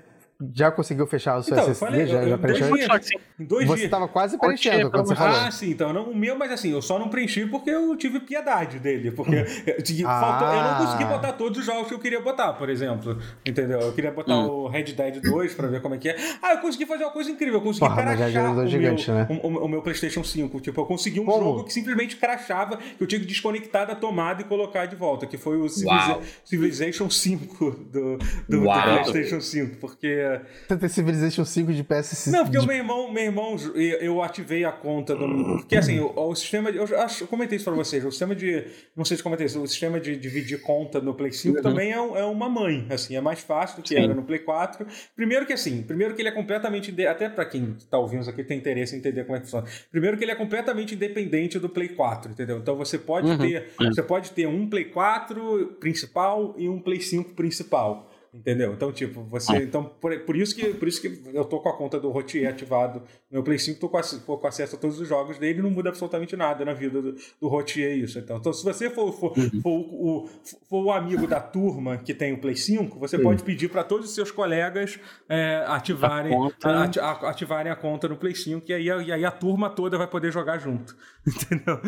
já 0.53 0.69
conseguiu 0.69 1.07
fechar 1.07 1.37
o 1.37 1.43
seu 1.43 1.55
então, 1.55 1.71
SSD? 1.71 1.85
Falei, 1.85 2.07
já, 2.07 2.21
eu, 2.21 2.29
já 2.29 2.37
preencheu? 2.37 2.69
Dois 2.69 2.85
dias, 2.85 3.09
em 3.39 3.45
dois 3.45 3.67
você 3.67 3.85
estava 3.85 4.07
quase 4.07 4.37
preenchendo 4.37 4.91
quando 4.91 5.07
você 5.07 5.15
falou. 5.15 5.35
Ah, 5.35 5.49
sim, 5.49 5.71
então. 5.71 5.91
Não, 5.91 6.11
o 6.11 6.15
meu, 6.15 6.37
mas 6.37 6.51
assim, 6.51 6.71
eu 6.71 6.81
só 6.81 6.99
não 6.99 7.09
preenchi 7.09 7.45
porque 7.47 7.71
eu 7.71 7.95
tive 7.95 8.19
piedade 8.19 8.77
dele. 8.77 9.11
Porque 9.11 9.35
ah. 10.05 10.19
faltou, 10.19 10.47
eu 10.47 10.63
não 10.63 10.85
consegui 10.85 11.05
botar 11.05 11.33
todos 11.33 11.57
os 11.57 11.65
jogos 11.65 11.87
que 11.87 11.93
eu 11.95 11.99
queria 11.99 12.21
botar, 12.21 12.53
por 12.53 12.69
exemplo. 12.69 13.17
Entendeu? 13.43 13.79
Eu 13.79 13.93
queria 13.93 14.11
botar 14.11 14.35
hum. 14.37 14.47
o 14.47 14.67
Red 14.67 14.83
Dead 14.83 15.21
2 15.21 15.55
pra 15.55 15.67
ver 15.67 15.81
como 15.81 15.95
é 15.95 15.97
que 15.97 16.09
é. 16.09 16.15
Ah, 16.41 16.53
eu 16.53 16.59
consegui 16.59 16.85
fazer 16.85 17.03
uma 17.03 17.11
coisa 17.11 17.31
incrível. 17.31 17.55
Eu 17.55 17.61
consegui 17.61 17.87
Porra, 17.87 18.03
crachar 18.03 18.57
o, 18.57 18.67
gigante, 18.67 19.09
meu, 19.09 19.19
né? 19.19 19.27
o, 19.43 19.47
o, 19.47 19.67
meu 19.67 19.81
PlayStation 19.81 20.23
5. 20.23 20.61
Tipo, 20.61 20.81
eu 20.81 20.85
consegui 20.85 21.19
um 21.19 21.25
como? 21.25 21.43
jogo 21.43 21.63
que 21.63 21.73
simplesmente 21.73 22.15
crachava, 22.15 22.77
que 22.77 23.01
eu 23.01 23.07
tinha 23.07 23.19
que 23.19 23.25
desconectar 23.27 23.87
da 23.87 23.95
tomada 23.95 24.41
e 24.41 24.45
colocar 24.45 24.85
de 24.85 24.95
volta, 24.95 25.25
que 25.25 25.37
foi 25.37 25.57
o 25.57 25.67
Civiliza 25.67 26.19
Civilization 26.45 27.09
5 27.09 27.71
do, 27.91 28.17
do, 28.17 28.17
do 28.47 28.63
PlayStation 28.63 29.41
5. 29.41 29.77
Porque. 29.77 30.26
Você 30.67 30.89
Civilization 30.89 31.45
5 31.45 31.73
de 31.73 31.83
PS5. 31.83 32.31
Não, 32.31 32.43
porque 32.43 32.57
o 32.57 32.65
meu 32.65 32.75
irmão, 32.75 33.11
meu 33.11 33.23
irmão, 33.23 33.55
eu 33.75 34.21
ativei 34.21 34.65
a 34.65 34.71
conta 34.71 35.15
do. 35.15 35.57
Porque 35.57 35.75
assim, 35.75 35.99
o, 35.99 36.13
o 36.15 36.35
sistema. 36.35 36.71
De, 36.71 36.77
eu 36.77 36.99
acho 36.99 37.23
eu 37.23 37.27
comentei 37.27 37.55
isso 37.55 37.65
pra 37.65 37.73
vocês. 37.73 38.03
O 38.03 38.11
sistema 38.11 38.35
de. 38.35 38.65
Não 38.95 39.05
sei 39.05 39.17
se 39.17 39.23
comentei 39.23 39.45
isso. 39.45 39.61
O 39.61 39.67
sistema 39.67 39.99
de 39.99 40.15
dividir 40.15 40.61
conta 40.61 40.99
no 40.99 41.13
Play 41.13 41.31
5 41.31 41.57
uhum. 41.57 41.61
também 41.61 41.91
é, 41.91 41.95
é, 41.95 42.25
uma 42.25 42.49
mãe. 42.49 42.85
Assim, 42.89 43.15
é 43.15 43.21
mais 43.21 43.39
fácil 43.39 43.77
do 43.77 43.83
que 43.83 43.89
Sim. 43.89 44.03
era 44.03 44.13
no 44.13 44.23
Play 44.23 44.39
4. 44.39 44.85
Primeiro 45.15 45.45
que 45.45 45.53
assim, 45.53 45.81
primeiro 45.83 46.15
que 46.15 46.21
ele 46.21 46.29
é 46.29 46.33
completamente. 46.33 46.93
Até 47.05 47.29
pra 47.29 47.45
quem 47.45 47.75
tá 47.89 47.97
ouvindo 47.97 48.21
isso 48.21 48.29
aqui 48.29 48.43
tem 48.43 48.57
interesse 48.57 48.95
em 48.95 48.99
entender 48.99 49.23
como 49.23 49.37
é 49.37 49.39
que 49.39 49.45
funciona. 49.45 49.67
Primeiro 49.91 50.17
que 50.17 50.23
ele 50.23 50.31
é 50.31 50.35
completamente 50.35 50.95
independente 50.95 51.59
do 51.59 51.69
Play 51.69 51.89
4, 51.89 52.31
entendeu? 52.31 52.57
Então 52.57 52.75
você 52.75 52.97
pode 52.97 53.27
uhum. 53.27 53.37
ter. 53.37 53.69
Você 53.77 54.03
pode 54.03 54.31
ter 54.31 54.47
um 54.47 54.67
Play 54.69 54.85
4 54.85 55.77
principal 55.79 56.55
e 56.57 56.67
um 56.67 56.79
Play 56.79 57.01
5 57.01 57.33
principal. 57.33 58.11
Entendeu? 58.37 58.73
Então, 58.73 58.91
tipo, 58.91 59.23
você. 59.23 59.55
Ah. 59.55 59.63
Então, 59.63 59.83
por, 59.83 60.17
por, 60.19 60.35
isso 60.35 60.55
que, 60.55 60.73
por 60.75 60.87
isso 60.87 61.01
que 61.01 61.21
eu 61.33 61.43
tô 61.43 61.59
com 61.59 61.69
a 61.69 61.75
conta 61.75 61.99
do 61.99 62.09
Rotier 62.11 62.47
ativado 62.47 62.99
no 63.31 63.37
meu 63.37 63.43
Play 63.43 63.57
5, 63.57 63.79
tô 63.79 63.89
com, 63.89 63.99
tô 63.99 64.37
com 64.37 64.47
acesso 64.47 64.75
a 64.75 64.79
todos 64.79 64.99
os 64.99 65.07
jogos 65.07 65.39
dele 65.39 65.61
não 65.61 65.71
muda 65.71 65.89
absolutamente 65.89 66.35
nada 66.35 66.63
na 66.63 66.73
vida 66.73 67.01
do, 67.01 67.15
do 67.41 67.47
Rotier 67.47 67.97
isso. 67.97 68.19
Então, 68.19 68.37
então, 68.37 68.53
se 68.53 68.63
você 68.63 68.89
for, 68.89 69.11
for, 69.11 69.37
uhum. 69.37 69.61
for, 69.61 69.71
o, 69.71 70.29
for, 70.69 70.85
o, 70.85 70.91
amigo 70.91 71.25
da 71.25 71.39
turma 71.39 71.97
que 71.97 72.13
tem 72.13 72.31
o 72.33 72.37
Play 72.37 72.55
5, 72.55 72.99
você 72.99 73.17
Sim. 73.17 73.23
pode 73.23 73.43
pedir 73.43 73.69
para 73.69 73.83
todos 73.83 74.07
os 74.07 74.13
seus 74.15 74.29
colegas 74.29 74.99
é, 75.27 75.63
ativarem, 75.67 76.33
a 76.63 76.83
ati, 76.83 76.99
ativarem 76.99 77.71
a 77.71 77.75
conta 77.75 78.07
no 78.07 78.17
Play 78.17 78.35
5 78.35 78.65
e 78.69 78.73
aí, 78.73 78.85
e 78.85 79.11
aí 79.11 79.25
a 79.25 79.31
turma 79.31 79.69
toda 79.69 79.97
vai 79.97 80.07
poder 80.07 80.31
jogar 80.31 80.59
junto. 80.59 80.95
Entendeu? 81.35 81.81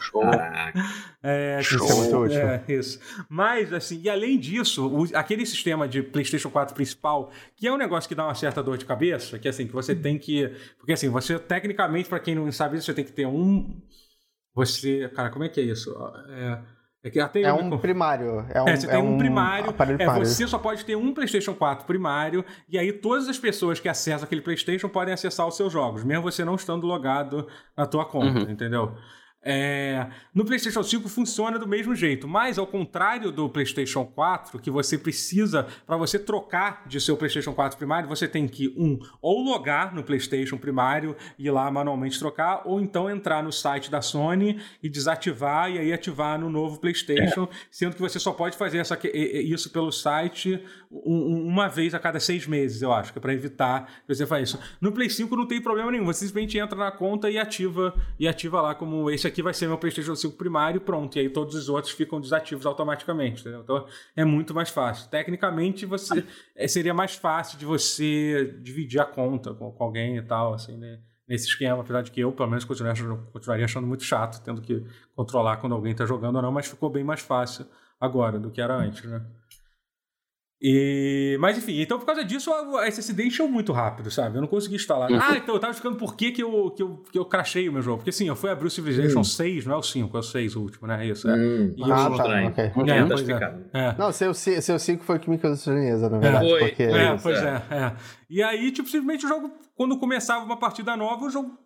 Show. 0.00 0.22
É, 1.22 1.62
Show. 1.62 2.26
É, 2.26 2.62
isso. 2.68 3.00
Mas, 3.28 3.72
assim, 3.72 4.00
e 4.02 4.10
além 4.10 4.38
disso, 4.38 4.86
o, 4.86 5.16
aquele 5.16 5.46
sistema 5.46 5.88
de 5.88 6.02
PlayStation 6.02 6.50
4 6.50 6.74
principal, 6.74 7.32
que 7.56 7.66
é 7.66 7.72
um 7.72 7.78
negócio 7.78 8.06
que 8.06 8.14
dá 8.14 8.24
uma 8.24 8.34
certa 8.34 8.62
dor 8.62 8.76
de 8.76 8.84
cabeça, 8.84 9.38
que 9.38 9.48
assim, 9.48 9.66
que 9.66 9.72
você 9.72 9.94
tem 9.94 10.18
que. 10.18 10.48
Porque 10.78 10.92
assim, 10.92 11.08
você, 11.08 11.38
tecnicamente, 11.38 12.08
para 12.08 12.20
quem 12.20 12.34
não 12.34 12.52
sabe 12.52 12.76
isso, 12.76 12.86
você 12.86 12.94
tem 12.94 13.04
que 13.04 13.12
ter 13.12 13.26
um. 13.26 13.80
Você. 14.54 15.08
Cara, 15.14 15.30
como 15.30 15.44
é 15.44 15.48
que 15.48 15.60
é 15.60 15.64
isso? 15.64 15.90
É. 16.28 16.81
É, 17.04 17.10
que 17.10 17.18
até 17.18 17.42
é 17.42 17.52
um 17.52 17.76
primário. 17.78 18.46
É, 18.48 18.62
um, 18.62 18.68
é 18.68 18.76
você 18.76 18.86
tem 18.86 18.96
é 18.96 19.02
um, 19.02 19.18
primário. 19.18 19.74
É, 19.98 20.06
você 20.06 20.46
só 20.46 20.56
pode 20.56 20.84
ter 20.84 20.96
um 20.96 21.12
PlayStation 21.12 21.52
4 21.52 21.84
primário, 21.84 22.44
e 22.68 22.78
aí 22.78 22.92
todas 22.92 23.28
as 23.28 23.38
pessoas 23.38 23.80
que 23.80 23.88
acessam 23.88 24.24
aquele 24.24 24.40
PlayStation 24.40 24.88
podem 24.88 25.12
acessar 25.12 25.46
os 25.48 25.56
seus 25.56 25.72
jogos, 25.72 26.04
mesmo 26.04 26.22
você 26.22 26.44
não 26.44 26.54
estando 26.54 26.86
logado 26.86 27.48
na 27.76 27.86
tua 27.86 28.04
conta, 28.04 28.40
uhum. 28.40 28.50
entendeu? 28.50 28.94
É, 29.44 30.06
no 30.32 30.44
PlayStation 30.44 30.82
5 30.84 31.08
funciona 31.08 31.58
do 31.58 31.66
mesmo 31.66 31.96
jeito, 31.96 32.28
mas 32.28 32.58
ao 32.58 32.66
contrário 32.66 33.32
do 33.32 33.48
PlayStation 33.48 34.04
4, 34.04 34.58
que 34.60 34.70
você 34.70 34.96
precisa, 34.96 35.66
para 35.84 35.96
você 35.96 36.16
trocar 36.16 36.84
de 36.86 37.00
seu 37.00 37.16
PlayStation 37.16 37.52
4 37.52 37.76
primário, 37.76 38.08
você 38.08 38.28
tem 38.28 38.46
que, 38.46 38.72
um, 38.76 39.00
ou 39.20 39.42
logar 39.42 39.92
no 39.92 40.04
PlayStation 40.04 40.56
primário 40.56 41.16
e 41.36 41.46
ir 41.46 41.50
lá 41.50 41.68
manualmente 41.70 42.18
trocar, 42.20 42.62
ou 42.64 42.80
então 42.80 43.10
entrar 43.10 43.42
no 43.42 43.50
site 43.50 43.90
da 43.90 44.00
Sony 44.00 44.60
e 44.80 44.88
desativar 44.88 45.70
e 45.70 45.78
aí 45.78 45.92
ativar 45.92 46.38
no 46.38 46.48
novo 46.48 46.78
PlayStation, 46.78 47.44
é. 47.44 47.48
sendo 47.68 47.96
que 47.96 48.00
você 48.00 48.20
só 48.20 48.32
pode 48.32 48.56
fazer 48.56 48.78
essa, 48.78 48.98
isso 49.02 49.70
pelo 49.70 49.90
site 49.90 50.62
uma 50.92 51.68
vez 51.68 51.94
a 51.94 51.98
cada 51.98 52.20
seis 52.20 52.46
meses, 52.46 52.82
eu 52.82 52.92
acho, 52.92 53.12
que 53.12 53.18
é 53.18 53.20
para 53.20 53.32
evitar 53.32 53.86
que 54.06 54.14
você 54.14 54.26
faça 54.26 54.42
isso. 54.42 54.60
No 54.80 54.92
Play 54.92 55.08
5 55.08 55.34
não 55.34 55.46
tem 55.46 55.60
problema 55.60 55.90
nenhum, 55.90 56.04
você 56.04 56.26
simplesmente 56.26 56.58
entra 56.58 56.76
na 56.76 56.90
conta 56.90 57.30
e 57.30 57.38
ativa, 57.38 57.94
e 58.18 58.28
ativa 58.28 58.60
lá 58.60 58.74
como 58.74 59.10
esse 59.10 59.26
aqui 59.26 59.31
vai 59.40 59.54
ser 59.54 59.68
meu 59.68 59.78
PlayStation 59.78 60.16
5 60.16 60.36
primário, 60.36 60.80
pronto. 60.80 61.16
E 61.16 61.20
aí 61.20 61.30
todos 61.30 61.54
os 61.54 61.68
outros 61.68 61.92
ficam 61.92 62.20
desativos 62.20 62.66
automaticamente. 62.66 63.40
Entendeu? 63.42 63.60
Então 63.62 63.86
é 64.16 64.24
muito 64.24 64.52
mais 64.52 64.68
fácil. 64.68 65.08
Tecnicamente, 65.08 65.86
você 65.86 66.24
é, 66.56 66.66
seria 66.66 66.92
mais 66.92 67.14
fácil 67.14 67.56
de 67.58 67.64
você 67.64 68.58
dividir 68.60 69.00
a 69.00 69.04
conta 69.04 69.54
com, 69.54 69.70
com 69.70 69.84
alguém 69.84 70.16
e 70.16 70.22
tal, 70.22 70.54
assim, 70.54 70.76
né? 70.76 70.98
nesse 71.28 71.46
esquema, 71.46 71.80
apesar 71.80 72.02
de 72.02 72.10
que 72.10 72.20
eu, 72.20 72.32
pelo 72.32 72.48
menos, 72.48 72.64
continuaria, 72.64 73.04
continuaria 73.32 73.64
achando 73.64 73.86
muito 73.86 74.02
chato, 74.02 74.42
tendo 74.44 74.60
que 74.60 74.84
controlar 75.14 75.58
quando 75.58 75.74
alguém 75.74 75.92
está 75.92 76.04
jogando 76.04 76.36
ou 76.36 76.42
não, 76.42 76.52
mas 76.52 76.66
ficou 76.66 76.90
bem 76.90 77.04
mais 77.04 77.20
fácil 77.20 77.64
agora 77.98 78.38
do 78.38 78.50
que 78.50 78.60
era 78.60 78.76
antes, 78.76 79.04
né? 79.04 79.24
E, 80.64 81.36
mas 81.40 81.58
enfim, 81.58 81.80
então 81.80 81.98
por 81.98 82.06
causa 82.06 82.24
disso 82.24 82.52
a 82.52 82.86
SSD 82.86 83.26
encheu 83.26 83.48
muito 83.48 83.72
rápido, 83.72 84.12
sabe? 84.12 84.36
Eu 84.36 84.42
não 84.42 84.46
consegui 84.46 84.76
instalar. 84.76 85.10
Uhum. 85.10 85.18
Ah, 85.20 85.36
então 85.36 85.56
eu 85.56 85.60
tava 85.60 85.72
explicando 85.72 85.98
por 85.98 86.14
que, 86.14 86.30
que, 86.30 86.40
eu, 86.40 86.70
que, 86.70 86.82
eu, 86.84 87.02
que 87.10 87.18
eu 87.18 87.24
crachei 87.24 87.68
o 87.68 87.72
meu 87.72 87.82
jogo. 87.82 87.98
Porque 87.98 88.12
sim, 88.12 88.28
eu 88.28 88.36
fui 88.36 88.48
abrir 88.48 88.68
o 88.68 88.70
Civilization 88.70 89.18
uhum. 89.18 89.24
6, 89.24 89.66
não 89.66 89.74
é 89.74 89.78
o 89.78 89.82
5, 89.82 90.16
é 90.16 90.20
o 90.20 90.22
6 90.22 90.54
o 90.54 90.60
último, 90.60 90.86
né? 90.86 91.04
É 91.04 91.08
isso. 91.08 91.28
É. 91.28 91.34
Uhum. 91.34 91.74
E 91.76 91.82
ah, 91.82 91.86
eu... 91.86 92.16
tá, 92.16 92.24
ok. 92.46 92.64
É, 92.64 93.04
pois 93.06 93.28
é. 93.28 93.58
é. 93.72 93.94
Não, 93.98 94.12
seu, 94.12 94.32
seu 94.32 94.78
5 94.78 95.02
foi 95.02 95.18
que 95.18 95.28
me 95.28 95.36
causou 95.36 95.56
estranheza, 95.56 96.08
na 96.08 96.18
verdade. 96.18 96.48
Foi. 96.48 96.60
Porque... 96.60 96.82
É, 96.84 97.16
pois 97.20 97.42
é. 97.42 97.62
é. 97.70 97.92
E 98.30 98.40
aí, 98.40 98.70
tipo, 98.70 98.88
simplesmente 98.88 99.26
o 99.26 99.28
jogo, 99.28 99.50
quando 99.74 99.98
começava 99.98 100.44
uma 100.44 100.56
partida 100.56 100.96
nova, 100.96 101.24
o 101.24 101.30
jogo 101.30 101.58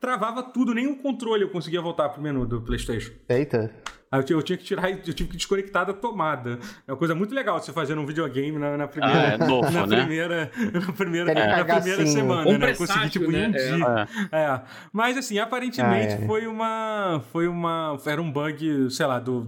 travava 0.00 0.42
tudo, 0.42 0.72
nem 0.72 0.86
o 0.86 0.96
controle 0.96 1.42
eu 1.42 1.50
conseguia 1.50 1.82
voltar 1.82 2.08
pro 2.08 2.22
menu 2.22 2.46
do 2.46 2.62
PlayStation. 2.62 3.12
Eita. 3.28 3.70
Aí 4.10 4.20
eu, 4.28 4.36
eu, 4.36 4.42
tinha 4.42 4.56
que 4.56 4.64
tirar, 4.64 4.90
eu 4.90 5.14
tive 5.14 5.30
que 5.30 5.36
desconectar 5.36 5.84
da 5.84 5.92
tomada. 5.92 6.58
É 6.86 6.92
uma 6.92 6.96
coisa 6.96 7.14
muito 7.14 7.34
legal 7.34 7.58
você 7.58 7.72
fazer 7.72 7.94
num 7.94 8.06
videogame 8.06 8.58
na, 8.58 8.76
na 8.76 8.88
primeira, 8.88 9.20
ah, 9.20 9.32
é 9.32 9.38
novo, 9.38 9.70
na, 9.70 9.86
né? 9.86 9.96
primeira, 9.98 10.50
na 10.72 10.92
primeira, 10.92 11.34
na 11.34 11.64
primeira 11.64 12.06
semana, 12.06 12.48
um 12.48 12.58
né? 12.58 12.70
Eu 12.70 12.76
consegui 12.76 13.10
tipo 13.10 13.30
né? 13.30 13.44
em 13.44 13.48
um 13.48 13.50
dia. 13.50 14.08
É. 14.32 14.38
é. 14.38 14.62
Mas 14.92 15.16
assim, 15.16 15.38
aparentemente 15.38 16.14
ah, 16.14 16.22
é. 16.22 16.26
foi 16.26 16.46
uma, 16.46 17.22
foi 17.32 17.48
uma, 17.48 17.98
era 18.06 18.20
um 18.22 18.32
bug, 18.32 18.90
sei 18.90 19.06
lá, 19.06 19.18
do 19.18 19.46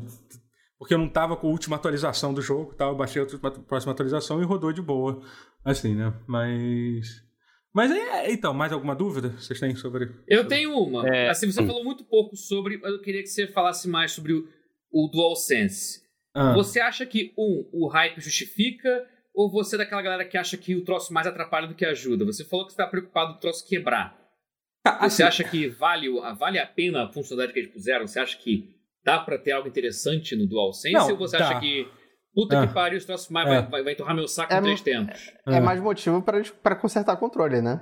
porque 0.78 0.94
eu 0.94 0.98
não 0.98 1.10
tava 1.10 1.36
com 1.36 1.46
a 1.46 1.50
última 1.50 1.76
atualização 1.76 2.32
do 2.32 2.40
jogo, 2.40 2.72
tá? 2.72 2.86
Eu 2.86 2.96
baixei 2.96 3.22
a 3.22 3.50
próxima 3.66 3.92
atualização 3.92 4.40
e 4.40 4.46
rodou 4.46 4.72
de 4.72 4.80
boa, 4.80 5.20
assim, 5.62 5.94
né? 5.94 6.14
Mas 6.26 7.22
mas 7.74 7.90
é, 7.90 8.32
então, 8.32 8.52
mais 8.52 8.72
alguma 8.72 8.94
dúvida 8.94 9.30
vocês 9.30 9.58
têm 9.60 9.74
sobre. 9.76 10.10
Eu 10.26 10.46
tenho 10.46 10.76
uma. 10.76 11.08
É... 11.08 11.28
Assim, 11.28 11.50
você 11.50 11.62
hum. 11.62 11.66
falou 11.66 11.84
muito 11.84 12.04
pouco 12.04 12.36
sobre, 12.36 12.78
mas 12.78 12.92
eu 12.92 13.00
queria 13.00 13.22
que 13.22 13.28
você 13.28 13.46
falasse 13.46 13.88
mais 13.88 14.12
sobre 14.12 14.32
o, 14.32 14.48
o 14.90 15.08
DualSense. 15.08 16.02
Ah. 16.34 16.52
Você 16.54 16.80
acha 16.80 17.06
que, 17.06 17.32
um, 17.36 17.68
o 17.72 17.88
hype 17.88 18.20
justifica, 18.20 19.06
ou 19.34 19.50
você 19.50 19.76
é 19.76 19.78
daquela 19.78 20.02
galera 20.02 20.24
que 20.24 20.36
acha 20.36 20.56
que 20.56 20.74
o 20.74 20.84
troço 20.84 21.12
mais 21.12 21.26
atrapalha 21.26 21.66
do 21.66 21.74
que 21.74 21.84
ajuda? 21.84 22.24
Você 22.24 22.44
falou 22.44 22.66
que 22.66 22.72
você 22.72 22.80
está 22.80 22.86
preocupado 22.86 23.34
do 23.34 23.40
troço 23.40 23.66
quebrar. 23.66 24.18
Ah, 24.84 25.08
você 25.08 25.22
assim... 25.22 25.42
acha 25.42 25.44
que 25.44 25.68
vale, 25.68 26.08
vale 26.38 26.58
a 26.58 26.66
pena 26.66 27.04
a 27.04 27.12
funcionalidade 27.12 27.52
que 27.52 27.60
eles 27.60 27.72
puseram? 27.72 28.06
Você 28.06 28.18
acha 28.18 28.36
que 28.36 28.74
dá 29.04 29.18
para 29.18 29.38
ter 29.38 29.52
algo 29.52 29.68
interessante 29.68 30.34
no 30.34 30.46
DualSense? 30.46 30.94
Não, 30.94 31.10
ou 31.10 31.16
você 31.16 31.38
dá. 31.38 31.48
acha 31.48 31.60
que 31.60 31.88
Puta 32.34 32.60
que 32.60 32.70
ah. 32.70 32.72
pariu, 32.72 32.96
esse 32.96 33.06
troço 33.06 33.32
mais, 33.32 33.48
é. 33.48 33.62
vai, 33.62 33.82
vai, 33.82 33.94
torrar 33.94 34.14
meu 34.14 34.28
saco 34.28 34.52
é, 34.52 34.58
em 34.58 34.62
três 34.62 34.80
tempos. 34.80 35.32
É, 35.46 35.56
é 35.56 35.60
mais 35.60 35.80
motivo 35.80 36.22
para 36.22 36.76
consertar 36.76 37.16
controle, 37.16 37.60
né? 37.60 37.80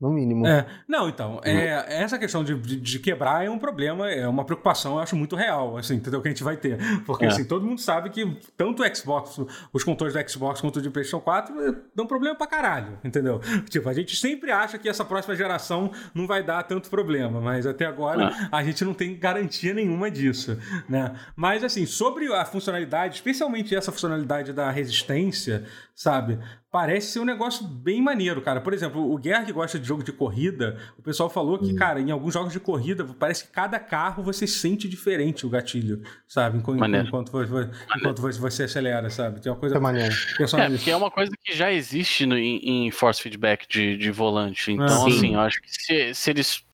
No 0.00 0.10
mínimo. 0.10 0.46
É, 0.46 0.66
não, 0.88 1.10
então, 1.10 1.42
é, 1.44 2.02
essa 2.02 2.18
questão 2.18 2.42
de, 2.42 2.54
de, 2.54 2.76
de, 2.76 2.98
quebrar 2.98 3.44
é 3.44 3.50
um 3.50 3.58
problema, 3.58 4.10
é 4.10 4.26
uma 4.26 4.46
preocupação, 4.46 4.94
eu 4.94 5.00
acho 5.00 5.14
muito 5.14 5.36
real, 5.36 5.76
assim, 5.76 5.96
entendeu? 5.96 6.22
Que 6.22 6.28
a 6.28 6.30
gente 6.30 6.42
vai 6.42 6.56
ter. 6.56 6.78
Porque, 7.04 7.26
é. 7.26 7.28
assim, 7.28 7.44
todo 7.44 7.66
mundo 7.66 7.82
sabe 7.82 8.08
que 8.08 8.38
tanto 8.56 8.82
o 8.82 8.96
Xbox, 8.96 9.38
os 9.70 9.84
controles 9.84 10.14
do 10.14 10.30
Xbox 10.30 10.62
quanto 10.62 10.78
o 10.78 10.82
de 10.82 10.88
PlayStation 10.88 11.20
4 11.20 11.60
eh, 11.60 11.74
dão 11.94 12.06
problema 12.06 12.34
pra 12.34 12.46
caralho, 12.46 12.98
entendeu? 13.04 13.42
Tipo, 13.68 13.90
a 13.90 13.92
gente 13.92 14.16
sempre 14.16 14.50
acha 14.50 14.78
que 14.78 14.88
essa 14.88 15.04
próxima 15.04 15.36
geração 15.36 15.90
não 16.14 16.26
vai 16.26 16.42
dar 16.42 16.62
tanto 16.62 16.88
problema, 16.88 17.38
mas 17.38 17.66
até 17.66 17.84
agora 17.84 18.24
é. 18.24 18.48
a 18.50 18.64
gente 18.64 18.82
não 18.86 18.94
tem 18.94 19.14
garantia 19.18 19.74
nenhuma 19.74 20.10
disso, 20.10 20.58
né? 20.88 21.14
Mas, 21.36 21.62
assim, 21.62 21.84
sobre 21.84 22.32
a 22.32 22.46
funcionalidade, 22.46 23.16
especialmente 23.16 23.76
essa 23.76 23.92
funcionalidade 23.92 24.54
da 24.54 24.70
resistência, 24.70 25.66
sabe? 25.94 26.38
Parece 26.70 27.08
ser 27.08 27.20
um 27.20 27.24
negócio 27.24 27.66
bem 27.66 28.00
maneiro, 28.00 28.40
cara. 28.40 28.60
Por 28.60 28.72
exemplo, 28.72 29.12
o 29.12 29.18
Guerra 29.18 29.44
que 29.44 29.52
gosta 29.52 29.78
de 29.78 29.86
jogo 29.86 30.04
de 30.04 30.12
corrida, 30.12 30.78
o 30.96 31.02
pessoal 31.02 31.28
falou 31.28 31.58
que, 31.58 31.72
hum. 31.72 31.76
cara, 31.76 32.00
em 32.00 32.10
alguns 32.10 32.32
jogos 32.32 32.52
de 32.52 32.60
corrida, 32.60 33.04
parece 33.18 33.44
que 33.44 33.50
cada 33.50 33.78
carro 33.78 34.22
você 34.22 34.46
sente 34.46 34.88
diferente 34.88 35.44
o 35.44 35.50
gatilho, 35.50 36.02
sabe? 36.28 36.58
Enquanto, 36.58 36.84
enquanto, 36.84 37.32
você, 37.32 37.70
enquanto 37.96 38.22
você 38.22 38.62
acelera, 38.64 39.10
sabe? 39.10 39.40
Tem 39.40 39.50
uma 39.50 39.58
coisa. 39.58 39.76
É 39.76 39.80
maneiro. 39.80 40.14
É, 40.14 40.68
porque 40.68 40.90
é 40.90 40.96
uma 40.96 41.10
coisa 41.10 41.32
que 41.42 41.52
já 41.54 41.72
existe 41.72 42.24
no, 42.24 42.38
em, 42.38 42.86
em, 42.86 42.90
force 42.90 43.20
feedback 43.20 43.66
de, 43.68 43.96
de 43.96 44.10
volante. 44.10 44.72
Então, 44.72 45.04
ah, 45.04 45.08
assim, 45.08 45.34
eu 45.34 45.40
acho 45.40 45.60
que 45.60 45.70
se, 45.70 46.14
se 46.14 46.30
eles 46.30 46.64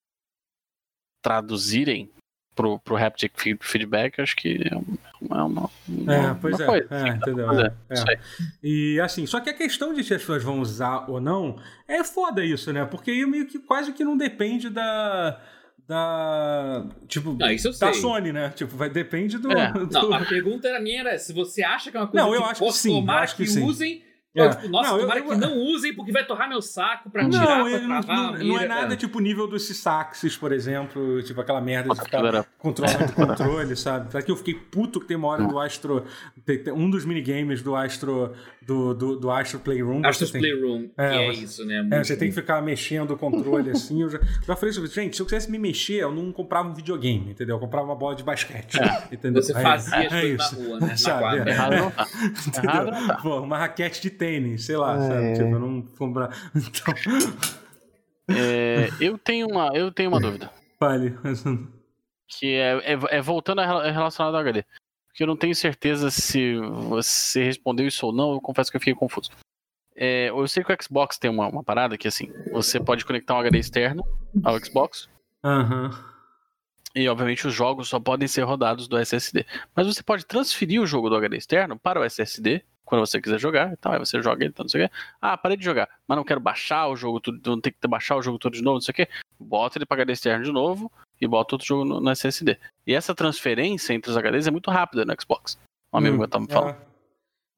traduzirem 1.23 2.11
pro, 2.57 2.79
pro 2.81 2.97
haptic 2.97 3.33
feedback, 3.61 4.19
acho 4.21 4.35
que 4.35 4.59
é 4.65 4.75
uma, 5.21 5.45
uma, 5.45 5.71
é, 6.13 6.35
pois 6.41 6.55
uma 6.55 6.65
é, 6.65 6.67
coisa. 6.67 6.89
É, 6.91 7.09
entendeu? 7.09 7.61
É, 7.61 7.73
é. 7.91 8.19
E 8.63 8.99
assim, 8.99 9.27
só 9.27 9.39
que 9.39 9.51
a 9.51 9.55
questão 9.55 9.93
de 9.93 10.03
se 10.03 10.15
as 10.15 10.23
pessoas 10.23 10.43
vão 10.43 10.59
usar 10.61 11.09
ou 11.09 11.21
não, 11.21 11.61
é 11.87 12.03
foda 12.03 12.43
isso, 12.43 12.73
né? 12.73 12.85
Porque 12.87 13.11
aí 13.11 13.27
meio 13.27 13.47
que 13.47 13.59
quase 13.59 13.93
que 13.93 14.03
não 14.03 14.17
depende 14.17 14.71
da 14.71 15.39
da 15.87 16.85
tipo 17.07 17.37
não, 17.39 17.79
da 17.79 17.93
Sony, 17.93 18.33
né? 18.33 18.51
Tipo, 18.57 18.77
vai 18.77 18.91
depende 18.91 19.39
do, 19.39 19.53
é. 19.53 19.71
do... 19.73 19.87
Não, 19.87 20.15
a 20.15 20.25
pergunta 20.25 20.67
era 20.67 20.81
minha 20.81 21.01
era 21.01 21.19
se 21.19 21.33
você 21.33 21.63
acha 21.63 21.91
que 21.91 21.97
é 21.97 22.01
uma 22.01 22.09
coisa 22.09 22.27
não, 22.27 22.35
eu 22.35 22.43
que 22.43 22.49
acho 22.49 22.65
que 22.65 22.73
sim, 22.73 22.89
tomar 23.01 23.23
acho 23.23 23.37
que, 23.37 23.45
que 23.45 23.59
usem 23.61 24.03
é. 24.37 24.49
Tipo, 24.51 24.69
nossa, 24.69 24.93
não, 24.93 25.01
tomara 25.01 25.21
eu, 25.21 25.25
eu, 25.25 25.31
que 25.31 25.37
não 25.37 25.59
usem 25.59 25.95
porque 25.95 26.13
vai 26.13 26.25
torrar 26.25 26.49
meu 26.49 26.61
saco 26.61 27.11
pra 27.11 27.29
tirar, 27.29 27.65
não, 27.65 27.89
pra 27.89 28.03
travar 28.03 28.39
não, 28.39 28.45
não, 28.45 28.61
é 28.61 28.69
nada 28.69 28.95
é. 28.95 28.97
tipo 28.97 29.19
nível 29.21 29.47
dos 29.47 29.67
Saxes, 29.67 30.37
por 30.37 30.53
exemplo, 30.53 31.23
tipo 31.23 31.41
aquela 31.41 31.61
merda 31.61 31.95
de 31.95 32.01
ficar 32.01 32.47
controlando 32.59 33.05
o 33.05 33.13
controle, 33.13 33.77
sabe? 33.77 34.11
Será 34.11 34.23
que 34.23 34.31
eu 34.31 34.37
fiquei 34.37 34.55
puto 34.55 35.01
que 35.01 35.07
tem 35.07 35.17
uma 35.17 35.29
hora 35.29 35.45
do 35.45 35.59
Astro, 35.59 36.05
um 36.75 36.91
dos 36.91 37.05
minigames 37.05 37.63
do 37.63 37.75
Astro 37.75 38.35
do, 38.67 38.93
do, 38.93 39.17
do 39.17 39.31
Astro 39.31 39.61
Playroom. 39.61 40.05
Astro 40.05 40.29
tem, 40.29 40.41
Playroom, 40.41 40.89
é, 40.99 41.09
que 41.09 41.15
é 41.15 41.33
isso, 41.33 41.65
né? 41.65 41.89
É, 41.93 42.03
você 42.03 42.17
tem 42.17 42.29
que 42.29 42.35
ficar 42.35 42.61
mexendo 42.61 43.13
o 43.13 43.17
controle 43.17 43.71
assim. 43.71 44.03
Eu 44.03 44.11
já, 44.11 44.19
já 44.45 44.57
falei 44.57 44.71
isso, 44.71 44.85
gente, 44.89 45.15
se 45.15 45.23
eu 45.23 45.27
quisesse 45.27 45.51
me 45.51 45.59
mexer, 45.59 46.03
eu 46.03 46.13
não 46.13 46.33
comprava 46.33 46.69
um 46.69 46.75
videogame, 46.75 47.31
entendeu? 47.31 47.57
Eu 47.57 47.61
comprava 47.61 47.87
uma 47.87 47.95
bola 47.95 48.17
de 48.17 48.25
basquete. 48.25 48.79
É. 48.81 49.15
Entendeu? 49.15 49.41
Você 49.41 49.53
fazia 49.53 49.97
é, 49.97 50.07
as 50.07 50.11
coisas 50.11 50.53
na 50.53 50.59
rua, 50.59 50.81
né? 50.81 50.97
Sabe, 50.97 51.15
na 51.15 51.21
quadra. 51.21 51.45
Não. 51.45 51.87
Errado 52.67 52.91
não 52.91 53.07
tá. 53.07 53.15
Pô, 53.23 53.41
uma 53.41 53.57
raquete 53.57 54.03
de 54.03 54.11
tênis, 54.11 54.26
sei 54.59 54.77
lá, 54.77 54.97
é. 54.97 55.09
sabe? 55.09 55.33
Tipo, 55.35 55.55
eu 55.55 55.61
não 55.61 55.83
comprar. 55.83 56.31
Então. 58.29 58.37
É, 58.37 58.89
eu 59.01 59.17
tenho 59.17 59.47
uma, 59.47 59.71
eu 59.73 59.93
tenho 59.93 60.09
uma 60.09 60.19
dúvida. 60.19 60.51
Fale. 60.81 61.17
Que 62.27 62.55
é, 62.55 62.95
é, 62.95 62.99
é 63.19 63.23
voltando 63.23 63.61
a 63.61 63.91
relacionado 63.93 64.35
ao 64.35 64.41
HD 64.41 64.65
porque 65.17 65.23
eu 65.23 65.29
não 65.29 65.37
tenho 65.37 65.55
certeza 65.55 66.11
se 66.11 66.57
você 66.91 67.43
respondeu 67.43 67.87
isso 67.87 68.05
ou 68.05 68.13
não, 68.13 68.35
eu 68.35 68.41
confesso 68.41 68.71
que 68.71 68.77
eu 68.77 68.81
fiquei 68.81 68.95
confuso. 68.95 69.31
É, 69.97 70.29
eu 70.29 70.47
sei 70.47 70.63
que 70.63 70.71
o 70.71 70.77
Xbox 70.79 71.17
tem 71.17 71.31
uma, 71.31 71.49
uma, 71.49 71.65
parada 71.65 71.97
que 71.97 72.07
assim, 72.07 72.31
você 72.53 72.79
pode 72.79 73.03
conectar 73.03 73.35
um 73.35 73.39
HD 73.39 73.59
externo 73.59 74.05
ao 74.45 74.63
Xbox. 74.63 75.09
Uhum. 75.43 75.89
E 76.95 77.09
obviamente 77.09 77.47
os 77.47 77.55
jogos 77.55 77.89
só 77.89 77.99
podem 77.99 78.29
ser 78.29 78.43
rodados 78.43 78.87
do 78.87 78.99
SSD. 78.99 79.47
Mas 79.75 79.87
você 79.87 80.03
pode 80.03 80.27
transferir 80.27 80.83
o 80.83 80.87
jogo 80.87 81.09
do 81.09 81.17
HD 81.17 81.39
externo 81.39 81.79
para 81.79 81.99
o 81.99 82.05
SSD 82.05 82.63
quando 82.87 83.05
você 83.05 83.21
quiser 83.21 83.39
jogar 83.39 83.73
então 83.73 83.93
Aí 83.93 83.99
você 83.99 84.23
joga 84.23 84.45
ele, 84.45 84.51
então 84.51 84.65
não 84.65 84.71
sei 84.71 84.85
o 84.85 84.89
quê. 84.89 84.95
Ah, 85.21 85.37
parei 85.37 85.57
de 85.57 85.65
jogar, 85.65 85.89
mas 86.09 86.17
não 86.17 86.25
quero 86.25 86.41
baixar 86.41 86.89
o 86.89 86.97
jogo 86.97 87.21
tudo, 87.21 87.51
não 87.51 87.61
tem 87.61 87.73
que 87.73 87.89
baixar 87.89 88.17
o 88.17 88.23
jogo 88.23 88.39
todo 88.39 88.55
de 88.55 88.63
novo, 88.63 88.77
não 88.77 88.81
sei 88.81 88.93
o 88.93 88.95
quê. 88.95 89.09
Bota 89.39 89.77
ele 89.77 89.85
para 89.85 89.97
HD 89.97 90.13
externo 90.13 90.45
de 90.45 90.53
novo 90.53 90.91
e 91.21 91.27
bota 91.27 91.55
outro 91.55 91.67
jogo 91.67 91.85
no, 91.85 92.01
no, 92.01 92.11
SSD. 92.11 92.59
E 92.87 92.95
essa 92.95 93.15
transferência 93.15 93.93
entre 93.93 94.11
os 94.11 94.17
HDs 94.17 94.47
é 94.47 94.51
muito 94.51 94.71
rápida 94.71 95.05
no 95.05 95.15
Xbox. 95.21 95.59
Um 95.93 95.99
amigo 95.99 96.15
hum, 96.15 96.19
meu 96.21 96.29
tá 96.29 96.41
me 96.41 96.47
falando. 96.47 96.77
É. 96.77 96.96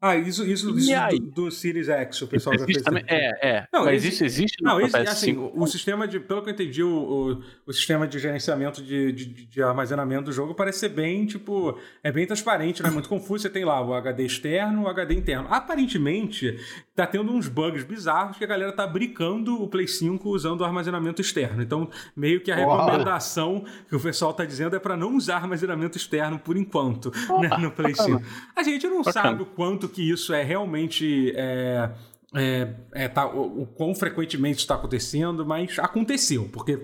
Ah, 0.01 0.14
isso, 0.14 0.44
isso, 0.46 0.78
isso 0.78 0.92
do, 1.11 1.46
do, 1.46 1.51
Series 1.51 1.88
X, 1.88 2.22
o 2.22 2.28
pessoal 2.28 2.57
já 2.57 2.64
fez. 2.64 2.82
Também, 2.82 3.03
é, 3.09 3.49
é. 3.49 3.68
Não, 3.72 3.84
mas 3.84 4.05
isso 4.05 4.24
existe 4.24 4.62
no 4.62 4.70
não, 4.70 4.80
esse, 4.80 4.96
assim, 4.96 5.36
o, 5.36 5.53
o, 5.57 5.66
sistema 5.66 6.07
de, 6.07 6.20
pelo 6.20 6.40
que 6.40 6.51
eu 6.51 6.53
entendi, 6.53 6.84
o, 6.84 6.88
o, 6.88 7.42
o 7.66 7.72
sistema 7.72 8.07
de 8.07 8.16
gerenciamento 8.20 8.80
de, 8.80 9.11
de, 9.11 9.26
de, 9.46 9.61
armazenamento 9.61 10.26
do 10.26 10.32
jogo 10.32 10.55
parece 10.55 10.78
ser 10.78 10.90
bem, 10.90 11.26
tipo, 11.26 11.76
é 12.01 12.12
bem 12.12 12.24
transparente, 12.26 12.80
não 12.80 12.90
é 12.90 12.92
muito 12.92 13.09
confuso. 13.09 13.42
Você 13.42 13.51
tem 13.51 13.64
lá 13.64 13.84
o 13.84 13.92
HD 13.92 14.24
externo, 14.24 14.82
o 14.82 14.88
HD 14.88 15.14
interno. 15.14 15.49
Aparentemente, 15.51 16.57
tá 16.94 17.05
tendo 17.05 17.32
uns 17.32 17.49
bugs 17.49 17.82
bizarros 17.82 18.36
que 18.36 18.44
a 18.44 18.49
galera 18.49 18.70
tá 18.70 18.86
brincando 18.86 19.61
o 19.61 19.66
Play 19.66 19.88
5 19.88 20.28
usando 20.28 20.61
o 20.61 20.64
armazenamento 20.64 21.20
externo. 21.20 21.61
Então, 21.61 21.90
meio 22.14 22.40
que 22.40 22.53
a 22.53 22.55
recomendação 22.55 23.55
Uau. 23.55 23.64
que 23.88 23.96
o 23.96 24.01
pessoal 24.01 24.32
tá 24.32 24.44
dizendo 24.44 24.76
é 24.76 24.78
para 24.78 24.96
não 24.96 25.16
usar 25.16 25.38
armazenamento 25.38 25.99
externo 25.99 26.38
por 26.38 26.57
enquanto, 26.57 27.11
né, 27.40 27.49
no 27.59 27.72
Play 27.72 27.96
5. 27.96 28.22
A 28.55 28.62
gente 28.62 28.86
não 28.86 29.03
Bacana. 29.03 29.12
sabe 29.12 29.42
o 29.42 29.46
quanto 29.46 29.88
que 29.89 30.09
isso 30.09 30.32
é 30.32 30.43
realmente. 30.43 31.32
É, 31.34 31.91
é, 32.34 32.74
é, 32.92 33.08
tá, 33.08 33.26
o, 33.26 33.62
o, 33.62 33.66
quão 33.66 33.94
frequentemente 33.94 34.58
está 34.58 34.74
acontecendo, 34.74 35.46
mas 35.46 35.78
aconteceu, 35.78 36.46
porque 36.52 36.78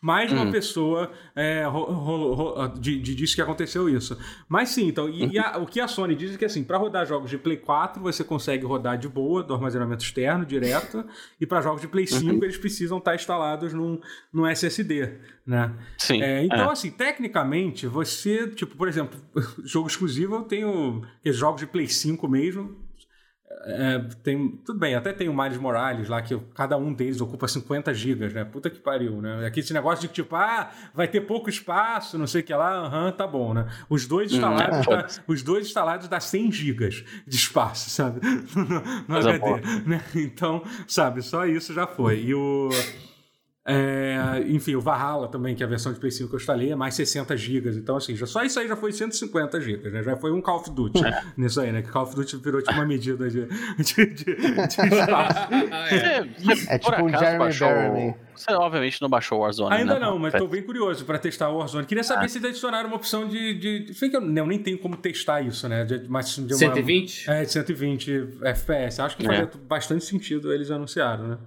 mais 0.00 0.30
uma 0.30 0.42
hum. 0.42 0.50
pessoa 0.52 1.10
é, 1.34 1.64
de, 2.78 3.00
de, 3.00 3.14
disse 3.14 3.34
que 3.34 3.40
aconteceu 3.40 3.88
isso. 3.88 4.18
Mas 4.46 4.68
sim, 4.68 4.88
então, 4.88 5.08
e, 5.08 5.32
e 5.32 5.38
a, 5.38 5.56
o 5.56 5.64
que 5.64 5.80
a 5.80 5.88
Sony 5.88 6.14
diz 6.14 6.34
é 6.34 6.36
que 6.36 6.44
assim, 6.44 6.62
para 6.62 6.76
rodar 6.76 7.06
jogos 7.06 7.30
de 7.30 7.38
Play 7.38 7.56
4, 7.56 8.02
você 8.02 8.22
consegue 8.22 8.66
rodar 8.66 8.98
de 8.98 9.08
boa, 9.08 9.42
do 9.42 9.54
armazenamento 9.54 10.04
externo, 10.04 10.44
direto, 10.44 11.02
e 11.40 11.46
para 11.46 11.62
jogos 11.62 11.80
de 11.80 11.88
Play 11.88 12.06
5, 12.06 12.26
uhum. 12.26 12.44
eles 12.44 12.58
precisam 12.58 12.98
estar 12.98 13.14
instalados 13.14 13.72
num, 13.72 13.98
num 14.30 14.46
SSD, 14.46 15.14
né? 15.46 15.74
Sim. 15.96 16.22
É, 16.22 16.44
então, 16.44 16.68
é. 16.68 16.72
assim, 16.72 16.90
tecnicamente, 16.90 17.86
você, 17.86 18.48
tipo, 18.48 18.76
por 18.76 18.86
exemplo, 18.86 19.18
jogo 19.64 19.88
exclusivo, 19.88 20.34
eu 20.34 20.42
tenho 20.42 21.00
jogos 21.24 21.62
de 21.62 21.66
Play 21.66 21.88
5 21.88 22.28
mesmo 22.28 22.89
é, 23.62 23.98
tem, 24.22 24.48
tudo 24.64 24.78
bem, 24.78 24.94
até 24.94 25.12
tem 25.12 25.28
o 25.28 25.36
Miles 25.36 25.58
Morales 25.58 26.08
lá, 26.08 26.22
que 26.22 26.38
cada 26.54 26.76
um 26.76 26.92
deles 26.92 27.20
ocupa 27.20 27.46
50 27.46 27.92
gigas, 27.92 28.32
né? 28.32 28.44
Puta 28.44 28.70
que 28.70 28.78
pariu, 28.78 29.20
né? 29.20 29.46
Aqui 29.46 29.60
esse 29.60 29.72
negócio 29.72 30.06
de 30.06 30.14
tipo, 30.14 30.34
ah, 30.36 30.70
vai 30.94 31.08
ter 31.08 31.20
pouco 31.22 31.50
espaço, 31.50 32.16
não 32.16 32.26
sei 32.26 32.40
o 32.40 32.44
que 32.44 32.54
lá, 32.54 32.86
aham, 32.86 33.06
uhum, 33.06 33.12
tá 33.12 33.26
bom, 33.26 33.52
né? 33.52 33.66
Os 33.88 34.06
dois 34.06 34.32
hum, 34.32 34.36
instalados, 34.36 34.86
hum, 34.86 35.22
os 35.26 35.42
dois 35.42 35.66
instalados 35.66 36.08
dá 36.08 36.20
100 36.20 36.52
gigas 36.52 37.04
de 37.26 37.36
espaço, 37.36 37.90
sabe? 37.90 38.20
no, 38.54 39.08
no 39.08 39.16
HD, 39.16 39.60
né? 39.86 40.02
Então, 40.14 40.62
sabe, 40.86 41.20
só 41.22 41.44
isso 41.44 41.74
já 41.74 41.86
foi. 41.86 42.20
E 42.20 42.34
o... 42.34 42.70
É, 43.66 44.42
enfim, 44.48 44.74
o 44.74 44.80
Valhalla 44.80 45.28
também, 45.28 45.54
que 45.54 45.62
é 45.62 45.66
a 45.66 45.68
versão 45.68 45.92
de 45.92 46.00
Play 46.00 46.10
5 46.10 46.30
que 46.30 46.34
eu 46.34 46.40
instalei, 46.40 46.72
é 46.72 46.76
mais 46.76 46.94
60 46.94 47.36
GB. 47.36 47.70
Então, 47.76 47.96
assim, 47.96 48.16
já, 48.16 48.26
só 48.26 48.42
isso 48.42 48.58
aí 48.58 48.66
já 48.66 48.74
foi 48.74 48.90
150 48.90 49.60
GB, 49.60 49.90
né? 49.90 50.02
Já 50.02 50.16
foi 50.16 50.32
um 50.32 50.40
Call 50.40 50.60
of 50.60 50.70
Duty 50.70 51.04
é. 51.04 51.22
nisso 51.36 51.60
aí, 51.60 51.70
né? 51.70 51.82
Que 51.82 51.90
Call 51.90 52.04
of 52.04 52.16
Duty 52.16 52.38
virou 52.38 52.62
tipo 52.62 52.72
uma 52.72 52.86
medida 52.86 53.28
de, 53.28 53.46
de, 53.46 54.06
de, 54.06 54.24
de 54.24 54.32
espaço. 54.96 55.52
é, 55.90 56.74
é 56.74 56.78
tipo 56.78 57.02
um 57.02 57.50
Jeremy. 57.52 58.14
Você 58.34 58.52
obviamente 58.54 59.02
não 59.02 59.10
baixou 59.10 59.38
o 59.38 59.42
Warzone. 59.42 59.74
Ainda 59.74 59.94
né? 59.94 60.00
não, 60.00 60.18
mas 60.18 60.32
estou 60.32 60.48
bem 60.48 60.62
curioso 60.62 61.04
para 61.04 61.18
testar 61.18 61.50
o 61.50 61.58
Warzone. 61.58 61.84
Queria 61.84 62.02
saber 62.02 62.24
ah. 62.24 62.28
se 62.28 62.38
eles 62.38 62.48
adicionaram 62.48 62.88
uma 62.88 62.96
opção 62.96 63.28
de. 63.28 63.54
de... 63.54 63.92
Sei 63.92 64.08
que 64.08 64.16
eu, 64.16 64.22
eu, 64.22 64.46
nem 64.46 64.58
tenho 64.58 64.78
como 64.78 64.96
testar 64.96 65.42
isso, 65.42 65.68
né? 65.68 65.84
De, 65.84 66.08
mas 66.08 66.34
de 66.34 66.40
uma, 66.40 66.58
120? 66.58 67.30
É, 67.30 67.42
de 67.42 67.52
120 67.52 68.38
FPS. 68.42 69.02
Acho 69.02 69.18
que 69.18 69.26
é. 69.26 69.44
faz 69.44 69.56
bastante 69.56 70.04
sentido 70.04 70.50
eles 70.50 70.70
anunciaram, 70.70 71.28
né? 71.28 71.38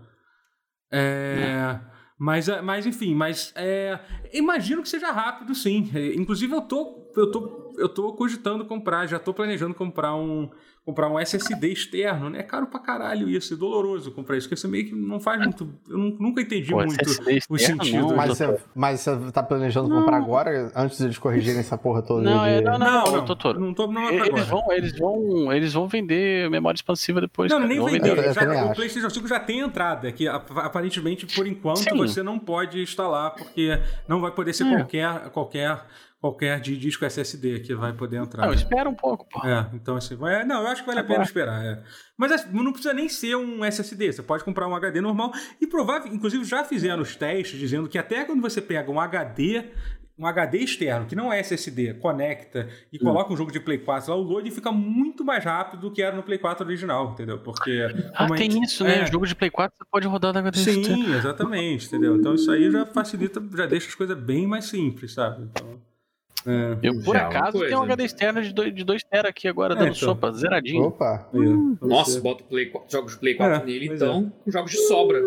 É. 0.91 1.79
é. 1.89 1.92
Mas, 2.23 2.47
é, 2.47 2.61
mas 2.61 2.85
enfim, 2.85 3.13
mas 3.13 3.51
é, 3.53 3.99
imagino 4.31 4.81
que 4.81 4.87
seja 4.87 5.11
rápido, 5.11 5.53
sim. 5.53 5.91
É, 5.93 6.15
inclusive, 6.15 6.53
eu 6.53 6.61
tô, 6.61 7.11
eu 7.17 7.29
tô, 7.29 7.41
eu 7.77 7.89
tô 7.89 8.13
cogitando 8.13 8.65
comprar, 8.65 9.07
já 9.07 9.19
tô 9.19 9.33
planejando 9.33 9.73
comprar 9.73 10.15
um, 10.15 10.49
comprar 10.85 11.09
um 11.09 11.17
SSD 11.17 11.71
externo, 11.71 12.29
né? 12.29 12.39
É 12.39 12.43
caro 12.43 12.67
pra 12.67 12.79
caralho 12.79 13.29
isso, 13.29 13.53
é 13.53 13.57
doloroso 13.57 14.11
comprar 14.11 14.37
isso, 14.37 14.47
porque 14.47 14.59
você 14.59 14.67
meio 14.67 14.85
que 14.85 14.93
não 14.93 15.19
faz 15.19 15.39
muito. 15.39 15.73
Eu 15.87 15.97
nunca 15.97 16.41
entendi 16.41 16.71
Pô, 16.71 16.77
muito 16.77 17.01
o 17.49 17.57
sentido. 17.57 18.07
Não, 18.09 18.15
mas, 18.15 18.29
você, 18.29 18.59
mas 18.75 18.99
você 18.99 19.31
tá 19.31 19.41
planejando 19.41 19.87
não. 19.87 19.99
comprar 19.99 20.17
agora, 20.17 20.71
antes 20.75 20.97
de 20.97 21.05
eles 21.05 21.17
corrigirem 21.17 21.59
essa 21.59 21.77
porra 21.77 22.01
toda? 22.01 22.21
Não, 22.21 22.43
de... 22.43 22.49
é, 22.49 22.61
não, 22.61 22.77
não, 22.77 22.79
não, 22.79 23.11
não. 23.11 23.25
Não, 23.53 23.73
tô, 23.73 23.87
não 23.87 24.01
é 24.09 24.15
eles, 24.15 24.27
agora. 24.27 24.43
vão, 24.43 24.71
eles, 24.71 24.97
vão, 24.97 25.53
eles 25.53 25.73
vão 25.73 25.87
vender 25.87 26.49
memória 26.49 26.75
expansiva 26.75 27.21
depois. 27.21 27.49
Não, 27.49 27.59
cara. 27.59 27.69
nem 27.69 27.83
vender. 27.83 28.15
vender. 28.15 28.33
Já, 28.33 28.65
o 28.65 28.75
PlayStation 28.75 29.09
5 29.09 29.27
já 29.27 29.39
tem 29.39 29.59
entrada, 29.59 30.11
que 30.11 30.27
aparentemente, 30.27 31.25
por 31.25 31.47
enquanto, 31.47 31.79
Sim. 31.79 31.95
você 31.95 32.21
não 32.21 32.37
pode 32.37 32.81
instalar, 32.81 33.31
porque 33.35 33.79
não 34.07 34.19
vai 34.19 34.31
poder 34.31 34.53
ser 34.53 34.65
é. 34.65 34.75
qualquer. 34.75 35.29
qualquer 35.29 35.81
qualquer 36.23 36.61
de 36.61 36.77
disco 36.77 37.03
SSD 37.03 37.59
que 37.59 37.75
vai 37.75 37.91
poder 37.91 38.15
entrar. 38.15 38.45
Não, 38.45 38.53
espera 38.53 38.87
um 38.87 38.95
pouco, 38.95 39.27
pô. 39.27 39.45
É, 39.45 39.69
então 39.73 39.97
assim, 39.97 40.17
é, 40.25 40.45
não, 40.45 40.61
eu 40.61 40.67
acho 40.67 40.81
que 40.81 40.87
vale 40.87 41.01
a 41.01 41.03
pena 41.03 41.21
esperar. 41.21 41.61
É. 41.65 41.83
Mas 42.15 42.31
assim, 42.31 42.47
não 42.53 42.71
precisa 42.71 42.93
nem 42.93 43.09
ser 43.09 43.35
um 43.35 43.65
SSD, 43.65 44.13
você 44.13 44.23
pode 44.23 44.41
comprar 44.41 44.65
um 44.65 44.73
HD 44.73 45.01
normal 45.01 45.33
e 45.59 45.67
provável, 45.67 46.13
inclusive 46.13 46.45
já 46.45 46.63
fizeram 46.63 47.01
os 47.01 47.13
testes 47.13 47.59
dizendo 47.59 47.89
que 47.89 47.97
até 47.97 48.23
quando 48.23 48.41
você 48.41 48.61
pega 48.61 48.89
um 48.89 49.01
HD 49.01 49.65
um 50.17 50.25
HD 50.25 50.59
externo, 50.59 51.07
que 51.07 51.15
não 51.15 51.33
é 51.33 51.39
SSD, 51.41 51.95
conecta 51.95 52.69
e 52.93 52.97
hum. 52.97 52.99
coloca 53.03 53.33
um 53.33 53.35
jogo 53.35 53.51
de 53.51 53.59
Play 53.59 53.79
4 53.79 54.11
lá, 54.11 54.17
o 54.17 54.21
load 54.21 54.49
fica 54.51 54.71
muito 54.71 55.25
mais 55.25 55.43
rápido 55.43 55.81
do 55.81 55.91
que 55.91 56.01
era 56.01 56.15
no 56.15 56.23
Play 56.23 56.37
4 56.37 56.65
original, 56.65 57.11
entendeu? 57.11 57.39
Porque. 57.39 57.85
Ah, 58.13 58.27
tem 58.27 58.49
gente... 58.49 58.63
isso, 58.63 58.83
né? 58.85 58.99
É... 58.99 59.03
O 59.03 59.11
jogo 59.11 59.27
de 59.27 59.35
Play 59.35 59.49
4 59.49 59.75
você 59.75 59.89
pode 59.91 60.07
rodar 60.07 60.31
no 60.31 60.39
HD 60.39 60.57
Sim, 60.59 60.81
externo. 60.81 61.15
exatamente, 61.15 61.87
entendeu? 61.87 62.15
Então 62.15 62.33
isso 62.35 62.49
aí 62.49 62.71
já 62.71 62.85
facilita, 62.85 63.43
já 63.57 63.65
deixa 63.65 63.87
as 63.87 63.95
coisas 63.95 64.17
bem 64.17 64.47
mais 64.47 64.65
simples, 64.65 65.11
sabe? 65.13 65.43
Então. 65.43 65.81
É, 66.45 66.77
eu, 66.83 67.01
por 67.01 67.15
acaso, 67.15 67.59
tenho 67.59 67.79
um 67.79 67.83
HD 67.83 68.03
externo 68.03 68.41
de 68.41 68.53
2, 68.53 68.75
de 68.75 68.83
dois 68.83 69.03
tera 69.03 69.29
aqui 69.29 69.47
agora, 69.47 69.73
é, 69.73 69.77
dando 69.77 69.87
então. 69.87 70.09
sopa, 70.09 70.31
zeradinho. 70.33 70.83
Opa! 70.83 71.27
Hum. 71.33 71.77
Nossa, 71.81 72.19
bota 72.19 72.43
Play, 72.43 72.71
jogos 72.89 73.13
de 73.13 73.19
Play 73.19 73.35
4 73.35 73.61
é, 73.61 73.65
nele, 73.65 73.87
então, 73.87 74.31
é. 74.45 74.51
jogos 74.51 74.71
de 74.71 74.77
sobra. 74.87 75.21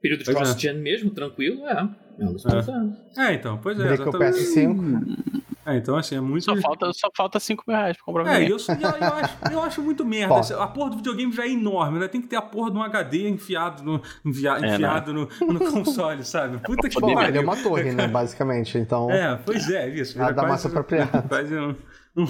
Período 0.00 0.24
de 0.24 0.30
é. 0.30 0.34
cross-gen 0.34 0.78
mesmo, 0.78 1.10
tranquilo, 1.10 1.66
é. 1.66 1.88
É, 2.18 3.22
é 3.26 3.34
então, 3.34 3.58
pois 3.62 3.78
é. 3.80 3.84
Break 3.84 4.08
o 4.08 4.12
PS5. 4.12 5.41
É, 5.64 5.76
então 5.76 5.96
assim, 5.96 6.16
é 6.16 6.20
muito. 6.20 6.44
Só 6.44 6.56
falta, 6.56 6.92
só 6.92 7.08
falta 7.16 7.38
5 7.38 7.64
mil 7.66 7.76
reais 7.76 7.96
pra 7.96 8.04
comprar 8.04 8.24
um 8.24 8.28
É, 8.28 8.42
eu, 8.42 8.56
eu, 8.56 8.56
eu, 8.56 9.14
acho, 9.14 9.38
eu 9.52 9.62
acho 9.62 9.82
muito 9.82 10.04
merda. 10.04 10.40
a 10.60 10.66
porra 10.66 10.90
do 10.90 10.96
videogame 10.96 11.32
já 11.32 11.44
é 11.44 11.50
enorme, 11.50 12.00
né? 12.00 12.08
Tem 12.08 12.20
que 12.20 12.26
ter 12.26 12.36
a 12.36 12.42
porra 12.42 12.70
de 12.70 12.76
um 12.76 12.82
HD 12.82 13.28
enfiado 13.28 13.82
no, 13.82 14.02
envia, 14.24 14.56
é, 14.56 14.74
enfiado 14.74 15.12
no, 15.12 15.28
no, 15.40 15.58
console, 15.70 16.24
sabe? 16.24 16.58
Puta 16.58 16.88
que 16.88 17.00
pariu. 17.00 17.20
Ele 17.22 17.38
é 17.38 17.40
uma 17.40 17.56
torre, 17.56 17.92
né? 17.92 18.08
Basicamente. 18.08 18.76
Então. 18.76 19.10
É, 19.10 19.36
pois 19.36 19.70
é, 19.70 19.88
isso. 19.88 20.18
Nada 20.18 20.34
quase, 20.34 20.48
massa 20.48 20.68
apropriada. 20.68 21.22
Quase 21.28 21.56
um, 21.56 21.76
um, 22.16 22.26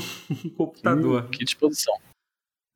computador. 0.56 1.28
Que 1.28 1.44
disposição. 1.44 1.94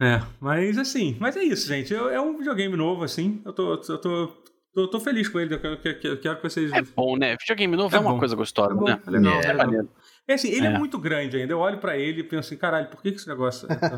É, 0.00 0.20
mas 0.40 0.76
assim, 0.78 1.16
mas 1.20 1.36
é 1.36 1.42
isso, 1.42 1.68
gente. 1.68 1.92
Eu, 1.92 2.08
é 2.08 2.20
um 2.20 2.36
videogame 2.36 2.76
novo, 2.76 3.04
assim. 3.04 3.42
Eu 3.44 3.52
tô, 3.52 3.74
eu 3.74 3.98
tô 3.98 4.32
Tô, 4.76 4.86
tô, 4.86 5.00
feliz 5.00 5.26
com 5.26 5.40
ele, 5.40 5.54
eu 5.54 5.58
quero, 5.58 5.80
eu 6.04 6.20
quero 6.20 6.36
que 6.36 6.42
vocês. 6.42 6.70
É 6.70 6.82
bom, 6.82 7.16
né? 7.16 7.34
Videogame 7.40 7.74
novo 7.74 7.96
é, 7.96 7.98
é 7.98 8.00
uma 8.02 8.18
coisa 8.18 8.36
gostosa, 8.36 8.72
é 8.72 8.74
bom, 8.74 8.84
né? 8.84 9.00
É 9.06 9.10
legal. 9.10 9.32
É, 9.40 9.46
é, 9.46 9.52
legal. 9.54 9.86
É 10.28 10.34
assim, 10.34 10.48
ele 10.48 10.66
é. 10.66 10.72
é. 10.72 10.78
muito 10.78 10.98
grande 10.98 11.36
ainda. 11.36 11.52
Eu 11.52 11.58
olho 11.58 11.78
pra 11.78 11.96
ele 11.96 12.20
e 12.20 12.24
penso 12.24 12.48
assim, 12.48 12.56
caralho, 12.56 12.88
por 12.88 13.02
que, 13.02 13.10
que 13.10 13.18
esse 13.18 13.28
negócio 13.28 13.68
é 13.70 13.76
tão, 13.76 13.96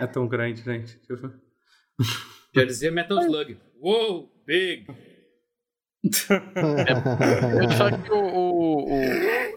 é 0.00 0.06
tão 0.06 0.28
grande, 0.28 0.62
gente? 0.62 1.00
Quer 2.52 2.66
dizer 2.66 2.90
Metal 2.90 3.18
Slug. 3.20 3.56
Uou, 3.80 4.32
big! 4.46 4.86
é, 6.04 7.62
eu 7.62 7.68
te 7.68 7.76
falo 7.76 8.02
que 8.02 8.12
o, 8.12 8.18
o, 8.18 8.84
o, 8.84 9.02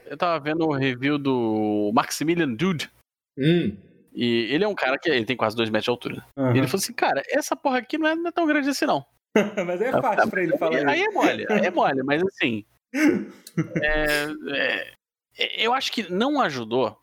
Eu 0.07 0.17
tava 0.17 0.39
vendo 0.43 0.65
o 0.65 0.73
review 0.73 1.17
do 1.17 1.91
Maximilian 1.93 2.53
Dude. 2.53 2.89
Hum. 3.37 3.77
E 4.13 4.53
ele 4.53 4.63
é 4.63 4.67
um 4.67 4.75
cara 4.75 4.97
que 4.99 5.09
ele 5.09 5.25
tem 5.25 5.37
quase 5.37 5.55
dois 5.55 5.69
metros 5.69 5.85
de 5.85 5.89
altura. 5.89 6.25
Uhum. 6.35 6.53
E 6.53 6.57
ele 6.57 6.67
falou 6.67 6.81
assim, 6.81 6.93
cara, 6.93 7.23
essa 7.29 7.55
porra 7.55 7.77
aqui 7.77 7.97
não 7.97 8.07
é, 8.07 8.15
não 8.15 8.27
é 8.27 8.31
tão 8.31 8.45
grande 8.45 8.69
assim, 8.69 8.85
não. 8.85 9.05
mas 9.65 9.81
aí 9.81 9.87
é 9.87 10.01
fácil 10.01 10.29
pra 10.29 10.43
ele 10.43 10.57
falar 10.57 10.89
Aí 10.89 11.01
é 11.01 11.09
mole, 11.09 11.45
aí 11.49 11.65
é 11.65 11.71
mole, 11.71 12.03
mas 12.03 12.21
assim. 12.23 12.65
É, 13.81 14.27
é, 14.55 14.93
eu 15.57 15.73
acho 15.73 15.91
que 15.91 16.11
não 16.11 16.41
ajudou. 16.41 16.97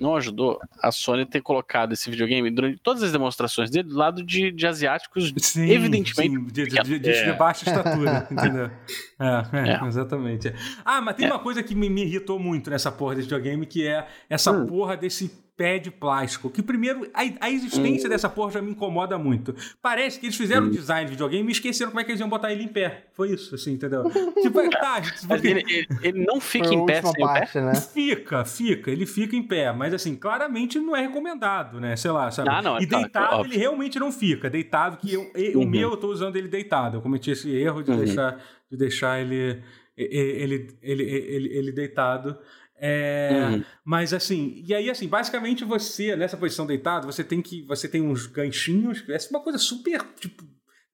Não 0.00 0.14
ajudou 0.14 0.60
a 0.80 0.92
Sony 0.92 1.26
ter 1.26 1.40
colocado 1.40 1.92
esse 1.92 2.08
videogame 2.08 2.50
durante 2.50 2.78
todas 2.78 3.02
as 3.02 3.10
demonstrações 3.10 3.68
dele 3.68 3.88
do 3.88 3.96
lado 3.96 4.22
de, 4.24 4.52
de 4.52 4.66
asiáticos, 4.66 5.32
sim, 5.38 5.68
evidentemente. 5.68 6.36
Sim, 6.36 6.44
de, 6.46 6.66
de, 6.66 6.98
de, 7.00 7.10
é. 7.10 7.32
baixa 7.32 7.68
estatura, 7.68 8.26
entendeu? 8.30 8.70
É, 9.18 9.82
é, 9.82 9.86
exatamente. 9.86 10.54
Ah, 10.84 11.00
mas 11.00 11.16
tem 11.16 11.26
é. 11.26 11.32
uma 11.32 11.40
coisa 11.40 11.64
que 11.64 11.74
me, 11.74 11.90
me, 11.90 12.02
irritou 12.02 12.38
muito 12.38 12.70
nessa 12.70 12.92
porra 12.92 13.16
desse 13.16 13.26
videogame, 13.26 13.66
que 13.66 13.88
é 13.88 14.06
essa 14.30 14.52
hum. 14.52 14.66
porra 14.66 14.96
desse 14.96 15.47
pé 15.58 15.76
de 15.76 15.90
plástico. 15.90 16.48
Que 16.48 16.62
primeiro, 16.62 17.10
a, 17.12 17.46
a 17.46 17.50
existência 17.50 18.06
hum. 18.06 18.10
dessa 18.10 18.28
porra 18.28 18.52
já 18.52 18.62
me 18.62 18.70
incomoda 18.70 19.18
muito. 19.18 19.52
Parece 19.82 20.20
que 20.20 20.26
eles 20.26 20.36
fizeram 20.36 20.66
o 20.66 20.68
hum. 20.68 20.70
design 20.70 21.04
de 21.06 21.10
videogame 21.10 21.48
e 21.48 21.52
esqueceram 21.52 21.90
como 21.90 22.00
é 22.00 22.04
que 22.04 22.12
eles 22.12 22.20
iam 22.20 22.28
botar 22.28 22.52
ele 22.52 22.62
em 22.62 22.68
pé. 22.68 23.08
Foi 23.12 23.32
isso, 23.32 23.56
assim, 23.56 23.72
entendeu? 23.72 24.04
tipo, 24.40 24.60
é, 24.60 24.70
tá, 24.70 25.02
porque... 25.26 25.48
ele, 25.48 25.64
ele, 25.68 25.86
ele, 26.00 26.24
não 26.24 26.40
fica 26.40 26.72
em 26.72 26.86
pé 26.86 27.02
sem 27.02 27.12
parte, 27.12 27.52
pé? 27.54 27.60
Né? 27.60 27.74
Fica, 27.74 28.44
fica, 28.44 28.90
ele 28.90 29.04
fica 29.04 29.34
em 29.34 29.42
pé, 29.42 29.72
mas 29.72 29.92
assim, 29.92 30.14
claramente 30.14 30.78
não 30.78 30.94
é 30.94 31.00
recomendado, 31.00 31.80
né? 31.80 31.96
Sei 31.96 32.12
lá, 32.12 32.30
sabe? 32.30 32.48
Ah, 32.50 32.62
não, 32.62 32.78
e 32.80 32.86
tá, 32.86 32.98
deitado 33.00 33.44
ele 33.44 33.56
realmente 33.56 33.98
não 33.98 34.12
fica. 34.12 34.48
Deitado, 34.48 34.96
que 34.98 35.12
eu, 35.12 35.22
uhum. 35.22 35.62
o 35.62 35.66
meu 35.66 35.90
eu 35.90 35.96
tô 35.96 36.06
usando 36.06 36.36
ele 36.36 36.46
deitado. 36.46 36.98
Eu 36.98 37.02
cometi 37.02 37.32
esse 37.32 37.50
erro 37.50 37.82
de 37.82 37.90
uhum. 37.90 37.98
deixar, 37.98 38.40
de 38.70 38.76
deixar 38.76 39.20
ele, 39.20 39.60
ele, 39.96 40.68
ele, 40.80 41.02
ele, 41.02 41.48
ele 41.58 41.72
deitado. 41.72 42.38
É, 42.80 43.48
uhum. 43.50 43.64
Mas 43.84 44.12
assim, 44.12 44.62
e 44.64 44.72
aí 44.74 44.88
assim, 44.88 45.08
basicamente 45.08 45.64
você, 45.64 46.14
nessa 46.14 46.36
posição 46.36 46.66
deitado, 46.66 47.06
você 47.06 47.24
tem 47.24 47.42
que. 47.42 47.62
Você 47.62 47.88
tem 47.88 48.00
uns 48.00 48.26
ganchinhos, 48.26 49.04
é 49.08 49.18
uma 49.30 49.40
coisa 49.40 49.58
super, 49.58 50.00
tipo, 50.20 50.44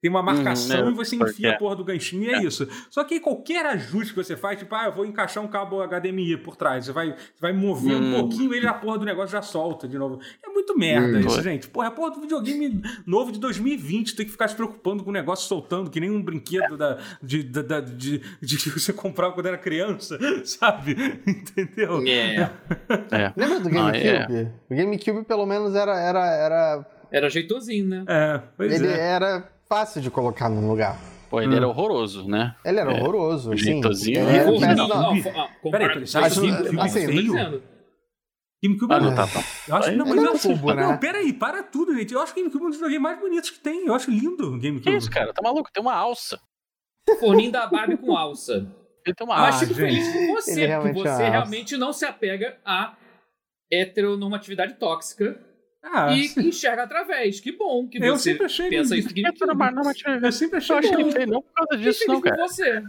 tem 0.01 0.11
uma 0.11 0.21
marcação 0.21 0.85
uhum, 0.85 0.91
e 0.91 0.93
você 0.93 1.15
enfia 1.15 1.53
a 1.53 1.57
porra 1.57 1.75
do 1.75 1.83
ganchinho 1.83 2.23
e 2.25 2.29
é, 2.29 2.35
é, 2.35 2.43
isso. 2.43 2.67
Só 2.89 3.03
que 3.03 3.19
qualquer 3.19 3.65
ajuste 3.65 4.13
que 4.13 4.23
você 4.23 4.35
faz, 4.35 4.59
tipo, 4.59 4.75
ah, 4.75 4.85
eu 4.85 4.91
vou 4.91 5.05
encaixar 5.05 5.43
um 5.43 5.47
cabo 5.47 5.81
HDMI 5.81 6.37
por 6.37 6.55
trás, 6.55 6.85
você 6.85 6.91
vai, 6.91 7.11
você 7.13 7.41
vai 7.41 7.53
mover 7.53 7.95
um 7.95 8.19
pouquinho 8.19 8.53
ele 8.53 8.67
a 8.67 8.73
porra 8.73 8.99
do 8.99 9.05
negócio 9.05 9.31
já 9.31 9.41
solta 9.41 9.87
de 9.87 9.97
novo. 9.97 10.19
É 10.45 10.49
muito 10.49 10.77
merda 10.77 11.19
isso, 11.19 11.41
gente. 11.41 11.67
Porra, 11.67 11.87
a 11.87 11.91
porra 11.91 12.11
do 12.11 12.21
videogame 12.21 12.83
novo 13.05 13.31
de 13.31 13.39
2020 13.39 14.15
tem 14.15 14.25
que 14.25 14.31
ficar 14.31 14.47
se 14.47 14.55
preocupando 14.55 15.03
com 15.03 15.09
o 15.09 15.13
negócio 15.13 15.47
soltando, 15.47 15.89
que 15.89 15.99
nem 15.99 16.11
um 16.11 16.21
brinquedo 16.21 16.77
da, 16.77 16.99
de, 17.23 17.41
da, 17.41 17.61
da, 17.61 17.79
de, 17.79 18.21
de 18.41 18.57
que 18.57 18.69
você 18.69 18.93
comprava 18.93 19.33
quando 19.33 19.47
era 19.47 19.57
criança, 19.57 20.19
sabe? 20.45 20.95
Entendeu? 21.25 22.01
Yeah. 22.03 22.53
é. 23.11 23.33
Lembra 23.35 23.59
do 23.59 23.69
GameCube? 23.69 24.07
Ah, 24.07 24.27
yeah. 24.29 24.51
O 24.69 24.75
GameCube, 24.75 25.25
pelo 25.25 25.45
menos, 25.45 25.73
era. 25.73 25.99
Era, 25.99 26.25
era... 26.35 26.85
era 27.11 27.29
jeitosinho, 27.29 27.87
né? 27.87 28.05
É, 28.07 28.41
pois 28.55 28.73
ele 28.73 28.87
é. 28.87 28.99
era 28.99 29.54
fácil 29.67 30.01
de 30.01 30.09
colocar 30.09 30.49
no 30.49 30.67
lugar. 30.67 30.99
Pô, 31.29 31.41
ele 31.41 31.53
hum. 31.53 31.57
era 31.57 31.67
horroroso, 31.67 32.27
né? 32.27 32.55
Ele 32.63 32.79
era 32.79 32.91
é, 32.91 33.01
horroroso, 33.01 33.51
sim. 33.51 33.57
Jeitosinho. 33.57 34.19
Ele 34.19 34.37
era, 34.37 34.75
não, 34.75 34.87
não, 34.87 34.87
não, 34.87 35.13
não, 35.63 35.71
peraí, 35.71 35.99
você 36.05 36.17
acha 36.17 36.41
que 36.41 36.79
assim, 36.79 37.07
feio? 37.07 37.63
GameCube 38.63 38.93
ah, 38.93 38.99
não 38.99 39.15
tá, 39.15 39.27
tá. 39.27 39.43
Eu 39.67 39.75
acho, 39.75 39.91
não, 39.91 40.05
mas 40.05 40.23
eu 40.23 40.31
acho, 40.31 40.47
cubo, 40.47 40.73
né? 40.73 40.83
não, 40.83 40.97
peraí, 40.97 41.33
para 41.33 41.61
tudo, 41.61 41.95
gente. 41.95 42.13
Eu 42.13 42.21
acho 42.21 42.33
que 42.33 42.39
o 42.39 42.43
GameCube 42.43 42.63
é 42.63 42.67
um 42.67 42.69
dos 42.69 42.77
videogames 42.77 43.01
mais 43.01 43.19
bonitos 43.19 43.49
que 43.49 43.59
tem. 43.59 43.85
Eu 43.85 43.93
acho 43.93 44.09
lindo 44.09 44.47
o 44.47 44.51
GameCube. 44.51 44.81
Que 44.81 44.95
isso, 44.95 45.09
cara? 45.11 45.33
Tá 45.33 45.41
maluco? 45.41 45.69
Tem 45.71 45.81
uma 45.81 45.93
alça. 45.93 46.39
Forninho 47.19 47.51
da 47.51 47.67
Barbie 47.67 47.97
com 47.97 48.15
alça. 48.17 48.67
Ele 49.05 49.15
tem 49.15 49.27
uma 49.27 49.35
alça. 49.35 49.59
Mas 49.59 49.59
fico 49.59 49.73
feliz 49.75 50.11
com 50.11 50.33
você, 50.33 50.67
porque 50.81 50.93
você 50.93 51.29
realmente 51.29 51.77
não 51.77 51.93
se 51.93 52.05
apega 52.05 52.57
a 52.65 52.95
heteronormatividade 53.71 54.75
tóxica 54.75 55.39
ah, 55.93 56.11
e 56.11 56.27
sim. 56.27 56.47
enxerga 56.47 56.83
através. 56.83 57.39
Que 57.39 57.51
bom 57.51 57.87
que 57.87 58.03
eu 58.03 58.17
você 58.17 58.31
sempre 58.31 58.45
achei 58.45 58.69
pensa 58.69 58.97
isso. 58.97 59.13
Que 59.13 59.21
eu, 59.21 59.27
eu 59.27 60.31
sempre 60.31 60.57
achei 60.57 60.75
eu 60.75 60.79
acho 60.79 60.93
ele 60.93 61.11
feio, 61.11 61.27
não 61.27 61.41
por 61.41 61.53
causa 61.53 61.77
disso, 61.77 62.03
não, 62.07 62.19
cara. 62.19 62.47
Você. 62.47 62.69
É. 62.69 62.81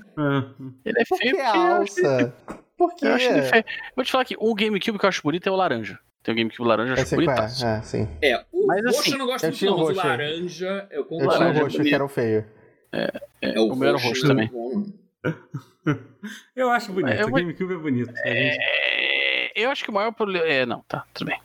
Ele 0.85 1.01
é 1.01 1.05
por 1.05 1.19
feio 1.19 1.37
porque... 1.37 1.47
Alça? 1.47 2.35
Por 2.77 2.95
quê? 2.95 3.07
Eu 3.07 3.15
acho 3.15 3.29
ele 3.29 3.43
feio. 3.43 3.65
Vou 3.95 4.05
te 4.05 4.13
falar 4.13 4.25
que 4.25 4.37
o 4.39 4.55
GameCube 4.55 4.99
que 4.99 5.05
eu 5.05 5.09
acho 5.09 5.23
bonito 5.23 5.47
é 5.47 5.53
o 5.53 5.57
laranja. 5.57 5.99
Tem 6.23 6.35
o 6.35 6.37
GameCube 6.37 6.69
laranja, 6.69 6.95
eu 6.95 7.03
acho 7.03 7.15
bonito. 7.15 7.31
É. 7.31 7.79
é, 7.79 7.83
sim. 7.83 8.09
É, 8.23 8.45
o 8.51 8.67
mas, 8.67 8.85
roxo 8.85 9.01
assim, 9.01 9.13
eu 9.13 9.19
não 9.19 9.27
gosto 9.27 9.45
muito, 9.45 9.67
não, 9.67 9.79
mas 9.79 9.89
o 9.89 9.95
laranja... 9.95 10.89
Eu, 10.91 11.07
eu 11.11 11.29
tinha 11.29 11.49
o 11.49 11.53
roxo 11.53 11.83
que 11.83 11.95
era 11.95 12.05
o 12.05 12.09
feio. 12.09 12.45
É, 12.93 13.13
é, 13.43 13.55
é 13.55 13.61
o, 13.61 13.73
o 13.73 13.77
meu 13.77 13.89
era 13.89 13.97
o 13.97 14.01
roxo 14.01 14.27
também. 14.27 14.51
eu 16.57 16.71
acho 16.71 16.93
bonito, 16.93 17.13
é, 17.13 17.25
o 17.25 17.31
GameCube 17.31 17.75
é 17.75 17.77
bonito. 17.77 18.13
É... 18.25 19.53
Eu 19.55 19.71
acho 19.71 19.85
que 19.85 19.91
o 19.91 19.95
maior 19.95 20.13
problema... 20.13 20.47
É, 20.47 20.67
não, 20.67 20.83
tá, 20.89 21.05
tudo 21.15 21.29
bem. 21.29 21.41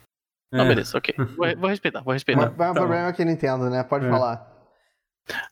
Não, 0.52 0.66
é. 0.66 0.68
beleza, 0.68 0.98
ok. 0.98 1.16
Vou, 1.38 1.58
vou, 1.58 1.70
respeitar, 1.70 2.02
vou 2.02 2.14
respeitar. 2.14 2.42
Mas, 2.42 2.58
mas 2.58 2.68
tá 2.68 2.72
o 2.72 2.76
problema 2.76 3.08
é 3.08 3.14
que 3.14 3.24
Nintendo, 3.24 3.70
né? 3.70 3.84
Pode 3.84 4.06
é. 4.06 4.10
falar. 4.10 4.52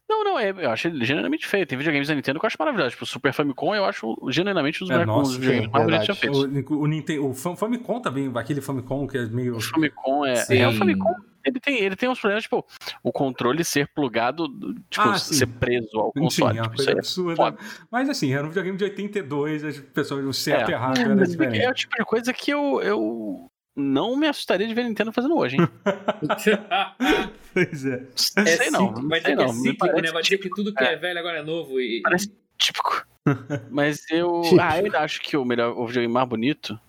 Não, 0.10 0.24
não, 0.24 0.39
é, 0.39 0.50
eu 0.50 0.72
acho 0.72 0.88
ele 0.88 1.06
genuinamente 1.06 1.47
feio. 1.47 1.66
Tem 1.66 1.78
videogames 1.78 2.08
da 2.08 2.16
Nintendo 2.16 2.39
que 2.39 2.45
eu 2.45 2.47
acho 2.47 2.58
maravilhoso. 2.60 2.91
Tipo, 2.91 3.04
o 3.04 3.08
Super 3.08 3.32
Famicom 3.32 3.76
eu 3.76 3.86
acho 3.86 4.18
genuinamente 4.30 4.84
um 4.84 4.88
dos, 4.88 4.95
é, 4.95 5.06
nossa, 5.06 5.38
videogames 5.38 5.72
mais 5.72 5.86
bonitos 5.86 6.08
já 6.08 6.16
feitos. 6.16 6.39
O, 6.39 6.74
o, 6.80 6.88
Nintendo, 6.88 7.28
o 7.28 7.34
Famicom 7.34 8.02
também, 8.02 8.32
aquele 8.36 8.62
Famicom 8.62 9.08
que 9.08 9.18
é 9.18 9.26
meio. 9.28 9.56
O 9.56 9.62
Famicom 9.62 10.26
é. 10.26 10.36
Sim. 10.36 10.58
É 10.58 10.68
o 10.68 10.74
Famicom. 10.74 11.14
Ele 11.45 11.60
tem, 11.60 11.80
ele 11.80 11.95
tem 11.95 12.10
uns 12.10 12.20
problemas, 12.20 12.43
tipo, 12.43 12.66
o 13.02 13.14
controle 13.14 13.64
ser 13.64 13.88
plugado, 13.95 14.47
tipo, 14.89 15.08
ah, 15.08 15.18
ser 15.18 15.47
preso 15.47 15.97
ao 15.97 16.12
console. 16.12 16.54
Sim, 16.54 16.60
é 16.60 16.62
uma 16.62 16.70
tipo, 16.70 16.76
coisa 16.76 16.91
é 16.91 16.93
absurda. 16.93 17.58
Mas 17.89 18.10
assim, 18.10 18.34
era 18.34 18.43
um 18.43 18.50
videogame 18.50 18.78
de 18.78 18.84
82, 18.84 19.64
as 19.64 19.80
pessoas, 19.80 20.26
o 20.26 20.34
certo 20.34 20.70
e 20.70 20.74
é. 20.74 20.76
errado 20.76 21.00
era 21.00 21.16
diferente. 21.16 21.62
É 21.62 21.70
o 21.70 21.74
tipo 21.74 21.95
de 21.95 22.04
coisa 22.04 22.34
que 22.34 22.52
eu, 22.52 22.82
eu 22.82 23.50
não 23.76 24.15
me 24.15 24.28
assustaria 24.28 24.67
de 24.67 24.74
ver 24.74 24.82
a 24.82 24.88
Nintendo 24.89 25.11
fazendo 25.11 25.38
hoje, 25.38 25.57
hein? 25.57 25.67
pois 27.53 27.86
é. 27.86 28.07
Não 28.36 28.43
é 28.43 28.57
sei 28.57 28.72
não. 28.72 28.93
Vai 29.07 29.20
dizer 29.20 29.38
que 29.38 29.43
é 29.43 29.47
cíclico, 29.47 30.01
né? 30.01 30.11
Vai 30.11 30.24
dizer 30.24 30.38
que 30.38 30.49
tudo 30.49 30.74
que 30.74 30.84
é. 30.84 30.93
é 30.93 30.95
velho 30.97 31.20
agora 31.20 31.39
é 31.39 31.43
novo. 31.43 31.80
E... 31.80 32.01
Parece 32.01 32.32
típico. 32.57 33.05
Mas 33.70 34.05
eu. 34.09 34.41
Ah, 34.59 34.78
eu 34.78 34.86
ainda 34.86 34.99
acho 34.99 35.22
que 35.22 35.38
o 35.38 35.45
melhor 35.45 35.78
o 35.78 35.86
videogame 35.86 36.13
mais 36.13 36.28
bonito 36.28 36.80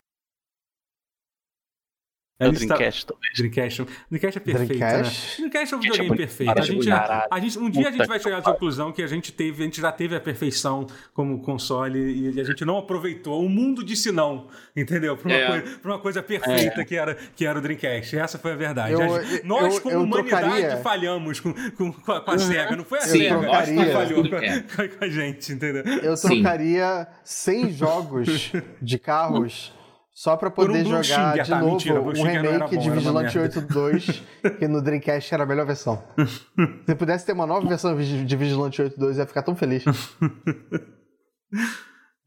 é 2.40 2.48
o 2.48 2.52
Dreamcast, 2.52 3.06
tá... 3.06 3.14
Dreamcast. 3.36 3.86
Dreamcast 4.10 4.38
é 4.38 4.40
perfeito, 4.40 4.78
Dreamcast? 4.78 5.28
né? 5.28 5.36
Dreamcast 5.36 5.74
é 5.74 5.76
um 5.76 5.80
videogame 5.80 6.10
é 6.10 6.16
perfeito. 6.16 6.58
A 6.58 6.62
gente, 6.62 6.90
a 6.90 7.38
gente, 7.38 7.58
um 7.58 7.68
dia 7.68 7.88
a 7.88 7.92
gente 7.92 8.06
vai 8.06 8.18
chegar 8.18 8.38
à 8.38 8.42
conclusão 8.42 8.90
que 8.92 9.02
a 9.02 9.06
gente 9.06 9.30
teve, 9.30 9.62
a 9.62 9.66
gente 9.66 9.78
já 9.78 9.92
teve 9.92 10.16
a 10.16 10.20
perfeição 10.20 10.86
como 11.12 11.42
console 11.42 11.98
e 11.98 12.40
a 12.40 12.44
gente 12.44 12.64
não 12.64 12.78
aproveitou. 12.78 13.44
O 13.44 13.48
mundo 13.48 13.84
disse 13.84 14.10
não, 14.10 14.46
entendeu? 14.74 15.18
Para 15.18 15.28
uma, 15.28 15.36
é. 15.36 15.46
coisa, 15.46 15.80
uma 15.84 15.98
coisa 15.98 16.22
perfeita 16.22 16.80
é. 16.80 16.84
que, 16.86 16.96
era, 16.96 17.14
que 17.14 17.44
era 17.44 17.58
o 17.58 17.60
Dreamcast. 17.60 18.16
Essa 18.16 18.38
foi 18.38 18.52
a 18.52 18.56
verdade. 18.56 18.94
Eu, 18.94 19.02
a 19.02 19.20
nós, 19.44 19.74
eu, 19.74 19.80
como 19.82 19.94
eu 19.96 20.02
humanidade, 20.02 20.46
trocaria... 20.46 20.76
falhamos 20.78 21.40
com, 21.40 21.52
com, 21.52 21.92
com, 21.92 22.12
a, 22.12 22.20
com 22.22 22.30
a 22.30 22.34
uhum. 22.34 22.38
SEGA. 22.40 22.76
Não 22.76 22.84
foi 22.84 22.98
a 23.00 23.02
Sim, 23.02 23.18
SEGA 23.18 23.38
que 23.66 23.92
falhou 23.92 24.22
com, 24.22 24.98
com, 24.98 25.04
a 25.04 25.08
gente, 25.08 25.52
entendeu? 25.52 25.84
Eu 25.84 26.14
trocaria 26.18 27.06
Sim. 27.22 27.68
100 27.68 27.72
jogos 27.72 28.52
de 28.80 28.98
carros 28.98 29.74
só 30.20 30.36
pra 30.36 30.50
poder 30.50 30.86
um 30.86 31.02
jogar 31.02 31.34
de 31.42 31.48
tá, 31.48 31.58
novo 31.60 31.72
mentira, 31.72 31.98
um 31.98 32.10
remake 32.10 32.76
bom, 32.76 32.82
de 32.82 32.90
Vigilante 32.90 33.38
8 33.38 33.60
2, 33.62 34.22
que 34.60 34.68
no 34.68 34.82
Dreamcast 34.82 35.32
era 35.32 35.44
a 35.44 35.46
melhor 35.46 35.64
versão. 35.64 36.04
Se 36.84 36.94
pudesse 36.94 37.24
ter 37.24 37.32
uma 37.32 37.46
nova 37.46 37.66
versão 37.66 37.96
de 37.96 38.36
Vigilante 38.36 38.82
8 38.82 39.00
2, 39.00 39.16
eu 39.16 39.22
ia 39.22 39.26
ficar 39.26 39.40
tão 39.42 39.56
feliz. 39.56 39.82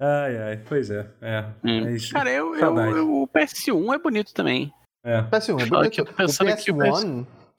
ai, 0.01 0.37
ai, 0.37 0.57
pois 0.67 0.89
é. 0.89 1.07
é. 1.21 1.45
Hum. 1.63 1.95
É 1.95 1.97
Cara, 2.11 2.31
eu, 2.31 2.55
eu, 2.55 2.79
eu, 2.79 3.13
o 3.13 3.27
PS1 3.27 3.93
é 3.93 3.99
bonito 3.99 4.33
também. 4.33 4.73
É. 5.05 5.21
PS1 5.21 5.61
é 5.61 5.65
bonito. 5.67 6.01
o 6.01 6.05
PS1 6.05 6.63
que 6.63 6.71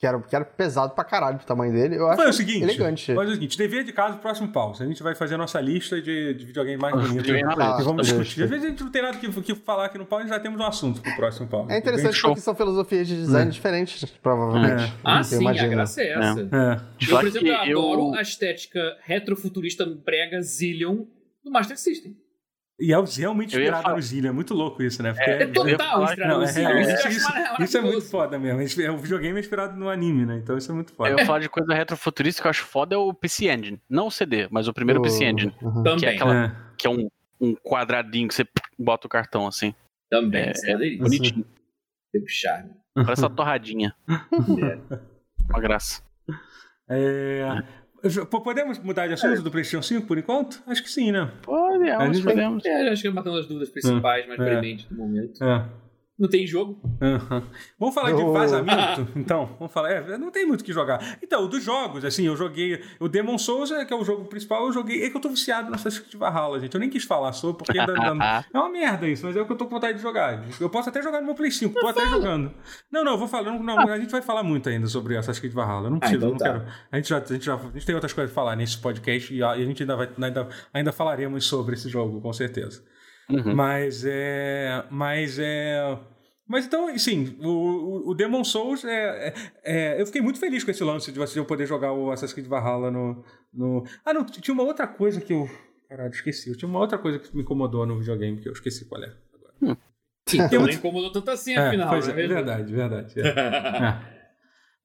era, 0.07 0.21
que 0.21 0.35
era 0.35 0.45
pesado 0.45 0.95
pra 0.95 1.05
caralho 1.05 1.37
o 1.37 1.47
tamanho 1.47 1.73
dele. 1.73 1.97
Eu 1.97 2.09
acho 2.09 2.21
Foi 2.21 2.31
o 2.31 2.33
seguinte, 2.33 2.63
elegante. 2.63 3.15
Faz 3.15 3.29
o 3.29 3.33
seguinte, 3.35 3.59
dever 3.59 3.85
de 3.85 3.93
casa 3.93 4.13
pro 4.15 4.23
próximo 4.23 4.49
pau. 4.49 4.73
A 4.79 4.85
gente 4.85 5.03
vai 5.03 5.15
fazer 5.15 5.35
a 5.35 5.39
nossa 5.39 5.61
lista 5.61 6.01
de, 6.01 6.35
de 6.35 6.47
videogame 6.47 6.81
mais 6.81 6.95
bonito. 6.95 7.31
Ah, 7.59 7.79
vamos 7.83 8.07
discutir. 8.07 8.45
Às 8.45 8.51
vezes 8.51 8.65
a 8.65 8.69
gente 8.69 8.83
não 8.83 8.91
tem 8.91 9.03
nada 9.03 9.19
que, 9.19 9.29
que 9.43 9.55
falar 9.55 9.87
aqui 9.87 9.99
no 9.99 10.07
pau, 10.07 10.21
e 10.21 10.29
já 10.29 10.39
temos 10.41 10.61
um 10.61 10.65
assunto 10.65 11.01
pro 11.01 11.15
próximo 11.17 11.49
pau. 11.49 11.67
É 11.71 11.79
interessante 11.79 12.21
porque 12.21 12.41
são 12.41 12.55
filosofias 12.55 13.07
de 13.07 13.17
design 13.17 13.49
é. 13.49 13.53
diferentes, 13.53 14.05
provavelmente. 14.23 14.85
É. 14.85 14.93
Ah, 15.03 15.23
sim, 15.23 15.41
imagino. 15.41 15.67
a 15.67 15.71
graça 15.71 16.03
é 16.03 16.13
essa. 16.13 16.41
É. 16.41 17.11
Eu, 17.11 17.17
por 17.17 17.27
exemplo, 17.27 17.49
eu 17.49 17.57
adoro 17.57 18.15
a 18.15 18.23
estética 18.23 18.97
retrofuturista 19.03 19.87
brega 19.87 20.41
Zillion 20.43 21.05
do 21.45 21.51
Master 21.51 21.79
System. 21.79 22.17
E 22.79 22.93
é 22.93 22.97
realmente 22.97 23.57
inspirado 23.57 23.95
no 23.95 24.03
Zillion, 24.03 24.31
é 24.31 24.33
muito 24.33 24.53
louco 24.53 24.83
isso, 24.83 25.01
né? 25.01 25.13
Porque 25.13 25.31
é, 25.31 25.43
é 25.43 25.47
total 25.47 26.05
inspirado 26.05 26.41
no 26.41 26.47
Zillion. 26.47 26.81
Isso, 26.81 27.09
isso, 27.09 27.29
isso, 27.61 27.79
é 27.79 27.81
muito 27.81 28.03
foda 28.03 28.37
mesmo. 28.37 28.83
É, 28.83 28.91
o 28.91 28.99
videogame 28.99 29.37
é 29.37 29.41
inspirado 29.41 29.77
no 29.77 29.89
anime, 29.89 30.27
né? 30.27 30.39
Então 30.39 30.59
isso 30.59 30.73
é 30.73 30.75
muito 30.75 30.93
foda. 30.93 31.11
Eu 31.11 31.19
ia 31.19 31.25
falar 31.25 31.39
de 31.39 31.49
coisa 31.49 31.73
retrofuturista 31.73 32.43
que 32.43 32.49
eu 32.49 32.51
acho 32.51 32.65
foda 32.65 32.97
é 32.97 32.99
o 32.99 33.15
PC 33.15 33.49
Engine. 33.49 33.81
Não 33.89 34.09
o 34.09 34.11
CD, 34.11 34.49
mas 34.51 34.67
o 34.67 34.75
primeiro 34.75 35.01
oh, 35.01 35.05
PC 35.05 35.25
Engine. 35.25 35.55
Uh 35.63 35.69
-huh. 35.69 35.99
Que 35.99 36.07
é 36.07 36.15
aquela. 36.15 36.45
É. 36.47 36.57
Que 36.77 36.87
é 36.89 36.91
um, 36.91 37.09
um 37.41 37.55
quadradinho 37.55 38.27
que 38.27 38.35
você 38.35 38.47
bota 38.77 39.07
o 39.07 39.11
cartão 39.11 39.47
assim. 39.47 39.73
Também. 40.11 40.53
É, 40.65 40.71
é 40.73 40.97
bonitinho. 40.97 41.47
Tem 42.13 42.23
charme. 42.27 42.71
Parece 42.95 43.23
uma 43.23 43.31
torradinha. 43.31 43.95
é. 44.09 44.99
Uma 45.49 45.61
graça. 45.61 46.03
É. 46.89 47.63
Podemos 48.31 48.79
mudar 48.81 49.07
de 49.07 49.15
assunto 49.15 49.41
é. 49.41 49.41
do 49.41 49.51
PlayStation 49.51 49.83
5 49.83 50.07
por 50.07 50.19
enquanto? 50.19 50.63
Acho 50.67 50.83
que 50.83 50.91
sim, 50.91 51.11
né? 51.11 51.31
Podemos, 51.43 52.21
podemos. 52.21 52.65
É, 52.65 52.89
acho 52.89 53.03
que 53.03 53.11
matando 53.11 53.39
as 53.39 53.47
dúvidas 53.47 53.71
principais, 53.71 54.27
mais 54.29 54.39
é. 54.41 54.61
do 54.91 54.97
momento. 54.97 55.43
É. 55.43 55.84
Não 56.17 56.29
tem 56.29 56.47
jogo. 56.47 56.81
Uhum. 56.85 57.43
Vamos 57.79 57.95
falar 57.95 58.15
oh. 58.15 58.17
de 58.17 58.25
vazamento, 58.25 59.09
então. 59.19 59.57
Vamos 59.59 59.73
falar. 59.73 59.91
É, 59.91 60.17
não 60.17 60.31
tem 60.31 60.47
muito 60.47 60.61
o 60.61 60.65
que 60.65 60.73
jogar. 60.73 61.19
Então, 61.21 61.49
dos 61.49 61.63
jogos, 61.63 62.05
assim, 62.05 62.25
eu 62.25 62.37
joguei. 62.37 62.81
O 63.01 63.09
Demon 63.09 63.37
Souls, 63.37 63.71
que 63.87 63.93
é 63.93 63.97
o 63.97 64.05
jogo 64.05 64.25
principal, 64.27 64.67
eu 64.67 64.73
joguei. 64.73 65.03
É 65.03 65.11
que 65.11 65.17
eu 65.17 65.21
tô 65.21 65.29
viciado 65.29 65.73
nessa 65.73 65.91
de 65.91 66.17
Valhalla, 66.17 66.61
gente. 66.61 66.73
Eu 66.73 66.81
nem 66.81 66.89
quis 66.89 67.03
falar 67.03 67.33
sobre, 67.33 67.65
porque 67.65 67.77
ainda, 67.77 67.93
ainda, 68.01 68.45
é 68.55 68.59
uma 68.59 68.69
merda 68.69 69.09
isso, 69.09 69.27
mas 69.27 69.37
é 69.37 69.41
o 69.41 69.47
que 69.47 69.53
eu 69.53 69.57
tô 69.57 69.65
com 69.65 69.73
vontade 69.73 69.97
de 69.97 70.03
jogar. 70.03 70.45
Eu 70.61 70.71
posso 70.71 70.89
até 70.89 71.03
jogar 71.03 71.21
no 71.21 71.27
meu 71.27 71.35
Play 71.35 71.51
5, 71.51 71.81
tô 71.81 71.89
até 71.89 72.07
jogando. 72.07 72.53
Não, 72.93 73.03
não, 73.03 73.19
vou 73.19 73.27
falar. 73.27 73.51
Não, 73.51 73.61
não, 73.61 73.79
a 73.79 73.99
gente 73.99 74.11
vai 74.11 74.23
falar 74.23 74.45
muito 74.45 74.69
ainda 74.69 74.87
sobre 74.87 75.17
Assassin's 75.17 75.41
Creed 75.41 75.53
Valhalla. 75.53 75.91
Não 75.91 75.99
preciso, 75.99 76.27
ah, 76.27 76.29
então 76.29 76.31
não 76.31 76.39
tá. 76.39 76.61
quero. 76.61 76.73
A 76.93 76.97
gente, 76.97 77.09
já, 77.09 77.19
a, 77.19 77.25
gente 77.25 77.45
já, 77.45 77.55
a 77.57 77.59
gente 77.59 77.87
tem 77.87 77.95
outras 77.95 78.13
coisas 78.13 78.33
pra 78.33 78.43
falar 78.43 78.55
nesse 78.55 78.79
podcast 78.79 79.35
e 79.35 79.43
a, 79.43 79.57
e 79.57 79.63
a 79.63 79.67
gente 79.67 79.83
ainda, 79.83 79.97
vai, 79.97 80.09
ainda, 80.17 80.49
ainda 80.73 80.93
falaremos 80.93 81.45
sobre 81.45 81.75
esse 81.75 81.89
jogo, 81.89 82.21
com 82.21 82.33
certeza. 82.33 82.85
Uhum. 83.29 83.55
Mas 83.55 84.05
é. 84.05 84.85
Mas 84.91 85.39
é. 85.39 85.99
Mas 86.47 86.67
então, 86.67 86.89
assim, 86.89 87.37
o, 87.41 88.11
o 88.11 88.15
Demon 88.15 88.45
Souls 88.45 88.85
é, 88.85 89.29
é, 89.29 89.35
é, 89.65 90.01
Eu 90.01 90.07
fiquei 90.07 90.21
muito 90.21 90.39
feliz 90.39 90.63
com 90.63 90.71
esse 90.71 90.85
lance 90.85 91.11
de 91.11 91.19
você 91.19 91.43
poder 91.43 91.67
jogar 91.67 91.93
o 91.93 92.11
Assassin's 92.11 92.35
Creed 92.35 92.47
Valhalla 92.47 92.91
no, 92.91 93.25
no. 93.53 93.85
Ah, 94.05 94.13
não, 94.13 94.25
tinha 94.25 94.55
uma 94.55 94.63
outra 94.63 94.87
coisa 94.87 95.21
que 95.21 95.33
eu. 95.33 95.49
Caralho, 95.89 96.11
esqueci. 96.11 96.51
Eu 96.51 96.57
tinha 96.57 96.69
uma 96.69 96.81
outra 96.81 96.99
coisa 96.99 97.19
que 97.19 97.35
me 97.35 97.43
incomodou 97.43 97.87
no 97.87 97.99
videogame, 97.99 98.41
que 98.41 98.49
eu 98.49 98.53
esqueci 98.53 98.85
qual 98.87 99.03
é 99.03 99.13
agora. 99.35 99.55
Hum. 99.63 99.77
Sim, 100.27 100.41
então 100.43 100.63
não 100.63 100.71
incomodou 100.71 101.13
tanto 101.13 101.31
assim, 101.31 101.55
é, 101.55 101.59
afinal. 101.59 101.89
Pois 101.89 102.09
é, 102.09 102.11
é 102.11 102.27
verdade, 102.27 102.73
verdade. 102.75 103.21
É. 103.21 103.29
é. 103.29 104.15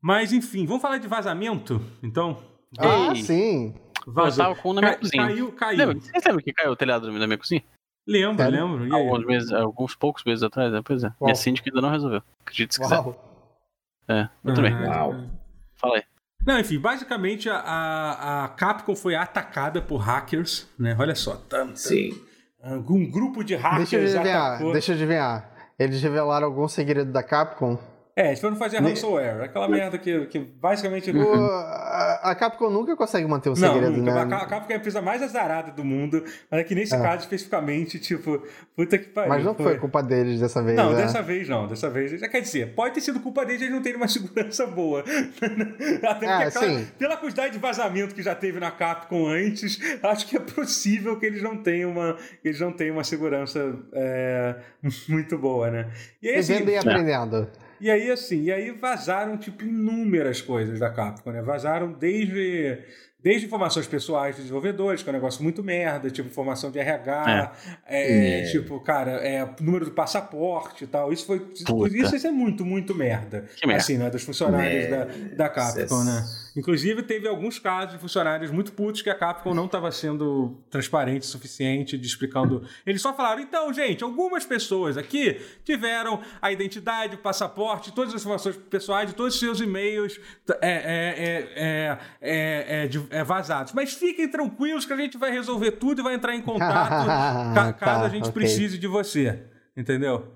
Mas, 0.02 0.32
enfim, 0.32 0.66
vamos 0.66 0.82
falar 0.82 0.98
de 0.98 1.08
vazamento, 1.08 1.82
então? 2.02 2.42
Ah, 2.78 3.14
sim. 3.16 3.76
Vazou. 4.08 4.46
Eu 4.46 4.50
tava 4.50 4.62
com 4.62 4.70
um 4.70 4.74
na 4.74 4.82
minha 4.82 4.94
Ca 4.94 5.00
cozinha. 5.00 5.28
Caiu, 5.28 5.52
caiu. 5.52 6.00
Você 6.00 6.12
lembra 6.26 6.42
que 6.42 6.54
caiu 6.54 6.72
o 6.72 6.76
telhado 6.76 7.12
da 7.12 7.28
minha 7.28 7.38
cozinha? 7.38 7.64
Lembro, 8.10 8.44
Sério? 8.44 8.68
lembro. 8.68 8.96
Alguns, 8.96 9.26
meses, 9.26 9.52
alguns 9.52 9.96
poucos 9.96 10.24
meses 10.24 10.42
atrás, 10.42 10.72
né? 10.74 10.82
Pois 10.84 11.04
é. 11.04 11.08
Uau. 11.08 11.16
Minha 11.22 11.36
síndica 11.36 11.70
ainda 11.70 11.80
não 11.80 11.92
resolveu. 11.92 12.24
Acredite 12.42 12.74
se 12.74 12.82
Uau. 12.82 13.14
quiser. 14.08 14.20
É, 14.22 14.30
eu 14.44 14.54
também. 14.56 14.74
Uau. 14.74 15.16
Fala 15.76 15.98
aí. 15.98 16.04
Não, 16.46 16.60
enfim, 16.60 16.80
basicamente 16.80 17.50
a, 17.50 18.46
a 18.46 18.48
Capcom 18.50 18.96
foi 18.96 19.14
atacada 19.14 19.82
por 19.82 19.98
hackers, 19.98 20.68
né? 20.80 20.96
Olha 20.98 21.14
só, 21.14 21.36
tanto. 21.36 21.78
Sim. 21.78 22.12
Um 22.64 23.10
grupo 23.10 23.44
de 23.44 23.56
hackers 23.56 23.90
deixa 23.90 23.96
eu 23.98 24.20
adivinhar, 24.20 24.54
atacou... 24.54 24.74
Deixa 24.74 24.92
eu 24.92 24.96
adivinhar. 24.96 25.52
Eles 25.78 26.02
revelaram 26.02 26.48
algum 26.48 26.68
segredo 26.68 27.12
da 27.12 27.22
Capcom 27.22 27.78
é, 28.16 28.28
eles 28.28 28.40
foram 28.42 28.56
fazer 28.56 28.80
ransomware. 28.80 29.44
Aquela 29.44 29.68
merda 29.68 29.98
que, 29.98 30.26
que 30.26 30.40
basicamente. 30.40 31.10
O, 31.12 31.34
a, 31.34 32.32
a, 32.32 32.36
Capcom 32.36 32.70
nunca 32.70 32.96
consegue 32.96 33.26
manter 33.28 33.50
o 33.50 33.56
segredo, 33.56 33.92
não, 33.98 34.04
né? 34.04 34.36
A, 34.36 34.46
Capcom 34.46 34.72
é 34.72 34.76
a 34.76 34.78
empresa 34.78 35.02
mais 35.02 35.22
azarada 35.22 35.72
do 35.72 35.86
mundo. 35.86 36.24
Mas 36.52 36.60
é 36.60 36.64
que 36.64 36.76
nesse 36.76 36.94
é. 36.94 37.02
caso, 37.02 37.24
especificamente, 37.24 37.98
tipo, 37.98 38.44
puta 38.76 38.98
que 38.98 39.08
pariu. 39.08 39.30
Mas 39.30 39.46
não 39.46 39.56
foi, 39.56 39.66
foi 39.66 39.78
culpa 39.78 40.04
deles 40.04 40.40
dessa 40.40 40.62
vez. 40.62 40.76
Não, 40.76 40.92
né? 40.92 41.04
dessa 41.04 41.22
vez 41.22 41.48
não. 41.48 41.68
Dessa 41.68 41.90
vez. 41.90 42.20
Quer 42.20 42.42
dizer, 42.42 42.74
pode 42.76 42.96
ter 42.96 43.02
sido 43.02 43.20
culpa 43.20 43.46
deles 43.46 43.62
eles 43.62 43.74
não 43.74 43.82
terem 43.82 43.98
uma 43.98 44.08
segurança 44.10 44.68
boa. 44.68 45.04
Até 46.04 46.26
é, 46.26 46.44
aquela, 46.46 46.82
pela 46.98 47.18
quantidade 47.18 47.54
de 47.54 47.60
vazamento 47.60 48.14
que 48.14 48.22
já 48.22 48.36
teve 48.36 48.60
na 48.60 48.72
Capcom 48.72 49.28
antes, 49.28 49.80
acho 50.04 50.28
que 50.28 50.36
é 50.36 50.40
possível 50.40 51.18
que 51.18 51.26
eles 51.26 51.42
não 51.42 51.58
tenham 51.64 51.92
uma, 51.92 52.18
eles 52.44 52.60
não 52.60 52.72
tenham 52.74 52.98
uma 52.98 53.04
segurança 53.04 53.78
é, 53.94 54.56
muito 55.08 55.38
boa, 55.38 55.72
né? 55.72 55.90
E 56.22 56.30
aí, 56.30 56.36
assim, 56.36 56.66
e 56.66 56.78
aprendendo. 56.78 57.48
E 57.80 57.90
aí, 57.90 58.12
assim, 58.12 58.44
e 58.44 58.52
aí 58.52 58.72
vazaram, 58.72 59.38
tipo, 59.38 59.64
inúmeras 59.64 60.42
coisas 60.42 60.80
da 60.80 60.90
Capcom, 60.90 61.32
né? 61.32 61.42
Vazaram 61.42 61.94
desde, 61.94 62.80
Desde 63.22 63.48
informações 63.48 63.86
pessoais 63.86 64.36
dos 64.36 64.46
desenvolvedores, 64.46 65.04
que 65.04 65.10
é 65.10 65.12
um 65.12 65.14
negócio 65.14 65.44
muito 65.44 65.62
merda, 65.62 66.10
tipo 66.10 66.30
informação 66.30 66.72
de 66.72 66.80
RH, 66.80 67.54
é. 67.86 68.44
É, 68.44 68.44
tipo, 68.50 68.80
cara, 68.80 69.12
é, 69.12 69.46
número 69.60 69.84
do 69.84 69.92
passaporte 69.92 70.86
e 70.86 70.88
tal. 70.88 71.12
Isso 71.12 71.26
foi. 71.26 71.46
Isso, 71.54 72.16
isso, 72.16 72.28
é 72.28 72.32
muito, 72.32 72.64
muito 72.64 72.96
merda. 72.96 73.44
Que 73.58 73.68
merda. 73.68 73.84
Assim, 73.84 73.98
né? 73.98 74.10
Dos 74.10 74.24
funcionários 74.24 74.90
da, 74.90 75.08
da 75.36 75.50
Capcom, 75.50 76.02
né? 76.06 76.24
Inclusive, 76.60 77.04
teve 77.04 77.26
alguns 77.26 77.58
casos 77.58 77.94
de 77.94 78.02
funcionários 78.02 78.52
muito 78.52 78.74
putos 78.74 79.02
que 79.02 79.10
a 79.10 79.16
Capcom 79.16 79.54
não 79.54 79.66
estava 79.66 79.90
sendo 79.94 80.62
transparente 80.70 81.22
o 81.22 81.26
suficiente 81.26 81.98
de 81.98 82.06
explicando. 82.06 82.68
Eles 82.86 83.02
só 83.02 83.14
falaram, 83.14 83.42
então, 83.42 83.74
gente, 83.74 84.04
algumas 84.04 84.46
pessoas 84.46 84.98
aqui 84.98 85.40
tiveram 85.64 86.20
a 86.42 86.52
identidade, 86.52 87.16
o 87.16 87.20
passaporte, 87.20 87.94
todas 87.94 88.14
as 88.14 88.20
informações 88.20 88.58
pessoais 88.58 89.08
de 89.08 89.16
todos 89.16 89.36
os 89.36 89.40
seus 89.40 89.62
e-mails 89.62 90.20
é, 90.62 91.48
é, 92.20 92.90
é, 93.10 93.24
vazados. 93.24 93.72
Mas 93.72 93.94
fiquem 93.94 94.30
tranquilos 94.30 94.86
que 94.86 94.92
a 94.92 94.98
gente 94.98 95.18
vai 95.18 95.32
resolver 95.32 95.72
tudo 95.72 96.02
e 96.02 96.04
vai 96.04 96.16
entrar 96.16 96.36
em 96.36 96.42
contato 96.42 97.06
caso 97.80 98.02
tá, 98.02 98.06
a 98.06 98.10
gente 98.10 98.28
okay. 98.28 98.34
precise 98.34 98.78
de 98.78 98.88
você. 98.88 99.46
Entendeu? 99.78 100.36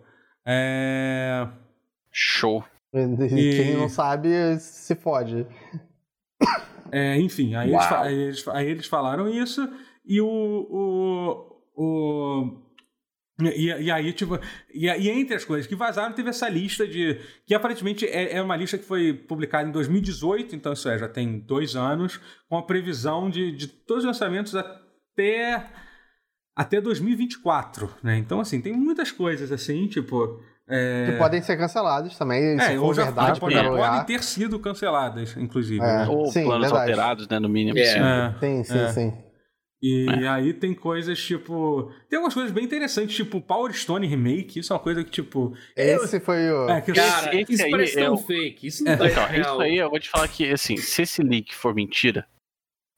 Show. 2.10 2.64
E... 2.94 3.58
Quem 3.58 3.76
não 3.76 3.90
sabe 3.90 4.30
se 4.60 4.96
fode. 4.96 5.46
É, 6.92 7.18
enfim, 7.18 7.56
aí 7.56 7.72
eles, 7.72 7.92
aí 7.92 8.14
eles, 8.14 8.48
aí, 8.50 8.68
eles, 8.68 8.86
falaram 8.86 9.28
isso 9.28 9.68
e 10.06 10.22
o. 10.22 10.28
o, 10.28 11.74
o 11.76 12.64
e, 13.42 13.66
e, 13.66 13.92
aí, 13.92 14.14
tipo, 14.14 14.40
e, 14.72 14.86
e, 14.86 15.10
entre 15.10 15.36
as 15.36 15.44
coisas 15.44 15.66
que 15.66 15.76
vazaram, 15.76 16.14
teve 16.14 16.30
essa 16.30 16.48
lista 16.48 16.88
de. 16.88 17.20
Que 17.48 17.56
aparentemente 17.56 18.06
é, 18.06 18.36
é, 18.36 18.42
uma 18.44 18.56
lista 18.56 18.78
que 18.78 18.86
foi 18.86 19.12
publicada 19.12 19.68
em 19.68 19.72
2018, 19.72 20.56
então 20.56 20.74
isso 20.74 20.88
é, 20.88 21.00
já 21.00 21.10
tem 21.10 21.40
dois 21.40 21.76
anos, 21.76 22.20
com 22.48 22.58
a 22.58 22.64
previsão 22.64 23.28
de, 23.28 23.52
de 23.52 23.68
todos 23.68 24.04
os 24.04 24.08
lançamentos 24.08 24.56
até. 24.56 25.68
até 26.56 26.80
2024, 26.80 27.90
né? 28.04 28.18
Então, 28.18 28.40
assim, 28.40 28.62
tem 28.62 28.74
muitas 28.74 29.12
coisas 29.12 29.52
assim, 29.52 29.88
tipo. 29.88 30.40
É... 30.70 31.08
Que 31.12 31.18
podem 31.18 31.42
ser 31.42 31.58
cancelados 31.58 32.18
também, 32.18 32.58
é, 32.58 32.70
se 32.70 32.78
for 32.78 32.96
já, 32.96 33.04
verdade. 33.04 33.40
Podem, 33.40 33.64
podem 33.64 34.04
ter 34.06 34.24
sido 34.24 34.58
canceladas, 34.60 35.36
inclusive. 35.36 35.84
É, 35.84 35.98
né? 36.00 36.08
Ou 36.08 36.28
sim, 36.28 36.46
planos 36.46 36.68
verdade. 36.68 36.92
alterados, 36.92 37.28
né, 37.28 37.40
no 37.40 37.50
mínimo. 37.50 37.78
É. 37.78 37.82
é. 37.82 38.36
Sim, 38.40 38.64
sim, 38.64 38.80
é. 38.80 38.88
sim. 38.90 39.14
E 39.86 40.08
é. 40.10 40.28
aí 40.30 40.54
tem 40.54 40.74
coisas 40.74 41.22
tipo. 41.22 41.92
Tem 42.10 42.16
algumas 42.16 42.34
coisas 42.34 42.54
bem 42.54 42.64
interessantes, 42.64 43.14
tipo 43.14 43.42
Power 43.42 43.74
Stone 43.74 44.08
Remake. 44.08 44.60
Isso 44.60 44.72
é 44.72 44.76
uma 44.78 44.82
coisa 44.82 45.04
que, 45.04 45.12
tipo. 45.12 45.54
Esse 45.76 46.16
eu... 46.16 46.22
foi 46.22 46.50
o. 46.50 46.70
É, 46.70 46.80
que 46.80 46.94
Cara, 46.94 47.36
esse, 47.36 47.52
isso 47.52 47.70
parece 47.70 47.96
tão 47.96 48.18
fake. 48.18 48.68
Isso 48.68 48.84
não 48.86 48.94
é. 48.94 48.96
Então, 48.96 49.36
isso 49.36 49.62
aí 49.62 49.78
eu 49.78 49.90
vou 49.90 50.00
te 50.00 50.10
falar 50.10 50.30
que, 50.30 50.50
assim, 50.50 50.78
se 50.78 51.02
esse 51.02 51.22
leak 51.22 51.54
for 51.54 51.76
mentira, 51.76 52.26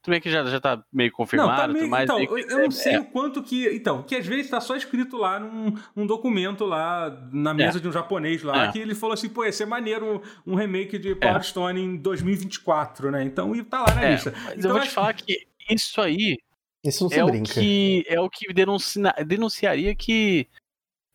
tudo 0.05 0.11
bem 0.11 0.21
que 0.21 0.29
já, 0.29 0.45
já 0.45 0.59
tá 0.59 0.83
meio 0.93 1.11
confirmado, 1.11 1.49
não, 1.49 1.57
tá 1.57 1.67
meio, 1.67 2.03
então, 2.03 2.19
eu, 2.19 2.37
eu 2.37 2.59
não 2.59 2.71
sei 2.71 2.93
é. 2.93 2.99
o 2.99 3.05
quanto 3.05 3.41
que. 3.41 3.67
Então, 3.75 4.03
que 4.03 4.15
às 4.15 4.25
vezes 4.25 4.51
tá 4.51 4.61
só 4.61 4.75
escrito 4.75 5.17
lá 5.17 5.39
num, 5.39 5.73
num 5.95 6.05
documento 6.05 6.63
lá 6.63 7.27
na 7.31 7.49
é. 7.49 7.53
mesa 7.55 7.79
é. 7.79 7.81
de 7.81 7.87
um 7.87 7.91
japonês 7.91 8.43
lá, 8.43 8.65
é. 8.65 8.71
que 8.71 8.77
ele 8.77 8.93
falou 8.93 9.15
assim, 9.15 9.27
pô, 9.27 9.43
ia 9.43 9.51
ser 9.51 9.65
maneiro 9.65 10.21
um, 10.45 10.53
um 10.53 10.55
remake 10.55 10.99
de 10.99 11.15
Power 11.15 11.41
Stone 11.43 11.81
em 11.81 11.97
2024, 11.97 13.09
né? 13.09 13.23
Então, 13.23 13.55
e 13.55 13.63
tá 13.63 13.81
lá 13.81 13.95
na 13.95 14.03
é, 14.03 14.11
lista. 14.11 14.31
Mas 14.43 14.57
então, 14.59 14.69
eu 14.69 14.77
vou 14.77 14.83
te 14.83 14.91
falar 14.91 15.13
que 15.13 15.47
isso 15.67 15.99
aí. 15.99 16.37
Isso 16.83 17.03
não 17.03 17.09
se 17.09 17.19
é 17.19 17.25
brinca. 17.25 17.51
O 17.51 17.53
que, 17.55 18.05
é 18.07 18.19
o 18.21 18.29
que 18.29 18.53
denuncia, 18.53 19.11
denunciaria 19.25 19.95
que 19.95 20.47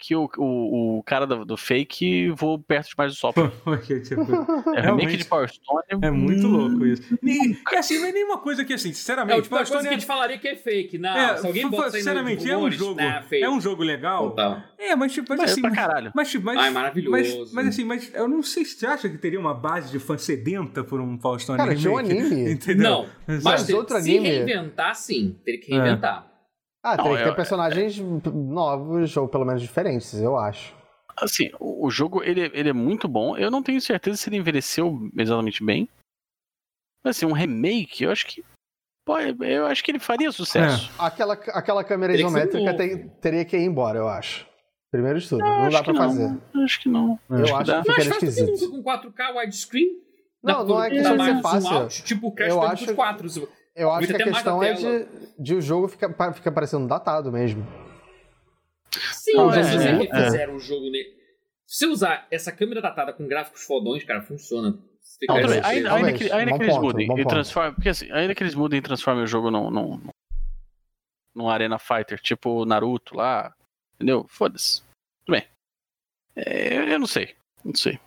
que 0.01 0.17
o, 0.17 0.29
o, 0.39 0.99
o 0.99 1.03
cara 1.03 1.27
do, 1.27 1.45
do, 1.45 1.57
fake 1.59 2.31
voou 2.31 2.59
perto 2.59 2.89
demais 2.89 3.13
do 3.13 3.19
sol. 3.19 3.35
Tipo, 4.03 4.23
é 4.75 4.81
remake 4.81 5.19
de 5.19 5.25
Power 5.27 5.49
Stone. 5.49 5.85
É 6.03 6.11
muito 6.11 6.47
hum, 6.47 6.51
louco 6.51 6.87
isso. 6.87 7.03
E, 7.23 7.55
e 7.71 7.77
assim, 7.77 7.99
não 7.99 8.09
é 8.09 8.13
nenhuma 8.13 8.39
coisa 8.39 8.65
que, 8.65 8.73
assim, 8.73 8.95
sinceramente. 8.95 9.39
É, 9.39 9.43
tipo, 9.43 9.51
Power 9.51 9.67
Stone 9.67 9.83
que 9.83 9.89
a 9.89 9.93
gente 9.93 10.07
falaria 10.07 10.39
que 10.39 10.49
é 10.49 10.57
fake. 10.57 10.97
Não, 10.97 11.15
é, 11.15 11.37
se 11.37 11.47
alguém 11.47 11.69
bota 11.69 11.91
Sinceramente, 11.91 12.51
é 12.51 12.57
um 12.57 12.71
jogo. 12.71 12.95
Né, 12.95 13.25
é 13.31 13.51
um 13.51 13.61
jogo 13.61 13.83
legal. 13.83 14.31
Total. 14.31 14.63
É, 14.79 14.97
mas 14.97 15.13
tipo, 15.13 15.29
mas, 15.29 15.41
assim. 15.41 15.61
Pra 15.61 15.71
caralho. 15.71 16.13
Mas, 16.15 16.31
tipo, 16.31 16.47
mas, 16.47 16.59
ah, 16.59 16.67
é 16.67 16.71
maravilhoso. 16.71 17.11
Mas, 17.11 17.53
mas, 17.53 17.67
assim, 17.69 17.85
mas 17.85 18.11
eu 18.15 18.27
não 18.27 18.43
sei 18.43 18.65
se 18.65 18.77
você 18.77 18.87
acha 18.87 19.09
que 19.09 19.19
teria 19.19 19.39
uma 19.39 19.53
base 19.53 19.91
de 19.91 19.99
fã 19.99 20.17
sedenta 20.17 20.83
por 20.83 20.99
um 20.99 21.19
Power 21.19 21.39
Stone 21.39 21.59
Cara, 21.59 21.75
tinha 21.75 21.93
um 21.93 21.99
anime. 21.99 22.49
Entendeu? 22.51 22.91
Não, 22.91 23.07
mas, 23.27 23.43
mas 23.43 23.71
outro 23.71 23.99
anime. 23.99 24.27
Se 24.27 24.33
reinventar, 24.33 24.95
sim. 24.97 25.37
Teria 25.45 25.61
que 25.61 25.71
reinventar. 25.71 26.30
Ah, 26.83 26.97
tem 26.97 27.17
que 27.17 27.25
ter 27.25 27.37
personagens 27.37 27.99
novos, 27.99 29.17
ou 29.17 29.29
pelo 29.29 29.45
menos 29.45 29.61
diferentes, 29.61 30.15
eu 30.15 30.39
acho. 30.39 30.75
Assim, 31.17 31.51
o, 31.61 31.87
o 31.87 31.91
jogo 31.91 32.23
ele, 32.23 32.51
ele 32.55 32.71
é 32.71 32.73
muito 32.73 33.07
bom. 33.07 33.37
Eu 33.37 33.51
não 33.51 33.63
tenho 33.63 33.81
certeza 33.81 34.17
se 34.17 34.29
ele 34.29 34.39
envelheceu 34.39 34.99
exatamente 35.17 35.63
bem. 35.63 35.89
Mas 37.05 37.17
assim, 37.17 37.27
um 37.27 37.33
remake, 37.33 38.05
eu 38.05 38.11
acho 38.11 38.27
que. 38.27 38.45
Pô, 39.05 39.19
eu 39.19 39.67
acho 39.67 39.83
que 39.83 39.91
ele 39.91 39.99
faria 39.99 40.33
sucesso. 40.33 40.91
É. 40.99 41.07
Aquela, 41.07 41.35
aquela 41.35 41.85
câmera 41.85 42.13
teria 42.13 42.27
isométrica 42.27 42.75
tem, 42.75 43.09
teria 43.21 43.45
que 43.45 43.57
ir 43.57 43.65
embora, 43.65 43.99
eu 43.99 44.09
acho. 44.09 44.47
Primeiro 44.91 45.21
de 45.21 45.29
tudo. 45.29 45.41
Não, 45.41 45.63
não 45.65 45.71
dá 45.71 45.83
pra 45.83 45.93
não. 45.93 46.01
fazer. 46.01 46.39
Acho 46.65 46.81
que 46.81 46.89
não. 46.89 47.19
Eu 47.29 47.57
acho, 47.57 47.73
acho 47.73 47.83
que, 47.83 47.95
que 47.95 48.03
ficaria 48.03 48.29
esquisito. 48.29 48.71
com 48.71 48.83
4K 48.83 49.37
widescreen? 49.37 49.87
Não, 50.43 50.65
não 50.65 50.83
é 50.83 50.91
questão 50.91 51.17
de 51.17 51.25
ser 51.25 51.43
fácil. 51.43 51.71
Out, 51.71 52.03
tipo 52.03 52.29
o 52.29 52.33
Crash 52.33 52.51
eu 52.51 52.63
acho, 52.63 52.95
4. 52.95 53.49
Eu 53.75 53.91
acho 53.91 54.09
que 54.09 54.23
a 54.23 54.25
questão 54.25 54.63
é 54.63 54.73
de, 54.75 55.09
de 55.39 55.55
o 55.55 55.61
jogo 55.61 55.89
ficar 55.89 56.33
fica 56.33 56.53
parecendo 56.53 56.87
datado 56.87 57.31
mesmo. 57.31 57.67
Sim, 59.13 59.33
então, 59.33 59.47
mas 59.47 59.67
se 59.67 59.79
você 59.79 59.91
refizer 59.93 60.51
o 60.51 60.59
jogo 60.59 60.91
nele. 60.91 61.21
Se 61.67 61.87
você 61.87 61.87
usar 61.87 62.27
essa 62.31 62.51
câmera 62.51 62.83
datada 62.83 63.13
com 63.13 63.27
gráficos 63.29 63.63
fodões, 63.63 64.03
cara, 64.03 64.23
funciona. 64.23 64.77
Não, 65.29 65.41
também, 65.41 65.61
ainda, 65.63 65.95
ainda, 65.95 66.13
que, 66.13 66.33
ainda 66.33 66.57
que 66.57 66.63
eles 66.63 66.75
ponto, 66.75 66.83
mudem 66.83 67.21
e 67.21 67.25
transformem. 67.25 67.75
Porque 67.75 67.89
assim, 67.91 68.11
ainda 68.11 68.35
que 68.35 68.43
eles 68.43 68.55
mudem 68.55 68.79
e 68.79 68.83
transformem 68.83 69.23
o 69.23 69.27
jogo 69.27 69.51
num, 69.51 69.71
num, 69.71 70.01
num 71.35 71.49
Arena 71.49 71.79
Fighter, 71.79 72.19
tipo 72.21 72.65
Naruto 72.65 73.17
lá. 73.17 73.55
Entendeu? 73.95 74.27
Foda-se. 74.29 74.83
Tudo 75.25 75.37
bem. 75.37 75.47
É, 76.35 76.93
eu 76.93 76.99
não 76.99 77.07
sei. 77.07 77.37
Não 77.65 77.75
sei. 77.75 78.01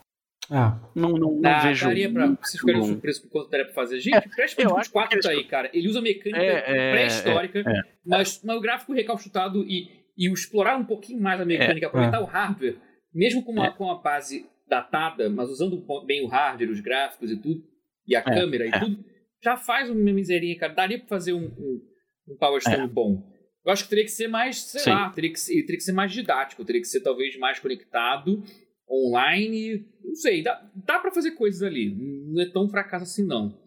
Ah. 0.50 0.80
Não, 0.96 1.12
não, 1.12 1.36
não 1.36 1.50
ah, 1.50 1.60
vejo. 1.62 1.86
Daria 1.86 2.12
pra, 2.12 2.28
vocês 2.28 2.60
ficariam 2.60 2.84
surpresos 2.84 3.22
com 3.22 3.30
quanto 3.30 3.50
daria 3.50 3.66
pra 3.66 3.74
fazer? 3.74 4.00
Gente, 4.00 4.16
é, 4.16 4.22
Crash 4.22 4.54
Bandicoot 4.56 4.90
4 4.90 5.20
tá 5.22 5.30
aí, 5.30 5.44
cara. 5.46 5.70
Ele 5.74 5.88
usa 5.88 6.02
mecânica 6.02 6.44
é, 6.44 6.64
é, 6.68 6.92
pré-histórica, 6.92 7.60
é, 7.60 7.62
é. 7.62 7.82
mas, 8.06 8.42
mas 8.44 8.58
o 8.58 8.62
gráfico 8.62 8.94
recalchutado 8.94 9.64
e, 9.64 9.90
e 10.18 10.30
o 10.30 10.34
explorar 10.34 10.78
um 10.78 10.86
pouquinho 10.86 11.22
mais 11.22 11.40
a 11.40 11.46
mecânica, 11.46 11.88
aproveitar 11.88 12.22
o 12.22 12.26
hardware, 12.26 12.78
mesmo 13.14 13.44
com 13.44 13.52
uma, 13.52 13.72
com 13.72 13.90
a 13.90 13.96
base 13.96 14.46
datada, 14.68 15.30
mas 15.30 15.50
usando 15.50 15.84
bem 16.06 16.26
o 16.26 16.28
hardware, 16.28 16.72
os 16.72 16.80
gráficos 16.82 17.32
e 17.32 17.38
tudo, 17.38 17.64
e 18.08 18.16
a 18.16 18.22
câmera 18.22 18.68
e 18.68 18.72
tudo, 18.80 19.04
já 19.42 19.56
faz 19.56 19.90
uma 19.90 20.12
miserinha, 20.12 20.58
cara. 20.58 20.74
Daria 20.74 21.00
pra 21.00 21.08
fazer 21.08 21.34
um, 21.34 21.46
um, 21.46 21.82
um 22.30 22.38
Power 22.38 22.62
Stone 22.62 22.88
bom. 22.88 23.32
Eu 23.66 23.72
acho 23.72 23.84
que 23.84 23.90
teria 23.90 24.04
que 24.04 24.12
ser 24.12 24.28
mais, 24.28 24.62
sei 24.62 24.82
Sim. 24.82 24.90
lá, 24.90 25.10
teria 25.10 25.32
que, 25.32 25.40
ser, 25.40 25.62
teria 25.62 25.78
que 25.78 25.84
ser 25.84 25.94
mais 25.94 26.12
didático, 26.12 26.66
teria 26.66 26.82
que 26.82 26.88
ser 26.88 27.00
talvez 27.00 27.38
mais 27.38 27.60
conectado 27.60 28.44
online. 28.94 29.86
Não 30.04 30.16
sei, 30.16 30.44
dá, 30.44 30.70
dá 30.76 31.00
para 31.00 31.12
fazer 31.12 31.32
coisas 31.32 31.62
ali. 31.64 31.96
Não 32.28 32.42
é 32.42 32.46
tão 32.46 32.70
fracasso 32.70 33.04
assim, 33.04 33.26
não. 33.26 33.58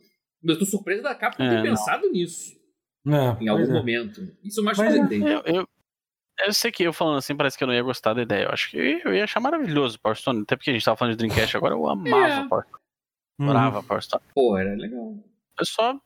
Mas 0.43 0.55
eu 0.55 0.59
tô 0.61 0.66
surpresa 0.66 1.03
da 1.03 1.15
Capcom 1.15 1.43
é, 1.43 1.48
ter 1.48 1.57
não. 1.57 1.62
pensado 1.62 2.11
nisso. 2.11 2.55
É, 3.07 3.44
em 3.44 3.48
algum 3.48 3.65
é. 3.65 3.73
momento. 3.73 4.20
Isso 4.43 4.61
é 4.61 4.65
mais 4.65 4.77
surpreendente. 4.77 5.24
Eu, 5.24 5.43
eu, 5.44 5.69
eu, 6.44 6.53
sei 6.53 6.70
que 6.73 6.82
eu 6.82 6.93
falando 6.93 7.19
assim 7.19 7.36
parece 7.36 7.57
que 7.57 7.65
eu 7.65 7.69
não 7.69 7.74
ia 7.74 7.82
gostar 7.82 8.15
da 8.15 8.23
ideia. 8.23 8.44
Eu 8.44 8.51
acho 8.51 8.70
que 8.70 8.77
eu 8.77 9.15
ia 9.15 9.24
achar 9.24 9.40
maravilhoso 9.40 9.97
o 9.97 10.01
Power 10.01 10.16
Stone. 10.16 10.43
Até 10.43 10.57
porque 10.57 10.70
a 10.70 10.73
gente 10.73 10.85
tava 10.85 10.97
falando 10.97 11.16
de 11.16 11.19
Dreamcast 11.19 11.57
agora, 11.57 11.74
eu 11.74 11.89
amava 11.89 12.44
é. 12.44 12.48
Power 12.48 12.65
Stone. 12.65 12.82
Adorava 13.40 13.78
hum. 13.81 13.82
Power 13.82 14.03
Stone. 14.03 14.24
Pô, 14.35 14.57
era 14.57 14.74
legal. 14.74 15.15
Eu 15.59 15.65
só 15.65 15.98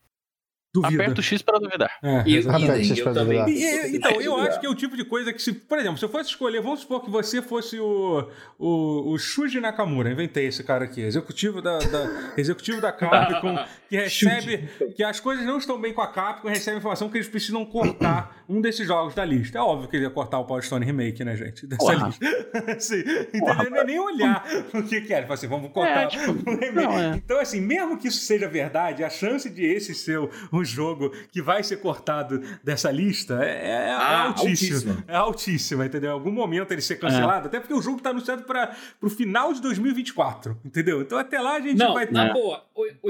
Duvida. 0.73 1.03
Aperta 1.03 1.21
o 1.21 1.25
X 1.25 1.43
para 1.43 1.59
duvidar. 1.59 1.91
É, 2.01 2.23
e, 2.27 2.35
X 2.37 3.01
para 3.01 3.13
duvidar. 3.13 3.49
E, 3.49 3.97
então, 3.97 4.21
eu 4.21 4.37
acho 4.37 4.61
que 4.61 4.67
é 4.67 4.69
o 4.69 4.75
tipo 4.75 4.97
de 4.97 5.05
coisa 5.05 5.33
que, 5.33 5.43
se, 5.43 5.53
por 5.53 5.79
exemplo, 5.79 5.99
se 5.99 6.05
eu 6.05 6.09
fosse 6.09 6.31
escolher, 6.31 6.63
vamos 6.63 6.81
supor 6.81 7.03
que 7.03 7.11
você 7.11 7.43
fosse 7.43 7.81
o, 7.81 8.29
o, 8.57 9.13
o 9.13 9.19
Shuji 9.19 9.59
Nakamura, 9.59 10.13
inventei 10.13 10.47
esse 10.47 10.63
cara 10.63 10.85
aqui, 10.85 11.01
executivo 11.01 11.61
da, 11.61 11.79
da 11.79 12.33
executivo 12.37 12.81
da 12.81 12.93
Capcom, 12.93 13.59
que 13.91 13.97
recebe 13.97 14.69
que 14.95 15.03
as 15.03 15.19
coisas 15.19 15.45
não 15.45 15.59
estão 15.59 15.81
bem 15.81 15.93
com 15.93 16.03
a 16.03 16.07
Capcom, 16.07 16.49
recebe 16.49 16.79
informação 16.79 17.09
que 17.09 17.17
eles 17.17 17.29
precisam 17.29 17.65
cortar 17.65 18.45
um 18.49 18.61
desses 18.61 18.87
jogos 18.87 19.13
da 19.13 19.25
lista. 19.25 19.59
É 19.59 19.61
óbvio 19.61 19.89
que 19.89 19.97
ele 19.97 20.05
ia 20.05 20.11
cortar 20.11 20.39
o 20.39 20.45
Power 20.45 20.63
Stone 20.63 20.87
Remake, 20.87 21.25
né, 21.25 21.37
gente? 21.37 21.67
Dessa 21.67 21.79
Porra. 21.79 22.07
lista. 22.07 22.27
Sim, 22.79 23.01
entendeu? 23.01 23.71
Não 23.71 23.77
é 23.77 23.85
nem 23.85 23.99
olhar 23.99 24.45
o 24.73 24.83
que 24.85 25.01
quer. 25.01 25.31
Assim, 25.31 25.49
vamos 25.49 25.73
cortar 25.73 26.05
é, 26.05 26.07
tipo, 26.07 26.31
o 26.49 26.57
remake. 26.57 26.73
Não, 26.75 26.99
é. 26.99 27.17
Então, 27.17 27.41
assim, 27.41 27.61
mesmo 27.61 27.99
que 27.99 28.07
isso 28.07 28.21
seja 28.21 28.49
verdade, 28.49 29.03
a 29.03 29.11
chance 29.11 29.51
de 29.51 29.65
esse 29.65 29.95
ser 29.95 30.21
um 30.61 30.65
jogo 30.65 31.11
que 31.31 31.43
vai 31.43 31.63
ser 31.63 31.79
cortado 31.79 32.41
dessa 32.63 32.91
lista 32.91 33.45
é, 33.45 33.71
é 33.71 33.91
ah, 33.91 34.27
altíssima. 34.27 35.05
É 35.09 35.17
altíssima, 35.17 35.87
entendeu? 35.87 36.11
Em 36.11 36.13
algum 36.13 36.31
momento 36.31 36.73
ele 36.73 36.81
ser 36.81 36.97
cancelado, 36.97 37.47
é. 37.47 37.49
até 37.49 37.61
porque 37.61 37.75
o 37.75 37.83
jogo 37.83 37.99
está 37.99 38.11
anunciado 38.11 38.45
para 38.45 38.77
o 39.03 39.11
final 39.11 39.53
de 39.53 39.61
2024, 39.61 40.61
entendeu? 40.65 41.03
Então 41.03 41.19
até 41.19 41.41
lá 41.41 41.57
a 41.57 41.61
gente 41.61 41.79
Não, 41.79 41.95
vai 41.95 42.07
ter. 42.07 42.13
Na 42.13 42.33
boa, 42.33 42.65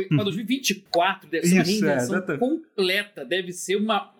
para 0.08 0.24
2024 0.24 1.28
deve 1.28 1.46
ser 1.46 1.62
Isso, 1.62 1.84
uma 1.84 1.90
reinvenção 1.90 2.18
é, 2.18 2.38
completa, 2.38 3.24
deve 3.24 3.52
ser 3.52 3.76
uma. 3.76 4.12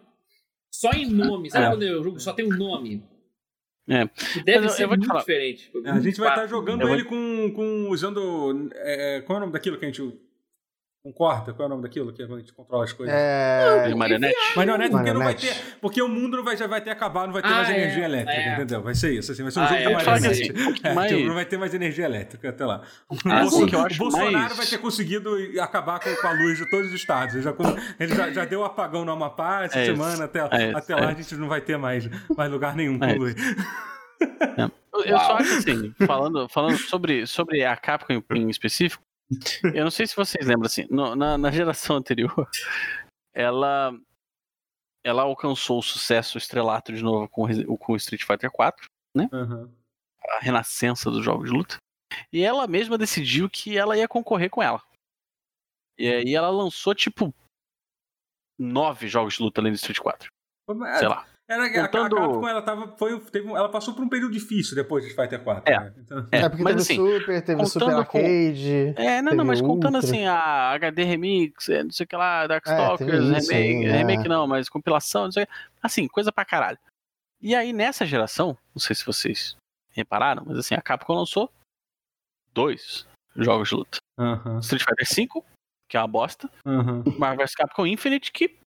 Só 0.71 0.91
em 0.93 1.11
nome, 1.11 1.51
sabe 1.51 1.65
é. 1.65 1.69
quando 1.71 1.83
o 1.83 2.05
jogo 2.05 2.21
só 2.21 2.33
tem 2.33 2.47
um 2.47 2.57
nome? 2.57 3.03
É. 3.89 4.09
deve 4.45 4.69
ser 4.69 4.87
muito 4.87 5.07
falar. 5.07 5.21
diferente. 5.21 5.71
a 5.85 5.99
gente 5.99 6.21
vai 6.21 6.29
estar 6.29 6.43
tá 6.43 6.47
jogando 6.47 6.89
ele 6.89 7.05
com, 7.05 7.53
com 7.53 7.89
usando. 7.91 8.71
É, 8.75 9.21
qual 9.23 9.37
é 9.37 9.39
o 9.39 9.41
nome 9.41 9.53
daquilo 9.53 9.77
que 9.79 9.85
a 9.85 9.89
gente 9.89 10.17
Concorda? 11.03 11.55
Qual 11.55 11.65
é 11.65 11.67
o 11.67 11.69
nome 11.71 11.83
daquilo 11.83 12.13
que 12.13 12.23
a 12.23 12.27
gente 12.27 12.53
controla 12.53 12.85
as 12.85 12.93
coisas? 12.93 13.15
É... 13.15 13.89
Não, 13.89 13.97
marionete? 13.97 14.37
Marionete, 14.55 14.91
porque 14.91 15.13
não 15.15 15.23
vai 15.23 15.35
ter. 15.35 15.57
Porque 15.81 16.03
o 16.03 16.09
mundo 16.09 16.45
vai, 16.45 16.59
já 16.59 16.67
vai 16.67 16.83
ter 16.83 16.91
acabado, 16.91 17.29
não 17.29 17.33
vai 17.33 17.41
ter 17.41 17.49
ah, 17.49 17.53
mais 17.53 17.71
é, 17.71 17.77
energia 17.79 18.05
elétrica, 18.05 18.39
é. 18.39 18.53
entendeu? 18.53 18.83
Vai 18.83 18.95
ser 18.95 19.15
isso. 19.15 19.33
Assim, 19.33 19.43
vai 19.43 19.51
ser 19.51 19.61
um 19.61 19.63
ah, 19.63 19.67
jogo 19.67 19.81
é, 19.81 19.87
de 19.87 19.95
marionete. 19.95 20.53
Assim, 20.53 20.75
é, 20.85 20.93
mais... 20.93 21.09
tipo, 21.17 21.27
não 21.27 21.35
vai 21.35 21.45
ter 21.47 21.57
mais 21.57 21.73
energia 21.73 22.05
elétrica 22.05 22.51
até 22.51 22.67
lá. 22.67 22.83
Ah, 23.25 23.47
o, 23.47 23.67
que 23.67 23.75
eu 23.75 23.81
acho 23.81 23.97
Bolsonaro 23.97 24.31
mais... 24.31 24.57
vai 24.57 24.67
ter 24.67 24.77
conseguido 24.77 25.35
acabar 25.59 26.01
com, 26.01 26.15
com, 26.15 26.27
a 26.27 26.33
luz 26.33 26.59
de 26.59 26.69
todos 26.69 26.89
os 26.89 26.93
estados. 26.93 27.35
Ele 27.35 27.45
já, 27.45 27.55
ele 27.99 28.15
já, 28.15 28.31
já 28.31 28.45
deu 28.45 28.63
apagão 28.63 29.03
no 29.03 29.13
Amapá 29.13 29.65
essa 29.65 29.83
semana. 29.83 30.25
Até, 30.27 30.41
até 30.75 30.95
lá 30.95 31.09
a 31.09 31.15
gente 31.15 31.35
não 31.37 31.49
vai 31.49 31.63
ter 31.63 31.79
mais, 31.79 32.11
mais 32.37 32.53
lugar 32.53 32.77
nenhum 32.77 32.99
com 32.99 33.07
luz. 33.15 33.35
Eu, 34.59 35.01
eu 35.07 35.19
só 35.19 35.37
acho 35.39 35.55
assim, 35.55 35.95
falando, 36.07 36.47
falando 36.51 36.77
sobre, 36.77 37.27
sobre 37.27 37.65
a 37.65 37.75
Capcom 37.75 38.23
em 38.35 38.51
específico, 38.51 39.03
eu 39.75 39.85
não 39.85 39.91
sei 39.91 40.07
se 40.07 40.17
vocês 40.17 40.47
lembram, 40.47 40.67
assim, 40.67 40.87
no, 40.91 41.15
na, 41.15 41.39
na 41.39 41.51
geração 41.51 41.97
anterior, 41.97 42.49
ela 43.35 43.93
ela 45.03 45.23
alcançou 45.23 45.79
o 45.79 45.83
sucesso 45.83 46.37
estrelato 46.37 46.93
de 46.93 47.03
novo 47.03 47.29
com, 47.29 47.47
com 47.79 47.97
Street 47.97 48.23
Fighter 48.23 48.51
4, 48.51 48.87
né? 49.17 49.29
Uhum. 49.33 49.73
A 50.29 50.41
renascença 50.41 51.11
dos 51.11 51.25
jogos 51.25 51.49
de 51.49 51.57
luta. 51.57 51.77
E 52.33 52.43
ela 52.43 52.67
mesma 52.67 52.99
decidiu 52.99 53.49
que 53.49 53.79
ela 53.79 53.97
ia 53.97 54.07
concorrer 54.07 54.51
com 54.51 54.63
ela. 54.63 54.83
E 55.99 56.07
aí 56.07 56.35
ela 56.35 56.51
lançou, 56.51 56.95
tipo, 56.95 57.33
nove 58.59 59.09
jogos 59.09 59.35
de 59.35 59.43
luta 59.43 59.61
além 59.61 59.73
do 59.73 59.77
Street 59.77 59.99
4. 59.99 60.29
Sei 60.99 61.09
lá. 61.09 61.27
Era, 61.51 61.69
Contando... 61.69 62.17
A 62.17 62.21
Capcom, 62.21 62.49
ela, 62.49 62.63
tava, 62.63 62.97
foi, 62.97 63.19
teve, 63.23 63.49
ela 63.49 63.69
passou 63.69 63.93
por 63.93 64.05
um 64.05 64.09
período 64.09 64.31
difícil 64.31 64.77
depois 64.77 65.05
de 65.05 65.11
Fighter 65.11 65.43
4. 65.43 65.65
É, 65.67 65.81
né? 65.81 65.93
então... 65.99 66.29
é, 66.31 66.39
é 66.43 66.49
porque 66.49 66.63
mas, 66.63 66.87
teve 66.87 67.03
assim, 67.03 67.19
Super, 67.21 67.43
teve 67.43 67.67
Super 67.67 67.95
Arcade. 67.97 68.95
Com... 68.97 69.03
É, 69.03 69.21
não, 69.21 69.35
não, 69.35 69.45
mas 69.45 69.61
contando 69.61 69.99
assim, 69.99 70.27
a 70.27 70.71
HD 70.71 71.03
Remix, 71.03 71.69
é, 71.69 71.83
não 71.83 71.91
sei 71.91 72.05
o 72.05 72.07
que 72.07 72.15
lá, 72.15 72.47
Darkstalkers, 72.47 73.11
é, 73.11 73.57
remake, 73.57 73.85
é. 73.85 73.97
remake 73.97 74.29
não, 74.29 74.47
mas 74.47 74.69
compilação, 74.69 75.25
não 75.25 75.33
sei 75.33 75.43
o 75.43 75.47
que. 75.49 75.53
Assim, 75.83 76.07
coisa 76.07 76.31
pra 76.31 76.45
caralho. 76.45 76.79
E 77.43 77.53
aí, 77.53 77.73
nessa 77.73 78.07
geração, 78.07 78.57
não 78.73 78.81
sei 78.81 78.95
se 78.95 79.05
vocês 79.05 79.57
repararam, 79.91 80.45
mas 80.47 80.57
assim, 80.57 80.77
a 80.77 80.81
Capcom 80.81 81.15
lançou 81.15 81.51
dois 82.55 83.09
jogos 83.35 83.71
de 83.71 83.75
luta. 83.75 83.99
Uh 84.17 84.37
-huh. 84.37 84.61
Street 84.61 84.85
Fighter 84.85 85.27
V, 85.27 85.43
que 85.89 85.97
é 85.97 86.01
uma 86.01 86.07
bosta, 86.07 86.49
uh 86.65 86.71
-huh. 86.71 87.19
Marvel 87.19 87.45
vs 87.45 87.57
Capcom 87.57 87.87
Infinite, 87.87 88.31
que 88.31 88.57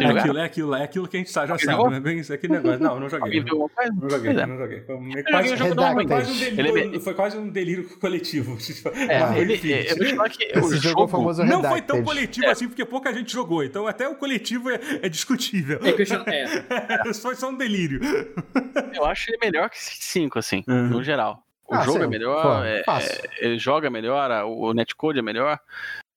é 0.00 0.06
aquilo, 0.06 0.38
é 0.38 0.44
aquilo, 0.44 0.74
é 0.76 0.84
aquilo 0.84 1.08
que 1.08 1.16
a 1.16 1.20
gente 1.20 1.32
já 1.32 1.46
sabe, 1.46 1.66
não 1.66 1.92
é 1.92 1.98
bem 1.98 2.20
isso, 2.20 2.32
aquele 2.32 2.52
negócio. 2.52 2.78
Não, 2.78 3.00
não 3.00 3.08
joguei. 3.08 3.42
Não, 3.42 3.68
não 3.94 4.08
joguei, 4.08 4.30
é. 4.30 4.46
não 4.46 4.56
joguei. 4.56 4.80
Foi, 4.82 5.22
quase, 5.24 5.56
foi, 5.56 5.74
quase 5.74 6.28
um 6.30 6.54
delírio, 6.54 7.00
foi 7.00 7.14
quase 7.14 7.36
um 7.36 7.48
delírio 7.48 7.98
coletivo. 7.98 8.58
É, 9.08 9.38
ele, 9.38 9.54
eu 9.88 9.96
vou 9.96 10.06
te 10.06 10.14
falar 10.14 10.28
que 10.28 10.52
o 10.58 10.76
jogo 10.76 11.08
famoso 11.08 11.44
não 11.44 11.62
foi 11.62 11.82
tão 11.82 12.02
coletivo 12.02 12.48
assim, 12.48 12.68
porque 12.68 12.84
pouca 12.84 13.12
gente 13.12 13.32
jogou. 13.32 13.64
Então 13.64 13.86
até 13.86 14.08
o 14.08 14.14
coletivo 14.14 14.70
é, 14.70 14.78
é 15.02 15.08
discutível. 15.08 15.80
É, 15.82 17.08
é. 17.08 17.14
Foi 17.14 17.34
só 17.34 17.50
um 17.50 17.56
delírio. 17.56 18.00
Eu 18.94 19.04
acho 19.04 19.30
ele 19.30 19.38
melhor 19.42 19.68
que 19.70 19.78
5, 19.78 20.38
assim, 20.38 20.64
uhum. 20.68 20.88
no 20.88 21.02
geral. 21.02 21.44
O 21.66 21.74
ah, 21.74 21.82
jogo 21.82 21.98
sim. 21.98 22.04
é 22.04 22.06
melhor, 22.06 22.66
é, 22.66 22.82
ele 23.38 23.58
joga 23.58 23.88
melhor, 23.88 24.30
o 24.44 24.74
netcode 24.74 25.18
é 25.18 25.22
melhor. 25.22 25.58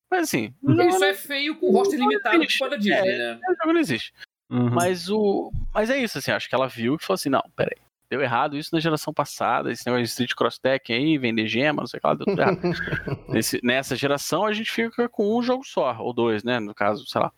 Mas 0.09 0.23
assim. 0.23 0.53
Isso 0.63 1.03
é 1.03 1.13
feio 1.13 1.55
com 1.57 1.67
o 1.67 1.71
roster 1.71 1.99
limitado 1.99 2.45
de 2.45 2.57
fora 2.57 2.77
Disney, 2.77 3.09
é, 3.09 3.17
né? 3.17 3.39
O 3.49 3.55
jogo 3.55 3.73
não 3.73 3.79
existe. 3.79 4.13
Uhum. 4.49 4.69
Mas, 4.69 5.09
o, 5.09 5.51
mas 5.73 5.89
é 5.89 5.97
isso, 5.97 6.17
assim, 6.17 6.31
acho 6.31 6.47
que 6.47 6.55
ela 6.55 6.67
viu 6.67 6.95
e 6.95 7.03
falou 7.03 7.15
assim: 7.15 7.29
não, 7.29 7.43
peraí. 7.55 7.77
Deu 8.07 8.21
errado 8.21 8.55
isso 8.55 8.69
na 8.71 8.79
geração 8.79 9.11
passada, 9.11 9.71
esse 9.71 9.83
negócio 9.85 10.03
de 10.03 10.09
Street 10.09 10.33
Cross 10.35 10.59
Tech 10.59 10.93
aí, 10.93 11.17
vender 11.17 11.47
gema, 11.47 11.81
não 11.81 11.87
sei 11.87 11.97
o 11.97 12.01
que 12.01 12.07
lá, 12.07 12.13
deu 12.13 12.25
tudo 12.25 12.39
errado. 12.39 12.59
Nesse, 13.27 13.59
nessa 13.63 13.95
geração 13.95 14.45
a 14.45 14.53
gente 14.53 14.71
fica 14.71 15.09
com 15.09 15.35
um 15.35 15.41
jogo 15.41 15.63
só, 15.65 15.97
ou 15.99 16.13
dois, 16.13 16.43
né? 16.43 16.59
No 16.59 16.75
caso, 16.75 17.05
sei 17.07 17.19
lá. 17.19 17.31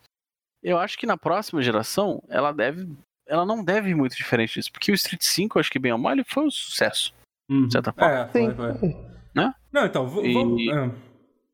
Eu 0.61 0.77
acho 0.77 0.97
que 0.97 1.05
na 1.05 1.17
próxima 1.17 1.61
geração 1.61 2.21
ela 2.27 2.51
deve. 2.51 2.87
Ela 3.25 3.45
não 3.45 3.63
deve 3.63 3.91
ir 3.91 3.95
muito 3.95 4.15
diferente 4.15 4.55
disso, 4.55 4.71
porque 4.71 4.91
o 4.91 4.95
Street 4.95 5.21
5, 5.21 5.59
acho 5.59 5.71
que 5.71 5.79
bem 5.79 5.91
ou 5.93 5.97
mal, 5.97 6.13
ele 6.13 6.23
foi 6.25 6.45
um 6.45 6.51
sucesso. 6.51 7.13
Uhum. 7.49 7.67
De 7.67 7.73
certa 7.73 7.93
forma. 7.93 8.13
É, 8.13 8.27
foi, 8.27 8.53
foi. 8.53 8.95
Né? 9.33 9.53
Não, 9.71 9.85
então, 9.85 10.07
vamos. 10.07 10.61
É. 10.61 10.91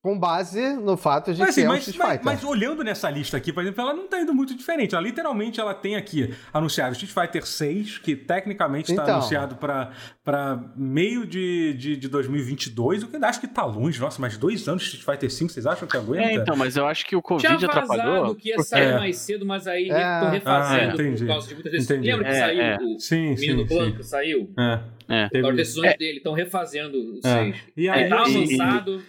Com 0.03 0.19
base 0.19 0.73
no 0.73 0.97
fato 0.97 1.33
de 1.33 1.39
mas, 1.39 1.55
que 1.55 1.61
assim, 1.61 1.61
é 1.61 1.65
um 1.65 1.67
mas, 1.69 1.87
Street 1.87 1.95
Fighter. 1.95 2.25
Mas, 2.25 2.41
mas, 2.41 2.43
olhando 2.43 2.83
nessa 2.83 3.09
lista 3.09 3.37
aqui, 3.37 3.53
por 3.53 3.63
exemplo, 3.63 3.83
ela 3.83 3.93
não 3.93 4.05
tá 4.05 4.19
indo 4.19 4.33
muito 4.33 4.53
diferente. 4.53 4.93
Ela 4.93 5.01
literalmente 5.01 5.61
ela 5.61 5.73
tem 5.73 5.95
aqui 5.95 6.35
anunciado 6.51 6.91
Street 6.91 7.13
Fighter 7.13 7.47
6, 7.47 7.99
que 7.99 8.13
tecnicamente 8.13 8.91
está 8.91 9.03
então. 9.03 9.15
anunciado 9.15 9.55
para 9.55 10.61
meio 10.75 11.25
de, 11.25 11.73
de, 11.75 11.95
de 11.95 12.09
2022, 12.09 13.03
o 13.03 13.07
que 13.07 13.15
eu 13.15 13.23
acho 13.23 13.39
que 13.39 13.47
tá 13.47 13.63
longe. 13.63 13.97
Nossa, 13.97 14.19
mais 14.19 14.37
dois 14.37 14.67
anos 14.67 14.83
de 14.83 14.89
Street 14.89 15.05
Fighter 15.05 15.31
5, 15.31 15.53
vocês 15.53 15.65
acham 15.65 15.87
que 15.87 15.95
aguenta? 15.95 16.27
É, 16.27 16.33
então, 16.33 16.57
mas 16.57 16.75
eu 16.75 16.85
acho 16.85 17.05
que 17.05 17.15
o 17.15 17.21
Covid 17.21 17.55
Tinha 17.55 17.69
atrapalhou. 17.69 18.35
que 18.35 18.49
ia 18.49 18.59
sair 18.59 18.89
é. 18.89 18.97
mais 18.97 19.15
cedo, 19.19 19.45
mas 19.45 19.67
aí 19.67 19.89
é. 19.89 20.19
tô 20.19 20.29
refazendo 20.31 21.01
ah, 21.01 21.17
por 21.17 21.27
causa 21.27 21.47
de 21.47 21.53
muitas 21.53 21.71
vezes. 21.71 21.89
Lembra 21.89 22.25
que 22.25 22.29
é, 22.29 22.39
saiu 22.39 22.61
é. 22.61 22.77
o 22.77 22.99
sim, 22.99 23.35
Menino 23.35 23.61
sim, 23.61 23.73
Blanco? 23.73 24.03
Sim. 24.03 24.09
Saiu? 24.09 24.53
É. 24.59 24.79
É. 25.07 25.37
Agora, 25.37 25.55
decisões 25.55 25.95
dele, 25.97 26.17
estão 26.17 26.33
refazendo 26.33 26.97
o 26.97 27.21
6. 27.21 27.25
É. 27.25 27.53
E 27.77 27.87
aí, 27.87 28.09
tá 28.09 28.21
avançado. 28.21 29.01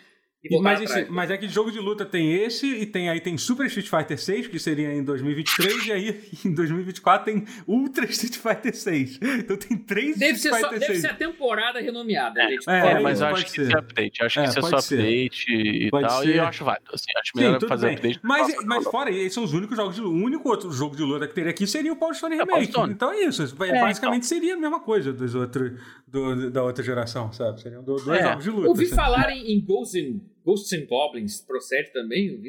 Mas, 0.61 0.81
esse, 0.83 1.11
mas, 1.11 1.31
é 1.31 1.39
que 1.39 1.49
jogo 1.49 1.73
de 1.73 1.79
luta 1.79 2.05
tem 2.05 2.35
esse, 2.35 2.67
e 2.67 2.85
tem 2.85 3.09
aí 3.09 3.19
tem 3.19 3.39
Super 3.39 3.67
Street 3.67 3.89
Fighter 3.89 4.19
6, 4.19 4.49
que 4.49 4.59
seria 4.59 4.93
em 4.93 5.03
2023, 5.03 5.87
e 5.87 5.93
aí 5.93 6.21
em 6.45 6.53
2024 6.53 7.25
tem 7.25 7.45
Ultra 7.67 8.05
Street 8.05 8.37
Fighter 8.37 8.77
6. 8.77 9.21
Então 9.39 9.57
tem 9.57 9.77
três 9.77 10.19
deve 10.19 10.33
Street 10.33 10.55
Fighter 10.57 10.79
só, 10.81 10.87
6. 10.87 10.89
Deve 10.89 11.01
ser 11.01 11.07
a 11.09 11.15
temporada 11.15 11.81
renomeada, 11.81 12.43
é, 12.43 12.49
gente. 12.49 12.69
É, 12.69 12.93
é 12.93 13.01
mas 13.01 13.21
eu 13.21 13.27
acho 13.29 13.47
que 13.47 13.63
isso 13.63 13.75
é 13.75 13.79
update. 13.79 14.23
Acho 14.23 14.43
que 14.43 14.49
isso 14.49 14.59
é 14.59 14.63
só 14.63 14.77
update 14.77 15.53
e 15.53 15.91
pode 15.91 16.09
tal, 16.09 16.23
ser. 16.23 16.29
e 16.29 16.37
eu 16.37 16.45
acho 16.45 16.65
válido. 16.65 16.91
Assim, 16.93 17.13
acho 17.19 17.33
melhor 17.37 17.61
Sim, 17.61 17.69
fazer 17.69 17.87
bem. 17.87 17.95
update. 17.97 18.21
Mas, 18.23 18.65
mas 18.67 18.85
fora, 18.85 19.11
esses 19.11 19.33
são 19.33 19.45
os 19.45 19.55
únicos 19.55 19.77
jogos 19.77 19.95
de 19.95 20.03
O 20.03 20.13
único 20.13 20.49
outro 20.49 20.71
jogo 20.71 20.95
de 20.95 21.03
luta 21.03 21.27
que 21.27 21.35
teria 21.35 21.51
aqui 21.51 21.67
seria 21.67 21.93
o 21.93 21.97
Power 21.97 22.15
Stone 22.15 22.37
Remake. 22.37 22.73
Então 22.91 23.13
é 23.13 23.23
isso. 23.23 23.43
É, 23.43 23.81
basicamente 23.81 24.27
então. 24.27 24.29
seria 24.29 24.55
a 24.55 24.59
mesma 24.59 24.81
coisa 24.81 25.11
dos 25.11 25.35
outros, 25.35 25.73
do, 26.07 26.51
da 26.51 26.63
outra 26.63 26.85
geração, 26.85 27.33
sabe? 27.33 27.63
Seriam 27.63 27.83
dois 27.83 28.03
jogos 28.05 28.45
de 28.45 28.51
luta. 28.51 28.69
Ouvi 28.69 28.85
assim. 28.85 28.95
falar 28.95 29.31
em 29.31 29.65
Ghosts 29.65 30.34
Ghosts 30.45 30.73
and 30.73 30.87
Goblins 30.87 31.41
procede 31.41 31.93
também? 31.93 32.41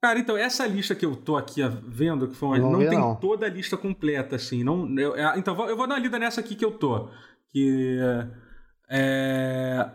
Cara, 0.00 0.18
então, 0.18 0.36
essa 0.36 0.66
lista 0.66 0.94
que 0.94 1.04
eu 1.04 1.16
tô 1.16 1.36
aqui 1.36 1.60
vendo, 1.86 2.28
que 2.28 2.36
foi 2.36 2.48
uma, 2.48 2.58
não, 2.58 2.72
não 2.72 2.78
tem 2.78 2.98
não. 2.98 3.16
toda 3.16 3.46
a 3.46 3.48
lista 3.48 3.76
completa, 3.76 4.36
assim. 4.36 4.62
Não, 4.62 4.98
eu, 4.98 5.16
é, 5.16 5.38
então, 5.38 5.54
eu 5.68 5.76
vou 5.76 5.86
dar 5.86 5.94
uma 5.94 6.00
lida 6.00 6.18
nessa 6.18 6.40
aqui 6.40 6.54
que 6.54 6.64
eu 6.64 6.72
tô. 6.72 7.08
Que. 7.50 7.98
É. 8.88 9.90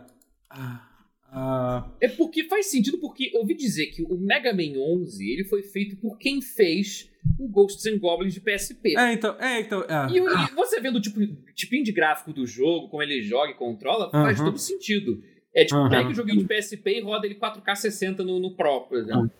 é 2.00 2.08
porque 2.08 2.44
faz 2.44 2.66
sentido, 2.66 2.98
porque 2.98 3.30
ouvi 3.34 3.54
dizer 3.54 3.86
que 3.86 4.02
o 4.02 4.18
Mega 4.18 4.52
Man 4.52 4.78
11 4.78 5.32
ele 5.32 5.44
foi 5.44 5.62
feito 5.62 5.96
por 5.96 6.18
quem 6.18 6.42
fez 6.42 7.10
o 7.38 7.48
Ghosts 7.48 7.86
and 7.86 7.98
Goblins 7.98 8.34
de 8.34 8.40
PSP. 8.40 8.98
É, 8.98 9.12
então. 9.12 9.36
É, 9.40 9.60
então 9.60 9.82
é. 9.82 10.10
E, 10.10 10.18
e, 10.18 10.54
você 10.54 10.80
vendo 10.80 10.96
o 10.96 11.00
tipo, 11.00 11.20
tipinho 11.54 11.84
de 11.84 11.92
gráfico 11.92 12.32
do 12.32 12.46
jogo, 12.46 12.88
como 12.88 13.02
ele 13.02 13.22
joga 13.22 13.52
e 13.52 13.54
controla, 13.54 14.10
faz 14.10 14.38
todo 14.38 14.58
sentido. 14.58 15.22
É 15.54 15.64
tipo, 15.64 15.80
uhum. 15.80 15.90
pega 15.90 16.08
o 16.08 16.14
joguinho 16.14 16.38
de 16.38 16.44
PSP 16.44 16.98
e 16.98 17.00
roda 17.00 17.26
ele 17.26 17.34
4K 17.34 17.74
60 17.74 18.24
no, 18.24 18.40
no 18.40 18.56
Pro, 18.56 18.82
por 18.82 18.98
exemplo. 18.98 19.30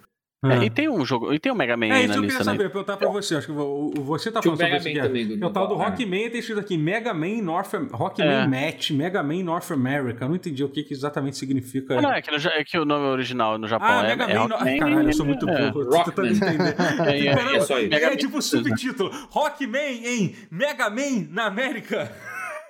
É, 0.44 0.64
e 0.64 0.70
tem 0.70 0.88
um 0.88 1.04
jogo, 1.04 1.32
e 1.32 1.38
tem 1.38 1.52
o 1.52 1.54
um 1.54 1.58
Mega 1.58 1.76
Man 1.76 1.86
é, 1.86 1.88
na 1.88 1.94
né? 1.94 2.00
É, 2.00 2.04
isso 2.06 2.18
eu 2.18 2.22
queria 2.22 2.42
saber, 2.42 2.68
perguntar 2.68 2.96
pra 2.96 3.08
você, 3.08 3.36
acho 3.36 3.46
que 3.46 3.52
você 3.52 4.32
tá 4.32 4.42
falando 4.42 4.58
sobre 4.58 4.76
isso 4.76 4.88
aqui. 4.88 5.00
Também, 5.00 5.38
é 5.40 5.46
o 5.46 5.50
tal 5.50 5.68
do 5.68 5.76
Rockman, 5.76 6.30
tem 6.30 6.40
escrito 6.40 6.58
aqui, 6.58 6.76
Mega 6.76 7.14
Man 7.14 7.40
North, 7.42 7.72
Rockman 7.92 8.28
é. 8.28 8.46
Match, 8.48 8.90
Mega 8.90 9.22
Man 9.22 9.44
North 9.44 9.70
America, 9.70 10.24
eu 10.24 10.28
não 10.28 10.34
entendi 10.34 10.64
o 10.64 10.68
que, 10.68 10.82
que 10.82 10.92
exatamente 10.92 11.36
significa. 11.36 11.96
Ah, 11.96 12.02
não, 12.02 12.12
é 12.12 12.20
que, 12.20 12.28
no, 12.28 12.36
é 12.36 12.64
que 12.64 12.76
o 12.76 12.84
nome 12.84 13.06
original 13.06 13.56
no 13.56 13.68
Japão 13.68 13.86
ah, 13.88 14.04
é... 14.04 14.16
Mega 14.16 14.26
Man, 14.26 14.68
é, 14.68 14.78
caralho, 14.78 15.08
eu 15.08 15.12
sou 15.12 15.26
muito 15.26 15.48
é. 15.48 15.70
burro, 15.70 15.88
tô 15.90 16.02
tentando 16.10 16.26
entender. 16.26 16.74
É, 17.06 17.94
é, 17.94 18.04
é, 18.04 18.16
tipo 18.16 18.42
subtítulo, 18.42 19.10
Rockman 19.30 20.04
em 20.04 20.34
Mega 20.50 20.90
Man 20.90 21.28
na 21.30 21.44
América. 21.46 22.10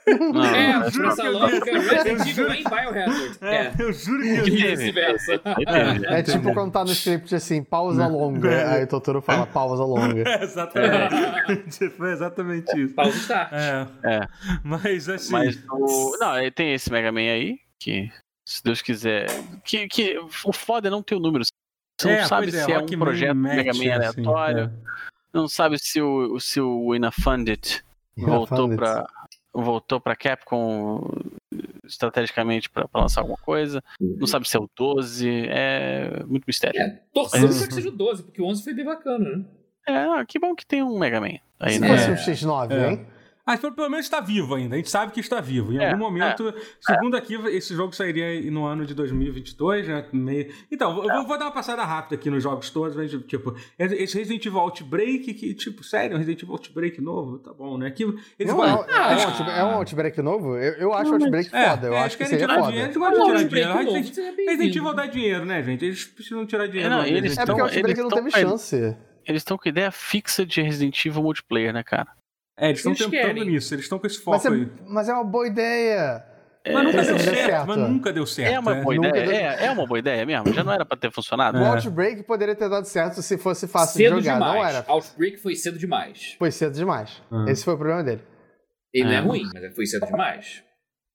Não, 0.07 0.45
é, 0.45 0.73
a 0.73 0.87
essa 0.87 1.29
lógica 1.29 1.79
Resident 1.79 2.27
Evil 2.27 2.53
em 2.53 2.65
Biohazard. 2.65 3.39
É, 3.41 3.55
é, 3.55 3.74
eu 3.79 3.93
juro 3.93 4.23
que 4.23 4.29
eu 4.29 4.45
vice-versa. 4.45 5.35
É, 5.35 6.19
é 6.19 6.23
tipo 6.23 6.53
quando 6.53 6.73
tá 6.73 6.85
no 6.85 6.91
script 6.91 7.35
assim, 7.35 7.62
pausa 7.62 8.07
longa. 8.09 8.73
Aí 8.73 8.85
o 8.85 8.87
Totoro 8.87 9.23
fala 9.23 9.47
pausa 9.47 9.85
longa. 9.85 10.23
É, 10.33 10.45
exatamente. 10.45 11.91
Foi 11.97 12.12
exatamente 12.12 12.81
isso. 12.81 12.95
Pausa 12.95 13.16
start. 13.16 13.53
É. 13.53 13.87
é. 14.05 14.29
Mas 14.62 15.09
assim. 15.09 15.33
Mas 15.33 15.57
o... 15.70 16.16
Não, 16.19 16.35
tem 16.55 16.74
esse 16.74 16.91
Mega 16.91 17.12
Man 17.12 17.20
aí, 17.20 17.59
que 17.79 18.11
se 18.47 18.62
Deus 18.62 18.83
quiser. 18.83 19.27
Que, 19.65 19.87
que 19.89 20.19
o 20.45 20.53
foda 20.53 20.89
é 20.89 20.91
não 20.91 21.03
ter 21.03 21.15
o 21.15 21.20
número. 21.20 21.45
Você 21.45 22.09
não 22.09 22.15
é, 22.15 22.24
sabe 22.24 22.49
é, 22.49 22.51
se 22.51 22.73
é, 22.73 22.79
um 22.79 22.87
projeto 22.87 23.37
Man 23.37 23.55
Mega 23.55 23.73
Man 23.73 23.79
assim, 23.79 23.91
aleatório. 23.91 24.65
Assim, 24.65 24.83
não 25.33 25.49
sabe 25.49 25.79
se 25.79 26.01
o, 26.01 26.39
se 26.39 26.61
o 26.61 26.95
Inafunded 26.95 27.83
voltou 28.16 28.69
pra 28.77 29.07
voltou 29.53 30.01
para 30.01 30.16
Capcom 30.16 31.01
estrategicamente 31.85 32.70
para 32.70 32.89
lançar 32.95 33.20
alguma 33.20 33.39
coisa. 33.39 33.83
Não 34.01 34.20
uhum. 34.20 34.27
sabe 34.27 34.49
se 34.49 34.57
é 34.57 34.61
o 34.61 34.69
12, 34.74 35.47
é 35.49 36.24
muito 36.27 36.45
mistério. 36.47 36.81
É, 36.81 37.01
torcendo 37.12 37.47
Mas... 37.47 37.66
que 37.66 37.74
seja 37.74 37.89
o 37.89 37.93
12, 37.93 38.23
porque 38.24 38.41
o 38.41 38.47
11 38.47 38.62
foi 38.65 38.74
bem 38.74 38.85
bacana, 38.85 39.37
né? 39.37 39.45
É, 39.87 40.24
que 40.27 40.39
bom 40.39 40.55
que 40.55 40.65
tem 40.65 40.83
um 40.83 40.99
Mega 40.99 41.20
Man. 41.20 41.39
Aí, 41.59 41.74
se 41.74 41.81
né? 41.81 41.89
fosse 41.89 42.31
um 42.31 42.35
X9, 42.35 42.70
é. 42.70 42.91
hein? 42.91 43.07
Ah, 43.44 43.59
pelo 43.59 43.90
menos 43.90 44.06
está 44.06 44.20
vivo 44.20 44.55
ainda. 44.55 44.77
A 44.77 44.78
gente 44.78 44.90
sabe 44.90 45.10
que 45.10 45.19
está 45.19 45.40
vivo. 45.40 45.73
Em 45.73 45.78
é, 45.78 45.86
algum 45.86 45.98
momento, 45.98 46.48
é, 46.48 46.55
segundo 46.81 47.16
aqui, 47.16 47.35
esse 47.48 47.74
jogo 47.74 47.93
sairia 47.93 48.40
no 48.52 48.64
ano 48.64 48.86
de 48.86 48.94
2022, 48.94 49.89
né? 49.89 50.06
Meio... 50.12 50.52
Então, 50.70 51.02
eu 51.02 51.09
vou, 51.09 51.27
vou, 51.27 51.39
dar 51.39 51.47
uma 51.47 51.52
passada 51.52 51.82
rápida 51.82 52.14
aqui 52.14 52.31
nos 52.31 52.40
jogos 52.40 52.70
todos. 52.70 52.94
Mas, 52.94 53.10
tipo, 53.27 53.56
esse 53.77 54.16
Resident 54.16 54.47
Evil 54.47 54.60
Outbreak, 54.60 55.35
que, 55.35 55.55
tipo, 55.55 55.82
sério, 55.82 56.14
um 56.14 56.19
Resident 56.19 56.44
Evil 56.44 56.55
Outbreak 56.55 57.01
novo, 57.01 57.39
tá 57.40 57.52
bom, 57.52 57.77
né? 57.77 57.90
Que 57.90 58.05
eles 58.05 58.55
não, 58.55 58.64
é, 58.64 58.86
ah, 58.89 59.12
é, 59.12 59.27
um, 59.27 59.51
é 59.51 59.64
um 59.64 59.77
Outbreak 59.78 60.23
novo? 60.23 60.56
Eu, 60.56 60.74
eu 60.74 60.94
acho 60.94 61.10
o 61.10 61.14
Outbreak 61.14 61.51
é, 61.52 61.70
foda. 61.70 61.86
Eu 61.89 61.97
acho 61.97 62.16
que, 62.16 62.23
que 62.23 62.31
seria 62.31 62.48
foda. 62.48 62.69
Dinheiro, 62.69 62.86
eles 62.86 62.97
gostam 62.97 63.35
de 63.35 63.48
tirar 63.48 63.85
dinheiro. 63.85 64.47
Resident 64.48 64.77
Evil 64.77 64.94
dá 64.94 65.06
dinheiro, 65.06 65.44
né, 65.44 65.62
gente? 65.64 65.85
Eles 65.85 66.05
precisam 66.05 66.47
tirar 66.47 66.69
dinheiro. 66.69 66.90
Não, 66.90 67.05
eles 67.05 67.36
é 67.36 67.44
porque 67.44 67.60
o 67.60 67.64
Outbreak 67.64 68.01
não 68.01 68.09
teve 68.09 68.31
chance. 68.31 68.97
Eles 69.27 69.40
estão 69.40 69.59
com 69.59 69.69
ideia 69.69 69.90
fixa 69.90 70.47
de 70.47 70.62
Resident 70.62 71.05
Evil 71.05 71.23
multiplayer, 71.23 71.73
né, 71.73 71.82
cara? 71.82 72.09
É, 72.59 72.69
eles 72.69 72.79
estão 72.79 72.95
tentando 72.95 73.11
querem. 73.11 73.45
nisso, 73.47 73.74
eles 73.74 73.85
estão 73.85 73.99
com 73.99 74.07
esse 74.07 74.19
foco 74.19 74.37
mas 74.37 74.47
é, 74.47 74.49
aí. 74.49 74.69
Mas 74.87 75.09
é 75.09 75.15
uma 75.15 75.24
boa 75.24 75.47
ideia. 75.47 76.24
É, 76.65 76.73
mas 76.73 76.85
nunca 76.85 77.03
deu 77.03 77.19
certo, 77.19 77.35
certo, 77.35 77.66
mas 77.66 77.77
nunca 77.77 78.12
deu 78.12 78.27
certo. 78.27 78.55
É 78.55 78.59
uma 78.61 78.74
boa 78.77 78.95
ideia, 78.95 79.12
deu... 79.12 79.33
é, 79.33 79.66
é, 79.66 79.70
uma 79.70 79.87
boa 79.87 79.99
ideia 79.99 80.24
mesmo, 80.24 80.53
já 80.53 80.62
não 80.62 80.73
era 80.73 80.85
pra 80.85 80.97
ter 80.97 81.11
funcionado. 81.11 81.59
O 81.59 81.65
Outbreak 81.65 82.23
poderia 82.23 82.55
ter 82.55 82.69
dado 82.69 82.85
certo 82.85 83.20
se 83.20 83.37
fosse 83.37 83.66
fácil 83.66 83.97
cedo 83.97 84.19
de 84.19 84.27
jogar, 84.27 84.35
demais. 84.35 84.55
não 84.55 84.65
era. 84.65 84.85
Outbreak 84.87 85.39
foi 85.39 85.57
cedo 85.57 85.79
demais. 85.79 86.37
Foi 86.39 86.53
cedo 86.53 86.74
demais. 86.74 87.20
Uhum. 87.31 87.49
Esse 87.49 87.65
foi 87.65 87.74
o 87.74 87.79
problema 87.79 88.05
dele. 88.05 88.23
Ele 88.95 89.05
não 89.05 89.12
é 89.12 89.20
ruim, 89.20 89.43
mas 89.53 89.74
foi 89.74 89.87
cedo 89.87 90.07
demais. 90.07 90.62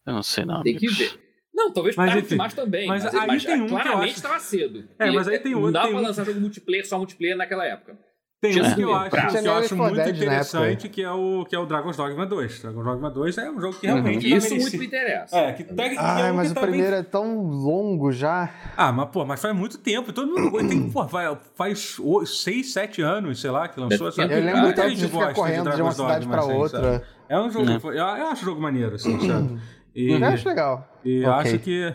Eu 0.06 0.14
não 0.14 0.24
sei 0.24 0.44
não. 0.44 0.64
Tem 0.64 0.76
que 0.76 0.88
ver. 0.88 1.28
Não, 1.54 1.74
talvez 1.74 1.96
mas, 1.96 2.12
tarde 2.12 2.28
demais 2.28 2.54
também. 2.54 2.88
Mas, 2.88 3.04
mas 3.04 3.16
aí 3.16 3.28
mas, 3.28 3.46
tem 3.46 3.62
um 3.62 3.68
claramente 3.68 4.16
estava 4.16 4.40
cedo. 4.40 4.88
É, 5.00 5.10
mas 5.10 5.28
aí 5.28 5.40
tem 5.40 5.56
outro. 5.56 5.72
Não 5.72 5.82
dá 5.82 5.88
pra 5.88 6.00
lançar 6.00 6.26
jogo 6.26 6.40
multiplayer, 6.40 6.88
só 6.88 6.98
multiplayer 6.98 7.36
naquela 7.36 7.66
época. 7.66 7.98
Tem 8.40 8.62
um 8.62 8.76
que 8.76 8.82
eu 8.82 8.94
acho, 8.94 9.10
que 9.10 9.48
eu 9.48 9.54
acho 9.56 9.76
muito 9.76 10.10
interessante, 10.10 10.90
que 10.90 11.02
é, 11.02 11.12
o, 11.12 11.44
que 11.44 11.56
é 11.56 11.60
o 11.60 11.66
Dragon's 11.66 11.98
Dogma 11.98 12.24
2. 12.24 12.62
Dragon's 12.62 12.86
Dogma 12.86 13.10
2 13.10 13.38
é 13.40 13.50
um 13.50 13.60
jogo 13.60 13.80
que 13.80 13.88
uhum. 13.88 13.94
realmente. 13.94 14.32
Uhum. 14.32 14.38
Isso 14.38 14.56
muito 14.56 14.78
me 14.78 14.86
interessa. 14.86 15.36
É, 15.36 15.54
que 15.54 15.64
pega. 15.64 15.96
Ah, 16.00 16.32
mas 16.32 16.52
o 16.52 16.54
primeiro 16.54 16.92
bem... 16.92 17.00
é 17.00 17.04
tão 17.04 17.42
longo 17.42 18.12
já. 18.12 18.54
Ah, 18.78 18.92
mas 18.92 19.10
pô, 19.10 19.26
mas 19.26 19.42
faz 19.42 19.56
muito 19.56 19.80
tempo. 19.80 20.14
Todo 20.14 20.40
mundo 20.40 20.68
tem, 20.70 20.88
pô, 20.92 21.08
faz 21.56 21.98
6, 22.26 22.74
7 22.74 23.02
anos, 23.02 23.42
sei 23.42 23.50
lá, 23.50 23.68
que 23.68 23.80
lançou 23.80 24.08
essa. 24.08 24.22
Eu 24.22 24.44
lembro 24.44 24.74
tanto 24.76 24.94
de 24.94 25.08
ficar 25.08 25.34
correndo 25.34 25.72
de, 25.72 25.76
de 25.76 25.82
uma 25.82 25.92
cidade 25.92 26.28
pra 26.28 26.40
assim, 26.42 26.54
outra. 26.54 26.94
Sabe? 26.94 27.06
É 27.30 27.40
um 27.40 27.50
jogo. 27.50 27.72
Eu, 27.72 27.94
eu 27.94 28.28
acho 28.28 28.44
um 28.44 28.46
jogo 28.46 28.62
maneiro, 28.62 28.96
assim, 28.96 29.20
sabe? 29.28 29.60
E, 29.96 30.12
eu 30.12 30.24
acho 30.24 30.48
legal. 30.48 30.88
E 31.04 31.22
okay. 31.22 31.32
acho 31.32 31.60
que. 31.60 31.92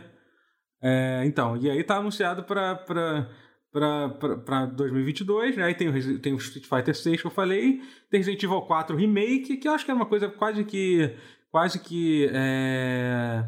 É, 0.82 1.22
então, 1.24 1.56
e 1.56 1.70
aí 1.70 1.84
tá 1.84 1.98
anunciado 1.98 2.42
pra. 2.42 2.74
pra 2.74 3.28
para 3.72 4.66
2022, 4.66 5.56
né? 5.56 5.64
Aí 5.64 5.74
tem 5.74 5.88
o, 5.88 6.18
tem 6.18 6.34
o 6.34 6.36
Street 6.36 6.66
Fighter 6.66 6.94
6 6.94 7.20
que 7.22 7.26
eu 7.26 7.30
falei, 7.30 7.80
tem 8.10 8.20
Resident 8.20 8.42
Evil 8.42 8.60
4 8.62 8.96
Remake, 8.96 9.56
que 9.56 9.66
eu 9.66 9.72
acho 9.72 9.84
que 9.84 9.90
é 9.90 9.94
uma 9.94 10.06
coisa 10.06 10.28
quase 10.28 10.64
que 10.64 11.14
quase 11.50 11.78
que 11.78 12.30
é, 12.32 13.44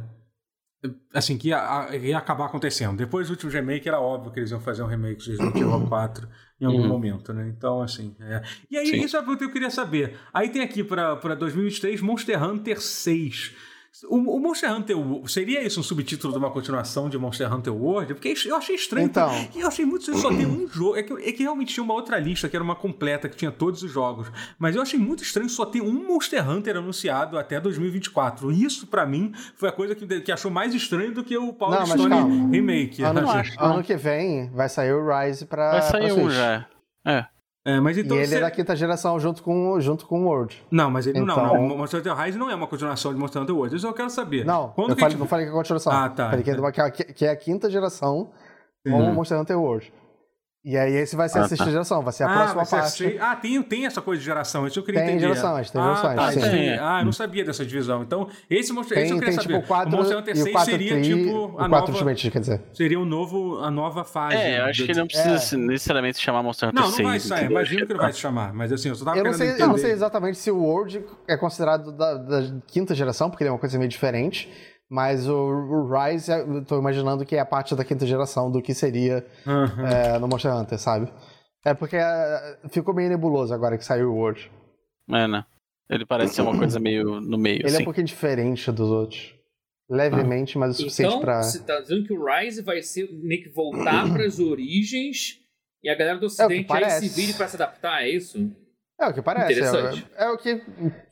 assim, 1.12 1.38
que 1.38 1.48
ia, 1.48 1.96
ia, 1.96 2.18
acabar 2.18 2.46
acontecendo. 2.46 2.96
Depois 2.96 3.28
do 3.28 3.32
último 3.32 3.50
remake 3.50 3.88
era 3.88 4.00
óbvio 4.00 4.32
que 4.32 4.40
eles 4.40 4.50
iam 4.50 4.60
fazer 4.60 4.82
um 4.82 4.86
remake 4.86 5.22
de 5.22 5.30
Resident 5.30 5.56
Evil 5.56 5.86
4 5.88 6.28
em 6.60 6.66
algum 6.66 6.82
uhum. 6.82 6.88
momento, 6.88 7.32
né? 7.32 7.48
Então, 7.48 7.80
assim, 7.82 8.14
é. 8.20 8.42
E 8.70 8.76
aí, 8.76 8.86
Sim. 8.88 9.04
isso 9.04 9.16
é 9.16 9.20
o 9.20 9.36
que 9.36 9.44
eu 9.44 9.50
queria 9.50 9.70
saber. 9.70 10.16
Aí 10.32 10.50
tem 10.50 10.62
aqui 10.62 10.84
para 10.84 11.34
2023 11.34 12.00
Monster 12.00 12.42
Hunter 12.42 12.80
6. 12.80 13.54
O, 14.08 14.16
o, 14.36 14.40
Monster 14.40 14.72
Hunter 14.72 14.96
seria 15.26 15.62
isso 15.62 15.78
um 15.78 15.82
subtítulo 15.82 16.32
de 16.32 16.38
uma 16.38 16.50
continuação 16.50 17.08
de 17.08 17.16
Monster 17.16 17.52
Hunter 17.52 17.72
World? 17.72 18.14
Porque 18.14 18.34
eu 18.44 18.56
achei 18.56 18.74
estranho. 18.74 19.06
Então. 19.06 19.30
Eu 19.54 19.68
achei 19.68 19.84
muito 19.84 20.00
estranho 20.00 20.20
só 20.20 20.30
ter 20.30 20.46
um 20.48 20.66
jogo. 20.66 20.96
É 20.96 21.02
que, 21.04 21.12
é 21.12 21.32
que 21.32 21.42
realmente 21.44 21.74
tinha 21.74 21.84
uma 21.84 21.94
outra 21.94 22.18
lista 22.18 22.48
que 22.48 22.56
era 22.56 22.64
uma 22.64 22.74
completa 22.74 23.28
que 23.28 23.36
tinha 23.36 23.52
todos 23.52 23.84
os 23.84 23.92
jogos. 23.92 24.32
Mas 24.58 24.74
eu 24.74 24.82
achei 24.82 24.98
muito 24.98 25.22
estranho 25.22 25.48
só 25.48 25.64
ter 25.64 25.80
um 25.80 25.92
Monster 25.92 26.48
Hunter 26.48 26.76
anunciado 26.76 27.38
até 27.38 27.60
2024. 27.60 28.50
Isso, 28.50 28.88
para 28.88 29.06
mim, 29.06 29.32
foi 29.54 29.68
a 29.68 29.72
coisa 29.72 29.94
que, 29.94 30.20
que 30.22 30.32
achou 30.32 30.50
mais 30.50 30.74
estranho 30.74 31.12
do 31.12 31.22
que 31.22 31.36
o 31.36 31.52
Power 31.52 31.86
Stone 31.86 32.08
calma. 32.08 32.50
Remake. 32.50 33.02
Ano, 33.04 33.20
ano 33.58 33.82
que 33.84 33.96
vem 33.96 34.50
vai 34.50 34.68
sair 34.68 34.92
o 34.92 35.06
Rise 35.06 35.46
pra. 35.46 35.70
Vai 35.70 35.82
sair 35.82 36.12
pra 36.12 36.22
um 36.22 36.30
já. 36.30 36.66
É. 37.06 37.33
É, 37.66 37.80
mas 37.80 37.96
então 37.96 38.16
e 38.16 38.20
ele 38.20 38.26
você... 38.26 38.36
é 38.36 38.40
da 38.40 38.50
quinta 38.50 38.76
geração 38.76 39.18
junto 39.18 39.42
com, 39.42 39.80
junto 39.80 40.06
com 40.06 40.20
o 40.20 40.24
World. 40.26 40.62
Não, 40.70 40.90
mas 40.90 41.06
ele 41.06 41.18
então... 41.18 41.34
não, 41.34 41.68
não. 41.68 41.78
Monster 41.78 42.00
Hunter 42.00 42.14
Rise 42.14 42.36
não 42.38 42.50
é 42.50 42.54
uma 42.54 42.66
continuação 42.66 43.12
de 43.14 43.18
Monster 43.18 43.40
Hunter 43.40 43.56
World. 43.56 43.82
Eu 43.82 43.92
quero 43.94 44.10
saber. 44.10 44.44
Não, 44.44 44.68
Quando 44.68 44.90
eu 44.90 44.96
falei, 44.96 45.10
gente... 45.12 45.20
não 45.20 45.26
falei 45.26 45.46
que 45.46 45.52
é 45.52 45.54
continuação. 45.54 45.92
Ah, 45.92 46.08
tá. 46.10 46.28
Falei 46.28 46.44
que 46.44 46.50
é, 46.50 46.90
que 46.90 47.24
é 47.24 47.30
a 47.30 47.36
quinta 47.36 47.70
geração 47.70 48.30
com 48.84 48.90
o 48.90 49.14
Monster 49.14 49.40
Hunter 49.40 49.58
World. 49.58 49.92
E 50.64 50.78
aí 50.78 50.94
esse 50.94 51.14
vai 51.14 51.28
ser 51.28 51.40
ah, 51.40 51.42
a 51.42 51.48
sexta 51.48 51.66
tá. 51.66 51.70
geração, 51.70 52.02
vai 52.02 52.12
ser 52.12 52.22
a 52.22 52.26
ah, 52.26 52.52
próxima 52.54 52.80
parte. 52.80 53.18
Ah, 53.20 53.36
tem, 53.36 53.62
tem 53.62 53.84
essa 53.84 54.00
coisa 54.00 54.18
de 54.18 54.24
geração, 54.24 54.66
isso 54.66 54.78
eu 54.78 54.82
queria 54.82 55.02
tem 55.02 55.16
entender. 55.16 55.34
Gerações, 55.34 55.70
tem 55.70 55.82
gerações, 55.82 56.12
ah, 56.12 56.16
tá, 56.16 56.32
sim. 56.32 56.68
Ah, 56.80 57.00
eu 57.00 57.04
não 57.04 57.12
sabia 57.12 57.44
dessa 57.44 57.66
divisão. 57.66 58.02
Então, 58.02 58.28
esse 58.48 58.72
Monster 58.72 58.96
tem, 58.96 59.04
esse 59.04 59.12
eu 59.12 59.18
queria 59.18 59.34
tem, 59.34 59.42
saber. 59.42 59.56
Tipo, 59.56 59.68
4, 59.68 59.92
o 59.92 59.96
Monster 59.98 60.18
Hunter 60.18 60.36
6 60.36 60.60
seria 60.62 60.92
tri, 60.94 61.02
tipo 61.02 61.58
a 61.58 61.68
nova... 61.68 61.92
Ultimate, 61.92 62.30
quer 62.30 62.40
dizer. 62.40 62.62
Seria 62.72 62.98
o 62.98 63.04
novo, 63.04 63.58
a 63.58 63.70
nova 63.70 64.04
fase. 64.04 64.36
É, 64.36 64.60
eu 64.60 64.64
acho 64.64 64.80
do... 64.80 64.86
que 64.86 64.94
não 64.94 65.06
precisa 65.06 65.54
é. 65.54 65.58
necessariamente 65.58 66.16
se 66.16 66.22
chamar 66.22 66.42
Monster 66.42 66.70
Hunter 66.70 66.82
6. 66.82 66.92
Não, 66.92 67.04
não 67.04 67.10
vai 67.10 67.20
sair, 67.20 67.50
imagino 67.50 67.86
que 67.86 67.92
não 67.92 68.00
vai 68.00 68.12
se 68.14 68.20
chamar, 68.20 68.54
mas 68.54 68.72
assim, 68.72 68.88
eu 68.88 68.94
só 68.94 69.04
tava 69.04 69.18
eu 69.18 69.24
não 69.24 69.34
sei, 69.34 69.50
Eu 69.58 69.68
não 69.68 69.76
sei 69.76 69.90
exatamente 69.90 70.38
se 70.38 70.50
o 70.50 70.62
World 70.62 71.04
é 71.28 71.36
considerado 71.36 71.92
da, 71.92 72.14
da 72.14 72.42
quinta 72.66 72.94
geração, 72.94 73.28
porque 73.28 73.44
ele 73.44 73.48
é 73.48 73.52
uma 73.52 73.58
coisa 73.58 73.76
meio 73.76 73.90
diferente. 73.90 74.50
Mas 74.90 75.28
o, 75.28 75.86
Rise, 75.86 76.30
eu 76.30 76.64
tô 76.64 76.78
imaginando 76.78 77.24
que 77.24 77.36
é 77.36 77.40
a 77.40 77.46
parte 77.46 77.74
da 77.74 77.84
quinta 77.84 78.06
geração 78.06 78.50
do 78.50 78.62
que 78.62 78.74
seria 78.74 79.26
uhum. 79.46 79.86
é, 79.86 80.18
no 80.18 80.28
Monster 80.28 80.54
Hunter, 80.54 80.78
sabe? 80.78 81.12
É 81.64 81.72
porque 81.72 81.96
uh, 81.96 82.68
ficou 82.68 82.94
meio 82.94 83.08
nebuloso 83.08 83.54
agora 83.54 83.78
que 83.78 83.84
saiu 83.84 84.12
o 84.12 84.16
World. 84.16 84.50
É, 85.10 85.26
né? 85.26 85.44
Ele 85.88 86.04
parece 86.04 86.34
ser 86.34 86.42
uma 86.42 86.56
coisa 86.56 86.78
meio 86.78 87.20
no 87.20 87.38
meio. 87.38 87.60
Ele 87.60 87.66
assim. 87.66 87.78
é 87.78 87.80
um 87.80 87.84
pouquinho 87.84 88.06
diferente 88.06 88.70
dos 88.70 88.90
outros. 88.90 89.34
Levemente, 89.88 90.56
ah. 90.56 90.60
mas 90.60 90.76
o 90.76 90.82
suficiente 90.82 91.10
então, 91.10 91.20
pra. 91.20 91.42
Você 91.42 91.62
tá 91.62 91.80
dizendo 91.80 92.06
que 92.06 92.12
o 92.12 92.24
Rise 92.24 92.62
vai 92.62 92.82
ser 92.82 93.10
meio 93.12 93.42
que 93.42 93.50
voltar 93.50 94.08
pras 94.12 94.38
origens 94.38 95.40
e 95.82 95.90
a 95.90 95.94
galera 95.94 96.18
do 96.18 96.26
Ocidente 96.26 96.72
é 96.72 96.84
aí 96.84 96.90
se 96.90 97.08
vire 97.08 97.34
pra 97.34 97.46
se 97.46 97.56
adaptar, 97.56 98.02
é 98.02 98.08
isso? 98.08 98.50
É 99.00 99.08
o 99.08 99.12
que 99.12 99.22
parece. 99.22 99.52
Interessante. 99.52 100.06
É, 100.16 100.24
é, 100.24 100.30
o 100.30 100.38
que. 100.38 100.62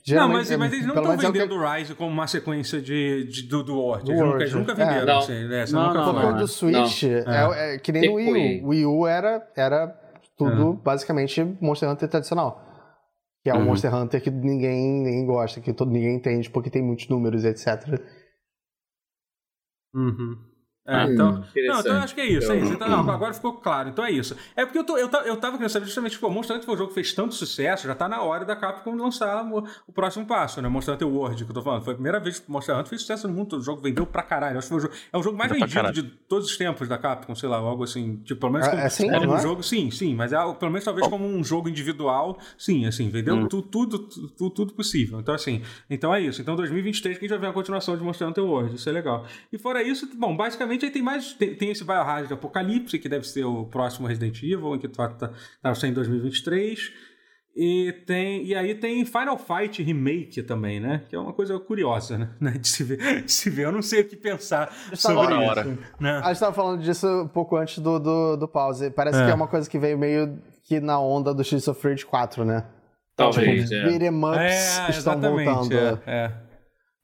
Não, 0.09 0.29
mas, 0.29 0.51
mas 0.57 0.73
eles 0.73 0.87
não 0.87 0.95
estão 0.95 1.17
vendendo 1.17 1.57
o 1.57 1.73
Rise 1.73 1.95
como 1.95 2.11
uma 2.11 2.27
sequência 2.27 2.81
de, 2.81 3.25
de 3.25 3.43
do, 3.49 3.63
do 3.63 3.75
World. 3.75 4.11
Eles 4.11 4.23
nunca, 4.23 4.37
eles 4.37 4.55
nunca 4.55 4.75
venderam. 4.75 5.03
É, 5.03 5.05
não. 5.05 5.19
Assim, 5.19 5.49
né? 5.49 5.65
não, 5.71 5.87
nunca 5.89 6.01
não, 6.01 6.13
não, 6.13 6.37
do 6.37 6.47
Switch 6.47 7.03
é, 7.05 7.75
é, 7.75 7.79
que 7.79 7.91
nem 7.91 8.09
no 8.09 8.15
Wii 8.15 8.63
U. 8.63 8.67
O 8.67 8.69
Wii 8.69 8.87
U 8.87 9.07
era, 9.07 9.51
era 9.57 9.89
tudo 10.37 10.75
basicamente 10.75 11.43
Monster 11.61 11.91
Hunter 11.91 12.09
tradicional. 12.09 12.69
Que 13.43 13.51
é 13.51 13.55
um 13.55 13.59
uhum. 13.59 13.65
Monster 13.65 13.93
Hunter 13.93 14.23
que 14.23 14.31
ninguém, 14.31 15.03
ninguém 15.03 15.27
gosta, 15.27 15.61
que 15.61 15.73
todo, 15.73 15.91
ninguém 15.91 16.15
entende 16.15 16.49
porque 16.49 16.71
tem 16.71 16.81
muitos 16.81 17.09
números, 17.09 17.45
etc. 17.45 18.01
Uhum. 19.93 20.52
É, 20.85 21.05
hum, 21.05 21.13
então, 21.13 21.33
não, 21.33 21.81
então 21.81 21.97
acho 21.99 22.13
que 22.13 22.21
é 22.21 22.27
isso, 22.27 22.51
é 22.51 22.59
isso. 22.59 22.73
Então, 22.73 22.89
não, 22.89 23.09
agora 23.09 23.33
ficou 23.33 23.53
claro. 23.53 23.89
Então 23.89 24.05
é 24.05 24.11
isso. 24.11 24.37
É 24.57 24.65
porque 24.65 24.79
eu, 24.79 24.85
tô, 24.85 24.99
eu, 24.99 25.09
eu 25.25 25.37
tava 25.37 25.57
querendo 25.57 25.71
saber 25.71 25.87
justamente, 25.87 26.19
pô, 26.19 26.29
Monster 26.29 26.57
Hunter 26.57 26.67
foi 26.67 26.75
um 26.75 26.79
jogo 26.79 26.89
que 26.89 26.95
fez 26.95 27.13
tanto 27.13 27.35
sucesso, 27.35 27.87
já 27.87 27.95
tá 27.95 28.09
na 28.09 28.21
hora 28.21 28.45
da 28.45 28.57
Capcom 28.57 28.97
lançar 28.97 29.45
o, 29.45 29.65
o 29.87 29.93
próximo 29.93 30.27
passo, 30.27 30.61
né? 30.61 30.69
Monster 30.69 30.95
Hunter 30.95 31.07
World, 31.07 31.45
que 31.45 31.51
eu 31.51 31.55
tô 31.55 31.63
falando. 31.63 31.85
Foi 31.85 31.93
a 31.93 31.95
primeira 31.95 32.19
vez 32.19 32.41
que 32.41 32.51
Monster 32.51 32.75
Hunter 32.75 32.89
fez 32.89 33.03
sucesso 33.03 33.29
no 33.29 33.35
mundo, 33.35 33.59
o 33.59 33.63
jogo 33.63 33.81
vendeu 33.81 34.05
pra 34.05 34.25
caralho. 34.25 34.59
Acho 34.59 34.67
que 34.67 34.69
foi 34.71 34.79
o 34.79 34.81
jogo, 34.81 34.95
é 35.13 35.19
o 35.19 35.23
jogo 35.23 35.39
mais 35.39 35.53
vendido 35.53 35.93
de 35.93 36.03
todos 36.03 36.51
os 36.51 36.57
tempos 36.57 36.89
da 36.89 36.99
Capcom, 36.99 37.35
sei 37.37 37.49
lá, 37.49 37.59
algo 37.59 37.85
assim. 37.85 38.17
Tipo, 38.25 38.41
pelo 38.41 38.53
menos 38.53 38.67
como, 38.67 38.81
é, 38.81 38.87
assim, 38.87 39.09
como 39.09 39.33
um 39.33 39.37
é? 39.37 39.41
jogo, 39.41 39.63
sim, 39.63 39.89
sim, 39.93 40.17
mas 40.17 40.33
é, 40.33 40.37
pelo 40.55 40.73
menos 40.73 40.85
talvez 40.85 41.07
como 41.07 41.25
um 41.25 41.45
jogo 41.45 41.69
individual, 41.69 42.37
sim, 42.59 42.87
assim, 42.87 43.09
vendeu 43.09 43.37
hum. 43.37 43.47
tudo, 43.47 43.69
tudo, 43.69 43.99
tudo, 44.01 44.51
tudo, 44.51 44.73
possível. 44.73 45.21
Então, 45.21 45.33
assim, 45.33 45.63
então 45.89 46.13
é 46.13 46.21
isso. 46.21 46.43
Então 46.43 46.57
2023 46.57 47.19
que 47.19 47.25
a 47.25 47.29
gente 47.29 47.39
vai 47.39 47.47
ver 47.47 47.53
a 47.53 47.55
continuação 47.55 47.97
de 47.97 48.03
Monster 48.03 48.27
Hunter 48.27 48.45
World, 48.45 48.75
isso 48.75 48.89
é 48.89 48.93
legal. 48.93 49.25
E 49.53 49.59
fora 49.59 49.81
isso, 49.81 50.11
bom, 50.17 50.37
basicamente 50.37 50.72
aí 50.81 50.91
tem 50.91 51.03
mais. 51.03 51.33
Tem, 51.35 51.55
tem 51.55 51.71
esse 51.71 51.85
Biohazard 51.85 52.33
Apocalipse, 52.33 52.99
que 52.99 53.09
deve 53.09 53.27
ser 53.27 53.45
o 53.45 53.65
próximo 53.67 54.07
Resident 54.07 54.43
Evil, 54.43 54.79
que 54.79 54.87
está 54.87 55.09
tá, 55.09 55.33
tá 55.63 55.75
saindo 55.75 55.93
em 55.93 55.97
2023. 55.97 56.93
E, 57.55 57.93
tem, 58.07 58.47
e 58.47 58.55
aí 58.55 58.75
tem 58.75 59.05
Final 59.05 59.37
Fight 59.37 59.83
Remake 59.83 60.43
também, 60.43 60.81
né? 60.81 61.03
Que 61.09 61.15
é 61.15 61.19
uma 61.19 61.35
coisa 61.35 61.59
curiosa, 61.61 62.17
né? 62.41 62.53
De 62.59 62.67
se 62.67 62.83
ver. 62.83 63.23
De 63.23 63.31
se 63.31 63.51
ver. 63.51 63.67
Eu 63.67 63.73
não 63.73 63.83
sei 63.83 64.01
o 64.01 64.09
que 64.09 64.17
pensar 64.17 64.73
sobre 64.95 65.35
isso. 65.35 65.43
Hora. 65.43 65.79
Né? 66.01 66.19
A 66.19 66.29
gente 66.29 66.33
estava 66.33 66.55
falando 66.55 66.83
disso 66.83 67.07
um 67.07 67.29
pouco 67.29 67.57
antes 67.57 67.79
do, 67.79 67.99
do, 67.99 68.37
do 68.37 68.49
pause. 68.49 68.91
Parece 68.91 69.21
é. 69.21 69.27
que 69.27 69.31
é 69.31 69.35
uma 69.35 69.49
coisa 69.49 69.69
que 69.69 69.79
veio 69.79 69.99
meio 69.99 70.39
que 70.65 70.81
na 70.81 70.99
onda 70.99 71.35
do 71.35 71.43
Streets 71.43 71.69
of 71.69 71.87
Rage 71.87 72.07
4, 72.07 72.45
né? 72.45 72.65
Talvez, 73.15 73.69
tipo, 73.69 73.75
é. 73.75 74.11
ups 74.11 74.79
é, 74.79 74.91
estão 74.91 75.21
voltando. 75.21 75.75
É, 75.75 76.01
é. 76.07 76.33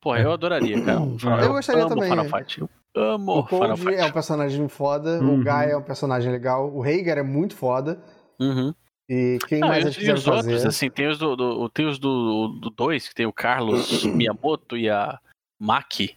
Pô, 0.01 0.17
eu 0.17 0.33
adoraria, 0.33 0.83
cara. 0.83 1.01
Eu, 1.43 1.53
gostaria 1.53 1.87
também. 1.87 2.09
Final 2.09 2.25
Fight. 2.25 2.61
Eu 2.61 2.71
amo 2.99 3.39
o 3.39 3.47
Cold 3.47 3.95
é 3.95 4.05
um 4.05 4.13
personagem 4.13 4.69
foda, 4.69 5.21
uhum. 5.21 5.41
o 5.41 5.45
Guy 5.45 5.71
é 5.71 5.77
um 5.77 5.83
personagem 5.83 6.31
legal, 6.31 6.73
o 6.73 6.85
Heiger 6.85 7.19
é 7.19 7.23
muito 7.23 7.57
foda. 7.57 8.01
Uhum. 8.41 8.75
E 9.09 9.39
quem 9.49 9.61
mais 9.61 9.87
a 9.87 9.91
gente 9.91 10.05
e 10.05 10.13
os 10.13 10.23
fazer? 10.23 10.51
outros, 10.51 10.67
assim, 10.67 10.91
tem 10.91 11.09
os 11.09 11.19
do 11.19 11.35
2, 11.35 11.59
do, 11.59 11.69
tem 11.71 11.87
os 11.87 11.99
do, 11.99 12.49
do 12.61 12.71
dois, 12.71 13.09
que 13.09 13.15
tem 13.15 13.27
o 13.27 13.33
Carlos 13.33 14.05
Miyamoto 14.05 14.77
e 14.77 14.91
a 14.91 15.19
Maki. 15.59 16.15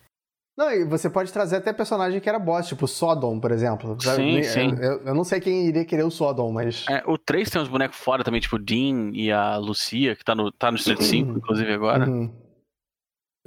Não, 0.57 0.69
e 0.69 0.83
você 0.83 1.09
pode 1.09 1.31
trazer 1.31 1.55
até 1.55 1.71
personagem 1.71 2.19
que 2.19 2.27
era 2.27 2.37
boss, 2.37 2.67
tipo 2.67 2.85
Sodom, 2.85 3.39
por 3.39 3.51
exemplo. 3.51 3.97
Sim, 3.99 4.37
eu, 4.37 4.43
sim. 4.43 4.75
Eu, 4.79 5.01
eu, 5.05 5.15
não 5.15 5.23
sei 5.23 5.39
quem 5.39 5.65
iria 5.65 5.85
querer 5.85 6.03
o 6.03 6.11
Sodom, 6.11 6.51
mas. 6.51 6.85
É, 6.89 7.01
o 7.07 7.17
3 7.17 7.49
tem 7.49 7.61
uns 7.61 7.69
bonecos 7.69 7.97
fora 7.97 8.23
também, 8.23 8.41
tipo 8.41 8.57
o 8.57 8.59
Dean 8.59 9.11
e 9.13 9.31
a 9.31 9.55
Lucia, 9.55 10.15
que 10.15 10.23
tá 10.25 10.35
no, 10.35 10.51
tá 10.51 10.69
no 10.69 10.75
Street 10.77 11.01
5, 11.01 11.37
inclusive 11.37 11.73
agora. 11.73 12.07
Uhum. 12.09 12.31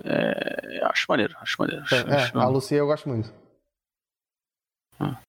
É, 0.02 0.84
acho 0.84 1.06
maneiro, 1.08 1.36
acho 1.40 1.56
maneiro. 1.58 1.82
Acho, 1.82 1.94
é, 1.94 2.14
acho... 2.16 2.38
a 2.38 2.48
Lucia 2.48 2.78
eu 2.78 2.86
gosto 2.86 3.08
muito. 3.08 3.32
Ah. 4.98 5.20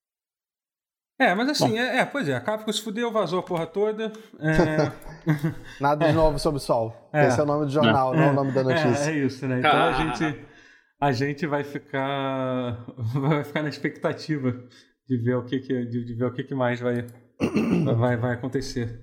É, 1.19 1.33
mas 1.33 1.49
assim, 1.49 1.77
é, 1.77 1.99
é, 1.99 2.05
pois 2.05 2.27
é, 2.27 2.35
a 2.35 2.41
Capcom 2.41 2.71
se 2.71 2.81
fudeu, 2.81 3.11
vazou 3.11 3.39
a 3.39 3.43
porra 3.43 3.65
toda. 3.65 4.11
É... 4.39 4.91
Nada 5.79 6.07
de 6.07 6.13
novo 6.13 6.37
sobre 6.39 6.57
o 6.57 6.61
sol. 6.61 7.09
É. 7.13 7.27
Esse 7.27 7.39
é 7.39 7.43
o 7.43 7.45
nome 7.45 7.65
do 7.65 7.71
jornal, 7.71 8.13
não, 8.13 8.19
não 8.19 8.27
é 8.27 8.31
o 8.31 8.33
nome 8.33 8.51
da 8.51 8.63
notícia. 8.63 9.11
É, 9.11 9.13
é 9.13 9.25
isso, 9.25 9.47
né? 9.47 9.59
Então 9.59 9.71
ah. 9.71 9.89
a 9.89 9.93
gente, 9.93 10.45
a 10.99 11.11
gente 11.11 11.47
vai 11.47 11.63
ficar 11.63 12.85
vai 13.15 13.43
ficar 13.43 13.63
na 13.63 13.69
expectativa 13.69 14.51
de 15.07 15.17
ver 15.17 15.35
o 15.35 15.45
que, 15.45 15.59
que 15.59 15.85
de, 15.85 16.03
de 16.03 16.13
ver 16.15 16.25
o 16.25 16.33
que, 16.33 16.43
que 16.43 16.55
mais 16.55 16.81
vai, 16.81 17.05
vai, 17.95 18.17
vai 18.17 18.33
acontecer 18.33 18.99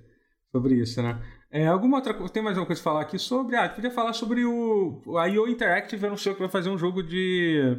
sobre 0.51 0.75
isso, 0.75 1.03
né? 1.03 1.19
É, 1.53 1.67
alguma 1.67 1.99
outra 1.99 2.15
Tem 2.31 2.43
mais 2.43 2.57
alguma 2.57 2.67
coisa 2.67 2.83
pra 2.83 2.91
falar 2.91 3.03
aqui 3.03 3.19
sobre. 3.19 3.55
Ah, 3.57 3.69
podia 3.69 3.91
falar 3.91 4.15
sobre 4.15 4.43
o. 4.45 5.03
A 5.19 5.27
IO 5.27 5.47
Interactive 5.47 6.07
anunciou 6.07 6.35
que 6.35 6.41
vai 6.41 6.49
fazer 6.49 6.71
um 6.71 6.79
jogo 6.79 7.03
de. 7.03 7.79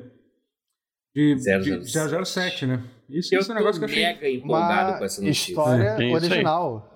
De, 1.16 1.36
007, 1.38 2.66
né? 2.66 2.84
Isso, 3.10 3.34
eu 3.34 3.42
isso 3.42 3.52
é 3.52 3.56
um 3.56 3.58
negócio 3.58 3.80
que 3.80 3.86
eu 3.86 3.90
achei. 3.90 4.04
mega 4.04 4.30
empolgado 4.30 4.92
Uma 4.92 4.98
com 5.00 5.06
essa 5.06 5.22
notícia. 5.22 5.52
História 5.52 5.84
é, 5.84 6.12
original. 6.12 6.90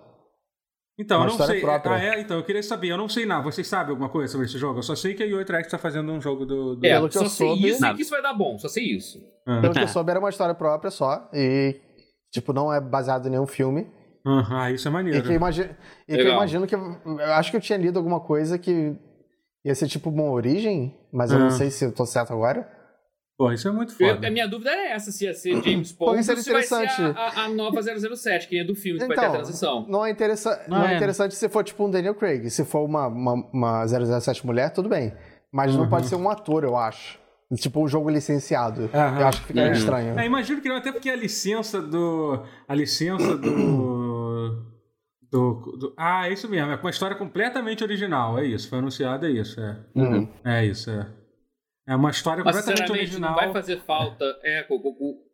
Então, 0.99 1.19
Uma 1.19 1.29
eu 1.29 1.37
não 1.37 1.45
sei. 1.45 1.61
Própria. 1.61 1.95
Ah, 1.95 2.03
é, 2.03 2.21
então, 2.21 2.37
eu 2.37 2.43
queria 2.43 2.63
saber, 2.63 2.89
eu 2.89 2.97
não 2.97 3.09
sei 3.09 3.25
nada. 3.25 3.43
Vocês 3.43 3.67
sabem 3.67 3.91
alguma 3.91 4.09
coisa 4.09 4.31
sobre 4.31 4.47
esse 4.47 4.57
jogo? 4.57 4.79
Eu 4.79 4.83
só 4.83 4.95
sei 4.95 5.13
que 5.13 5.23
a 5.23 5.25
IO 5.25 5.41
Interactive 5.41 5.71
tá 5.71 5.77
fazendo 5.79 6.11
um 6.11 6.21
jogo 6.21 6.45
do. 6.45 6.75
do... 6.75 6.85
É, 6.85 6.93
Pelo 6.93 7.09
que 7.09 7.17
eu 7.17 7.29
sei 7.29 7.47
soube, 7.47 7.69
isso 7.69 7.85
e 7.85 7.95
que 7.95 8.01
isso 8.01 8.11
vai 8.11 8.21
dar 8.21 8.33
bom, 8.33 8.57
só 8.57 8.67
sei 8.67 8.83
isso. 8.83 9.17
Uhum. 9.47 9.61
Pelo 9.61 9.73
que 9.73 9.79
eu 9.79 9.87
soube, 9.87 10.11
era 10.11 10.19
uma 10.19 10.29
história 10.29 10.55
própria 10.55 10.91
só. 10.91 11.27
E, 11.33 11.79
tipo, 12.31 12.53
não 12.53 12.71
é 12.71 12.79
baseado 12.79 13.27
em 13.27 13.31
nenhum 13.31 13.47
filme. 13.47 13.87
Uhum, 14.27 14.57
ah, 14.57 14.71
isso 14.71 14.87
é 14.87 14.91
maneiro. 14.91 15.19
E 15.19 15.21
que, 15.21 15.29
eu 15.29 15.35
imagino, 15.35 15.69
e 16.05 16.15
que 16.15 16.21
eu 16.21 16.33
imagino 16.33 16.67
que. 16.67 16.75
Eu 16.75 17.33
acho 17.33 17.49
que 17.49 17.55
eu 17.55 17.61
tinha 17.61 17.77
lido 17.77 17.97
alguma 17.97 18.19
coisa 18.19 18.57
que 18.57 18.93
ia 19.63 19.73
ser 19.73 19.87
tipo 19.87 20.09
uma 20.09 20.23
origem, 20.23 20.93
mas 21.13 21.31
eu 21.31 21.39
não 21.39 21.49
sei 21.49 21.69
se 21.69 21.85
eu 21.85 21.93
tô 21.93 22.05
certo 22.05 22.33
agora. 22.33 22.69
Pô, 23.37 23.51
isso 23.51 23.67
é 23.67 23.71
muito 23.71 23.93
foda. 23.95 24.25
Eu, 24.25 24.27
a 24.27 24.31
minha 24.31 24.47
dúvida 24.47 24.71
era 24.71 24.95
essa, 24.95 25.11
se 25.11 25.25
ia 25.25 25.33
ser 25.33 25.61
James 25.63 25.91
Bond 25.91 26.17
ou 26.17 26.23
se 26.23 26.51
vai 26.51 26.63
ser 26.63 26.75
a, 26.75 27.11
a, 27.11 27.45
a, 27.45 27.49
nova 27.49 27.79
007, 27.81 28.47
que 28.47 28.57
é 28.57 28.63
do 28.63 28.73
filme, 28.73 28.97
que 28.97 29.05
então, 29.05 29.15
vai 29.15 29.15
ter 29.15 29.25
a 29.25 29.29
então, 29.29 29.43
transição. 29.43 29.85
Não 29.87 30.03
é, 30.03 30.09
interessa 30.09 30.65
não, 30.67 30.79
não 30.79 30.87
é. 30.87 30.93
é. 30.93 30.97
interessante 30.97 31.35
se 31.35 31.47
for 31.47 31.63
tipo 31.63 31.85
um 31.85 31.91
Daniel 31.91 32.15
Craig. 32.15 32.49
Se 32.49 32.65
for 32.65 32.83
uma, 32.83 33.07
uma, 33.07 33.33
uma 33.53 33.87
007 33.87 34.43
mulher, 34.43 34.71
tudo 34.71 34.89
bem. 34.89 35.13
Mas 35.53 35.71
uhum. 35.71 35.81
não 35.81 35.89
pode 35.89 36.07
ser 36.07 36.15
um 36.15 36.27
ator, 36.27 36.63
eu 36.63 36.75
acho. 36.75 37.19
Tipo 37.55 37.81
um 37.81 37.87
jogo 37.87 38.09
licenciado. 38.09 38.81
Uhum. 38.81 39.19
Eu 39.19 39.27
acho 39.27 39.41
que 39.41 39.47
ficaria 39.47 39.71
uhum. 39.71 39.77
estranho. 39.77 40.19
É, 40.19 40.25
imagino 40.25 40.59
que 40.59 40.67
não, 40.67 40.75
até 40.75 40.91
porque 40.91 41.09
a 41.09 41.15
licença 41.15 41.81
do. 41.81 42.43
A 42.67 42.73
licença 42.73 43.37
do. 43.37 44.06
Do, 45.29 45.77
do, 45.77 45.93
ah, 45.97 46.27
é 46.27 46.33
isso 46.33 46.49
mesmo. 46.49 46.71
É 46.71 46.75
uma 46.75 46.89
história 46.89 47.15
completamente 47.15 47.83
original. 47.83 48.39
É 48.39 48.45
isso. 48.45 48.69
Foi 48.69 48.79
anunciado, 48.79 49.25
é 49.25 49.31
isso. 49.31 49.59
É, 49.59 49.77
uhum. 49.95 50.27
é 50.43 50.65
isso, 50.65 50.89
é. 50.89 51.07
É 51.87 51.95
uma 51.95 52.09
história 52.09 52.43
Mas, 52.43 52.57
completamente 52.57 52.91
original. 52.91 53.31
Não 53.31 53.37
vai 53.37 53.51
fazer 53.53 53.79
falta. 53.81 54.25
É, 54.43 54.65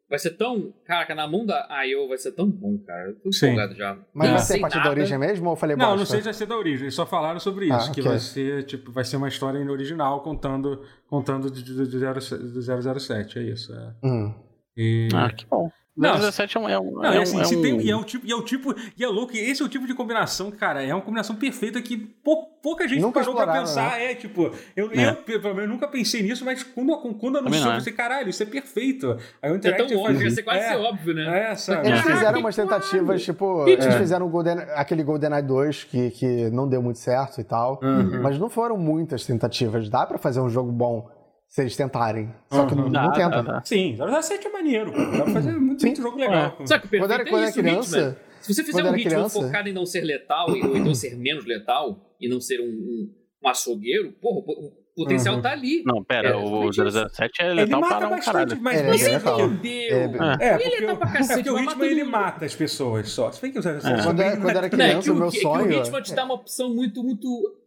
vai 0.07 0.19
ser 0.19 0.31
tão. 0.31 0.71
Caraca, 0.85 1.15
na 1.15 1.27
mão 1.27 1.43
da 1.45 1.67
IO 1.85 2.07
vai 2.07 2.17
ser 2.19 2.31
tão 2.33 2.47
bom, 2.47 2.77
cara. 2.77 3.09
Eu 3.09 3.15
tô 3.15 3.29
empolgado 3.29 3.73
já. 3.73 3.97
Mas 4.13 4.27
não 4.27 4.35
vai 4.35 4.45
ser 4.45 4.59
parte 4.59 4.79
da 4.79 4.89
origem 4.89 5.17
mesmo 5.17 5.47
ou 5.47 5.53
eu 5.53 5.57
falei 5.57 5.75
Não, 5.75 5.85
bosta? 5.85 5.99
não 5.99 6.05
sei 6.05 6.19
se 6.19 6.25
vai 6.25 6.33
ser 6.33 6.45
da 6.45 6.55
origem. 6.55 6.83
Eles 6.83 6.93
só 6.93 7.07
falaram 7.07 7.39
sobre 7.39 7.65
isso. 7.65 7.75
Ah, 7.75 7.91
que 7.91 8.01
okay. 8.01 8.03
vai 8.03 8.19
ser, 8.19 8.63
tipo, 8.65 8.91
vai 8.91 9.03
ser 9.03 9.17
uma 9.17 9.27
história 9.27 9.59
original 9.71 10.21
contando, 10.21 10.83
contando 11.07 11.49
do, 11.49 11.61
do, 11.63 11.87
do 11.87 12.99
007. 12.99 13.39
É 13.39 13.41
isso. 13.41 13.73
É. 13.73 13.93
Hum. 14.03 14.33
E... 14.77 15.09
Ah, 15.15 15.31
que 15.31 15.47
bom. 15.47 15.71
Não, 15.95 16.15
17 16.15 16.57
é 16.57 16.59
um. 16.59 16.69
É 16.69 16.79
um, 16.79 16.91
não, 16.91 17.05
é, 17.05 17.17
é 17.17 17.21
assim, 17.21 17.39
é 17.39 17.45
um... 17.45 17.61
Tem, 17.61 17.81
e, 17.81 17.91
é 17.91 17.95
um 17.95 18.03
tipo, 18.03 18.25
e 18.25 18.31
é 18.31 18.35
o 18.35 18.41
tipo. 18.41 18.75
E 18.97 19.03
é 19.03 19.07
louco, 19.07 19.35
esse 19.35 19.61
é 19.61 19.65
o 19.65 19.69
tipo 19.69 19.85
de 19.85 19.93
combinação, 19.93 20.49
cara, 20.49 20.83
é 20.83 20.91
uma 20.93 21.03
combinação 21.03 21.35
perfeita 21.35 21.79
que 21.83 21.95
pou, 21.95 22.47
pouca 22.63 22.87
gente 22.87 22.99
nunca 22.99 23.19
parou 23.19 23.35
pra 23.35 23.59
pensar. 23.59 23.91
Né? 23.91 24.11
É, 24.11 24.15
tipo, 24.15 24.51
eu, 24.75 24.89
é. 24.91 25.09
eu, 25.09 25.15
pelo 25.17 25.53
menos, 25.53 25.69
nunca 25.69 25.87
pensei 25.87 26.23
nisso, 26.23 26.43
mas 26.43 26.63
quando, 26.63 26.97
quando 27.19 27.37
anunciou, 27.37 27.67
eu 27.67 27.75
pensei, 27.75 27.93
caralho, 27.93 28.29
isso 28.29 28.41
é 28.41 28.45
perfeito. 28.45 29.17
Aí 29.39 29.51
o 29.51 29.55
Interactive. 29.55 29.93
É 29.93 29.95
tão 29.95 30.03
óbvio, 30.03 30.23
ia 30.23 30.31
ser 30.31 30.43
quase 30.43 30.59
é, 30.59 30.77
óbvio, 30.77 31.13
né? 31.13 31.51
É, 31.51 31.55
sabe? 31.55 31.87
Eles 31.87 32.01
fizeram 32.01 32.39
umas 32.39 32.55
tentativas, 32.55 33.23
tipo, 33.23 33.67
eles 33.67 33.95
fizeram 33.95 34.27
Golden, 34.29 34.57
aquele 34.75 35.03
GoldenEye 35.03 35.43
2 35.43 35.83
que, 35.83 36.09
que 36.09 36.49
não 36.49 36.67
deu 36.67 36.81
muito 36.81 36.97
certo 36.97 37.39
e 37.39 37.43
tal. 37.43 37.79
Uhum. 37.83 38.19
Mas 38.21 38.39
não 38.39 38.49
foram 38.49 38.77
muitas 38.77 39.25
tentativas. 39.25 39.89
Dá 39.89 40.07
pra 40.07 40.17
fazer 40.17 40.39
um 40.39 40.49
jogo 40.49 40.71
bom 40.71 41.07
se 41.53 41.61
eles 41.61 41.75
tentarem. 41.75 42.33
Só 42.51 42.65
que 42.65 42.73
uhum. 42.73 42.89
não, 42.89 43.03
não 43.03 43.11
tentam. 43.11 43.61
Sim, 43.63 43.95
007 43.95 44.47
é 44.47 44.49
maneiro. 44.49 44.91
Dá 44.91 45.23
pra 45.23 45.33
fazer 45.33 45.51
muito, 45.51 45.85
muito 45.85 46.01
jogo 46.01 46.17
legal. 46.17 46.57
É. 46.59 46.65
Só 46.65 46.79
que 46.79 46.87
quando 46.87 47.11
era, 47.11 47.23
quando 47.23 47.43
é 47.43 47.45
era 47.45 47.53
criança. 47.53 48.19
Se 48.41 48.55
você 48.55 48.63
fizer 48.63 48.83
um 48.83 48.91
ritmo 48.91 49.11
criança... 49.11 49.39
focado 49.39 49.69
em 49.69 49.71
não 49.71 49.85
ser 49.85 50.01
letal, 50.01 50.49
ou 50.49 50.75
então 50.75 50.95
ser 50.95 51.15
menos 51.15 51.45
letal, 51.45 52.11
e 52.19 52.27
não 52.27 52.41
ser 52.41 52.59
um, 52.59 52.65
um, 52.65 53.13
um 53.43 53.47
açougueiro, 53.47 54.13
porra, 54.13 54.39
o 54.39 54.71
potencial 54.95 55.35
uhum. 55.35 55.41
tá 55.43 55.51
ali. 55.51 55.83
Não, 55.85 56.03
pera, 56.03 56.29
é, 56.29 56.35
o 56.35 56.71
007 56.73 57.43
é 57.43 57.53
letal 57.53 57.81
para 57.81 58.07
um 58.07 58.19
caralho. 58.19 58.59
Mas 58.59 58.81
é, 58.81 58.91
você 58.91 59.11
é 59.11 59.15
entendeu. 59.17 60.23
É, 60.39 60.47
é, 60.47 60.55
ele 60.55 60.75
é 60.75 60.79
letal 60.79 60.97
pra 60.97 61.11
cacete. 61.11 61.33
É 61.33 61.43
porque 61.43 61.49
o 61.51 61.55
ritmo 61.55 61.83
ele 61.85 62.03
mata 62.03 62.45
as 62.45 62.55
pessoas 62.55 63.09
só. 63.09 63.31
Se 63.31 63.39
bem 63.39 63.51
que 63.51 63.59
o 63.59 63.61
007 63.61 63.85
é. 63.85 64.03
Quando, 64.03 64.41
quando 64.41 64.57
era 64.57 64.69
criança, 64.71 65.13
o 65.13 65.15
meu 65.15 65.29
sonho... 65.29 65.65
o 65.65 65.69
ritmo 65.69 66.01
te 66.01 66.15
dá 66.15 66.23
uma 66.25 66.33
opção 66.33 66.73
muito, 66.73 67.03
muito 67.03 67.27
é. 67.59 67.62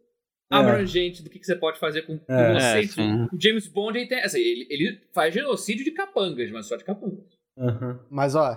Abrangente 0.49 1.21
do 1.21 1.29
que, 1.29 1.39
que, 1.39 1.45
você 1.45 1.55
pode 1.55 1.79
fazer 1.79 2.03
com, 2.03 2.17
com 2.17 2.33
é, 2.33 2.81
você. 2.83 3.01
É, 3.01 3.27
o 3.33 3.39
James 3.39 3.67
Bond 3.67 3.97
ele, 3.97 4.07
tem, 4.07 4.19
assim, 4.23 4.39
ele, 4.39 4.67
ele, 4.69 5.01
faz 5.13 5.33
genocídio 5.33 5.83
de 5.83 5.91
capangas, 5.91 6.49
mas 6.51 6.65
só 6.65 6.75
de 6.75 6.83
capangas. 6.83 7.25
Uhum. 7.57 7.99
Mas 8.09 8.35
ó, 8.35 8.55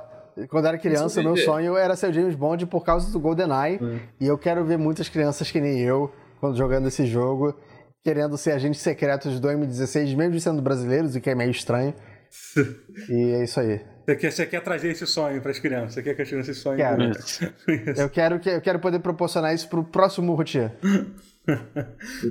quando 0.49 0.67
era 0.67 0.79
criança, 0.79 1.21
o 1.21 1.25
meu 1.25 1.37
sonho 1.37 1.77
era 1.77 1.97
ser 1.97 2.11
o 2.11 2.13
James 2.13 2.35
Bond 2.35 2.67
por 2.67 2.85
causa 2.85 3.11
do 3.13 3.19
GoldenEye. 3.19 3.79
Uhum. 3.81 4.01
E 4.21 4.27
eu 4.27 4.39
quero 4.39 4.65
ver 4.65 4.79
muitas 4.79 5.09
crianças 5.09 5.51
que 5.51 5.61
nem 5.61 5.81
eu, 5.81 6.13
quando 6.39 6.57
jogando 6.57 6.89
esse 6.89 7.05
jogo, 7.07 7.59
querendo 8.05 8.37
ser 8.37 8.53
agentes 8.53 8.81
secretos 8.81 9.41
do 9.41 9.49
M16, 9.49 10.17
mesmo 10.17 10.39
sendo 10.41 10.63
brasileiros, 10.63 11.15
o 11.15 11.21
que 11.21 11.31
é 11.31 11.35
meio 11.35 11.51
estranho. 11.51 11.95
e 13.11 13.33
é 13.33 13.45
isso 13.45 13.59
aí. 13.59 13.81
Você 14.07 14.17
quer, 14.17 14.33
você 14.33 14.47
quer 14.47 14.61
trazer 14.63 14.91
esse 14.91 15.07
sonho 15.07 15.41
para 15.41 15.51
as 15.51 15.59
crianças? 15.59 15.95
Você 15.95 16.03
quer 16.03 16.15
que 16.15 16.23
as 16.23 16.29
crianças 16.29 16.57
sonhem 16.59 16.79
quero. 16.79 17.03
eu 18.01 18.11
quero 18.11 18.41
Eu 18.49 18.61
quero 18.61 18.79
poder 18.79 19.01
proporcionar 19.01 19.55
isso 19.55 19.69
pro 19.69 19.85
próximo 19.85 20.35
rotier. 20.35 20.73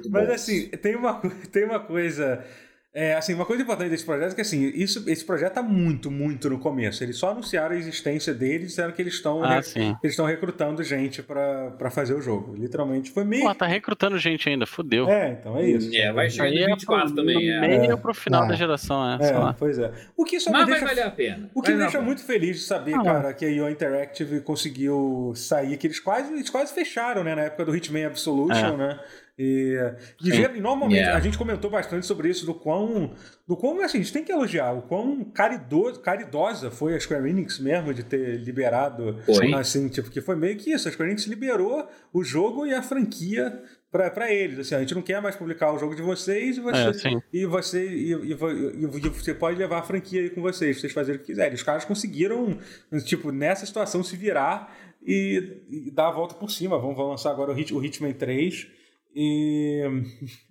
Mas 0.09 0.29
assim, 0.29 0.67
tem 0.69 0.95
uma, 0.95 1.21
tem 1.51 1.65
uma 1.65 1.79
coisa 1.79 2.43
é, 2.91 3.13
assim, 3.13 3.35
uma 3.35 3.45
coisa 3.45 3.61
importante 3.61 3.89
desse 3.89 4.03
projeto 4.03 4.31
é 4.31 4.35
que 4.35 4.41
assim, 4.41 4.63
isso, 4.73 5.07
esse 5.07 5.23
projeto 5.23 5.49
está 5.49 5.61
muito, 5.61 6.09
muito 6.09 6.49
no 6.49 6.57
começo. 6.57 7.03
Eles 7.03 7.17
só 7.17 7.29
anunciaram 7.29 7.75
a 7.75 7.77
existência 7.77 8.33
deles 8.33 8.63
e 8.63 8.67
disseram 8.67 8.91
que 8.91 9.01
eles 9.01 9.13
estão 9.13 9.43
ah, 9.43 9.57
eles 9.57 9.95
estão 10.03 10.25
recrutando 10.25 10.83
gente 10.83 11.21
para 11.21 11.91
fazer 11.91 12.15
o 12.15 12.21
jogo. 12.21 12.55
Literalmente 12.55 13.11
foi 13.11 13.23
meio. 13.23 13.43
Pô, 13.43 13.53
tá 13.53 13.67
recrutando 13.67 14.17
gente 14.17 14.49
ainda, 14.49 14.65
fudeu. 14.65 15.07
É, 15.07 15.37
então 15.39 15.55
é 15.55 15.69
isso. 15.69 15.95
É, 15.95 16.11
vai 16.11 16.31
chegar 16.31 16.49
em 16.49 16.65
24 16.65 17.13
também. 17.13 17.51
É. 17.51 17.77
Meio 17.77 17.97
pro 17.99 18.11
final 18.11 18.45
é. 18.45 18.47
da 18.47 18.55
geração, 18.55 19.07
é. 19.07 19.17
é 19.23 19.55
pois 19.57 19.77
é. 19.77 19.91
O 20.17 20.25
que 20.25 20.39
só 20.39 20.51
Mas 20.51 20.65
me 20.65 20.71
vai 20.71 20.81
valer 20.81 21.03
a 21.03 21.11
pena. 21.11 21.49
O 21.53 21.61
que 21.61 21.71
me 21.71 21.77
deixa 21.77 22.01
muito 22.01 22.23
feliz 22.23 22.57
de 22.57 22.63
saber, 22.63 22.95
ah, 22.95 23.03
cara, 23.03 23.33
que 23.33 23.45
a 23.45 23.49
IO 23.49 23.69
Interactive 23.69 24.41
conseguiu 24.41 25.31
sair, 25.35 25.77
que 25.77 25.85
eles 25.85 25.99
quase, 25.99 26.33
eles 26.33 26.49
quase 26.49 26.73
fecharam, 26.73 27.23
né, 27.23 27.35
na 27.35 27.43
época 27.43 27.65
do 27.65 27.75
Hitman 27.75 28.05
Absolution, 28.07 28.73
é. 28.73 28.77
né? 28.77 28.99
E, 29.41 29.77
e, 30.21 30.29
e 30.29 30.59
normalmente 30.59 30.99
yeah. 30.99 31.17
a 31.17 31.21
gente 31.21 31.37
comentou 31.37 31.71
bastante 31.71 32.05
sobre 32.05 32.27
isso, 32.27 32.45
do 32.45 32.53
quão. 32.53 33.13
Do 33.47 33.55
quão, 33.55 33.79
assim, 33.81 33.99
a 33.99 34.01
gente 34.01 34.11
tem 34.11 34.21
que 34.21 34.33
elogiar 34.33 34.73
o 34.73 34.81
quão 34.81 35.23
caridoso, 35.23 36.01
caridosa 36.01 36.69
foi 36.69 36.93
a 36.93 36.99
Square 36.99 37.29
Enix 37.29 37.57
mesmo 37.57 37.93
de 37.93 38.03
ter 38.03 38.35
liberado. 38.41 39.17
Foi. 39.25 39.53
Assim, 39.53 39.87
tipo, 39.87 40.11
que 40.11 40.19
foi 40.19 40.35
meio 40.35 40.57
que 40.57 40.73
isso. 40.73 40.89
A 40.89 40.91
Square 40.91 41.11
Enix 41.11 41.25
liberou 41.25 41.87
o 42.11 42.21
jogo 42.21 42.67
e 42.67 42.73
a 42.73 42.81
franquia 42.81 43.63
para 43.89 44.29
eles. 44.29 44.59
Assim, 44.59 44.75
a 44.75 44.79
gente 44.81 44.93
não 44.93 45.01
quer 45.01 45.21
mais 45.21 45.37
publicar 45.37 45.71
o 45.71 45.79
jogo 45.79 45.95
de 45.95 46.01
vocês 46.01 46.57
e 46.57 46.59
você, 46.59 47.07
é, 47.07 47.21
e, 47.31 47.45
você 47.45 47.87
e, 47.87 48.11
e, 48.11 48.31
e, 48.33 48.87
você 48.87 49.33
pode 49.33 49.57
levar 49.57 49.79
a 49.79 49.83
franquia 49.83 50.21
aí 50.21 50.29
com 50.29 50.41
vocês, 50.41 50.81
vocês 50.81 50.91
fazerem 50.91 51.17
o 51.17 51.23
que 51.23 51.27
quiserem. 51.27 51.53
Os 51.53 51.63
caras 51.63 51.85
conseguiram, 51.85 52.57
tipo, 53.05 53.31
nessa 53.31 53.65
situação 53.65 54.03
se 54.03 54.17
virar 54.17 54.75
e, 55.01 55.91
dar 55.93 56.09
a 56.09 56.11
volta 56.11 56.35
por 56.35 56.51
cima. 56.51 56.77
Vamos, 56.77 56.97
vamos 56.97 57.11
lançar 57.11 57.31
agora 57.31 57.51
o, 57.51 57.55
Hit, 57.55 57.73
o 57.73 57.81
Hitman 57.81 58.11
3 58.11 58.78
e, 59.13 59.83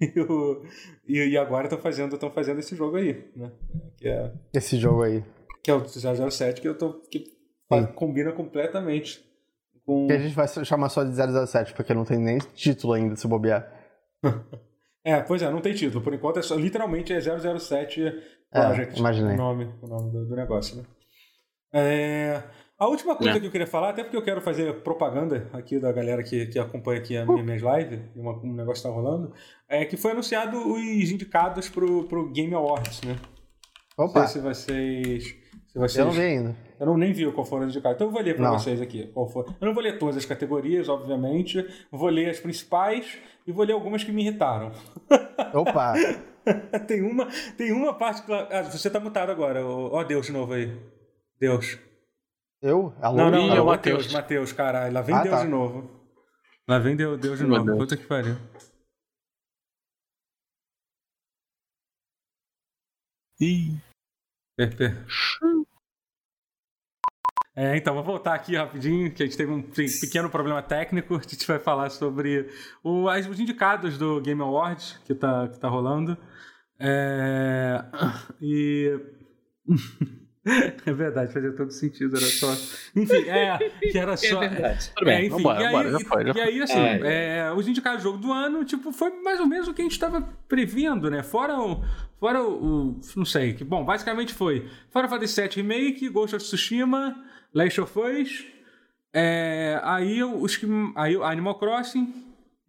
e, 1.07 1.19
e 1.31 1.39
agora 1.39 1.65
estão 1.65 1.79
fazendo, 1.79 2.15
estão 2.15 2.31
fazendo 2.31 2.59
esse 2.59 2.75
jogo 2.75 2.97
aí, 2.97 3.31
né? 3.37 3.53
Que 3.97 4.09
é, 4.09 4.33
esse 4.53 4.77
jogo 4.77 5.03
aí. 5.03 5.25
Que 5.63 5.71
é 5.71 5.75
o 5.75 5.85
007, 5.87 6.61
que 6.61 6.69
eu 6.69 6.77
tô. 6.77 6.95
que 7.11 7.25
combina 7.95 8.33
completamente 8.33 9.25
com. 9.89 10.07
Que 10.07 10.13
a 10.13 10.19
gente 10.19 10.35
vai 10.35 10.47
chamar 10.47 10.91
só 10.91 11.03
de 11.03 11.15
007, 11.15 11.73
porque 11.73 11.95
não 11.95 12.05
tem 12.05 12.19
nem 12.19 12.39
título 12.55 12.93
ainda 12.93 13.17
se 13.17 13.27
bobear. 13.27 13.73
é, 15.03 15.21
pois 15.21 15.41
é, 15.41 15.51
não 15.51 15.63
tem 15.63 15.75
título. 15.75 16.05
Por 16.05 16.13
enquanto 16.13 16.39
é 16.39 16.43
só, 16.43 16.55
literalmente 16.55 17.13
é 17.13 17.21
007 17.21 18.07
é, 18.53 18.61
Project. 18.61 18.95
É, 18.95 18.99
imaginei. 18.99 19.35
O 19.35 19.39
nome, 19.39 19.75
o 19.81 19.87
nome 19.87 20.13
do, 20.13 20.27
do 20.27 20.37
negócio, 20.37 20.77
né? 20.77 20.85
É. 21.73 22.43
A 22.79 22.87
última 22.87 23.17
coisa 23.17 23.37
é. 23.37 23.41
que 23.41 23.47
eu 23.47 23.51
queria 23.51 23.67
falar, 23.67 23.91
até 23.91 24.05
porque 24.05 24.17
eu 24.17 24.23
quero 24.23 24.41
fazer 24.41 24.73
propaganda 24.83 25.51
aqui 25.53 25.81
da 25.81 25.91
galera 25.91 26.23
que, 26.23 26.47
que 26.47 26.59
acompanha 26.61 27.01
aqui 27.01 27.17
a 27.17 27.27
minha, 27.27 27.43
minhas 27.43 27.61
lives, 27.61 28.01
e 28.15 28.21
uma, 28.21 28.33
um 28.39 28.55
negócio 28.55 28.79
está 28.79 28.89
rolando, 28.89 29.33
é 29.69 29.85
que 29.85 29.97
foi 29.97 30.13
anunciado 30.13 30.57
os 30.57 31.11
indicados 31.11 31.69
pro, 31.69 32.05
pro 32.05 32.31
Game 32.31 32.55
Awards, 32.55 33.03
né? 33.03 33.17
Opa! 33.97 34.21
Não 34.21 34.27
sei 34.29 34.41
se 34.41 34.47
vocês, 34.47 35.25
se 35.67 35.79
vocês... 35.79 35.97
Eu 35.97 36.05
não 36.05 36.13
vi 36.13 36.21
ainda. 36.21 36.57
Eu 36.79 36.87
não, 36.87 36.97
nem 36.97 37.13
vi 37.13 37.31
qual 37.33 37.45
foram 37.45 37.67
os 37.67 37.75
indicados. 37.75 37.97
Então 37.97 38.07
eu 38.07 38.13
vou 38.13 38.23
ler 38.23 38.37
para 38.37 38.53
vocês 38.53 38.81
aqui. 38.81 39.09
Qual 39.09 39.29
for. 39.29 39.45
Eu 39.61 39.67
não 39.67 39.75
vou 39.75 39.83
ler 39.83 39.99
todas 39.99 40.17
as 40.17 40.25
categorias, 40.25 40.89
obviamente. 40.89 41.67
Vou 41.91 42.09
ler 42.09 42.31
as 42.31 42.39
principais 42.39 43.19
e 43.45 43.51
vou 43.51 43.65
ler 43.65 43.73
algumas 43.73 44.05
que 44.05 44.13
me 44.13 44.23
irritaram. 44.23 44.71
Opa! 45.53 45.95
tem 46.87 47.03
uma, 47.03 47.27
tem 47.57 47.73
uma 47.73 47.93
parte. 47.93 48.23
Ah, 48.31 48.63
você 48.63 48.89
tá 48.89 49.01
mutado 49.01 49.31
agora. 49.31 49.67
Ó, 49.67 49.99
oh, 49.99 50.05
Deus 50.05 50.27
de 50.27 50.33
novo 50.33 50.53
aí. 50.53 50.73
Deus. 51.41 51.79
Eu? 52.61 52.93
Alô? 53.01 53.17
Não, 53.17 53.31
não, 53.31 53.47
não, 53.47 53.65
Matheus, 53.67 54.13
Matheus, 54.13 54.53
caralho. 54.53 54.93
Lá 54.93 55.01
vem 55.01 55.15
ah, 55.15 55.23
Deus 55.23 55.35
tá. 55.37 55.45
de 55.45 55.51
novo. 55.51 55.91
Lá 56.67 56.79
vem 56.79 56.97
Deus, 56.97 57.19
Deus 57.21 57.39
de 57.39 57.45
Meu 57.45 57.55
novo. 57.55 57.67
Deus. 57.67 57.79
Puta 57.79 57.97
que 57.97 58.07
pariu. 58.07 58.37
Ih. 63.41 63.81
É, 67.55 67.77
então, 67.77 67.95
vou 67.95 68.05
voltar 68.05 68.35
aqui 68.35 68.57
rapidinho, 68.57 69.13
que 69.13 69.23
a 69.23 69.27
gente 69.27 69.37
teve 69.37 69.53
um 69.53 69.63
pequeno 69.63 70.29
problema 70.29 70.61
técnico. 70.63 71.17
A 71.17 71.23
gente 71.23 71.47
vai 71.47 71.61
falar 71.61 71.91
sobre 71.91 72.49
o, 72.83 73.05
os 73.07 73.41
indicados 73.41 73.97
do 73.97 74.21
Game 74.21 74.41
Awards 74.41 74.99
que 75.05 75.15
tá, 75.15 75.49
que 75.49 75.59
tá 75.59 75.69
rolando. 75.69 76.19
É, 76.79 77.85
e. 78.41 79.01
É 80.87 80.93
verdade, 80.93 81.33
fazia 81.33 81.53
todo 81.53 81.71
sentido, 81.71 82.17
era 82.17 82.27
só. 82.27 82.51
Enfim, 82.97 83.29
é, 83.29 83.59
que 83.81 83.99
era 83.99 84.13
é 84.13 84.17
só. 84.17 84.43
É 84.43 84.49
verdade. 84.49 84.91
Tudo 84.95 85.05
bem, 85.07 85.15
é, 85.15 85.21
enfim, 85.27 85.37
vambora, 85.37 85.61
e 85.61 85.65
aí, 85.65 85.73
vambora, 85.73 85.91
já 85.91 86.01
foi, 86.01 86.27
já 86.27 86.33
foi. 86.33 86.43
E 86.43 86.45
aí, 86.45 86.63
assim, 86.63 86.81
é, 87.05 87.53
os 87.55 87.69
indicados 87.69 88.03
do 88.03 88.05
jogo 88.05 88.19
do 88.19 88.33
ano, 88.33 88.65
tipo, 88.65 88.93
foi 88.93 89.11
mais 89.23 89.41
ou 89.41 89.47
menos 89.47 89.69
o 89.69 89.75
que 89.75 89.83
a 89.83 89.85
gente 89.85 89.93
estava 89.93 90.27
prevendo, 90.49 91.11
né? 91.11 91.23
Fora 91.23 91.59
o. 91.59 91.85
Fora 92.19 92.43
o, 92.43 92.93
o. 92.93 93.01
Não 93.17 93.25
sei, 93.25 93.55
que, 93.55 93.65
bom, 93.65 93.85
basicamente 93.85 94.33
foi. 94.33 94.69
Fora 94.91 95.09
Fantasy 95.09 95.41
VII 95.41 95.51
Remake, 95.57 96.09
Ghost 96.09 96.37
of 96.37 96.45
Tsushima, 96.45 97.17
Last 97.53 97.81
of 97.81 97.99
Us. 97.99 98.45
É, 99.13 99.81
aí 99.83 100.23
os 100.23 100.57
que. 100.57 100.67
Aí 100.97 101.17
Animal 101.17 101.59
Crossing, 101.59 102.13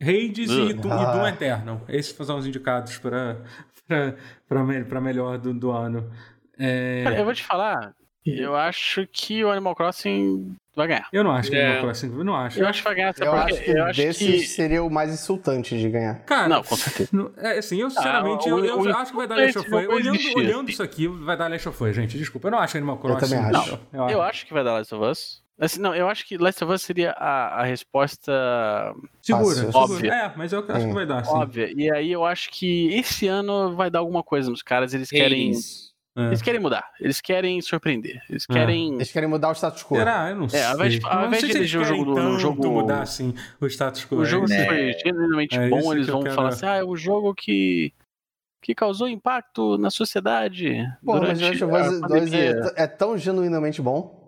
Hades 0.02 0.50
uh, 0.50 0.70
e, 0.70 0.74
Doom, 0.74 0.92
ah. 0.92 1.04
e 1.04 1.18
Doom 1.18 1.28
Eternal. 1.28 1.82
Esses 1.90 2.12
foram 2.12 2.38
os 2.38 2.48
indicados 2.48 2.98
para 2.98 3.38
para 4.48 5.02
melhor 5.02 5.38
do, 5.38 5.54
do 5.54 5.72
ano. 5.72 6.12
É... 6.60 7.02
Cara, 7.03 7.18
eu 7.18 7.26
vou 7.26 7.34
te 7.34 7.44
falar, 7.44 7.94
eu 8.26 8.56
acho 8.56 9.07
que 9.07 9.44
o 9.44 9.49
Animal 9.49 9.76
Crossing 9.76 10.56
vai 10.76 10.88
ganhar. 10.88 11.07
Eu 11.11 11.23
não 11.23 11.31
acho 11.31 11.49
que 11.49 11.56
o 11.56 11.60
Animal 11.60 11.77
é. 11.77 11.81
Crossing. 11.81 12.07
Eu 12.18 12.23
não 12.23 12.36
acho. 12.36 12.60
Eu 12.60 12.68
acho 12.68 12.80
que 12.80 12.84
vai 12.84 12.95
ganhar. 12.95 13.15
Eu 13.18 13.34
acho 13.34 13.64
que 13.64 13.72
eu 13.72 13.86
acho 13.86 14.02
desse 14.02 14.26
que... 14.26 14.40
seria 14.48 14.84
o 14.84 14.90
mais 14.90 15.11
insultante 15.11 15.77
de 15.77 15.90
ganhar. 15.90 16.19
Cara, 16.26 16.48
não, 16.48 16.64
com 16.64 16.76
certeza. 16.76 17.10
É, 17.38 17.57
assim, 17.57 17.81
eu 17.81 17.90
sinceramente, 17.90 18.49
ah, 18.49 18.56
o, 18.56 18.65
eu, 18.65 18.86
eu 18.86 18.98
acho 18.98 19.11
que 19.11 19.18
vai 19.18 19.27
dar 19.27 19.38
Last 19.38 19.57
of 19.60 19.68
Us. 19.68 19.88
Olhando, 19.88 20.19
olhando 20.36 20.69
isso 20.69 20.84
aqui, 20.84 21.07
vai 21.07 21.38
dar 21.38 21.49
Last 21.49 21.69
of 21.69 21.84
Us, 21.84 21.95
gente. 21.95 22.18
Desculpa, 22.18 22.48
eu 22.48 22.52
não 22.52 22.60
acho 22.60 22.77
Animal 22.77 22.98
Crossing. 22.98 23.36
Eu 23.36 23.41
também 23.41 23.60
acho. 23.60 23.80
Não, 23.91 24.10
eu, 24.10 24.18
eu 24.18 24.22
acho 24.22 24.45
que 24.45 24.53
vai 24.53 24.64
dar 24.64 24.73
Last 24.73 24.94
of 24.94 25.03
Us. 25.03 25.41
Assim, 25.61 25.81
não, 25.81 25.94
eu 25.94 26.07
acho 26.07 26.26
que 26.26 26.38
Last 26.38 26.64
of 26.64 26.72
Us 26.73 26.81
seria 26.81 27.11
a, 27.11 27.61
a 27.61 27.64
resposta 27.64 28.31
segura, 29.22 29.69
óbvia. 29.73 30.14
É, 30.14 30.34
mas 30.38 30.53
eu 30.53 30.64
acho 30.65 30.88
que 30.88 30.94
vai 30.94 31.06
dar, 31.06 31.26
sim. 31.26 31.31
Óbvia. 31.34 31.73
E 31.76 31.91
aí 31.91 32.11
eu 32.11 32.23
acho 32.23 32.49
que 32.49 32.94
esse 32.94 33.27
ano 33.27 33.76
vai 33.76 33.90
dar 33.90 33.99
alguma 33.99 34.23
coisa 34.23 34.49
nos 34.49 34.61
caras, 34.61 34.94
eles 34.94 35.10
querem... 35.10 35.52
É. 36.20 36.28
Eles 36.28 36.41
querem 36.41 36.60
mudar, 36.60 36.91
eles 37.00 37.22
querem 37.22 37.62
surpreender, 37.62 38.22
eles 38.30 38.46
é. 38.50 38.54
querem. 38.54 38.96
Eles 38.96 39.10
querem 39.10 39.30
mudar 39.30 39.50
o 39.50 39.54
status 39.54 39.84
quo. 39.84 39.96
Será? 39.96 40.30
Eu 40.30 40.36
não 40.36 40.50
sei. 40.50 40.60
É, 40.60 40.66
ao 40.66 40.76
invés 40.76 40.94
de, 40.94 41.06
ao 41.06 41.28
invés 41.28 41.44
de 41.44 41.52
eleger 41.52 41.82
o 41.82 41.86
jogo 41.86 42.06
no 42.06 42.40
jogo. 42.40 42.70
mudar 42.70 43.02
assim 43.02 43.34
o 43.62 43.66
status 43.68 44.06
quo. 44.06 44.18
O 44.18 44.26
jogo 44.26 44.52
é. 44.52 44.66
foi 44.66 44.94
genuinamente 45.02 45.58
é 45.58 45.70
bom, 45.70 45.94
eles 45.94 46.08
vão 46.08 46.22
quero... 46.22 46.36
falar 46.36 46.50
assim: 46.50 46.66
ah, 46.66 46.76
é 46.76 46.84
o 46.84 46.98
jogo 46.98 47.34
que. 47.34 47.94
que 48.62 48.76
causou 48.76 49.08
impacto 49.08 49.78
na 49.78 49.90
sociedade. 49.90 50.86
Pô, 51.06 51.14
durante 51.14 51.41
mas 51.41 51.62
Last 51.62 51.64
of 51.64 51.96
Us 51.96 52.02
2 52.02 52.34
é, 52.34 52.84
é, 52.84 52.88
tão 52.88 53.18
genuinamente 53.18 53.82
bom. 53.82 54.20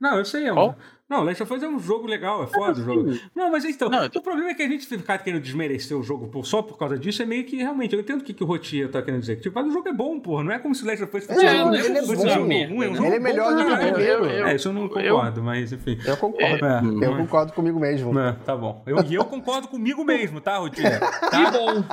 Não, 0.00 0.18
eu 0.18 0.24
sei, 0.24 0.46
é 0.46 0.52
um, 0.52 0.74
não, 1.12 1.22
Last 1.22 1.42
of 1.42 1.52
Us 1.52 1.62
é 1.62 1.68
um 1.68 1.78
jogo 1.78 2.06
legal, 2.06 2.42
é 2.42 2.46
foda 2.46 2.80
o 2.80 2.84
jogo. 2.84 3.18
Não, 3.34 3.50
mas 3.50 3.64
então, 3.64 3.88
não, 3.88 4.08
tô... 4.08 4.18
o 4.18 4.22
problema 4.22 4.50
é 4.50 4.54
que 4.54 4.62
a 4.62 4.68
gente 4.68 4.86
ficar 4.86 5.18
querendo 5.18 5.42
desmerecer 5.42 5.96
o 5.96 6.02
jogo 6.02 6.28
por, 6.28 6.44
só 6.44 6.62
por 6.62 6.78
causa 6.78 6.98
disso 6.98 7.22
é 7.22 7.26
meio 7.26 7.44
que 7.44 7.56
realmente. 7.56 7.94
Eu 7.94 8.00
entendo 8.00 8.20
o 8.22 8.24
que, 8.24 8.32
que 8.32 8.42
o 8.42 8.46
Rotia 8.46 8.88
tá 8.88 9.02
querendo 9.02 9.20
dizer. 9.20 9.36
Tipo, 9.36 9.60
mas 9.60 9.68
o 9.68 9.72
jogo 9.72 9.88
é 9.88 9.92
bom, 9.92 10.18
porra. 10.18 10.42
Não 10.42 10.52
é 10.52 10.58
como 10.58 10.74
se 10.74 10.84
Last 10.84 11.04
of 11.04 11.16
Us 11.16 11.26
fosse 11.26 11.46
é, 11.46 11.64
um, 11.64 11.74
ele 11.74 11.98
é 11.98 12.02
bom, 12.02 12.14
ruim, 12.14 12.86
é 12.86 12.90
um 12.90 12.94
jogo 12.94 13.06
ele 13.08 13.16
é 13.16 13.20
melhor 13.20 13.54
do 13.54 13.64
que 13.64 13.72
o 13.72 13.92
primeiro. 13.92 14.26
É, 14.26 14.54
isso 14.54 14.68
eu 14.68 14.72
não 14.72 14.88
concordo, 14.88 15.40
eu, 15.40 15.44
mas 15.44 15.72
enfim. 15.72 15.98
Eu 16.04 16.16
concordo. 16.16 16.64
É, 16.64 16.80
eu 16.80 17.10
mas... 17.10 17.20
concordo 17.20 17.52
comigo 17.52 17.78
mesmo. 17.78 18.18
É, 18.18 18.32
tá 18.44 18.56
bom. 18.56 18.82
Eu, 18.86 19.04
e 19.04 19.14
eu 19.14 19.24
concordo 19.24 19.68
comigo 19.68 20.04
mesmo, 20.04 20.40
tá, 20.40 20.56
Rotia? 20.56 20.98
Tá 20.98 21.30
que 21.30 21.50
bom. 21.50 21.84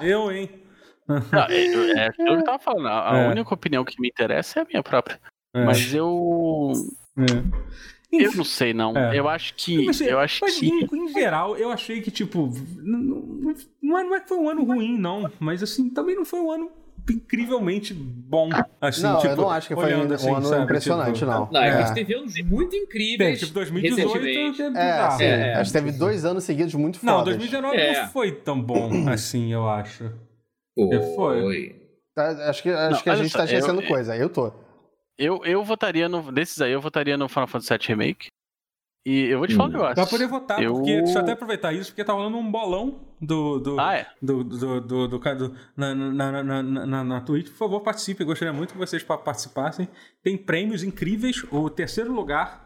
Eu, 0.00 0.30
hein? 0.30 0.50
Não, 1.06 1.18
é, 1.48 2.06
é, 2.06 2.12
eu 2.18 2.42
tava 2.42 2.58
falando. 2.58 2.88
A, 2.88 3.18
é. 3.18 3.28
única 3.28 3.52
opinião 3.52 3.84
que 3.84 4.00
me 4.00 4.08
interessa 4.08 4.60
é 4.60 4.62
a 4.62 4.66
minha 4.66 4.82
própria. 4.82 5.20
É. 5.54 5.64
Mas 5.64 5.92
eu. 5.92 6.72
É. 7.18 7.64
Eu 8.20 8.34
não 8.34 8.44
sei, 8.44 8.72
não. 8.74 8.96
É. 8.96 9.18
Eu 9.18 9.28
acho 9.28 9.54
que. 9.54 9.84
Mas, 9.84 10.00
eu 10.00 10.18
acho 10.18 10.40
mas, 10.42 10.58
que. 10.58 10.66
Em, 10.66 10.88
em, 10.92 11.12
geral, 11.12 11.56
eu 11.56 11.70
achei 11.70 12.00
que, 12.00 12.10
tipo. 12.10 12.50
Não, 12.76 12.98
não, 12.98 13.50
é, 13.98 14.04
não 14.04 14.14
é 14.14 14.20
que 14.20 14.28
foi 14.28 14.38
um 14.38 14.48
ano 14.48 14.64
ruim, 14.64 14.98
não. 14.98 15.30
Mas 15.38 15.62
assim, 15.62 15.90
também 15.90 16.14
não 16.14 16.24
foi 16.24 16.40
um 16.40 16.50
ano 16.50 16.70
incrivelmente 17.10 17.92
bom. 17.92 18.48
Assim, 18.80 19.02
não, 19.02 19.18
tipo, 19.18 19.32
eu 19.32 19.36
não 19.36 19.50
acho 19.50 19.68
que 19.68 19.74
foi 19.74 19.94
um, 19.94 20.12
assim, 20.12 20.30
um 20.30 20.36
ano 20.36 20.46
sabe, 20.46 20.64
impressionante, 20.64 21.18
tipo, 21.18 21.30
não. 21.30 21.48
Não, 21.50 21.60
é. 21.60 21.70
a 21.70 21.82
gente 21.82 21.94
teve 21.94 22.14
anos 22.14 22.34
muito 22.42 22.74
incríveis. 22.74 23.38
Tem, 23.40 23.48
tipo, 23.48 23.52
2018 23.52 24.26
é, 24.26 25.06
é, 25.06 25.10
sim, 25.10 25.24
é, 25.24 25.54
acho 25.54 25.72
que 25.72 25.78
teve 25.78 25.92
dois 25.92 26.24
anos 26.24 26.44
seguidos 26.44 26.74
muito 26.74 26.98
fodas. 26.98 27.16
Não, 27.16 27.24
2019 27.24 27.76
é. 27.76 28.02
não 28.02 28.08
foi 28.08 28.32
tão 28.32 28.60
bom 28.60 28.90
assim, 29.08 29.52
eu 29.52 29.68
acho. 29.68 30.10
Foi. 30.74 31.14
foi. 31.14 31.76
Tá, 32.14 32.28
acho 32.48 32.62
que, 32.62 32.70
acho 32.70 32.90
não, 32.90 33.02
que 33.02 33.10
a 33.10 33.16
gente 33.16 33.32
tá 33.32 33.44
esquecendo 33.44 33.82
eu, 33.82 33.88
coisa, 33.88 34.16
eu 34.16 34.28
tô. 34.28 34.52
Eu, 35.18 35.44
eu 35.44 35.62
votaria 35.64 36.08
no. 36.08 36.32
Desses 36.32 36.60
aí, 36.60 36.72
eu 36.72 36.80
votaria 36.80 37.16
no 37.16 37.28
Final 37.28 37.46
Fantasy 37.46 37.70
VII 37.70 37.88
Remake. 37.88 38.28
E 39.06 39.26
eu 39.26 39.38
vou 39.38 39.46
te 39.46 39.54
falar 39.54 39.68
o 39.68 39.70
que 39.70 39.76
eu 39.76 39.84
acho. 39.84 39.94
Pra 39.94 40.06
poder 40.06 40.26
votar, 40.26 40.62
eu... 40.62 40.74
porque. 40.74 41.02
Deixa 41.02 41.18
eu 41.18 41.22
até 41.22 41.32
aproveitar 41.32 41.72
isso, 41.74 41.90
porque 41.90 42.02
tá 42.02 42.14
rolando 42.14 42.38
um 42.38 42.50
bolão 42.50 43.00
do. 43.20 43.58
do 43.58 43.78
ah, 43.78 43.94
é? 43.94 44.06
Do, 44.20 44.42
do, 44.42 44.80
do, 44.80 45.08
do, 45.08 45.18
do 45.18 45.56
na, 45.76 45.94
na, 45.94 46.42
na, 46.42 46.62
na, 46.62 47.04
na 47.04 47.20
Twitch. 47.20 47.48
Por 47.48 47.56
favor, 47.56 47.80
participe. 47.80 48.22
Eu 48.22 48.26
gostaria 48.26 48.52
muito 48.52 48.72
que 48.72 48.78
vocês 48.78 49.02
participassem. 49.02 49.88
Tem 50.22 50.38
prêmios 50.38 50.82
incríveis. 50.82 51.44
O 51.52 51.68
terceiro 51.68 52.12
lugar 52.12 52.64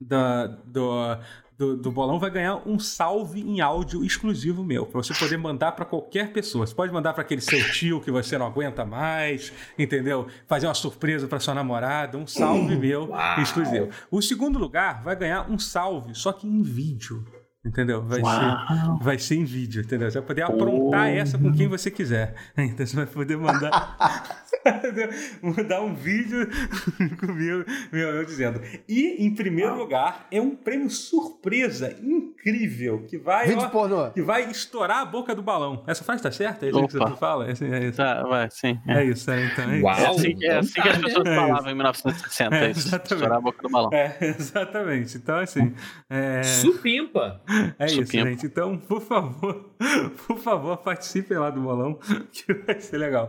da, 0.00 0.46
do, 0.46 1.18
do, 1.60 1.76
do, 1.76 1.92
bolão 1.92 2.18
vai 2.18 2.30
ganhar 2.30 2.62
um 2.66 2.78
salve 2.78 3.42
em 3.42 3.60
áudio 3.60 4.02
exclusivo 4.02 4.64
meu, 4.64 4.86
para 4.86 5.02
você 5.02 5.12
poder 5.12 5.36
mandar 5.36 5.72
para 5.72 5.84
qualquer 5.84 6.32
pessoa. 6.32 6.66
Você 6.66 6.74
pode 6.74 6.90
mandar 6.90 7.12
para 7.12 7.20
aquele 7.20 7.42
seu 7.42 7.62
tio 7.70 8.00
que 8.00 8.10
você 8.10 8.38
não 8.38 8.46
aguenta 8.46 8.82
mais, 8.82 9.52
entendeu? 9.78 10.26
Fazer 10.46 10.66
uma 10.66 10.74
surpresa 10.74 11.28
para 11.28 11.38
sua 11.38 11.54
namorada, 11.54 12.16
um 12.16 12.26
salve 12.26 12.76
meu 12.76 13.10
Uau. 13.10 13.42
exclusivo. 13.42 13.90
O 14.10 14.22
segundo 14.22 14.58
lugar 14.58 15.02
vai 15.02 15.14
ganhar 15.14 15.50
um 15.50 15.58
salve, 15.58 16.14
só 16.14 16.32
que 16.32 16.48
em 16.48 16.62
vídeo. 16.62 17.22
Entendeu? 17.62 18.02
Vai 18.02 18.20
ser, 18.20 19.02
vai 19.02 19.18
ser 19.18 19.34
em 19.36 19.44
vídeo, 19.44 19.82
entendeu? 19.82 20.10
Você 20.10 20.18
vai 20.18 20.26
poder 20.26 20.42
aprontar 20.42 21.08
oh. 21.08 21.10
essa 21.10 21.36
com 21.36 21.52
quem 21.52 21.68
você 21.68 21.90
quiser. 21.90 22.34
Então 22.70 22.86
você 22.86 22.96
vai 22.96 23.06
poder 23.06 23.36
mandar, 23.36 24.38
mandar 25.42 25.80
um 25.82 25.94
vídeo 25.94 26.48
comigo, 27.18 27.64
meu, 27.90 28.08
eu 28.10 28.24
dizendo. 28.24 28.60
E, 28.88 29.24
em 29.24 29.34
primeiro 29.34 29.76
lugar, 29.76 30.26
é 30.30 30.40
um 30.40 30.54
prêmio 30.54 30.88
surpresa 30.88 31.96
incrível 32.02 33.04
que 33.06 33.18
vai, 33.18 33.48
vídeo 33.48 33.62
ó, 33.62 33.68
pornô. 33.68 34.10
que 34.10 34.22
vai 34.22 34.50
estourar 34.50 34.98
a 34.98 35.04
boca 35.04 35.34
do 35.34 35.42
balão. 35.42 35.82
Essa 35.86 36.04
frase 36.04 36.22
tá 36.22 36.30
certa? 36.30 36.66
É 36.66 36.70
isso 36.70 36.86
que 36.86 36.98
você 36.98 37.16
fala? 37.16 37.48
É, 37.48 37.52
assim, 37.52 37.72
é 37.72 37.84
isso. 37.84 37.96
Tá, 37.96 38.22
vai, 38.22 38.50
sim. 38.50 38.78
É, 38.86 39.00
é 39.00 39.04
isso, 39.04 39.30
é, 39.30 39.46
então. 39.46 39.70
É, 39.70 39.80
Uau. 39.80 39.98
é 39.98 40.06
assim, 40.06 40.44
é 40.44 40.56
assim 40.56 40.82
que 40.82 40.88
as 40.88 40.98
pessoas 40.98 41.26
é 41.26 41.34
falavam 41.34 41.70
em 41.70 41.74
1960. 41.74 42.56
É, 42.56 42.70
isso, 42.70 42.96
estourar 42.96 43.38
a 43.38 43.40
boca 43.40 43.62
do 43.62 43.68
balão. 43.68 43.90
É, 43.92 44.16
exatamente. 44.20 45.16
Então, 45.16 45.38
assim. 45.38 45.72
É... 46.08 46.42
Supimpa. 46.42 47.40
É 47.78 47.86
isso, 47.86 48.04
gente. 48.04 48.46
Então, 48.46 48.78
por 48.78 49.00
favor, 49.00 49.70
por 50.26 50.38
favor, 50.38 50.76
participem 50.78 51.38
lá 51.38 51.50
do 51.50 51.60
bolão, 51.60 51.98
que 52.32 52.52
vai 52.54 52.80
ser 52.80 52.98
legal. 52.98 53.28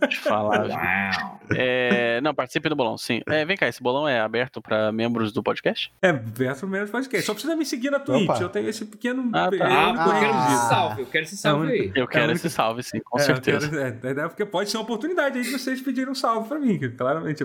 Deixa 0.00 0.18
eu 0.18 0.22
falar. 0.22 1.40
É, 1.54 2.18
não, 2.22 2.34
participem 2.34 2.70
do 2.70 2.76
bolão, 2.76 2.96
sim. 2.96 3.20
É, 3.28 3.44
vem 3.44 3.58
cá, 3.58 3.68
esse 3.68 3.82
bolão 3.82 4.08
é 4.08 4.20
aberto 4.20 4.62
para 4.62 4.90
membros 4.90 5.32
do 5.32 5.42
podcast? 5.42 5.92
É 6.00 6.08
aberto 6.08 6.60
para 6.60 6.68
membros 6.68 6.88
do 6.88 6.92
podcast. 6.92 7.26
Só 7.26 7.34
precisa 7.34 7.54
me 7.54 7.66
seguir 7.66 7.90
na 7.90 8.00
Twitch. 8.00 8.22
Opa. 8.22 8.40
Eu 8.40 8.48
tenho 8.48 8.68
esse 8.70 8.86
pequeno. 8.86 9.30
Ah, 9.34 9.50
tá. 9.50 9.66
ah, 9.68 9.92
eu 10.08 10.20
quero 10.20 10.38
esse 10.46 10.68
salve. 10.68 11.02
Eu 11.02 11.06
quero 11.06 11.24
esse 11.24 11.36
salve 11.36 11.66
é 11.66 11.72
aí. 11.72 11.92
Eu 11.94 12.08
quero 12.08 12.32
é 12.32 12.34
esse 12.34 12.48
salve, 12.48 12.82
sim, 12.82 13.00
com 13.04 13.18
é, 13.18 13.22
certeza. 13.22 13.68
Quero, 13.68 14.20
é, 14.20 14.28
porque 14.28 14.46
pode 14.46 14.70
ser 14.70 14.78
uma 14.78 14.84
oportunidade 14.84 15.36
aí 15.36 15.44
de 15.44 15.50
vocês 15.50 15.78
pedirem 15.82 16.10
um 16.10 16.14
salve 16.14 16.48
para 16.48 16.58
mim, 16.58 16.78
claramente. 16.96 17.44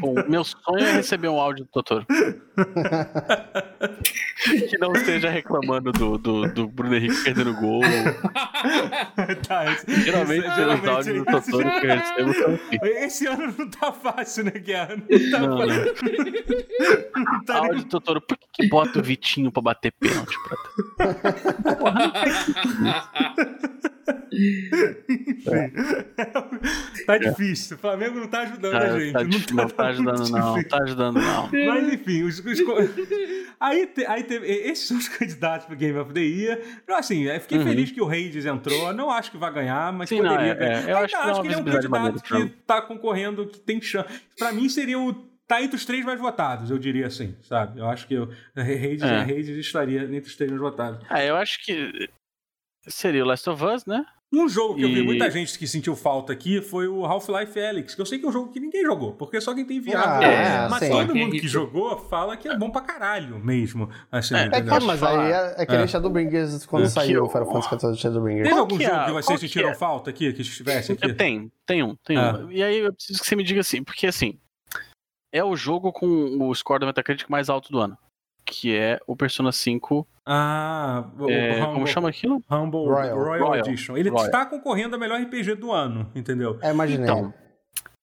Bom, 0.00 0.14
meu 0.28 0.42
sonho 0.42 0.84
é 0.84 0.92
receber 0.92 1.28
um 1.28 1.38
áudio 1.38 1.64
do 1.64 1.70
Totoro. 1.70 2.04
que 4.68 4.78
não 4.78 4.91
esteja 4.92 5.30
reclamando 5.30 5.92
do, 5.92 6.18
do, 6.18 6.52
do 6.52 6.68
Bruno 6.68 6.96
Henrique 6.96 7.24
perdendo 7.24 7.54
gol. 7.54 7.82
tá, 9.46 9.72
esse, 9.72 10.02
geralmente 10.02 10.46
esse, 10.46 10.60
os 10.60 10.88
áudios 10.88 11.18
do 11.18 11.24
Totoro 11.24 11.80
que 11.80 11.86
eu 11.86 11.94
recebo 11.94 12.34
são 12.34 12.54
assim. 12.54 12.78
Esse 12.82 13.26
ano 13.26 13.54
não 13.58 13.68
tá 13.68 13.92
fácil, 13.92 14.44
né, 14.44 14.52
Guerra? 14.52 14.96
Não 14.96 15.30
tá 15.30 15.38
não, 15.38 15.58
fácil. 15.58 15.94
Não. 17.14 17.22
não 17.24 17.44
tá 17.44 17.58
Áudio 17.58 17.84
Totoro, 17.84 18.20
por 18.20 18.36
que, 18.36 18.46
que 18.52 18.68
bota 18.68 18.98
o 18.98 19.02
Vitinho 19.02 19.52
pra 19.52 19.62
bater 19.62 19.92
pênalti, 19.92 20.36
Prata? 20.44 20.62
tá 27.06 27.18
difícil. 27.18 27.76
O 27.76 27.80
Flamengo 27.80 28.20
não 28.20 28.28
tá 28.28 28.40
ajudando 28.40 28.72
tá, 28.72 28.78
a 28.78 28.98
gente. 28.98 29.12
Tá, 29.12 29.24
não, 29.24 29.30
tá, 29.38 29.42
não 29.52 29.68
tá 29.68 29.86
ajudando, 29.86 30.30
não. 30.30 30.56
Não 30.56 30.64
tá 30.64 30.82
ajudando, 30.82 31.20
não. 31.20 31.50
Mas 31.52 31.92
enfim, 31.92 32.22
os, 32.22 32.38
os 32.38 32.58
aí, 33.60 33.86
te, 33.86 34.06
aí 34.06 34.24
teve, 34.24 34.46
esses 34.82 34.88
são 34.88 34.98
os 34.98 35.08
candidatos 35.08 35.66
pro 35.66 35.76
Game 35.76 35.98
of 35.98 36.12
the 36.12 36.20
Year. 36.20 36.60
Eu, 36.86 36.96
assim, 36.96 37.22
eu 37.22 37.40
fiquei 37.40 37.58
uhum. 37.58 37.64
feliz 37.64 37.90
que 37.90 38.00
o 38.00 38.08
Hades 38.08 38.44
entrou. 38.44 38.92
Não 38.92 39.10
acho 39.10 39.30
que 39.30 39.38
vai 39.38 39.52
ganhar, 39.52 39.92
mas 39.92 40.08
Sim, 40.08 40.18
poderia 40.18 40.38
não, 40.38 40.44
é, 40.44 40.54
ganhar. 40.54 40.88
É, 40.88 40.92
eu 40.92 40.98
acho, 40.98 41.16
acho 41.16 41.40
que 41.40 41.46
ele 41.46 41.54
é 41.54 41.58
um 41.58 41.64
candidato 41.64 42.22
que 42.22 42.48
tá 42.66 42.82
concorrendo, 42.82 43.46
que 43.46 43.58
tem 43.58 43.80
chance. 43.80 44.08
Pra 44.36 44.52
mim, 44.52 44.68
seria 44.68 44.98
o 44.98 45.32
tá 45.46 45.60
entre 45.60 45.76
os 45.76 45.84
três 45.84 46.04
mais 46.04 46.18
votados, 46.18 46.70
eu 46.70 46.78
diria 46.78 47.06
assim, 47.06 47.36
sabe? 47.42 47.78
Eu 47.78 47.86
acho 47.86 48.06
que 48.06 48.16
o 48.16 48.30
Hades, 48.56 49.02
é. 49.02 49.20
Hades 49.20 49.48
estaria 49.48 50.02
entre 50.02 50.30
os 50.30 50.36
três 50.36 50.50
mais 50.50 50.62
votados. 50.62 51.04
Ah, 51.10 51.22
eu 51.22 51.36
acho 51.36 51.62
que 51.62 52.08
seria 52.86 53.22
o 53.22 53.26
Last 53.26 53.50
of 53.50 53.62
Us, 53.62 53.84
né? 53.84 54.02
Um 54.32 54.48
jogo 54.48 54.76
que 54.76 54.80
e... 54.80 54.84
eu 54.84 54.88
vi 54.88 55.02
muita 55.02 55.30
gente 55.30 55.58
que 55.58 55.66
sentiu 55.66 55.94
falta 55.94 56.32
aqui 56.32 56.62
foi 56.62 56.88
o 56.88 57.04
Half-Life 57.04 57.60
Alyx, 57.60 57.94
que 57.94 58.00
eu 58.00 58.06
sei 58.06 58.18
que 58.18 58.24
é 58.24 58.28
um 58.28 58.32
jogo 58.32 58.50
que 58.50 58.58
ninguém 58.58 58.82
jogou, 58.82 59.12
porque 59.12 59.38
só 59.42 59.54
quem 59.54 59.66
tem 59.66 59.78
VR. 59.78 59.96
Ah, 59.96 60.24
é, 60.24 60.68
mas 60.68 60.84
sim. 60.84 60.88
todo 60.88 61.14
mundo 61.14 61.32
que 61.32 61.46
jogou 61.46 61.98
fala 61.98 62.34
que 62.34 62.48
é 62.48 62.56
bom 62.56 62.70
pra 62.70 62.80
caralho 62.80 63.38
mesmo. 63.38 63.90
Assim, 64.10 64.34
é, 64.34 64.48
é 64.50 64.62
mas 64.80 65.02
aí 65.02 65.32
é, 65.32 65.54
é 65.58 65.66
que 65.66 65.72
nem 65.72 65.82
é. 65.82 65.86
Shadowbringers 65.86 66.64
quando 66.64 66.88
saiu 66.88 67.24
o 67.24 67.28
Final 67.28 67.62
Fantasy 67.62 67.86
XIV 67.86 67.96
Shadowbringers. 67.98 68.48
Tem 68.48 68.58
algum 68.58 68.80
jogo 68.80 69.04
que 69.04 69.12
vocês 69.12 69.40
sentiram 69.40 69.68
é? 69.68 69.74
falta 69.74 70.08
aqui, 70.08 70.32
que 70.32 70.40
estivesse 70.40 70.92
aqui? 70.92 71.12
Tem, 71.12 71.52
tem 71.66 71.82
um, 71.82 71.94
tem 71.96 72.16
ah. 72.16 72.38
um. 72.38 72.50
E 72.50 72.62
aí 72.62 72.78
eu 72.78 72.92
preciso 72.94 73.20
que 73.20 73.26
você 73.26 73.36
me 73.36 73.44
diga 73.44 73.60
assim, 73.60 73.84
porque 73.84 74.06
assim, 74.06 74.38
é 75.30 75.44
o 75.44 75.54
jogo 75.54 75.92
com 75.92 76.06
o 76.40 76.54
score 76.54 76.80
do 76.80 76.86
Metacritic 76.86 77.28
mais 77.28 77.50
alto 77.50 77.70
do 77.70 77.78
ano 77.78 77.98
que 78.52 78.76
é 78.76 79.00
o 79.06 79.16
Persona 79.16 79.50
5. 79.50 80.06
Ah, 80.26 81.06
o, 81.18 81.28
é, 81.30 81.54
Humble, 81.54 81.74
como 81.74 81.86
chama 81.86 82.08
aquilo? 82.10 82.44
Humble 82.50 82.84
Royal, 82.84 83.18
Royal, 83.18 83.48
Royal 83.48 83.66
Edition. 83.66 83.96
Ele 83.96 84.10
Royal. 84.10 84.26
está 84.26 84.44
concorrendo 84.44 84.94
a 84.94 84.98
melhor 84.98 85.20
RPG 85.20 85.54
do 85.56 85.72
ano, 85.72 86.08
entendeu? 86.14 86.58
É, 86.60 86.70
imaginei. 86.70 87.04
Então, 87.04 87.32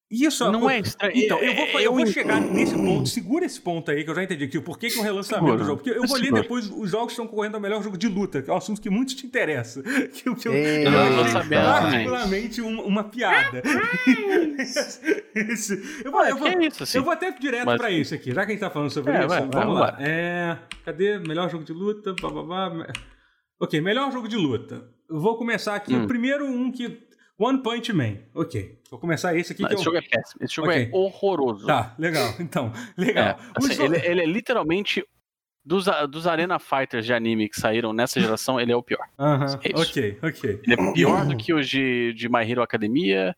isso 0.10 0.52
não 0.52 0.68
é 0.68 0.80
estranho. 0.80 1.14
Então, 1.16 1.38
eu 1.38 1.56
vou, 1.56 1.66
eu, 1.68 1.80
eu 1.82 1.94
vou 1.94 2.08
chegar 2.08 2.42
nesse 2.42 2.74
ponto, 2.74 3.08
segura 3.08 3.46
esse 3.46 3.62
ponto 3.62 3.92
aí, 3.92 4.04
que 4.04 4.10
eu 4.10 4.16
já 4.16 4.24
entendi 4.24 4.46
aqui. 4.46 4.60
Por 4.60 4.80
que, 4.80 4.90
que 4.90 4.98
o 4.98 5.04
relançamento 5.04 5.46
segura, 5.46 5.58
do 5.58 5.66
jogo? 5.66 5.84
Porque 5.84 5.92
eu 5.92 6.08
vou 6.08 6.18
ler 6.18 6.34
depois 6.34 6.68
os 6.68 6.90
jogos 6.90 7.14
que 7.14 7.22
estão 7.22 7.28
correndo 7.28 7.56
ao 7.56 7.62
melhor 7.62 7.84
jogo 7.84 7.96
de 7.96 8.08
luta, 8.08 8.42
que 8.42 8.50
é 8.50 8.54
um 8.54 8.58
assunto 8.58 8.82
que 8.82 8.90
muito 8.90 9.16
te 9.16 9.28
interessa. 9.28 9.84
Que, 9.84 10.34
que 10.34 10.48
eu, 10.48 10.54
Ei, 10.54 10.88
eu, 10.88 10.92
eu 10.92 11.22
achei 11.22 11.50
particularmente 11.50 12.62
uma, 12.62 12.84
uma 12.84 13.04
piada. 13.04 13.62
esse, 15.36 15.74
eu, 16.04 16.12
vou, 16.12 16.26
eu, 16.26 16.38
vou, 16.38 16.48
isso, 16.48 16.84
assim. 16.84 16.98
eu 16.98 17.04
vou 17.04 17.14
até 17.14 17.32
direto 17.32 17.66
Mas... 17.68 17.78
pra 17.78 17.92
isso 17.92 18.16
aqui, 18.16 18.32
já 18.32 18.46
que 18.46 18.52
a 18.52 18.56
gente 18.56 18.62
tá 18.62 18.72
falando 18.72 18.90
sobre 18.90 19.12
é, 19.12 19.20
isso. 19.20 19.28
Vai, 19.28 19.42
vamos 19.42 19.80
vai, 19.80 19.92
lá. 19.92 19.98
É, 20.00 20.58
cadê? 20.84 21.20
Melhor 21.20 21.52
jogo 21.52 21.64
de 21.64 21.74
luta. 21.74 22.16
Blá, 22.20 22.32
blá, 22.32 22.70
blá. 22.70 22.88
Ok, 23.62 23.80
melhor 23.80 24.12
jogo 24.12 24.28
de 24.28 24.38
luta. 24.38 24.90
Eu 25.08 25.20
vou 25.20 25.38
começar 25.38 25.76
aqui. 25.76 25.94
Hum. 25.94 26.06
O 26.06 26.08
primeiro 26.08 26.46
um 26.46 26.72
que 26.72 27.09
One 27.40 27.64
Punch 27.64 27.94
Man. 27.94 28.18
Ok. 28.36 28.78
Vou 28.92 29.00
começar 29.00 29.34
esse 29.36 29.54
aqui. 29.54 29.62
Não, 29.62 29.70
esse 29.70 29.78
eu... 29.78 29.84
jogo 29.86 29.98
é 29.98 30.02
péssimo. 30.02 30.44
Esse 30.44 30.56
jogo 30.56 30.68
okay. 30.68 30.84
é 30.84 30.90
horroroso. 30.92 31.66
Tá, 31.66 31.96
legal. 31.98 32.36
Então, 32.40 32.74
legal. 32.98 33.30
É, 33.30 33.38
assim, 33.56 33.74
jogo... 33.74 33.96
ele, 33.96 34.06
ele, 34.06 34.22
é 34.22 34.26
literalmente. 34.26 35.04
Dos, 35.64 35.86
dos 36.10 36.26
Arena 36.26 36.58
Fighters 36.58 37.06
de 37.06 37.14
anime 37.14 37.48
que 37.48 37.60
saíram 37.60 37.94
nessa 37.94 38.20
geração, 38.20 38.60
ele 38.60 38.72
é 38.72 38.76
o 38.76 38.82
pior. 38.82 39.06
Uh 39.20 39.24
-huh. 39.24 39.60
é 39.64 39.80
ok, 39.80 40.20
ok. 40.24 40.62
Ele 40.64 40.74
é 40.74 40.94
pior 40.94 41.26
do 41.28 41.38
que 41.38 41.54
os 41.54 41.70
de, 41.70 42.14
de 42.14 42.28
My 42.28 42.50
Hero 42.50 42.64
Academia, 42.64 43.36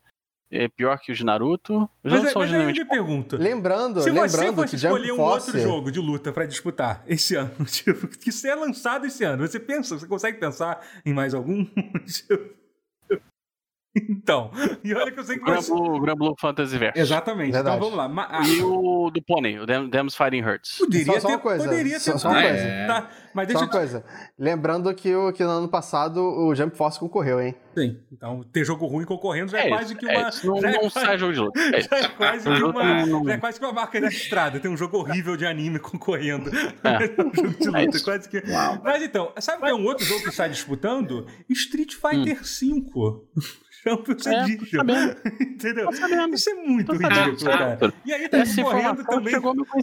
é 0.49 0.67
pior 0.67 0.97
que 0.99 1.11
os 1.11 1.17
de 1.17 1.25
Naruto. 1.25 1.89
Os 2.03 2.11
mas, 2.11 2.33
mas 2.33 2.53
aí 2.53 2.61
eu 2.61 2.67
me 2.67 2.85
pergunto. 2.85 3.37
Lembrando, 3.37 4.01
se 4.01 4.09
lembrando 4.09 4.29
você 4.29 4.53
fosse 4.53 4.69
que 4.69 4.75
escolher 4.75 5.11
um 5.11 5.17
Force... 5.17 5.47
outro 5.47 5.61
jogo 5.61 5.91
de 5.91 5.99
luta 5.99 6.31
para 6.31 6.45
disputar 6.45 7.03
esse 7.07 7.35
ano, 7.35 7.51
tipo, 7.65 8.07
que 8.07 8.29
isso 8.29 8.45
é 8.47 8.55
lançado 8.55 9.05
esse 9.05 9.23
ano, 9.23 9.45
você 9.45 9.59
pensa, 9.59 9.97
você 9.97 10.05
consegue 10.05 10.37
pensar 10.39 10.85
em 11.05 11.13
mais 11.13 11.33
algum? 11.33 11.65
Então, 13.93 14.51
e 14.83 14.93
olha 14.93 15.11
que 15.11 15.19
eu 15.19 15.23
sei 15.23 15.37
que 15.37 15.43
você... 15.43 15.71
O 15.71 15.99
Grand 15.99 16.15
Blue 16.15 16.33
Fantasy 16.39 16.77
Verso. 16.77 16.97
Exatamente, 16.97 17.49
então 17.49 17.63
Verdade. 17.63 17.77
então 17.77 17.97
vamos 17.97 18.15
lá. 18.15 18.27
Ah, 18.29 18.47
e 18.47 18.61
o 18.61 19.09
do 19.09 19.21
Pony, 19.21 19.59
o 19.59 19.65
Dems 19.65 20.15
Fighting 20.15 20.41
Hurts. 20.41 20.77
Poderia 20.77 21.05
só, 21.05 21.13
ter, 21.13 21.21
só 21.21 21.27
uma 21.27 21.39
coisa. 21.39 21.65
Poderia 21.65 21.93
ter 21.93 21.99
só, 21.99 22.17
só 22.17 22.29
uma 22.29 22.41
coisa. 22.41 22.57
É... 22.57 22.87
Tá, 22.87 23.09
mas 23.33 23.47
deixa 23.47 23.59
só 23.59 23.65
uma 23.65 23.71
coisa. 23.71 24.05
Lembrando 24.39 24.93
que, 24.93 25.13
o, 25.13 25.33
que 25.33 25.43
no 25.43 25.49
ano 25.49 25.67
passado 25.67 26.21
o 26.21 26.55
Jump 26.55 26.77
Force 26.77 26.99
concorreu, 26.99 27.41
hein? 27.41 27.55
Sim, 27.75 27.99
então 28.11 28.43
ter 28.51 28.65
jogo 28.65 28.85
ruim 28.85 29.05
concorrendo 29.05 29.51
já 29.51 29.59
é, 29.59 29.67
é 29.67 29.69
quase 29.69 29.95
que 29.95 30.05
uma. 30.05 30.13
É, 30.13 30.23
não, 30.43 30.61
já 30.61 30.71
não 30.71 30.81
é 30.81 30.89
sai 30.89 31.17
jogo 31.17 31.33
de 31.33 31.39
luta. 31.39 31.59
É 31.59 31.79
já, 31.81 31.97
é 31.97 32.07
quase 32.09 32.43
que 32.43 32.63
uma, 32.63 33.23
já 33.25 33.33
é 33.33 33.37
quase 33.37 33.59
que 33.59 33.65
uma 33.65 33.73
marca 33.73 34.01
da 34.01 34.07
estrada. 34.07 34.59
Tem 34.59 34.69
um 34.69 34.77
jogo 34.77 34.97
horrível 34.97 35.37
de 35.37 35.45
anime 35.45 35.79
concorrendo. 35.83 36.49
É. 36.83 37.21
um 37.21 37.31
jogo 37.33 37.57
de 37.57 37.67
é 37.67 37.85
luta. 37.85 37.99
quase 38.03 38.29
que... 38.29 38.43
Mas 38.83 39.01
então, 39.03 39.31
sabe 39.39 39.63
que 39.63 39.69
é 39.69 39.73
um 39.73 39.85
outro 39.85 40.05
jogo 40.05 40.21
que 40.21 40.29
está 40.29 40.47
disputando? 40.47 41.25
Street 41.49 41.93
Fighter 41.93 42.39
hum. 42.41 43.41
Champions 43.83 44.27
é, 44.27 44.43
Edition. 44.43 44.81
Entendeu? 45.41 45.89
Isso 45.89 46.49
é 46.49 46.53
muito 46.53 46.91
ridículo, 46.93 47.51
cara. 47.51 47.93
E 48.05 48.13
aí 48.13 48.29
tá 48.29 48.39
Essa 48.39 48.63
concorrendo 48.63 49.05
também. 49.05 49.35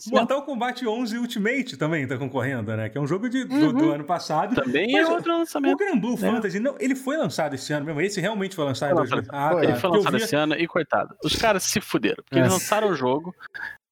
Mortal 0.09 0.43
Kombat 0.43 0.87
11 0.87 1.19
Ultimate 1.19 1.77
também 1.77 2.07
tá 2.07 2.17
concorrendo, 2.17 2.77
né? 2.77 2.89
Que 2.89 2.99
é 2.99 3.01
um 3.01 3.07
jogo 3.07 3.29
de, 3.29 3.43
uhum. 3.43 3.59
do, 3.59 3.73
do, 3.73 3.93
ano 3.93 4.05
passado. 4.05 4.55
Também 4.55 4.97
é 4.97 5.07
outro 5.07 5.37
lançamento. 5.37 5.75
O 5.75 5.77
Grand 5.77 5.99
Blue 5.99 6.15
é. 6.15 6.17
Fantasy, 6.17 6.61
não, 6.61 6.77
ele 6.79 6.95
foi 6.95 7.17
lançado 7.17 7.55
esse 7.55 7.73
ano 7.73 7.87
mesmo. 7.87 8.01
Esse 8.01 8.21
realmente 8.21 8.55
foi 8.55 8.65
lançado 8.65 8.95
foi 8.95 9.07
em 9.07 9.09
2000. 9.09 9.31
Ah, 9.33 9.55
tá. 9.55 9.65
Ele 9.65 9.75
foi 9.75 9.91
lançado 9.91 10.17
esse 10.17 10.37
ano 10.37 10.55
e 10.55 10.67
coitado. 10.67 11.17
Os 11.25 11.35
caras 11.35 11.65
se 11.65 11.81
fuderam. 11.81 12.23
Porque 12.23 12.37
é. 12.37 12.41
eles 12.41 12.53
lançaram 12.53 12.89
o 12.89 12.95
jogo. 12.95 13.35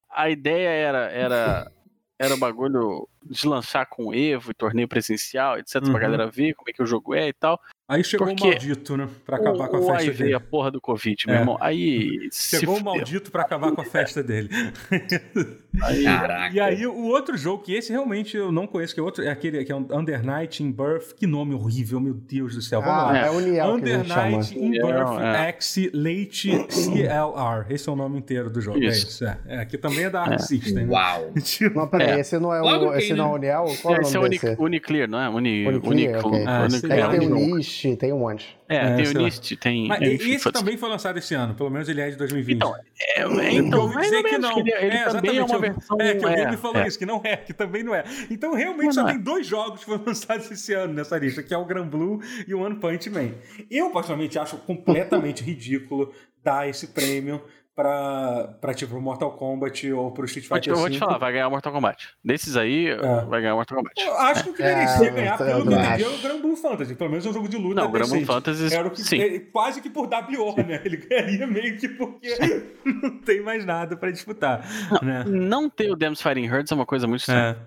A 0.09 0.29
ideia 0.29 0.69
era. 0.69 1.11
era 1.11 1.71
era 2.19 2.33
o 2.33 2.37
bagulho 2.37 3.07
de 3.29 3.47
lançar 3.47 3.85
com 3.85 4.13
Evo 4.13 4.51
e 4.51 4.53
torneio 4.53 4.87
presencial, 4.87 5.57
etc, 5.57 5.75
uhum. 5.83 5.91
pra 5.91 5.99
galera 5.99 6.27
ver 6.27 6.53
como 6.53 6.69
é 6.69 6.73
que 6.73 6.81
o 6.81 6.85
jogo 6.85 7.13
é 7.13 7.27
e 7.27 7.33
tal. 7.33 7.59
Aí 7.89 8.03
chegou 8.03 8.27
Porque 8.27 8.43
o 8.43 8.47
maldito, 8.47 8.97
né? 8.97 9.07
Pra 9.25 9.37
acabar 9.37 9.65
o, 9.65 9.69
com 9.69 9.77
a 9.77 9.95
festa 9.95 10.11
aí 10.11 10.17
dele. 10.17 10.33
a 10.33 10.39
porra 10.41 10.69
do 10.69 10.81
Covid, 10.81 11.25
meu 11.25 11.35
é. 11.37 11.39
irmão. 11.39 11.57
Aí. 11.61 12.27
Chegou 12.33 12.77
o 12.77 12.83
maldito 12.83 13.31
pra 13.31 13.43
acabar 13.43 13.71
com 13.71 13.79
a 13.79 13.85
festa 13.85 14.21
dele. 14.21 14.49
Aí, 15.81 16.03
Caraca. 16.03 16.55
E 16.55 16.59
aí, 16.59 16.87
o 16.87 17.05
outro 17.05 17.37
jogo, 17.37 17.61
que 17.61 17.71
esse 17.71 17.91
realmente 17.91 18.35
eu 18.35 18.51
não 18.51 18.65
conheço, 18.65 18.95
que 18.95 18.99
é 18.99 19.03
outro, 19.03 19.23
é 19.23 19.29
aquele 19.29 19.63
que 19.63 19.71
é 19.71 19.75
Under 19.75 20.25
Night 20.25 20.63
in 20.63 20.71
Birth. 20.71 21.13
Que 21.15 21.27
nome 21.27 21.53
horrível, 21.53 21.99
meu 21.99 22.15
Deus 22.15 22.55
do 22.55 22.61
céu. 22.63 22.81
Vamos 22.81 22.97
ah, 22.97 23.11
lá. 23.11 23.17
É 23.19 23.29
o 23.29 23.39
Niel 23.39 23.73
Under 23.73 24.07
Night 24.07 24.57
in 24.57 24.71
Birth 24.71 25.19
é. 25.21 25.49
X 25.49 25.91
Late 25.93 26.65
CLR. 26.71 27.65
Esse 27.69 27.87
é 27.87 27.91
o 27.91 27.95
nome 27.95 28.17
inteiro 28.17 28.49
do 28.49 28.59
jogo. 28.59 28.79
É 28.79 28.87
isso. 28.87 29.23
É 29.23 29.27
isso. 29.27 29.39
É. 29.47 29.65
que 29.65 29.77
também 29.77 30.05
é 30.05 30.09
da 30.09 30.21
Arc 30.21 30.33
é. 30.33 30.37
System. 30.39 30.85
Né? 30.85 30.91
Uau. 30.91 31.31
Tipo, 31.43 31.79
não, 31.79 31.87
peraí, 31.87 32.19
esse 32.19 32.39
não 32.39 32.53
é 32.53 32.61
o, 32.61 32.95
esse 32.95 33.13
não 33.17 33.31
é 33.31 33.35
o 33.35 33.37
Niel? 33.37 33.65
Qual 33.81 33.95
é 33.95 33.99
o 33.99 34.01
nome 34.01 34.35
esse 34.35 34.47
é 34.47 34.55
Uniclear, 34.57 35.09
não 35.09 35.19
é? 35.19 35.29
Uni, 35.29 35.67
Uniclear, 35.67 35.91
Uniclear. 35.91 36.25
Okay. 36.27 36.45
Ah, 36.45 36.67
Uniclear. 36.69 37.09
tem 37.11 37.19
o 37.27 37.35
Niche, 37.35 37.95
tem 37.95 38.13
um 38.13 38.19
monte. 38.19 38.57
É, 38.69 38.75
é 38.75 38.95
tem 38.95 39.07
o 39.07 39.23
Nist, 39.23 39.55
tem. 39.57 39.87
Mas 39.87 40.01
esse 40.01 40.51
também 40.51 40.77
foi 40.77 40.89
lançado 40.89 41.17
esse 41.17 41.33
ano, 41.33 41.55
pelo 41.55 41.69
menos 41.69 41.87
ele 41.87 42.01
é 42.01 42.09
de 42.09 42.17
2020. 42.17 42.55
Então, 42.55 42.75
é, 42.99 43.21
é 43.21 43.53
então 43.53 43.79
eu 43.79 43.85
ouvi 43.85 44.01
dizer 44.01 44.23
que 44.23 44.37
não. 44.37 44.53
Que 44.55 44.59
ele, 44.59 44.71
ele 44.73 44.97
é, 44.97 45.05
também 45.05 45.37
é 45.37 45.43
uma 45.43 45.59
versão. 45.59 45.97
É, 45.99 46.15
que 46.15 46.25
o 46.25 46.29
Gabe 46.29 46.53
é, 46.53 46.57
falou 46.57 46.81
é. 46.81 46.87
isso, 46.87 46.99
que 46.99 47.05
não 47.05 47.21
é, 47.23 47.37
que 47.37 47.53
também 47.53 47.83
não 47.83 47.95
é. 47.95 48.03
Então, 48.29 48.53
realmente, 48.53 48.93
só 48.93 49.05
tem 49.05 49.19
dois 49.19 49.47
jogos 49.47 49.79
que 49.79 49.85
foram 49.85 50.03
lançados 50.07 50.51
esse 50.51 50.73
ano 50.73 50.93
nessa 50.93 51.17
lista, 51.17 51.41
que 51.41 51.53
é 51.53 51.57
o 51.57 51.65
Gran 51.65 51.87
Blue 51.87 52.19
e 52.45 52.53
o 52.53 52.61
One 52.61 52.75
Punch 52.75 53.09
Man. 53.09 53.31
Eu, 53.71 53.89
particularmente, 53.89 54.37
acho 54.37 54.57
completamente 54.57 55.43
ridículo 55.43 56.13
dar 56.43 56.67
esse 56.67 56.87
prêmio 56.87 57.41
pra, 57.77 58.55
pra 58.59 58.73
tipo 58.73 58.99
Mortal 58.99 59.31
Kombat 59.33 59.93
ou 59.93 60.11
pro 60.11 60.25
Street 60.25 60.47
Fighter 60.47 60.73
Eu 60.73 60.77
vou 60.77 60.89
te 60.89 60.97
falar, 60.97 61.19
vai 61.19 61.31
ganhar 61.31 61.47
Mortal 61.47 61.71
Kombat. 61.71 62.09
Desses 62.25 62.57
aí, 62.57 62.87
é. 62.87 62.97
vai 63.25 63.39
ganhar 63.39 63.53
Mortal 63.53 63.77
Kombat. 63.77 64.01
Eu 64.01 64.17
acho 64.17 64.45
que 64.45 64.49
o 64.49 64.53
que 64.55 64.63
merecia 64.63 65.07
é, 65.07 65.11
ganhar, 65.11 65.37
pelo 65.37 65.67
que 65.67 65.73
eu 65.73 65.79
entendi, 65.79 66.03
é 66.03 66.07
o 66.07 66.17
Grand 66.17 66.41
Blue 66.41 66.55
Fantasy. 66.55 66.95
Pelo 66.95 67.11
menos 67.11 67.25
é 67.27 67.29
um 67.29 67.33
jogo 67.33 67.47
de 67.47 67.55
luta 67.55 67.75
Não, 67.75 67.87
o 67.87 67.91
Grand 67.91 68.07
Blue 68.07 68.25
Fantasy, 68.25 68.73
Era 68.73 68.87
o 68.87 68.91
que, 68.91 69.03
sim. 69.03 69.39
Quase 69.53 69.79
que 69.79 69.91
por 69.91 70.07
WO, 70.07 70.55
né? 70.57 70.81
Ele 70.83 70.97
ganharia 70.97 71.45
meio 71.45 71.77
que 71.77 71.87
porque 71.87 72.35
não 72.83 73.19
tem 73.19 73.41
mais 73.41 73.63
nada 73.63 73.95
pra 73.95 74.09
disputar. 74.09 74.67
Não, 74.89 75.07
né? 75.07 75.23
não 75.27 75.69
ter 75.69 75.91
o 75.91 75.95
Dems 75.95 76.19
Fighting 76.19 76.47
Herds 76.47 76.71
é 76.71 76.75
uma 76.75 76.85
coisa 76.85 77.05
muito 77.05 77.19
estranha. 77.19 77.59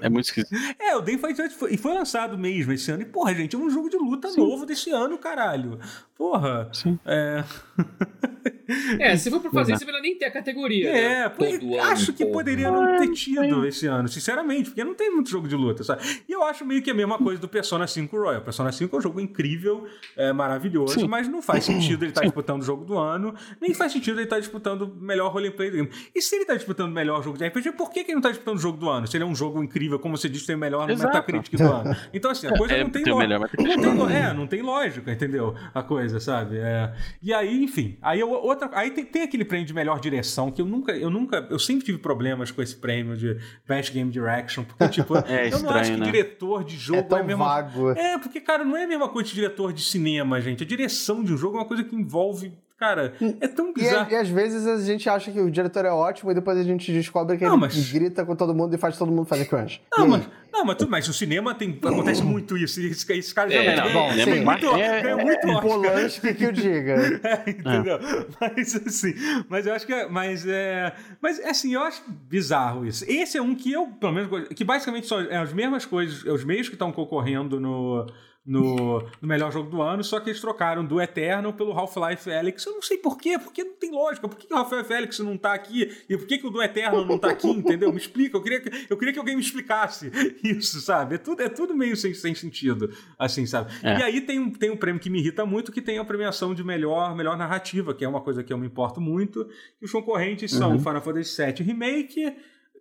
É, 0.00 0.06
é 0.06 0.08
muito 0.08 0.24
esquisito. 0.24 0.48
É, 0.80 0.96
o 0.96 1.02
Dems 1.02 1.20
Fighting 1.20 1.42
Herds 1.42 1.56
foi, 1.58 1.74
e 1.74 1.76
foi 1.76 1.92
lançado 1.92 2.38
mesmo 2.38 2.72
esse 2.72 2.90
ano. 2.90 3.02
E, 3.02 3.04
porra, 3.04 3.34
gente, 3.34 3.54
é 3.54 3.58
um 3.58 3.68
jogo 3.68 3.90
de 3.90 3.96
luta 3.98 4.28
sim. 4.28 4.40
novo 4.40 4.64
desse 4.64 4.90
ano, 4.90 5.18
caralho. 5.18 5.78
Porra. 6.16 6.70
Sim. 6.72 6.98
É... 7.04 7.44
é, 9.00 9.16
se 9.16 9.30
for 9.30 9.40
pra 9.40 9.50
fazer, 9.50 9.76
você 9.76 9.84
vai 9.84 10.00
nem 10.00 10.16
ter 10.16 10.26
a 10.26 10.30
categoria. 10.30 10.90
É, 10.90 11.28
né? 11.28 11.80
acho 11.80 12.12
que 12.12 12.24
poderia 12.26 12.70
não 12.70 12.98
ter 12.98 13.10
tido 13.12 13.66
esse 13.66 13.86
ano, 13.86 14.08
sinceramente, 14.08 14.70
porque 14.70 14.84
não 14.84 14.94
tem 14.94 15.10
muito 15.10 15.30
jogo 15.30 15.48
de 15.48 15.56
luta, 15.56 15.82
sabe? 15.82 16.02
E 16.28 16.32
eu 16.32 16.42
acho 16.44 16.64
meio 16.64 16.82
que 16.82 16.90
a 16.90 16.94
mesma 16.94 17.18
coisa 17.18 17.40
do 17.40 17.48
Persona 17.48 17.86
5 17.86 18.16
Royal. 18.16 18.42
Persona 18.42 18.70
5 18.70 18.94
é 18.94 18.98
um 18.98 19.02
jogo 19.02 19.20
incrível, 19.20 19.86
é, 20.16 20.32
maravilhoso, 20.32 21.00
Sim. 21.00 21.08
mas 21.08 21.28
não 21.28 21.40
faz 21.40 21.64
sentido 21.64 22.04
ele 22.04 22.10
estar 22.10 22.20
tá 22.20 22.26
disputando 22.26 22.62
o 22.62 22.64
jogo 22.64 22.84
do 22.84 22.98
ano, 22.98 23.34
nem 23.60 23.72
faz 23.72 23.92
sentido 23.92 24.18
ele 24.18 24.24
estar 24.24 24.36
tá 24.36 24.40
disputando 24.40 24.82
o 24.82 24.94
melhor 25.00 25.32
roleplay 25.32 25.70
do 25.70 25.76
game. 25.76 25.90
E 26.14 26.20
se 26.20 26.34
ele 26.34 26.42
está 26.42 26.54
disputando 26.54 26.90
o 26.90 26.94
melhor 26.94 27.22
jogo 27.22 27.38
de 27.38 27.46
RPG, 27.46 27.72
por 27.72 27.90
que, 27.90 28.04
que 28.04 28.10
ele 28.10 28.14
não 28.14 28.20
está 28.20 28.30
disputando 28.30 28.58
o 28.58 28.60
jogo 28.60 28.78
do 28.78 28.88
ano? 28.88 29.06
Se 29.06 29.16
ele 29.16 29.24
é 29.24 29.26
um 29.26 29.34
jogo 29.34 29.62
incrível, 29.62 29.98
como 29.98 30.16
você 30.16 30.28
disse, 30.28 30.46
tem 30.46 30.56
o 30.56 30.58
melhor 30.58 30.90
Exato. 30.90 31.08
Metacritic 31.08 31.56
do 31.56 31.72
ano. 31.72 31.96
Então, 32.12 32.30
assim, 32.30 32.46
a 32.46 32.56
coisa 32.56 32.74
é, 32.74 32.82
não 32.82 32.90
tem, 32.90 33.04
lógica. 33.04 33.38
Não 33.38 34.06
tem, 34.06 34.16
é, 34.16 34.32
não 34.32 34.46
tem 34.46 34.62
lógica, 34.62 35.12
entendeu? 35.12 35.54
A 35.74 35.82
coisa, 35.82 36.20
sabe? 36.20 36.58
É... 36.58 36.92
E 37.22 37.32
aí, 37.32 37.62
enfim, 37.62 37.96
aí 38.02 38.22
o, 38.22 38.30
outra. 38.30 38.57
Aí 38.72 38.90
tem, 38.90 39.04
tem 39.04 39.22
aquele 39.22 39.44
prêmio 39.44 39.66
de 39.66 39.74
melhor 39.74 40.00
direção 40.00 40.50
que 40.50 40.60
eu 40.60 40.66
nunca, 40.66 40.92
eu 40.92 41.10
nunca. 41.10 41.46
Eu 41.50 41.58
sempre 41.58 41.84
tive 41.84 41.98
problemas 41.98 42.50
com 42.50 42.62
esse 42.62 42.76
prêmio 42.76 43.16
de 43.16 43.36
Best 43.66 43.92
Game 43.92 44.10
Direction. 44.10 44.64
Porque, 44.64 44.88
tipo, 44.88 45.16
é 45.26 45.44
eu 45.44 45.48
estranho, 45.48 45.64
não 45.64 45.70
acho 45.70 45.92
que 45.92 45.96
né? 45.98 46.06
diretor 46.06 46.64
de 46.64 46.76
jogo 46.76 47.00
é, 47.00 47.02
tão 47.02 47.18
é 47.18 47.22
mesmo. 47.22 47.44
Vago. 47.44 47.90
É, 47.90 48.18
porque, 48.18 48.40
cara, 48.40 48.64
não 48.64 48.76
é 48.76 48.84
a 48.84 48.88
mesma 48.88 49.08
coisa 49.08 49.28
de 49.28 49.34
diretor 49.34 49.72
de 49.72 49.82
cinema, 49.82 50.40
gente. 50.40 50.62
A 50.62 50.66
direção 50.66 51.22
de 51.22 51.32
um 51.32 51.36
jogo 51.36 51.56
é 51.56 51.60
uma 51.60 51.66
coisa 51.66 51.84
que 51.84 51.94
envolve 51.94 52.52
Cara, 52.78 53.12
é 53.40 53.48
tão 53.48 53.72
bizarro. 53.72 54.08
E, 54.08 54.14
e, 54.14 54.16
às 54.16 54.28
vezes 54.28 54.64
a 54.64 54.78
gente 54.78 55.10
acha 55.10 55.32
que 55.32 55.40
o 55.40 55.50
diretor 55.50 55.84
é 55.84 55.90
ótimo 55.90 56.30
e 56.30 56.34
depois 56.34 56.56
a 56.56 56.62
gente 56.62 56.92
descobre 56.92 57.36
que 57.36 57.44
não, 57.44 57.54
ele 57.54 57.62
mas... 57.62 57.90
grita 57.90 58.24
com 58.24 58.36
todo 58.36 58.54
mundo 58.54 58.72
e 58.72 58.78
faz 58.78 58.96
todo 58.96 59.10
mundo 59.10 59.24
fazer 59.24 59.46
crunch. 59.46 59.82
Não, 59.96 60.06
mas, 60.06 60.28
não, 60.52 60.64
mas, 60.64 60.76
tu, 60.76 60.88
mas 60.88 61.08
no 61.08 61.12
cinema 61.12 61.56
tem, 61.56 61.76
acontece 61.82 62.22
muito 62.22 62.56
isso. 62.56 62.80
Esse, 62.80 63.12
esse 63.14 63.34
cara 63.34 63.50
já 63.50 63.64
é, 63.64 63.74
não, 63.74 63.92
bom, 63.92 64.12
é, 64.12 64.26
muito, 64.26 64.76
é, 64.76 65.00
é, 65.00 65.16
muito 65.16 65.48
é, 65.48 65.60
Polanski 65.60 66.34
que 66.34 66.44
eu 66.44 66.52
diga. 66.52 67.18
É, 67.28 67.50
entendeu? 67.50 67.98
Mas 68.40 68.76
assim, 68.76 69.14
mas 69.48 69.66
eu 69.66 69.74
acho 69.74 69.84
que 69.84 69.92
é, 69.92 70.08
mas 70.08 70.46
é, 70.46 70.94
mas 71.20 71.40
assim, 71.40 71.74
eu 71.74 71.82
acho 71.82 72.02
bizarro 72.08 72.86
isso. 72.86 73.04
Esse 73.08 73.36
é 73.36 73.42
um 73.42 73.54
que 73.54 73.72
eu, 73.72 73.88
pelo 73.88 74.12
menos, 74.12 74.48
que 74.50 74.64
basicamente 74.64 75.06
são 75.06 75.20
é 75.20 75.36
as 75.36 75.52
mesmas 75.52 75.84
coisas, 75.84 76.24
é 76.24 76.30
os 76.30 76.44
meios 76.44 76.68
que 76.68 76.74
estão 76.74 76.92
concorrendo 76.92 77.58
no 77.58 78.06
no, 78.48 79.00
no, 79.20 79.28
melhor 79.28 79.52
jogo 79.52 79.68
do 79.68 79.82
ano, 79.82 80.02
só 80.02 80.18
que 80.18 80.30
eles 80.30 80.40
trocaram 80.40 80.82
do 80.82 80.98
Eternal 80.98 81.52
pelo 81.52 81.70
Half-Life 81.72 82.32
Alyx. 82.32 82.64
Eu 82.64 82.72
não 82.72 82.82
sei 82.82 82.96
porquê, 82.96 83.38
porque 83.38 83.62
não 83.62 83.74
tem 83.74 83.90
lógica. 83.90 84.26
Por 84.26 84.38
que, 84.38 84.52
o 84.52 84.56
Half-Life 84.56 84.94
Alyx 84.94 85.18
não 85.18 85.36
tá 85.36 85.52
aqui? 85.52 85.94
E 86.08 86.16
por 86.16 86.26
que, 86.26 86.38
que 86.38 86.46
o 86.46 86.50
do 86.50 86.62
Eternal 86.62 87.04
não 87.04 87.18
tá 87.18 87.28
aqui, 87.30 87.46
entendeu? 87.46 87.92
Me 87.92 87.98
explica. 87.98 88.38
Eu 88.38 88.42
queria, 88.42 88.60
que, 88.60 88.86
eu 88.88 88.96
queria 88.96 89.12
que 89.12 89.18
alguém 89.18 89.36
me 89.36 89.42
explicasse 89.42 90.10
isso, 90.42 90.80
sabe? 90.80 91.16
É 91.16 91.18
tudo, 91.18 91.42
é 91.42 91.48
tudo 91.50 91.76
meio 91.76 91.94
sem, 91.94 92.14
sem 92.14 92.34
sentido, 92.34 92.90
assim, 93.18 93.44
sabe? 93.44 93.70
É. 93.82 93.98
E 93.98 94.02
aí 94.02 94.20
tem 94.22 94.38
um, 94.38 94.50
tem 94.50 94.70
um 94.70 94.76
prêmio 94.76 95.00
que 95.00 95.10
me 95.10 95.20
irrita 95.20 95.44
muito, 95.44 95.70
que 95.70 95.82
tem 95.82 95.98
a 95.98 96.04
premiação 96.04 96.54
de 96.54 96.64
melhor, 96.64 97.14
melhor 97.14 97.36
narrativa, 97.36 97.94
que 97.94 98.02
é 98.02 98.08
uma 98.08 98.22
coisa 98.22 98.42
que 98.42 98.52
eu 98.52 98.56
me 98.56 98.66
importo 98.66 98.98
muito. 98.98 99.46
E 99.80 99.84
os 99.84 99.92
concorrentes 99.92 100.50
são 100.50 100.72
uhum. 100.72 100.78
Final 100.78 101.02
Fantasy 101.02 101.44
VII 101.44 101.62
Remake, 101.66 102.34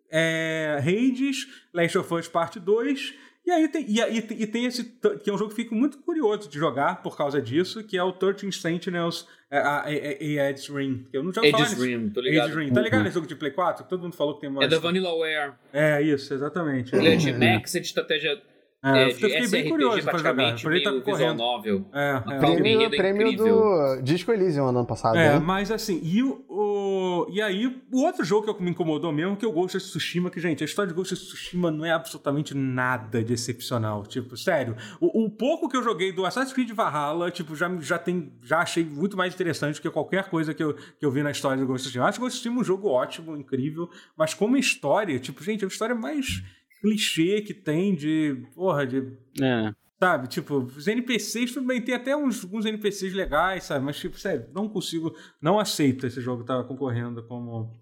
é, 0.10 0.78
Hades, 0.80 1.46
Last 1.74 1.98
of 1.98 2.14
Us 2.14 2.30
Part 2.30 2.58
2 2.58 3.27
e 3.48 3.52
aí 3.52 3.68
tem, 3.70 3.86
e, 3.88 4.02
e, 4.02 4.44
e, 4.44 4.46
tem 4.46 4.66
esse. 4.66 4.84
que 5.24 5.30
é 5.30 5.34
um 5.34 5.38
jogo 5.38 5.52
que 5.52 5.56
fico 5.56 5.74
muito 5.74 6.00
curioso 6.00 6.50
de 6.50 6.60
jogar 6.60 7.02
por 7.02 7.16
causa 7.16 7.42
disso, 7.42 7.82
que 7.82 7.98
é 7.98 8.04
o 8.04 8.12
13 8.12 8.52
Sentinels 8.52 9.26
é, 9.50 9.58
a, 9.58 9.84
a, 9.84 9.86
a 9.86 10.50
Edge 10.50 10.70
Ring. 10.70 11.08
Eu 11.14 11.24
não 11.24 11.32
já 11.32 11.42
Edge 11.42 11.76
Ring, 11.76 12.10
tô 12.10 12.20
ligado. 12.20 12.50
Edge 12.50 12.60
Ring. 12.60 12.74
Tá 12.74 12.82
ligado 12.82 13.00
uhum. 13.00 13.04
nesse 13.06 13.16
jogo 13.16 13.26
de 13.26 13.38
Play 13.38 13.52
4? 13.52 13.86
Todo 13.86 14.02
mundo 14.02 14.18
falou 14.18 14.36
que 14.36 14.42
tem 14.42 14.50
uma. 14.50 14.66
É 14.66 14.68
da 14.68 14.80
Vanillaware. 14.80 15.54
É, 15.72 16.02
isso, 16.02 16.34
exatamente. 16.34 16.94
Ele 16.94 17.08
é 17.08 17.16
de 17.16 17.32
Max, 17.32 17.74
é 17.74 17.80
de 17.80 17.86
estratégia 17.86 18.38
é, 18.84 19.04
é, 19.04 19.10
eu 19.10 19.16
fiquei 19.16 19.48
bem 19.48 19.70
curioso 19.70 20.04
pra 20.04 20.20
jogar. 20.20 20.62
Por 20.62 20.72
ele 20.72 20.84
tá 20.84 21.02
correndo. 21.02 21.38
Novel. 21.38 21.90
É, 21.92 22.24
é. 22.28 22.40
Prêmio, 22.40 22.90
prêmio 22.92 23.36
do 23.36 24.02
Disco 24.04 24.32
Elysium 24.32 24.68
ano 24.68 24.86
passado. 24.86 25.18
É, 25.18 25.34
né? 25.34 25.40
mas 25.40 25.72
assim, 25.72 26.00
e, 26.04 26.22
o, 26.22 26.46
o, 26.48 27.28
e 27.32 27.42
aí, 27.42 27.66
o 27.92 28.04
outro 28.04 28.24
jogo 28.24 28.54
que 28.54 28.64
me 28.64 28.70
incomodou 28.70 29.12
mesmo, 29.12 29.36
que 29.36 29.44
é 29.44 29.48
o 29.48 29.52
Ghost 29.52 29.78
of 29.78 29.86
Tsushima, 29.86 30.30
que, 30.30 30.40
gente, 30.40 30.64
a 30.64 30.66
história 30.66 30.90
de 30.90 30.96
Ghost 30.96 31.16
of 31.16 31.24
Tsushima 31.24 31.72
não 31.72 31.84
é 31.84 31.92
absolutamente 31.92 32.56
nada 32.56 33.24
de 33.24 33.34
excepcional. 33.34 34.06
Tipo, 34.06 34.38
sério, 34.38 34.76
o, 35.02 35.26
o 35.26 35.30
pouco 35.30 35.68
que 35.68 35.76
eu 35.76 35.84
joguei 35.84 36.12
do 36.12 36.24
Assassin's 36.24 36.54
Creed 36.54 36.72
Valhalla, 36.72 37.32
tipo, 37.32 37.56
já, 37.56 37.76
já, 37.80 37.98
tem, 37.98 38.32
já 38.44 38.60
achei 38.60 38.86
muito 38.86 39.18
mais 39.18 39.34
interessante 39.34 39.82
que 39.82 39.90
qualquer 39.90 40.30
coisa 40.30 40.54
que 40.54 40.64
eu, 40.64 40.76
que 40.76 41.04
eu 41.06 41.10
vi 41.10 41.24
na 41.24 41.32
história 41.32 41.58
do 41.58 41.66
Ghost 41.66 41.82
of 41.82 41.90
Tsushima. 41.90 42.06
Eu 42.06 42.10
acho 42.10 42.20
que 42.20 42.24
Ghost 42.24 42.38
of 42.38 42.42
Tsushima 42.42 42.60
é 42.60 42.62
um 42.62 42.64
jogo 42.64 42.90
ótimo, 42.90 43.36
incrível, 43.36 43.90
mas 44.16 44.36
como 44.36 44.56
história, 44.56 45.18
tipo, 45.18 45.44
gente, 45.44 45.64
é 45.64 45.66
uma 45.66 45.72
história 45.72 45.96
mais 45.96 46.44
clichê 46.82 47.42
que 47.42 47.54
tem 47.54 47.96
de. 47.96 48.44
Porra, 48.56 48.86
de. 48.86 49.18
É. 49.42 49.74
Sabe, 50.00 50.28
tipo, 50.28 50.58
os 50.58 50.88
NPCs, 50.88 51.54
tudo 51.54 51.66
bem, 51.66 51.82
tem 51.82 51.96
até 51.96 52.16
uns, 52.16 52.44
alguns 52.44 52.68
NPCs 52.68 53.14
legais, 53.14 53.64
sabe? 53.64 53.84
Mas, 53.84 53.98
tipo, 53.98 54.18
sério, 54.20 54.48
não 54.54 54.70
consigo. 54.70 55.16
Não 55.42 55.60
aceito 55.60 56.06
esse 56.06 56.22
jogo 56.22 56.42
estar 56.42 56.58
tá 56.58 56.64
concorrendo 56.64 57.24
como, 57.24 57.74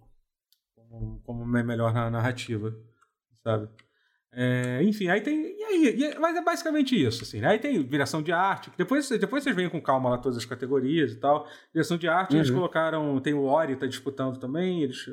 como, 0.76 1.22
como 1.26 1.46
melhor 1.46 1.94
na 1.94 2.10
narrativa, 2.10 2.74
sabe? 3.44 3.68
É, 4.32 4.82
enfim, 4.84 5.10
aí 5.10 5.20
tem. 5.20 5.58
E 5.58 5.64
aí, 5.64 6.04
e, 6.04 6.20
mas 6.20 6.38
é 6.38 6.42
basicamente 6.42 6.96
isso, 6.96 7.24
assim. 7.24 7.42
Né? 7.42 7.48
Aí 7.48 7.60
tem 7.60 7.82
direção 7.84 8.22
de 8.22 8.32
arte. 8.32 8.72
Depois, 8.78 9.10
depois 9.10 9.44
vocês 9.44 9.56
veem 9.56 9.70
com 9.70 9.82
calma 9.82 10.10
lá 10.10 10.18
todas 10.18 10.38
as 10.38 10.46
categorias 10.46 11.12
e 11.12 11.16
tal. 11.18 11.48
Direção 11.74 11.98
de 11.98 12.08
arte, 12.08 12.32
uhum. 12.32 12.40
eles 12.40 12.52
colocaram. 12.52 13.20
Tem 13.20 13.34
o 13.34 13.44
Ori, 13.44 13.76
tá 13.76 13.86
disputando 13.86 14.38
também. 14.38 14.84
Eles 14.84 15.10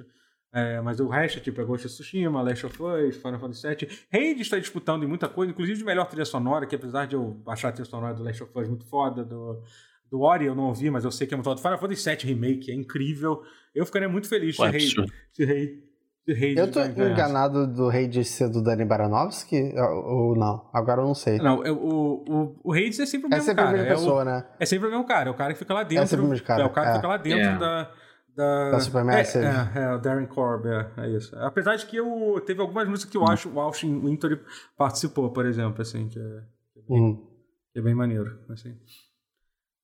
é, 0.54 0.82
mas 0.82 1.00
o 1.00 1.08
resto, 1.08 1.40
tipo, 1.40 1.60
é 1.62 1.64
Ghost 1.64 1.86
of 1.86 1.94
Tsushima, 1.94 2.42
Last 2.42 2.66
of 2.66 2.82
Us, 2.82 3.16
Final 3.16 3.40
Fantasy 3.40 3.66
VII. 3.66 3.88
Hades 4.12 4.42
está 4.42 4.58
disputando 4.58 5.02
em 5.02 5.06
muita 5.06 5.26
coisa, 5.26 5.50
inclusive 5.50 5.78
de 5.78 5.84
melhor 5.84 6.06
trilha 6.06 6.26
sonora, 6.26 6.66
que 6.66 6.76
apesar 6.76 7.06
de 7.06 7.16
eu 7.16 7.40
achar 7.46 7.70
a 7.70 7.72
trilha 7.72 7.88
sonora 7.88 8.12
do 8.12 8.22
Last 8.22 8.42
of 8.42 8.52
Us 8.54 8.68
muito 8.68 8.84
foda, 8.84 9.24
do, 9.24 9.62
do 10.10 10.20
Ori 10.20 10.44
eu 10.44 10.54
não 10.54 10.64
ouvi, 10.64 10.90
mas 10.90 11.06
eu 11.06 11.10
sei 11.10 11.26
que 11.26 11.32
é 11.32 11.36
muito 11.38 11.46
foda. 11.46 11.58
Final 11.58 11.78
Fantasy 11.78 12.10
VII 12.10 12.34
Remake 12.34 12.70
é 12.70 12.74
incrível. 12.74 13.42
Eu 13.74 13.86
ficaria 13.86 14.10
muito 14.10 14.28
feliz 14.28 14.54
se 14.54 14.62
Hades, 14.62 14.94
se 15.32 15.42
Hades 15.42 16.56
Eu 16.58 16.70
tô 16.70 16.84
enganado 16.84 17.66
do 17.66 17.88
Hades 17.88 18.28
ser 18.28 18.50
do 18.50 18.62
Dani 18.62 18.84
Baranovski 18.84 19.72
ou 19.74 20.36
não? 20.36 20.68
Agora 20.70 21.00
eu 21.00 21.06
não 21.06 21.14
sei. 21.14 21.38
Não, 21.38 21.60
o, 21.60 22.24
o, 22.28 22.60
o 22.62 22.72
Hades 22.74 23.00
é 23.00 23.06
sempre 23.06 23.28
o 23.28 23.32
é 23.32 23.36
mesmo 23.38 23.42
é 23.42 23.46
sempre 23.46 23.64
cara. 23.64 23.70
A 23.70 23.80
mesma 23.80 23.94
pessoa, 23.96 24.20
é 24.20 24.22
o, 24.22 24.24
né? 24.26 24.44
É 24.60 24.66
sempre 24.66 24.88
o 24.88 24.90
mesmo 24.90 25.06
cara. 25.06 25.30
É 25.30 25.32
o 25.32 25.34
cara 25.34 25.54
que 25.54 25.58
fica 25.58 25.72
lá 25.72 25.82
dentro. 25.82 26.04
É 26.04 26.06
sempre 26.06 26.26
o 26.26 26.28
mesmo 26.28 26.46
cara. 26.46 26.62
É 26.62 26.66
o 26.66 26.70
cara 26.70 26.90
que 26.90 26.96
fica 26.96 27.08
lá 27.08 27.16
dentro 27.16 27.38
yeah. 27.38 27.58
da 27.58 27.90
da, 28.36 28.70
da 28.70 28.80
Supermassive. 28.80 29.44
É, 29.44 29.48
é, 29.48 29.82
é, 29.82 29.94
o 29.94 29.98
Darren 29.98 30.26
Corb, 30.26 30.66
é, 30.66 30.90
é, 30.96 31.10
isso. 31.10 31.34
Apesar 31.36 31.76
de 31.76 31.86
que 31.86 31.96
eu, 31.96 32.42
teve 32.46 32.60
algumas 32.60 32.88
músicas 32.88 33.10
que 33.10 33.16
eu 33.16 33.26
acho 33.26 33.48
o 33.50 33.60
Austin 33.60 34.00
Wintory 34.00 34.40
participou, 34.76 35.30
por 35.30 35.46
exemplo, 35.46 35.82
assim, 35.82 36.08
que 36.08 36.18
é, 36.18 36.22
é, 36.22 36.80
bem, 36.88 37.00
uhum. 37.00 37.26
que 37.72 37.78
é 37.78 37.82
bem 37.82 37.94
maneiro, 37.94 38.38
assim. 38.48 38.76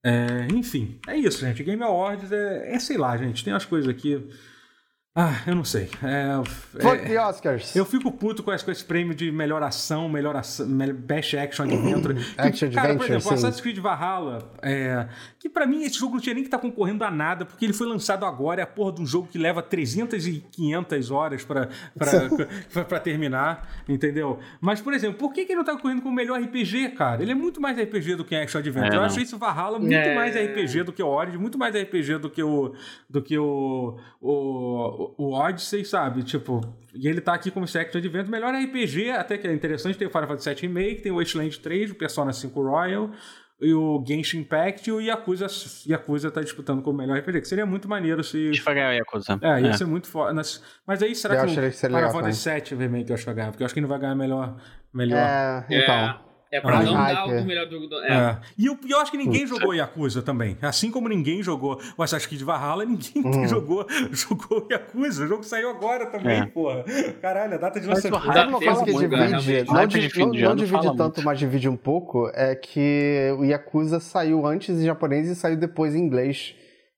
É, 0.04 0.46
enfim, 0.54 0.98
é 1.08 1.16
isso, 1.16 1.40
gente. 1.40 1.62
Game 1.62 1.82
Awards 1.82 2.30
é, 2.32 2.74
é, 2.74 2.78
sei 2.78 2.96
lá, 2.96 3.16
gente. 3.16 3.44
Tem 3.44 3.52
umas 3.52 3.64
coisas 3.64 3.88
aqui. 3.88 4.28
Ah, 5.20 5.42
eu 5.48 5.56
não 5.56 5.64
sei. 5.64 5.90
É, 6.00 6.44
Fuck 6.80 7.02
é, 7.02 7.08
the 7.08 7.20
Oscars. 7.20 7.74
Eu 7.74 7.84
fico 7.84 8.12
puto 8.12 8.40
com 8.40 8.52
esse, 8.52 8.64
com 8.64 8.70
esse 8.70 8.84
prêmio 8.84 9.16
de 9.16 9.32
melhor 9.32 9.60
ação, 9.64 10.08
melhor 10.08 10.36
ação, 10.36 10.64
Best 10.94 11.36
Action 11.36 11.64
Adventure. 11.64 12.14
action 12.38 12.70
cara, 12.70 12.92
Adventure, 12.92 12.98
por 12.98 13.04
exemplo, 13.04 13.22
sim. 13.22 13.34
Assassin's 13.34 13.60
Creed 13.60 13.78
Valhalla, 13.78 14.48
é, 14.62 15.08
que 15.40 15.48
para 15.48 15.66
mim 15.66 15.82
esse 15.82 15.98
jogo 15.98 16.14
não 16.14 16.20
tinha 16.20 16.34
nem 16.34 16.44
que 16.44 16.46
estar 16.46 16.58
tá 16.58 16.62
concorrendo 16.62 17.02
a 17.02 17.10
nada, 17.10 17.44
porque 17.44 17.64
ele 17.64 17.72
foi 17.72 17.88
lançado 17.88 18.24
agora, 18.24 18.60
é 18.60 18.62
a 18.62 18.66
porra 18.66 18.92
de 18.92 19.02
um 19.02 19.06
jogo 19.06 19.26
que 19.26 19.38
leva 19.38 19.60
300 19.60 20.24
e 20.24 20.38
500 20.52 21.10
horas 21.10 21.44
para 21.44 21.66
terminar, 23.02 23.68
entendeu? 23.88 24.38
Mas, 24.60 24.80
por 24.80 24.94
exemplo, 24.94 25.18
por 25.18 25.32
que, 25.32 25.44
que 25.44 25.50
ele 25.50 25.58
não 25.58 25.64
tá 25.64 25.72
concorrendo 25.72 26.00
com 26.00 26.10
o 26.10 26.14
melhor 26.14 26.40
RPG, 26.40 26.90
cara? 26.90 27.20
Ele 27.20 27.32
é 27.32 27.34
muito 27.34 27.60
mais 27.60 27.76
RPG 27.76 28.14
do 28.14 28.24
que 28.24 28.36
Action 28.36 28.60
Adventure. 28.60 28.94
É, 28.94 28.96
eu 28.96 29.02
acho 29.02 29.18
isso 29.18 29.36
Valhalla 29.36 29.80
muito 29.80 29.94
é. 29.94 30.14
mais 30.14 30.36
RPG 30.36 30.84
do 30.84 30.92
que 30.92 31.02
o 31.02 31.08
Origin, 31.08 31.38
muito 31.38 31.58
mais 31.58 31.74
RPG 31.74 32.18
do 32.18 32.30
que 32.30 32.40
o, 32.40 32.72
do 33.10 33.20
que 33.20 33.36
o, 33.36 33.98
o 34.20 35.07
o, 35.16 35.32
Odyssey, 35.32 35.84
sabe? 35.84 36.22
Tipo, 36.22 36.60
e 36.94 37.08
ele 37.08 37.20
tá 37.20 37.34
aqui 37.34 37.50
como 37.50 37.66
Sector 37.66 37.98
Adventure, 37.98 38.30
melhor 38.30 38.54
RPG, 38.54 39.10
até 39.10 39.38
que 39.38 39.46
é 39.46 39.52
interessante, 39.52 39.96
tem 39.96 40.06
o 40.06 40.10
Final 40.10 40.28
Fantasy 40.28 40.50
VII 40.50 40.60
Remake, 40.62 41.02
tem 41.02 41.12
o 41.12 41.16
Wasteland 41.16 41.58
3, 41.60 41.90
o 41.90 41.94
Persona 41.94 42.32
5 42.32 42.62
Royal, 42.62 43.10
e 43.60 43.72
o 43.74 44.04
Genshin 44.06 44.40
Impact 44.40 44.88
e 44.88 44.92
o 44.92 45.00
Yakuza, 45.00 45.46
Yakuza 45.86 46.30
tá 46.30 46.40
disputando 46.40 46.80
como 46.82 46.98
melhor 46.98 47.18
RPG, 47.18 47.40
que 47.40 47.48
seria 47.48 47.66
muito 47.66 47.88
maneiro 47.88 48.22
se... 48.22 48.36
Deixa 48.36 48.70
eu 48.70 48.74
ganhar 48.74 48.90
o 48.90 48.94
Yakuza. 48.94 49.38
É, 49.42 49.60
ia 49.60 49.68
é. 49.70 49.72
ser 49.72 49.84
muito 49.84 50.08
foda. 50.08 50.32
Mas 50.86 51.02
aí, 51.02 51.14
será 51.14 51.34
eu 51.34 51.46
que 51.46 51.58
o 51.58 51.72
Final 51.72 52.12
Fantasy 52.12 52.50
VII 52.50 52.78
Remake 52.78 53.10
eu 53.10 53.14
acho 53.14 53.22
que 53.22 53.26
vai 53.26 53.34
ganhar? 53.34 53.50
Porque 53.50 53.62
eu 53.62 53.66
acho 53.66 53.74
que 53.74 53.80
ele 53.80 53.86
não 53.86 53.90
vai 53.90 53.98
ganhar 53.98 54.14
melhor... 54.14 54.56
melhor. 54.94 55.18
É, 55.18 55.64
então... 55.70 55.94
É. 55.94 56.27
É 56.50 56.60
pra 56.60 56.82
não 56.82 56.94
dar 56.94 57.26
o 57.26 57.44
melhor 57.44 57.66
do. 57.66 57.86
do 57.86 58.02
é. 58.04 58.12
é. 58.12 58.38
E 58.56 58.66
eu, 58.66 58.78
eu 58.88 58.98
acho 59.00 59.10
que 59.10 59.18
ninguém 59.18 59.46
jogou 59.46 59.74
Yakuza 59.74 60.22
também. 60.22 60.56
Assim 60.62 60.90
como 60.90 61.08
ninguém 61.08 61.42
jogou 61.42 61.78
o 61.96 62.02
Assassin's 62.02 62.26
Creed 62.26 62.42
Valhalla, 62.42 62.86
ninguém 62.86 63.22
hum. 63.26 63.46
jogou, 63.46 63.86
jogou 64.10 64.66
Yakuza. 64.70 65.24
O 65.24 65.28
jogo 65.28 65.42
saiu 65.42 65.68
agora 65.68 66.06
também, 66.06 66.40
é. 66.40 66.46
porra. 66.46 66.84
Caralho, 67.20 67.54
a 67.54 67.58
data 67.58 67.78
de 67.78 67.86
lançamento. 67.86 68.22
Coisa 68.22 68.84
que 68.84 68.92
divide? 68.92 69.64
Não, 69.66 69.86
divide, 69.86 70.18
não, 70.18 70.26
não 70.26 70.56
divide 70.56 70.86
tanto, 70.86 70.98
muito. 70.98 71.22
mas 71.22 71.38
divide 71.38 71.68
um 71.68 71.76
pouco. 71.76 72.30
É 72.32 72.54
que 72.54 73.34
o 73.38 73.44
Yakuza 73.44 74.00
saiu 74.00 74.46
antes 74.46 74.80
em 74.80 74.86
japonês 74.86 75.28
e 75.28 75.34
saiu 75.34 75.56
depois 75.56 75.94
em 75.94 75.98
inglês. 75.98 76.54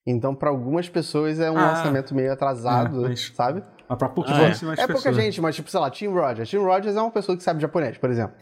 Então, 0.07 0.35
para 0.35 0.49
algumas 0.49 0.89
pessoas 0.89 1.41
é 1.41 1.51
um 1.51 1.59
ah. 1.59 1.73
lançamento 1.73 2.15
meio 2.15 2.33
atrasado, 2.33 3.05
é, 3.05 3.09
mas... 3.11 3.33
sabe? 3.35 3.63
Mas 3.89 3.99
pra 3.99 4.09
pouquíssimas 4.09 4.79
ah, 4.79 4.83
é. 4.83 4.85
é 4.85 4.87
pouca 4.87 5.13
gente, 5.13 5.41
mas 5.41 5.57
tipo, 5.57 5.69
sei 5.69 5.81
lá, 5.81 5.91
Tim 5.91 6.07
Rogers. 6.07 6.49
Tim 6.49 6.59
Rogers 6.59 6.95
é 6.95 7.01
uma 7.01 7.11
pessoa 7.11 7.37
que 7.37 7.43
sabe 7.43 7.61
japonês, 7.61 7.99
por 7.99 8.09
exemplo. 8.09 8.35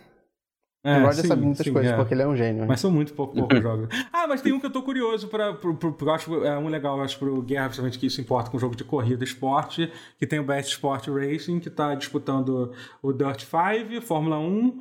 É, 0.84 0.96
o 0.98 1.06
Roger 1.06 1.26
sabe 1.26 1.42
muitas 1.42 1.64
sim, 1.64 1.72
coisas, 1.72 1.92
é. 1.92 1.96
porque 1.96 2.14
ele 2.14 2.22
é 2.22 2.26
um 2.26 2.36
gênio. 2.36 2.66
Mas 2.66 2.80
são 2.80 2.90
muito 2.90 3.12
pouco, 3.12 3.34
pouco 3.34 3.54
jogos. 3.60 3.88
Ah, 4.12 4.26
mas 4.28 4.40
tem 4.40 4.52
um 4.52 4.60
que 4.60 4.66
eu 4.66 4.70
tô 4.70 4.82
curioso 4.82 5.26
para 5.28 5.56
eu 5.62 6.10
acho 6.10 6.44
é 6.44 6.56
um 6.56 6.68
legal, 6.68 7.00
acho 7.00 7.18
pro 7.18 7.42
Guerra, 7.42 7.66
principalmente 7.66 7.98
que 7.98 8.06
isso 8.06 8.20
importa 8.20 8.50
com 8.50 8.58
jogo 8.58 8.76
de 8.76 8.84
corrida 8.84 9.24
esporte, 9.24 9.90
que 10.18 10.26
tem 10.26 10.38
o 10.38 10.44
Best 10.44 10.72
Sport 10.72 11.08
Racing, 11.08 11.58
que 11.58 11.68
tá 11.68 11.94
disputando 11.94 12.72
o 13.02 13.12
Dirt 13.12 13.42
5, 13.42 14.00
Fórmula 14.02 14.38
1, 14.38 14.80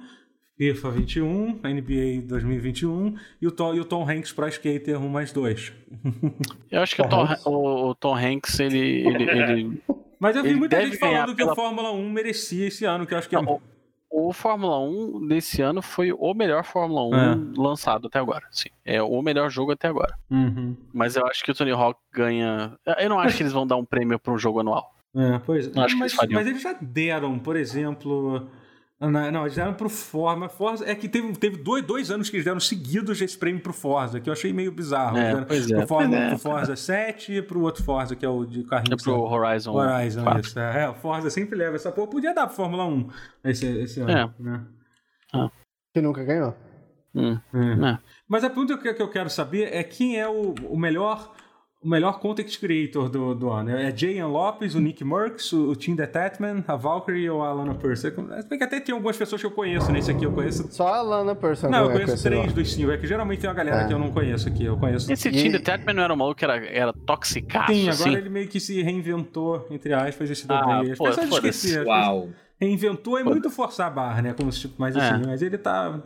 FIFA 0.58 0.92
21, 0.92 1.60
NBA 1.64 2.28
2021 2.28 3.16
e 3.42 3.48
o 3.48 3.52
Tom, 3.52 3.74
e 3.74 3.80
o 3.80 3.86
Tom 3.86 4.08
Hanks 4.08 4.32
Pro 4.32 4.48
Skater 4.48 5.02
1 5.02 5.10
mais 5.10 5.32
2. 5.32 5.74
Eu 6.70 6.82
acho 6.82 6.96
que 6.96 7.02
o 7.02 7.10
Tom, 7.10 7.28
o, 7.46 7.90
o 7.90 7.96
Tom 7.96 8.16
Hanks, 8.16 8.60
ele, 8.60 9.08
ele, 9.08 9.24
ele 9.30 9.82
Mas 10.20 10.36
eu 10.36 10.44
vi 10.44 10.56
muita 10.56 10.82
gente 10.84 10.98
falando 10.98 11.36
que 11.36 11.44
o 11.44 11.54
Fórmula 11.54 11.92
1 11.92 12.10
merecia 12.10 12.68
esse 12.68 12.86
ano, 12.86 13.06
que 13.06 13.14
eu 13.14 13.20
acho 13.20 13.30
que 13.30 13.36
é... 13.36 13.42
Não, 13.42 13.62
o 14.10 14.34
Fórmula 14.34 14.80
1 14.80 15.28
desse 15.28 15.62
ano 15.62 15.82
foi 15.82 16.12
o 16.12 16.34
melhor 16.34 16.64
Fórmula 16.64 17.04
1 17.08 17.16
é. 17.16 17.38
lançado 17.58 18.08
até 18.08 18.20
agora. 18.20 18.46
Sim, 18.52 18.70
é 18.86 19.02
o 19.02 19.22
melhor 19.22 19.50
jogo 19.50 19.72
até 19.72 19.88
agora. 19.88 20.16
Uhum. 20.30 20.76
Mas 20.94 21.16
eu 21.16 21.26
acho 21.28 21.44
que 21.44 21.52
o 21.52 21.56
Tony 21.56 21.72
Hawk 21.72 22.00
ganha. 22.12 22.78
Eu 23.00 23.10
não 23.10 23.20
acho 23.20 23.36
que 23.38 23.44
eles 23.44 23.54
vão 23.54 23.68
dar 23.68 23.76
um 23.76 23.86
prêmio 23.86 24.18
para 24.20 24.34
um 24.34 24.38
jogo 24.38 24.60
anual. 24.60 24.94
É, 25.16 25.40
pois. 25.40 25.68
Não, 25.72 25.84
mas, 25.84 25.94
eles 25.94 26.32
mas 26.32 26.48
eles 26.48 26.62
já 26.62 26.74
deram, 26.80 27.38
por 27.40 27.56
exemplo. 27.56 28.48
Não, 29.00 29.12
não, 29.12 29.42
eles 29.42 29.56
deram 29.56 29.76
pro 29.76 29.90
Forza. 29.90 30.50
Forza 30.50 30.90
é 30.90 30.96
que 30.96 31.08
teve, 31.08 31.32
teve 31.34 31.58
dois, 31.58 31.86
dois 31.86 32.10
anos 32.10 32.32
que 32.32 32.38
eles 32.38 32.46
deram 32.46 32.60
seguidos 32.60 33.22
esse 33.22 33.38
prêmio 33.38 33.62
pro 33.62 33.72
Forza, 33.72 34.20
que 34.20 34.28
eu 34.28 34.34
achei 34.34 34.52
meio 34.52 34.72
bizarro. 34.72 35.18
É, 35.18 35.46
pois 35.46 35.70
é, 35.70 35.78
pro, 35.78 35.88
Forza, 35.88 36.16
é. 36.16 36.30
pro 36.30 36.40
Forza 36.40 36.76
7 36.76 37.34
e 37.34 37.42
pro 37.44 37.62
outro 37.62 37.84
Forza, 37.84 38.16
que 38.16 38.26
é 38.26 38.30
o 38.30 38.44
de 38.44 38.64
carrinho. 38.64 38.96
É 38.96 38.98
pro 38.98 39.22
Horizon. 39.22 39.74
Horizon, 39.74 40.24
4. 40.24 40.42
isso. 40.42 40.60
É, 40.60 40.84
é, 40.84 40.90
o 40.90 40.96
Forza 40.96 41.30
sempre 41.30 41.56
leva 41.56 41.76
essa 41.76 41.92
porra. 41.92 42.08
Podia 42.08 42.34
dar 42.34 42.48
pro 42.48 42.56
Fórmula 42.56 42.86
1 42.86 43.10
esse, 43.46 43.66
esse 43.68 44.02
ano. 44.02 44.12
É. 44.12 44.30
Né? 44.40 44.66
Ah. 45.32 45.52
Que 45.94 46.02
nunca 46.02 46.24
ganhou. 46.24 46.56
Hum. 47.14 47.40
É. 47.54 48.00
Mas 48.28 48.44
a 48.44 48.50
pergunta 48.50 48.78
que 48.78 49.02
eu 49.02 49.10
quero 49.10 49.30
saber 49.30 49.74
é 49.74 49.84
quem 49.84 50.20
é 50.20 50.28
o, 50.28 50.56
o 50.70 50.78
melhor 50.78 51.36
o 51.82 51.88
melhor 51.88 52.20
content 52.20 52.60
creator 52.60 53.08
do, 53.08 53.36
do 53.36 53.50
ano. 53.50 53.70
É 53.70 53.96
Jay 53.96 54.22
Lopes, 54.24 54.74
o 54.74 54.80
Nick 54.80 55.04
Merckx, 55.04 55.54
o, 55.54 55.76
Tim 55.76 55.96
Detatman, 55.96 56.64
a 56.68 56.76
Valkyrie 56.76 57.30
ou 57.30 57.44
a 57.44 57.50
Alana 57.50 57.76
Purser. 57.76 58.14
que 58.14 58.64
até 58.64 58.80
tem 58.80 58.94
algumas 58.94 59.16
pessoas 59.16 59.42
que 59.42 59.46
eu 59.46 59.52
conheço 59.52 59.92
nesse 59.92 60.10
aqui. 60.10 60.26
Eu 60.26 60.32
conheço. 60.32 60.68
Só 60.72 60.88
a 60.88 60.98
Alana 60.98 61.36
Purser. 61.36 61.70
Não, 61.70 61.86
eu 61.86 61.92
conheço 61.92 62.24
três 62.24 62.52
dos 62.52 62.74
cinco. 62.74 62.92
É 62.92 62.98
que 62.98 63.06
geralmente 63.06 63.42
tem 63.42 63.50
uma 63.50 63.56
galera 63.56 63.84
é. 63.84 63.88
que 63.88 63.94
eu 63.94 64.00
não 64.00 64.12
conheço 64.12 64.48
aqui. 64.48 64.66
Eu 64.66 64.78
conheço. 64.78 65.12
Esse 65.12 65.32
Tim 65.32 65.52
Detatman 65.52 65.94
não 65.94 66.04
era 66.04 66.14
um 66.14 66.18
maluco 66.18 66.38
que 66.38 66.46
era, 66.46 66.58
era 66.66 66.94
toxicaço? 66.94 67.72
Sim, 67.72 67.90
agora 67.90 67.94
assim? 67.94 68.16
ele 68.16 68.30
meio 68.30 68.48
que 68.48 68.60
se 68.60 68.82
reinventou, 68.82 69.68
entre 69.70 69.94
aspas, 69.94 70.32
esse 70.32 70.46
ah, 70.50 70.82
bem. 70.82 70.96
Pô, 70.96 71.10
esqueci, 71.10 71.78
Uau. 71.80 72.30
Reinventou 72.60 73.20
é 73.20 73.24
muito 73.24 73.52
forçar 73.52 73.88
a 73.88 73.92
barra, 73.92 74.22
né? 74.24 74.34
Como 74.34 74.52
se, 74.52 74.62
tipo, 74.62 74.82
mais 74.82 74.98
assim. 74.98 75.24
É. 75.24 75.28
Mas 75.28 75.44
ele 75.44 75.60
tá. 75.60 76.02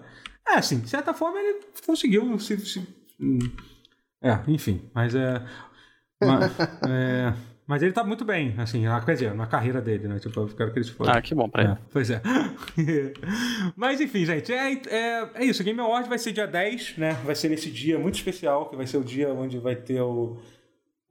É, 0.46 0.56
assim, 0.56 0.80
de 0.80 0.90
certa 0.90 1.14
forma 1.14 1.40
ele 1.40 1.60
conseguiu 1.86 2.38
se, 2.40 2.58
se... 2.60 2.88
É, 4.22 4.40
enfim, 4.48 4.90
mas 4.94 5.16
é. 5.16 5.42
Mas, 6.22 6.60
é, 6.88 7.34
mas 7.66 7.82
ele 7.82 7.92
tá 7.92 8.04
muito 8.04 8.24
bem, 8.24 8.54
assim, 8.58 8.84
quer 9.06 9.14
dizer, 9.14 9.34
na 9.34 9.48
carreira 9.48 9.82
dele, 9.82 10.08
né? 10.08 10.20
Tipo, 10.20 10.42
eu 10.42 10.48
quero 10.50 10.72
que 10.72 10.80
ele 10.80 10.86
se 10.86 10.92
fosse. 10.92 11.10
Ah, 11.10 11.22
que 11.22 11.34
bom 11.34 11.50
pra 11.50 11.64
ele. 11.64 11.72
É, 11.74 11.78
pois 11.92 12.10
é. 12.10 12.22
mas 13.76 14.00
enfim, 14.00 14.26
gente, 14.26 14.54
é, 14.54 14.74
é, 14.74 15.30
é 15.36 15.46
isso. 15.46 15.62
O 15.62 15.66
Game 15.66 15.80
Award 15.80 16.08
vai 16.08 16.20
ser 16.20 16.32
dia 16.32 16.46
10, 16.46 16.98
né? 16.98 17.14
Vai 17.26 17.36
ser 17.36 17.50
nesse 17.50 17.72
dia 17.72 17.98
muito 17.98 18.16
especial, 18.16 18.70
que 18.70 18.76
vai 18.76 18.86
ser 18.86 18.98
o 18.98 19.04
dia 19.04 19.34
onde 19.34 19.58
vai 19.58 19.76
ter 19.76 20.02
o 20.02 20.38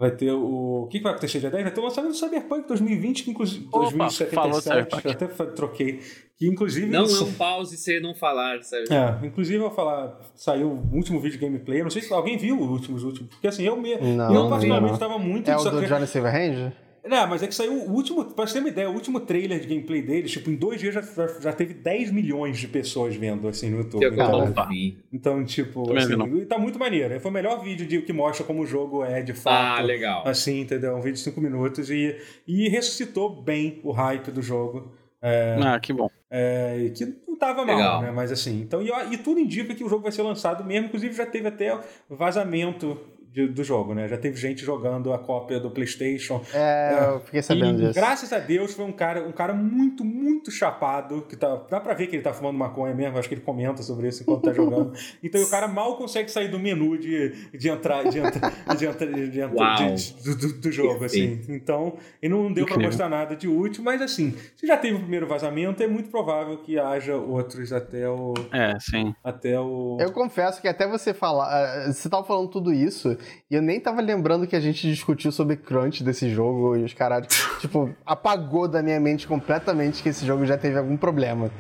Vai 0.01 0.11
ter 0.11 0.33
o. 0.33 0.85
O 0.85 0.87
que, 0.87 0.99
vai 0.99 1.13
acontecer 1.13 1.41
dia 1.41 1.51
10? 1.51 1.63
Vai 1.63 1.73
ter 1.75 1.79
o 1.79 1.85
lançamento 1.85 2.13
do 2.13 2.17
Cyberpunk 2.17 2.67
2020, 2.67 3.23
que 3.23 3.31
inclusive. 3.33 3.69
Opa, 3.71 3.81
2077, 3.81 5.05
eu 5.05 5.13
até 5.13 5.27
troquei. 5.55 6.01
Que 6.39 6.47
inclusive. 6.47 6.87
Não 6.87 7.05
é 7.05 7.23
um 7.23 7.33
pause 7.35 7.77
se 7.77 8.01
não 8.01 8.15
falar, 8.15 8.63
sabe? 8.63 8.87
É, 8.91 9.27
inclusive 9.27 9.59
eu 9.59 9.69
vou 9.69 9.71
falar. 9.71 10.19
Saiu 10.35 10.69
o 10.69 10.97
último 10.97 11.21
vídeo 11.21 11.39
de 11.39 11.45
gameplay. 11.45 11.81
Eu 11.81 11.85
não 11.85 11.91
sei 11.91 12.01
se 12.01 12.11
alguém 12.15 12.39
viu 12.39 12.59
os 12.59 12.71
últimos, 12.71 13.05
últimos. 13.05 13.29
Porque 13.29 13.47
assim, 13.47 13.63
eu 13.63 13.77
mesmo. 13.77 14.07
Eu 14.33 14.49
particularmente 14.49 14.95
estava 14.95 15.19
muito. 15.19 15.51
É 15.51 15.57
o 15.59 15.63
do 15.63 15.87
Johnny 15.87 16.07
Silverhand? 16.07 16.73
Não, 17.05 17.27
mas 17.27 17.43
é 17.43 17.47
que 17.47 17.55
saiu 17.55 17.73
o 17.73 17.93
último, 17.93 18.25
pra 18.25 18.47
você 18.47 18.55
ter 18.55 18.61
uma 18.61 18.69
ideia, 18.69 18.91
o 18.91 18.95
último 18.95 19.21
trailer 19.21 19.61
de 19.61 19.67
gameplay 19.67 20.03
deles, 20.03 20.31
tipo, 20.31 20.51
em 20.51 20.57
dois 20.57 20.81
dias 20.81 20.95
já, 20.95 21.01
já, 21.01 21.41
já 21.41 21.53
teve 21.53 21.75
10 21.75 22.11
milhões 22.11 22.59
de 22.59 22.69
pessoas 22.69 23.17
vendo, 23.17 23.49
assim, 23.49 23.71
no 23.71 23.79
YouTube. 23.79 24.03
Eu 24.03 24.13
então, 24.13 24.55
então, 25.13 25.45
tipo, 25.45 25.97
assim, 25.97 26.45
tá 26.47 26.59
muito 26.59 26.79
maneiro. 26.79 27.19
Foi 27.21 27.31
o 27.31 27.35
melhor 27.35 27.63
vídeo 27.63 27.87
de, 27.87 28.03
que 28.03 28.13
mostra 28.13 28.45
como 28.45 28.63
o 28.63 28.67
jogo 28.67 29.05
é, 29.05 29.23
de 29.23 29.33
fato. 29.33 29.81
Ah, 29.81 29.83
legal. 29.83 30.27
Assim, 30.27 30.61
entendeu? 30.61 30.95
Um 30.95 31.01
vídeo 31.01 31.15
de 31.15 31.21
5 31.21 31.41
minutos 31.41 31.91
e, 31.91 32.17
e 32.47 32.69
ressuscitou 32.69 33.43
bem 33.43 33.81
o 33.83 33.93
hype 33.93 34.31
do 34.31 34.43
jogo. 34.43 34.93
É, 35.23 35.59
ah, 35.63 35.79
que 35.79 35.93
bom. 35.93 36.11
É, 36.31 36.93
que 36.95 37.05
não 37.27 37.37
tava 37.37 37.65
mal, 37.65 37.77
Legal. 37.77 38.03
né? 38.03 38.11
Mas 38.13 38.31
assim, 38.31 38.61
então, 38.61 38.81
e, 38.81 38.91
e, 39.13 39.19
tudo 39.19 39.41
indica 39.41 39.75
que 39.75 39.83
o 39.83 39.89
jogo 39.89 40.03
vai 40.03 40.13
ser 40.13 40.23
lançado 40.23 40.65
mesmo. 40.65 40.87
Inclusive, 40.87 41.15
já 41.15 41.27
teve 41.27 41.49
até 41.49 41.77
vazamento 42.09 42.99
de, 43.33 43.47
do 43.47 43.63
jogo, 43.63 43.95
né? 43.95 44.09
Já 44.09 44.19
teve 44.19 44.37
gente 44.37 44.65
jogando 44.65 45.13
a 45.13 45.19
cópia 45.19 45.61
do 45.61 45.71
PlayStation. 45.71 46.43
É, 46.53 46.95
é 46.95 47.15
eu 47.15 47.21
fiquei 47.21 47.43
sabendo 47.43 47.81
e, 47.81 47.87
disso. 47.87 47.95
Graças 47.95 48.33
a 48.33 48.39
Deus 48.39 48.75
foi 48.75 48.85
um 48.85 48.93
cara, 48.93 49.27
um 49.27 49.33
cara 49.33 49.55
muito, 49.55 50.05
muito 50.05 50.51
chapado, 50.51 51.23
que 51.23 51.37
tá, 51.37 51.57
dá 51.71 51.81
pra 51.81 51.95
ver 51.95 52.09
que 52.09 52.17
ele 52.17 52.23
tá 52.23 52.33
fumando 52.33 52.59
maconha 52.59 52.95
mesmo, 52.95 53.19
acho 53.19 53.29
que 53.29 53.35
ele 53.35 53.43
comenta 53.43 53.83
sobre 53.83 54.09
isso 54.09 54.23
enquanto 54.23 54.43
tá 54.45 54.53
jogando. 54.53 54.93
Então 55.23 55.43
o 55.43 55.51
cara 55.51 55.69
mal 55.69 55.97
consegue 55.97 56.31
sair 56.31 56.49
do 56.49 56.59
menu 56.59 56.99
de, 56.99 57.51
de 57.57 57.69
entrar, 57.69 58.05
de 58.05 58.19
entrar, 58.19 58.51
de 58.75 58.87
entrar, 58.87 59.07
de 59.07 59.41
entrar 59.41 59.95
de, 59.95 60.35
do, 60.35 60.53
do, 60.55 60.73
jogo, 60.73 61.05
assim. 61.05 61.41
Então, 61.49 61.95
ele 62.21 62.33
não 62.33 62.53
deu 62.53 62.67
para 62.67 62.79
mostrar 62.79 63.09
nada 63.09 63.37
de 63.37 63.47
útil, 63.47 63.83
mas 63.85 64.01
assim, 64.01 64.35
se 64.57 64.67
já 64.67 64.77
teve 64.77 64.97
o 64.97 65.01
primeiro 65.01 65.27
vazamento, 65.27 65.83
é 65.83 65.87
muito 65.87 66.11
provável 66.11 66.59
que 66.59 66.79
haja 66.79 67.17
outros 67.17 67.73
até 67.73 68.09
o. 68.09 68.35
É, 68.53 68.79
sim. 68.81 69.15
Até 69.23 69.59
o. 69.61 69.99
Eu 70.01 70.13
confesso 70.13 70.61
que 70.61 70.69
até 70.69 70.87
você 70.87 71.13
falar. 71.13 71.87
Eh, 71.87 71.93
você 71.93 72.09
tava 72.09 72.25
falando 72.25 72.49
tudo 72.49 72.73
isso, 72.73 73.17
e 73.51 73.55
eu 73.55 73.63
nem 73.63 73.81
tava 73.81 74.01
lembrando 74.01 74.47
que 74.47 74.57
a 74.57 74.61
gente 74.61 74.89
discutiu 74.89 75.33
sobre 75.33 75.57
crunch 75.57 76.03
desse 76.03 76.31
jogo 76.31 76.77
e 76.77 76.85
os 76.85 76.95
caras, 76.95 77.27
tipo, 77.61 77.95
apagou 78.05 78.69
da 78.69 78.83
minha 78.83 79.01
mente 79.01 79.27
completamente 79.27 80.03
que 80.03 80.09
esse 80.09 80.27
jogo 80.27 80.47
já 80.47 80.57
teve 80.57 80.79
algum 80.79 80.97
problema. 80.97 81.51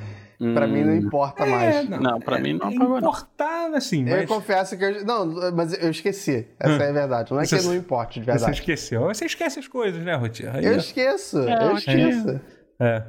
Hum. 0.41 0.55
Pra 0.55 0.67
mim 0.67 0.83
não 0.83 0.97
importa 0.97 1.45
é, 1.45 1.51
mais. 1.51 1.89
Não, 1.89 1.99
não 1.99 2.21
pra 2.21 2.39
é, 2.39 2.41
mim 2.41 2.55
não 2.55 2.69
apagou. 2.69 2.99
Importar, 2.99 3.75
assim, 3.75 4.05
mas... 4.05 4.23
Eu 4.23 4.27
confesso 4.27 4.77
que 4.77 4.83
eu. 4.83 5.05
Não, 5.05 5.53
mas 5.53 5.81
eu 5.81 5.91
esqueci. 5.91 6.49
Essa 6.59 6.79
hum. 6.79 6.83
é 6.83 6.89
a 6.89 6.93
verdade. 6.93 7.33
Não 7.33 7.41
é 7.41 7.45
você, 7.45 7.59
que 7.59 7.65
não 7.65 7.75
importe, 7.75 8.21
de 8.21 8.27
verdade. 8.27 8.47
Você 8.47 8.61
esqueceu. 8.61 9.03
Você 9.03 9.27
esquece 9.27 9.59
as 9.59 9.69
coisas, 9.69 10.03
né, 10.03 10.15
Rotinha? 10.15 10.53
Eu 10.63 10.77
esqueço. 10.77 11.41
É, 11.41 11.67
eu 11.67 11.77
esqueço. 11.77 12.41
É. 12.81 13.05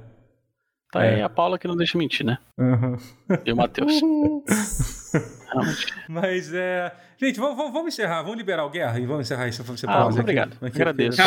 Tá 0.92 1.06
é. 1.06 1.16
aí 1.16 1.22
a 1.22 1.30
Paula 1.30 1.58
que 1.58 1.70
não 1.70 1.78
deixa 1.78 1.98
mentir, 1.98 2.26
né? 2.26 2.38
Uhum. 2.58 2.98
E 3.46 3.54
o 3.54 3.56
Matheus. 3.56 4.02
Mas 6.10 6.54
é. 6.54 6.94
Gente, 7.22 7.40
vamos, 7.40 7.72
vamos, 7.72 7.94
encerrar, 7.94 8.24
vamos 8.24 8.36
liberar 8.36 8.66
o 8.66 8.70
guerra 8.72 9.00
e 9.00 9.06
vamos 9.06 9.28
encerrar 9.28 9.48
isso. 9.48 9.64
Você 9.64 9.86
ah, 9.88 10.06
muito 10.06 10.20
obrigado. 10.22 10.58
Aqui, 10.60 10.76
Agradeço 10.76 11.22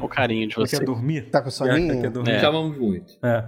o 0.00 0.08
carinho 0.08 0.48
de 0.48 0.56
você. 0.56 0.78
Quer 0.78 0.84
dormir? 0.86 1.28
Tá 1.28 1.42
com 1.42 1.50
soninho? 1.50 2.00
Quer 2.00 2.08
dormir? 2.08 2.30
É. 2.30 2.40
Chamamos 2.40 2.78
muito. 2.78 3.12
É. 3.22 3.44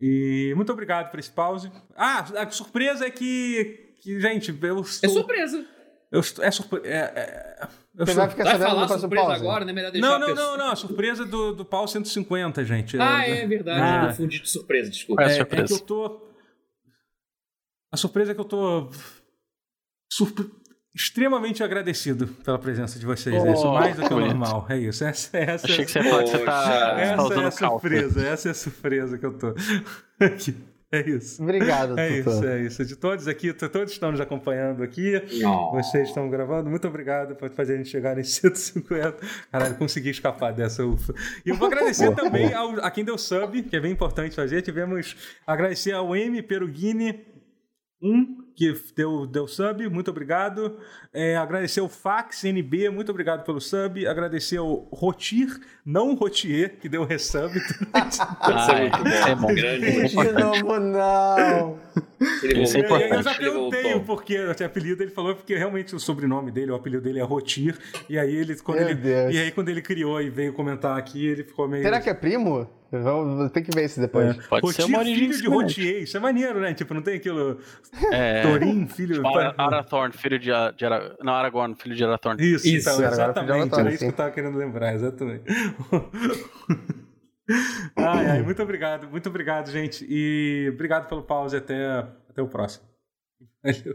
E 0.00 0.54
muito 0.56 0.72
obrigado 0.72 1.10
por 1.10 1.20
esse 1.20 1.30
pause. 1.30 1.70
Ah, 1.94 2.24
a 2.38 2.50
surpresa 2.50 3.04
é 3.04 3.10
que. 3.10 3.94
que 4.00 4.18
gente, 4.22 4.58
eu 4.62 4.80
estou... 4.80 5.10
É 5.10 5.12
surpresa. 5.12 5.66
Eu 6.10 6.20
estou... 6.20 6.44
É 6.46 6.50
surpresa. 6.50 6.86
É, 6.86 6.96
é... 6.98 7.68
Eu 7.94 8.06
Você 8.06 8.14
vai 8.14 8.30
ficar 8.30 8.44
vai 8.44 8.58
falar 8.58 8.88
surpresa 8.88 9.26
pause? 9.26 9.40
agora, 9.42 9.64
né? 9.66 9.72
Melhor 9.74 9.92
deixar 9.92 10.18
não, 10.18 10.18
não, 10.18 10.34
não, 10.34 10.56
não. 10.56 10.70
A 10.70 10.76
surpresa 10.76 11.26
do, 11.26 11.52
do 11.54 11.62
pau 11.62 11.86
150, 11.86 12.64
gente. 12.64 12.98
Ah, 12.98 13.28
é, 13.28 13.42
é 13.42 13.46
verdade. 13.46 13.80
Ah. 13.82 14.04
Eu 14.04 14.08
confundi 14.08 14.40
de 14.40 14.48
surpresa, 14.48 14.88
desculpa. 14.88 15.24
É, 15.24 15.26
é, 15.26 15.28
surpresa. 15.34 15.62
é 15.62 15.66
que 15.66 15.74
eu 15.74 15.86
tô. 15.86 16.26
A 17.92 17.96
surpresa 17.98 18.32
é 18.32 18.34
que 18.34 18.40
eu 18.40 18.46
tô. 18.46 18.90
Surpre 20.10 20.61
extremamente 20.94 21.62
agradecido 21.62 22.26
pela 22.26 22.58
presença 22.58 22.98
de 22.98 23.06
vocês. 23.06 23.42
Oh, 23.42 23.46
é 23.46 23.52
isso 23.52 23.72
mais 23.72 23.96
do 23.96 24.06
que 24.06 24.14
o 24.14 24.20
normal. 24.20 24.66
É 24.68 24.76
isso. 24.76 25.04
Essa, 25.04 25.36
essa, 25.38 25.66
Achei 25.66 25.84
que 25.84 25.92
você 25.92 26.00
que 26.00 26.10
você 26.10 26.38
tá, 26.38 26.96
essa 26.98 27.16
tá 27.16 27.22
usando 27.22 27.42
é 27.42 27.46
a 27.46 27.50
surpresa. 27.50 28.26
Essa 28.26 28.48
é 28.48 28.50
a 28.50 28.54
surpresa 28.54 29.18
que 29.18 29.26
eu 29.26 29.32
tô. 29.32 29.54
Aqui. 30.20 30.54
É 30.92 31.08
isso. 31.08 31.42
Obrigado, 31.42 31.98
É 31.98 32.18
isso, 32.18 32.44
é 32.44 32.60
isso. 32.60 32.84
De 32.84 32.94
todos 32.94 33.26
aqui, 33.26 33.50
todos 33.54 33.90
estão 33.90 34.10
nos 34.10 34.20
acompanhando 34.20 34.82
aqui. 34.82 35.14
Oh. 35.42 35.70
Vocês 35.70 36.08
estão 36.08 36.28
gravando. 36.28 36.68
Muito 36.68 36.86
obrigado 36.86 37.34
por 37.34 37.48
fazer 37.48 37.74
a 37.74 37.76
gente 37.78 37.88
chegar 37.88 38.18
em 38.18 38.22
150. 38.22 39.16
Caralho, 39.50 39.74
consegui 39.76 40.10
escapar 40.10 40.52
dessa 40.52 40.84
ufa. 40.84 41.14
E 41.46 41.48
eu 41.48 41.56
vou 41.56 41.66
agradecer 41.66 42.14
também 42.14 42.52
ao, 42.52 42.72
a 42.84 42.90
quem 42.90 43.06
deu 43.06 43.16
sub, 43.16 43.62
que 43.62 43.74
é 43.74 43.80
bem 43.80 43.92
importante 43.92 44.36
fazer. 44.36 44.60
Tivemos 44.60 45.16
agradecer 45.46 45.92
ao 45.92 46.14
M 46.14 46.42
Perugini, 46.42 47.24
um 48.02 48.41
que 48.54 48.74
deu, 48.94 49.26
deu 49.26 49.46
sub, 49.46 49.88
muito 49.88 50.10
obrigado. 50.10 50.78
É, 51.12 51.36
agradecer 51.36 51.80
ao 51.80 51.88
Fax 51.88 52.44
NB, 52.44 52.90
muito 52.90 53.10
obrigado 53.10 53.44
pelo 53.44 53.60
sub. 53.60 54.06
Agradecer 54.06 54.58
ao 54.58 54.88
Rotir, 54.92 55.48
não 55.84 56.14
Rotier, 56.14 56.76
que 56.80 56.88
deu 56.88 57.04
resub. 57.04 57.52
ah, 57.92 58.68
é, 59.26 59.30
é 59.30 59.34
bom. 59.34 59.54
Grande. 59.54 60.08
De 60.08 60.32
novo, 60.32 60.78
não. 60.78 61.78
Ele 62.42 62.60
é 62.60 62.78
importante. 62.78 63.14
Eu 63.14 63.22
já 63.22 63.34
perguntei 63.34 63.94
o 63.94 64.00
porquê 64.00 64.38
o 64.38 64.64
apelido, 64.64 65.02
ele 65.02 65.10
falou 65.10 65.34
porque 65.34 65.56
realmente 65.56 65.94
o 65.94 66.00
sobrenome 66.00 66.50
dele, 66.50 66.70
o 66.70 66.74
apelido 66.74 67.02
dele 67.02 67.18
é 67.18 67.22
Rotir. 67.22 67.76
E 68.08 68.18
aí 68.18 68.34
ele, 68.34 68.56
quando 68.56 68.80
ele, 68.80 69.32
e 69.32 69.38
aí 69.38 69.50
quando 69.50 69.68
ele 69.68 69.82
criou 69.82 70.20
e 70.20 70.30
veio 70.30 70.52
comentar 70.52 70.96
aqui, 70.96 71.26
ele 71.26 71.44
ficou 71.44 71.68
meio. 71.68 71.82
Será 71.82 72.00
que 72.00 72.08
é 72.08 72.14
primo? 72.14 72.68
Vou 72.90 73.48
ter 73.48 73.62
que 73.62 73.74
ver 73.74 73.86
isso 73.86 73.98
depois. 73.98 74.36
É. 74.36 74.42
Pode 74.48 74.66
Rotir, 74.66 74.84
ser 74.84 74.90
uma 74.90 74.98
origem 74.98 75.32
filho 75.32 75.42
de 75.42 75.48
Rotier, 75.48 76.02
isso 76.02 76.16
é 76.16 76.20
maneiro, 76.20 76.60
né? 76.60 76.74
Tipo, 76.74 76.92
não 76.92 77.00
tem 77.00 77.16
aquilo. 77.16 77.58
É... 78.12 78.41
Thorin, 78.42 78.86
filho 78.86 79.16
tipo, 79.16 79.30
de. 79.30 79.54
Arathorn, 79.56 80.12
filho 80.12 80.38
de, 80.38 80.50
de 80.76 80.84
Ara... 80.84 81.16
Não, 81.20 81.32
Aragorn, 81.32 81.74
filho 81.74 81.94
de 81.94 82.04
Arathorn. 82.04 82.42
Isso, 82.42 82.66
isso 82.66 82.90
então, 82.90 83.04
exatamente. 83.04 83.78
Era 83.78 83.90
isso 83.90 84.04
que 84.04 84.10
eu 84.10 84.12
tava 84.12 84.30
querendo 84.30 84.58
lembrar, 84.58 84.94
exatamente. 84.94 85.44
ai, 87.96 88.26
ai, 88.26 88.42
muito 88.42 88.62
obrigado, 88.62 89.08
muito 89.08 89.28
obrigado, 89.28 89.70
gente. 89.70 90.06
E 90.08 90.70
obrigado 90.72 91.08
pelo 91.08 91.22
pause. 91.22 91.56
Até, 91.56 92.06
até 92.28 92.42
o 92.42 92.48
próximo. 92.48 92.84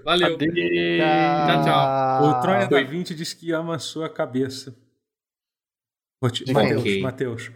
Valeu. 0.04 0.36
Adeus. 0.36 0.54
Tchau, 0.54 1.64
tchau. 1.64 2.24
O 2.24 2.42
Troia 2.42 2.68
da 2.68 2.82
20 2.82 3.14
diz 3.14 3.34
que 3.34 3.52
ama 3.52 3.76
a 3.76 3.80
sua 3.80 4.10
cabeça. 4.10 4.76
Matheus, 6.22 7.02
Matheus. 7.02 7.52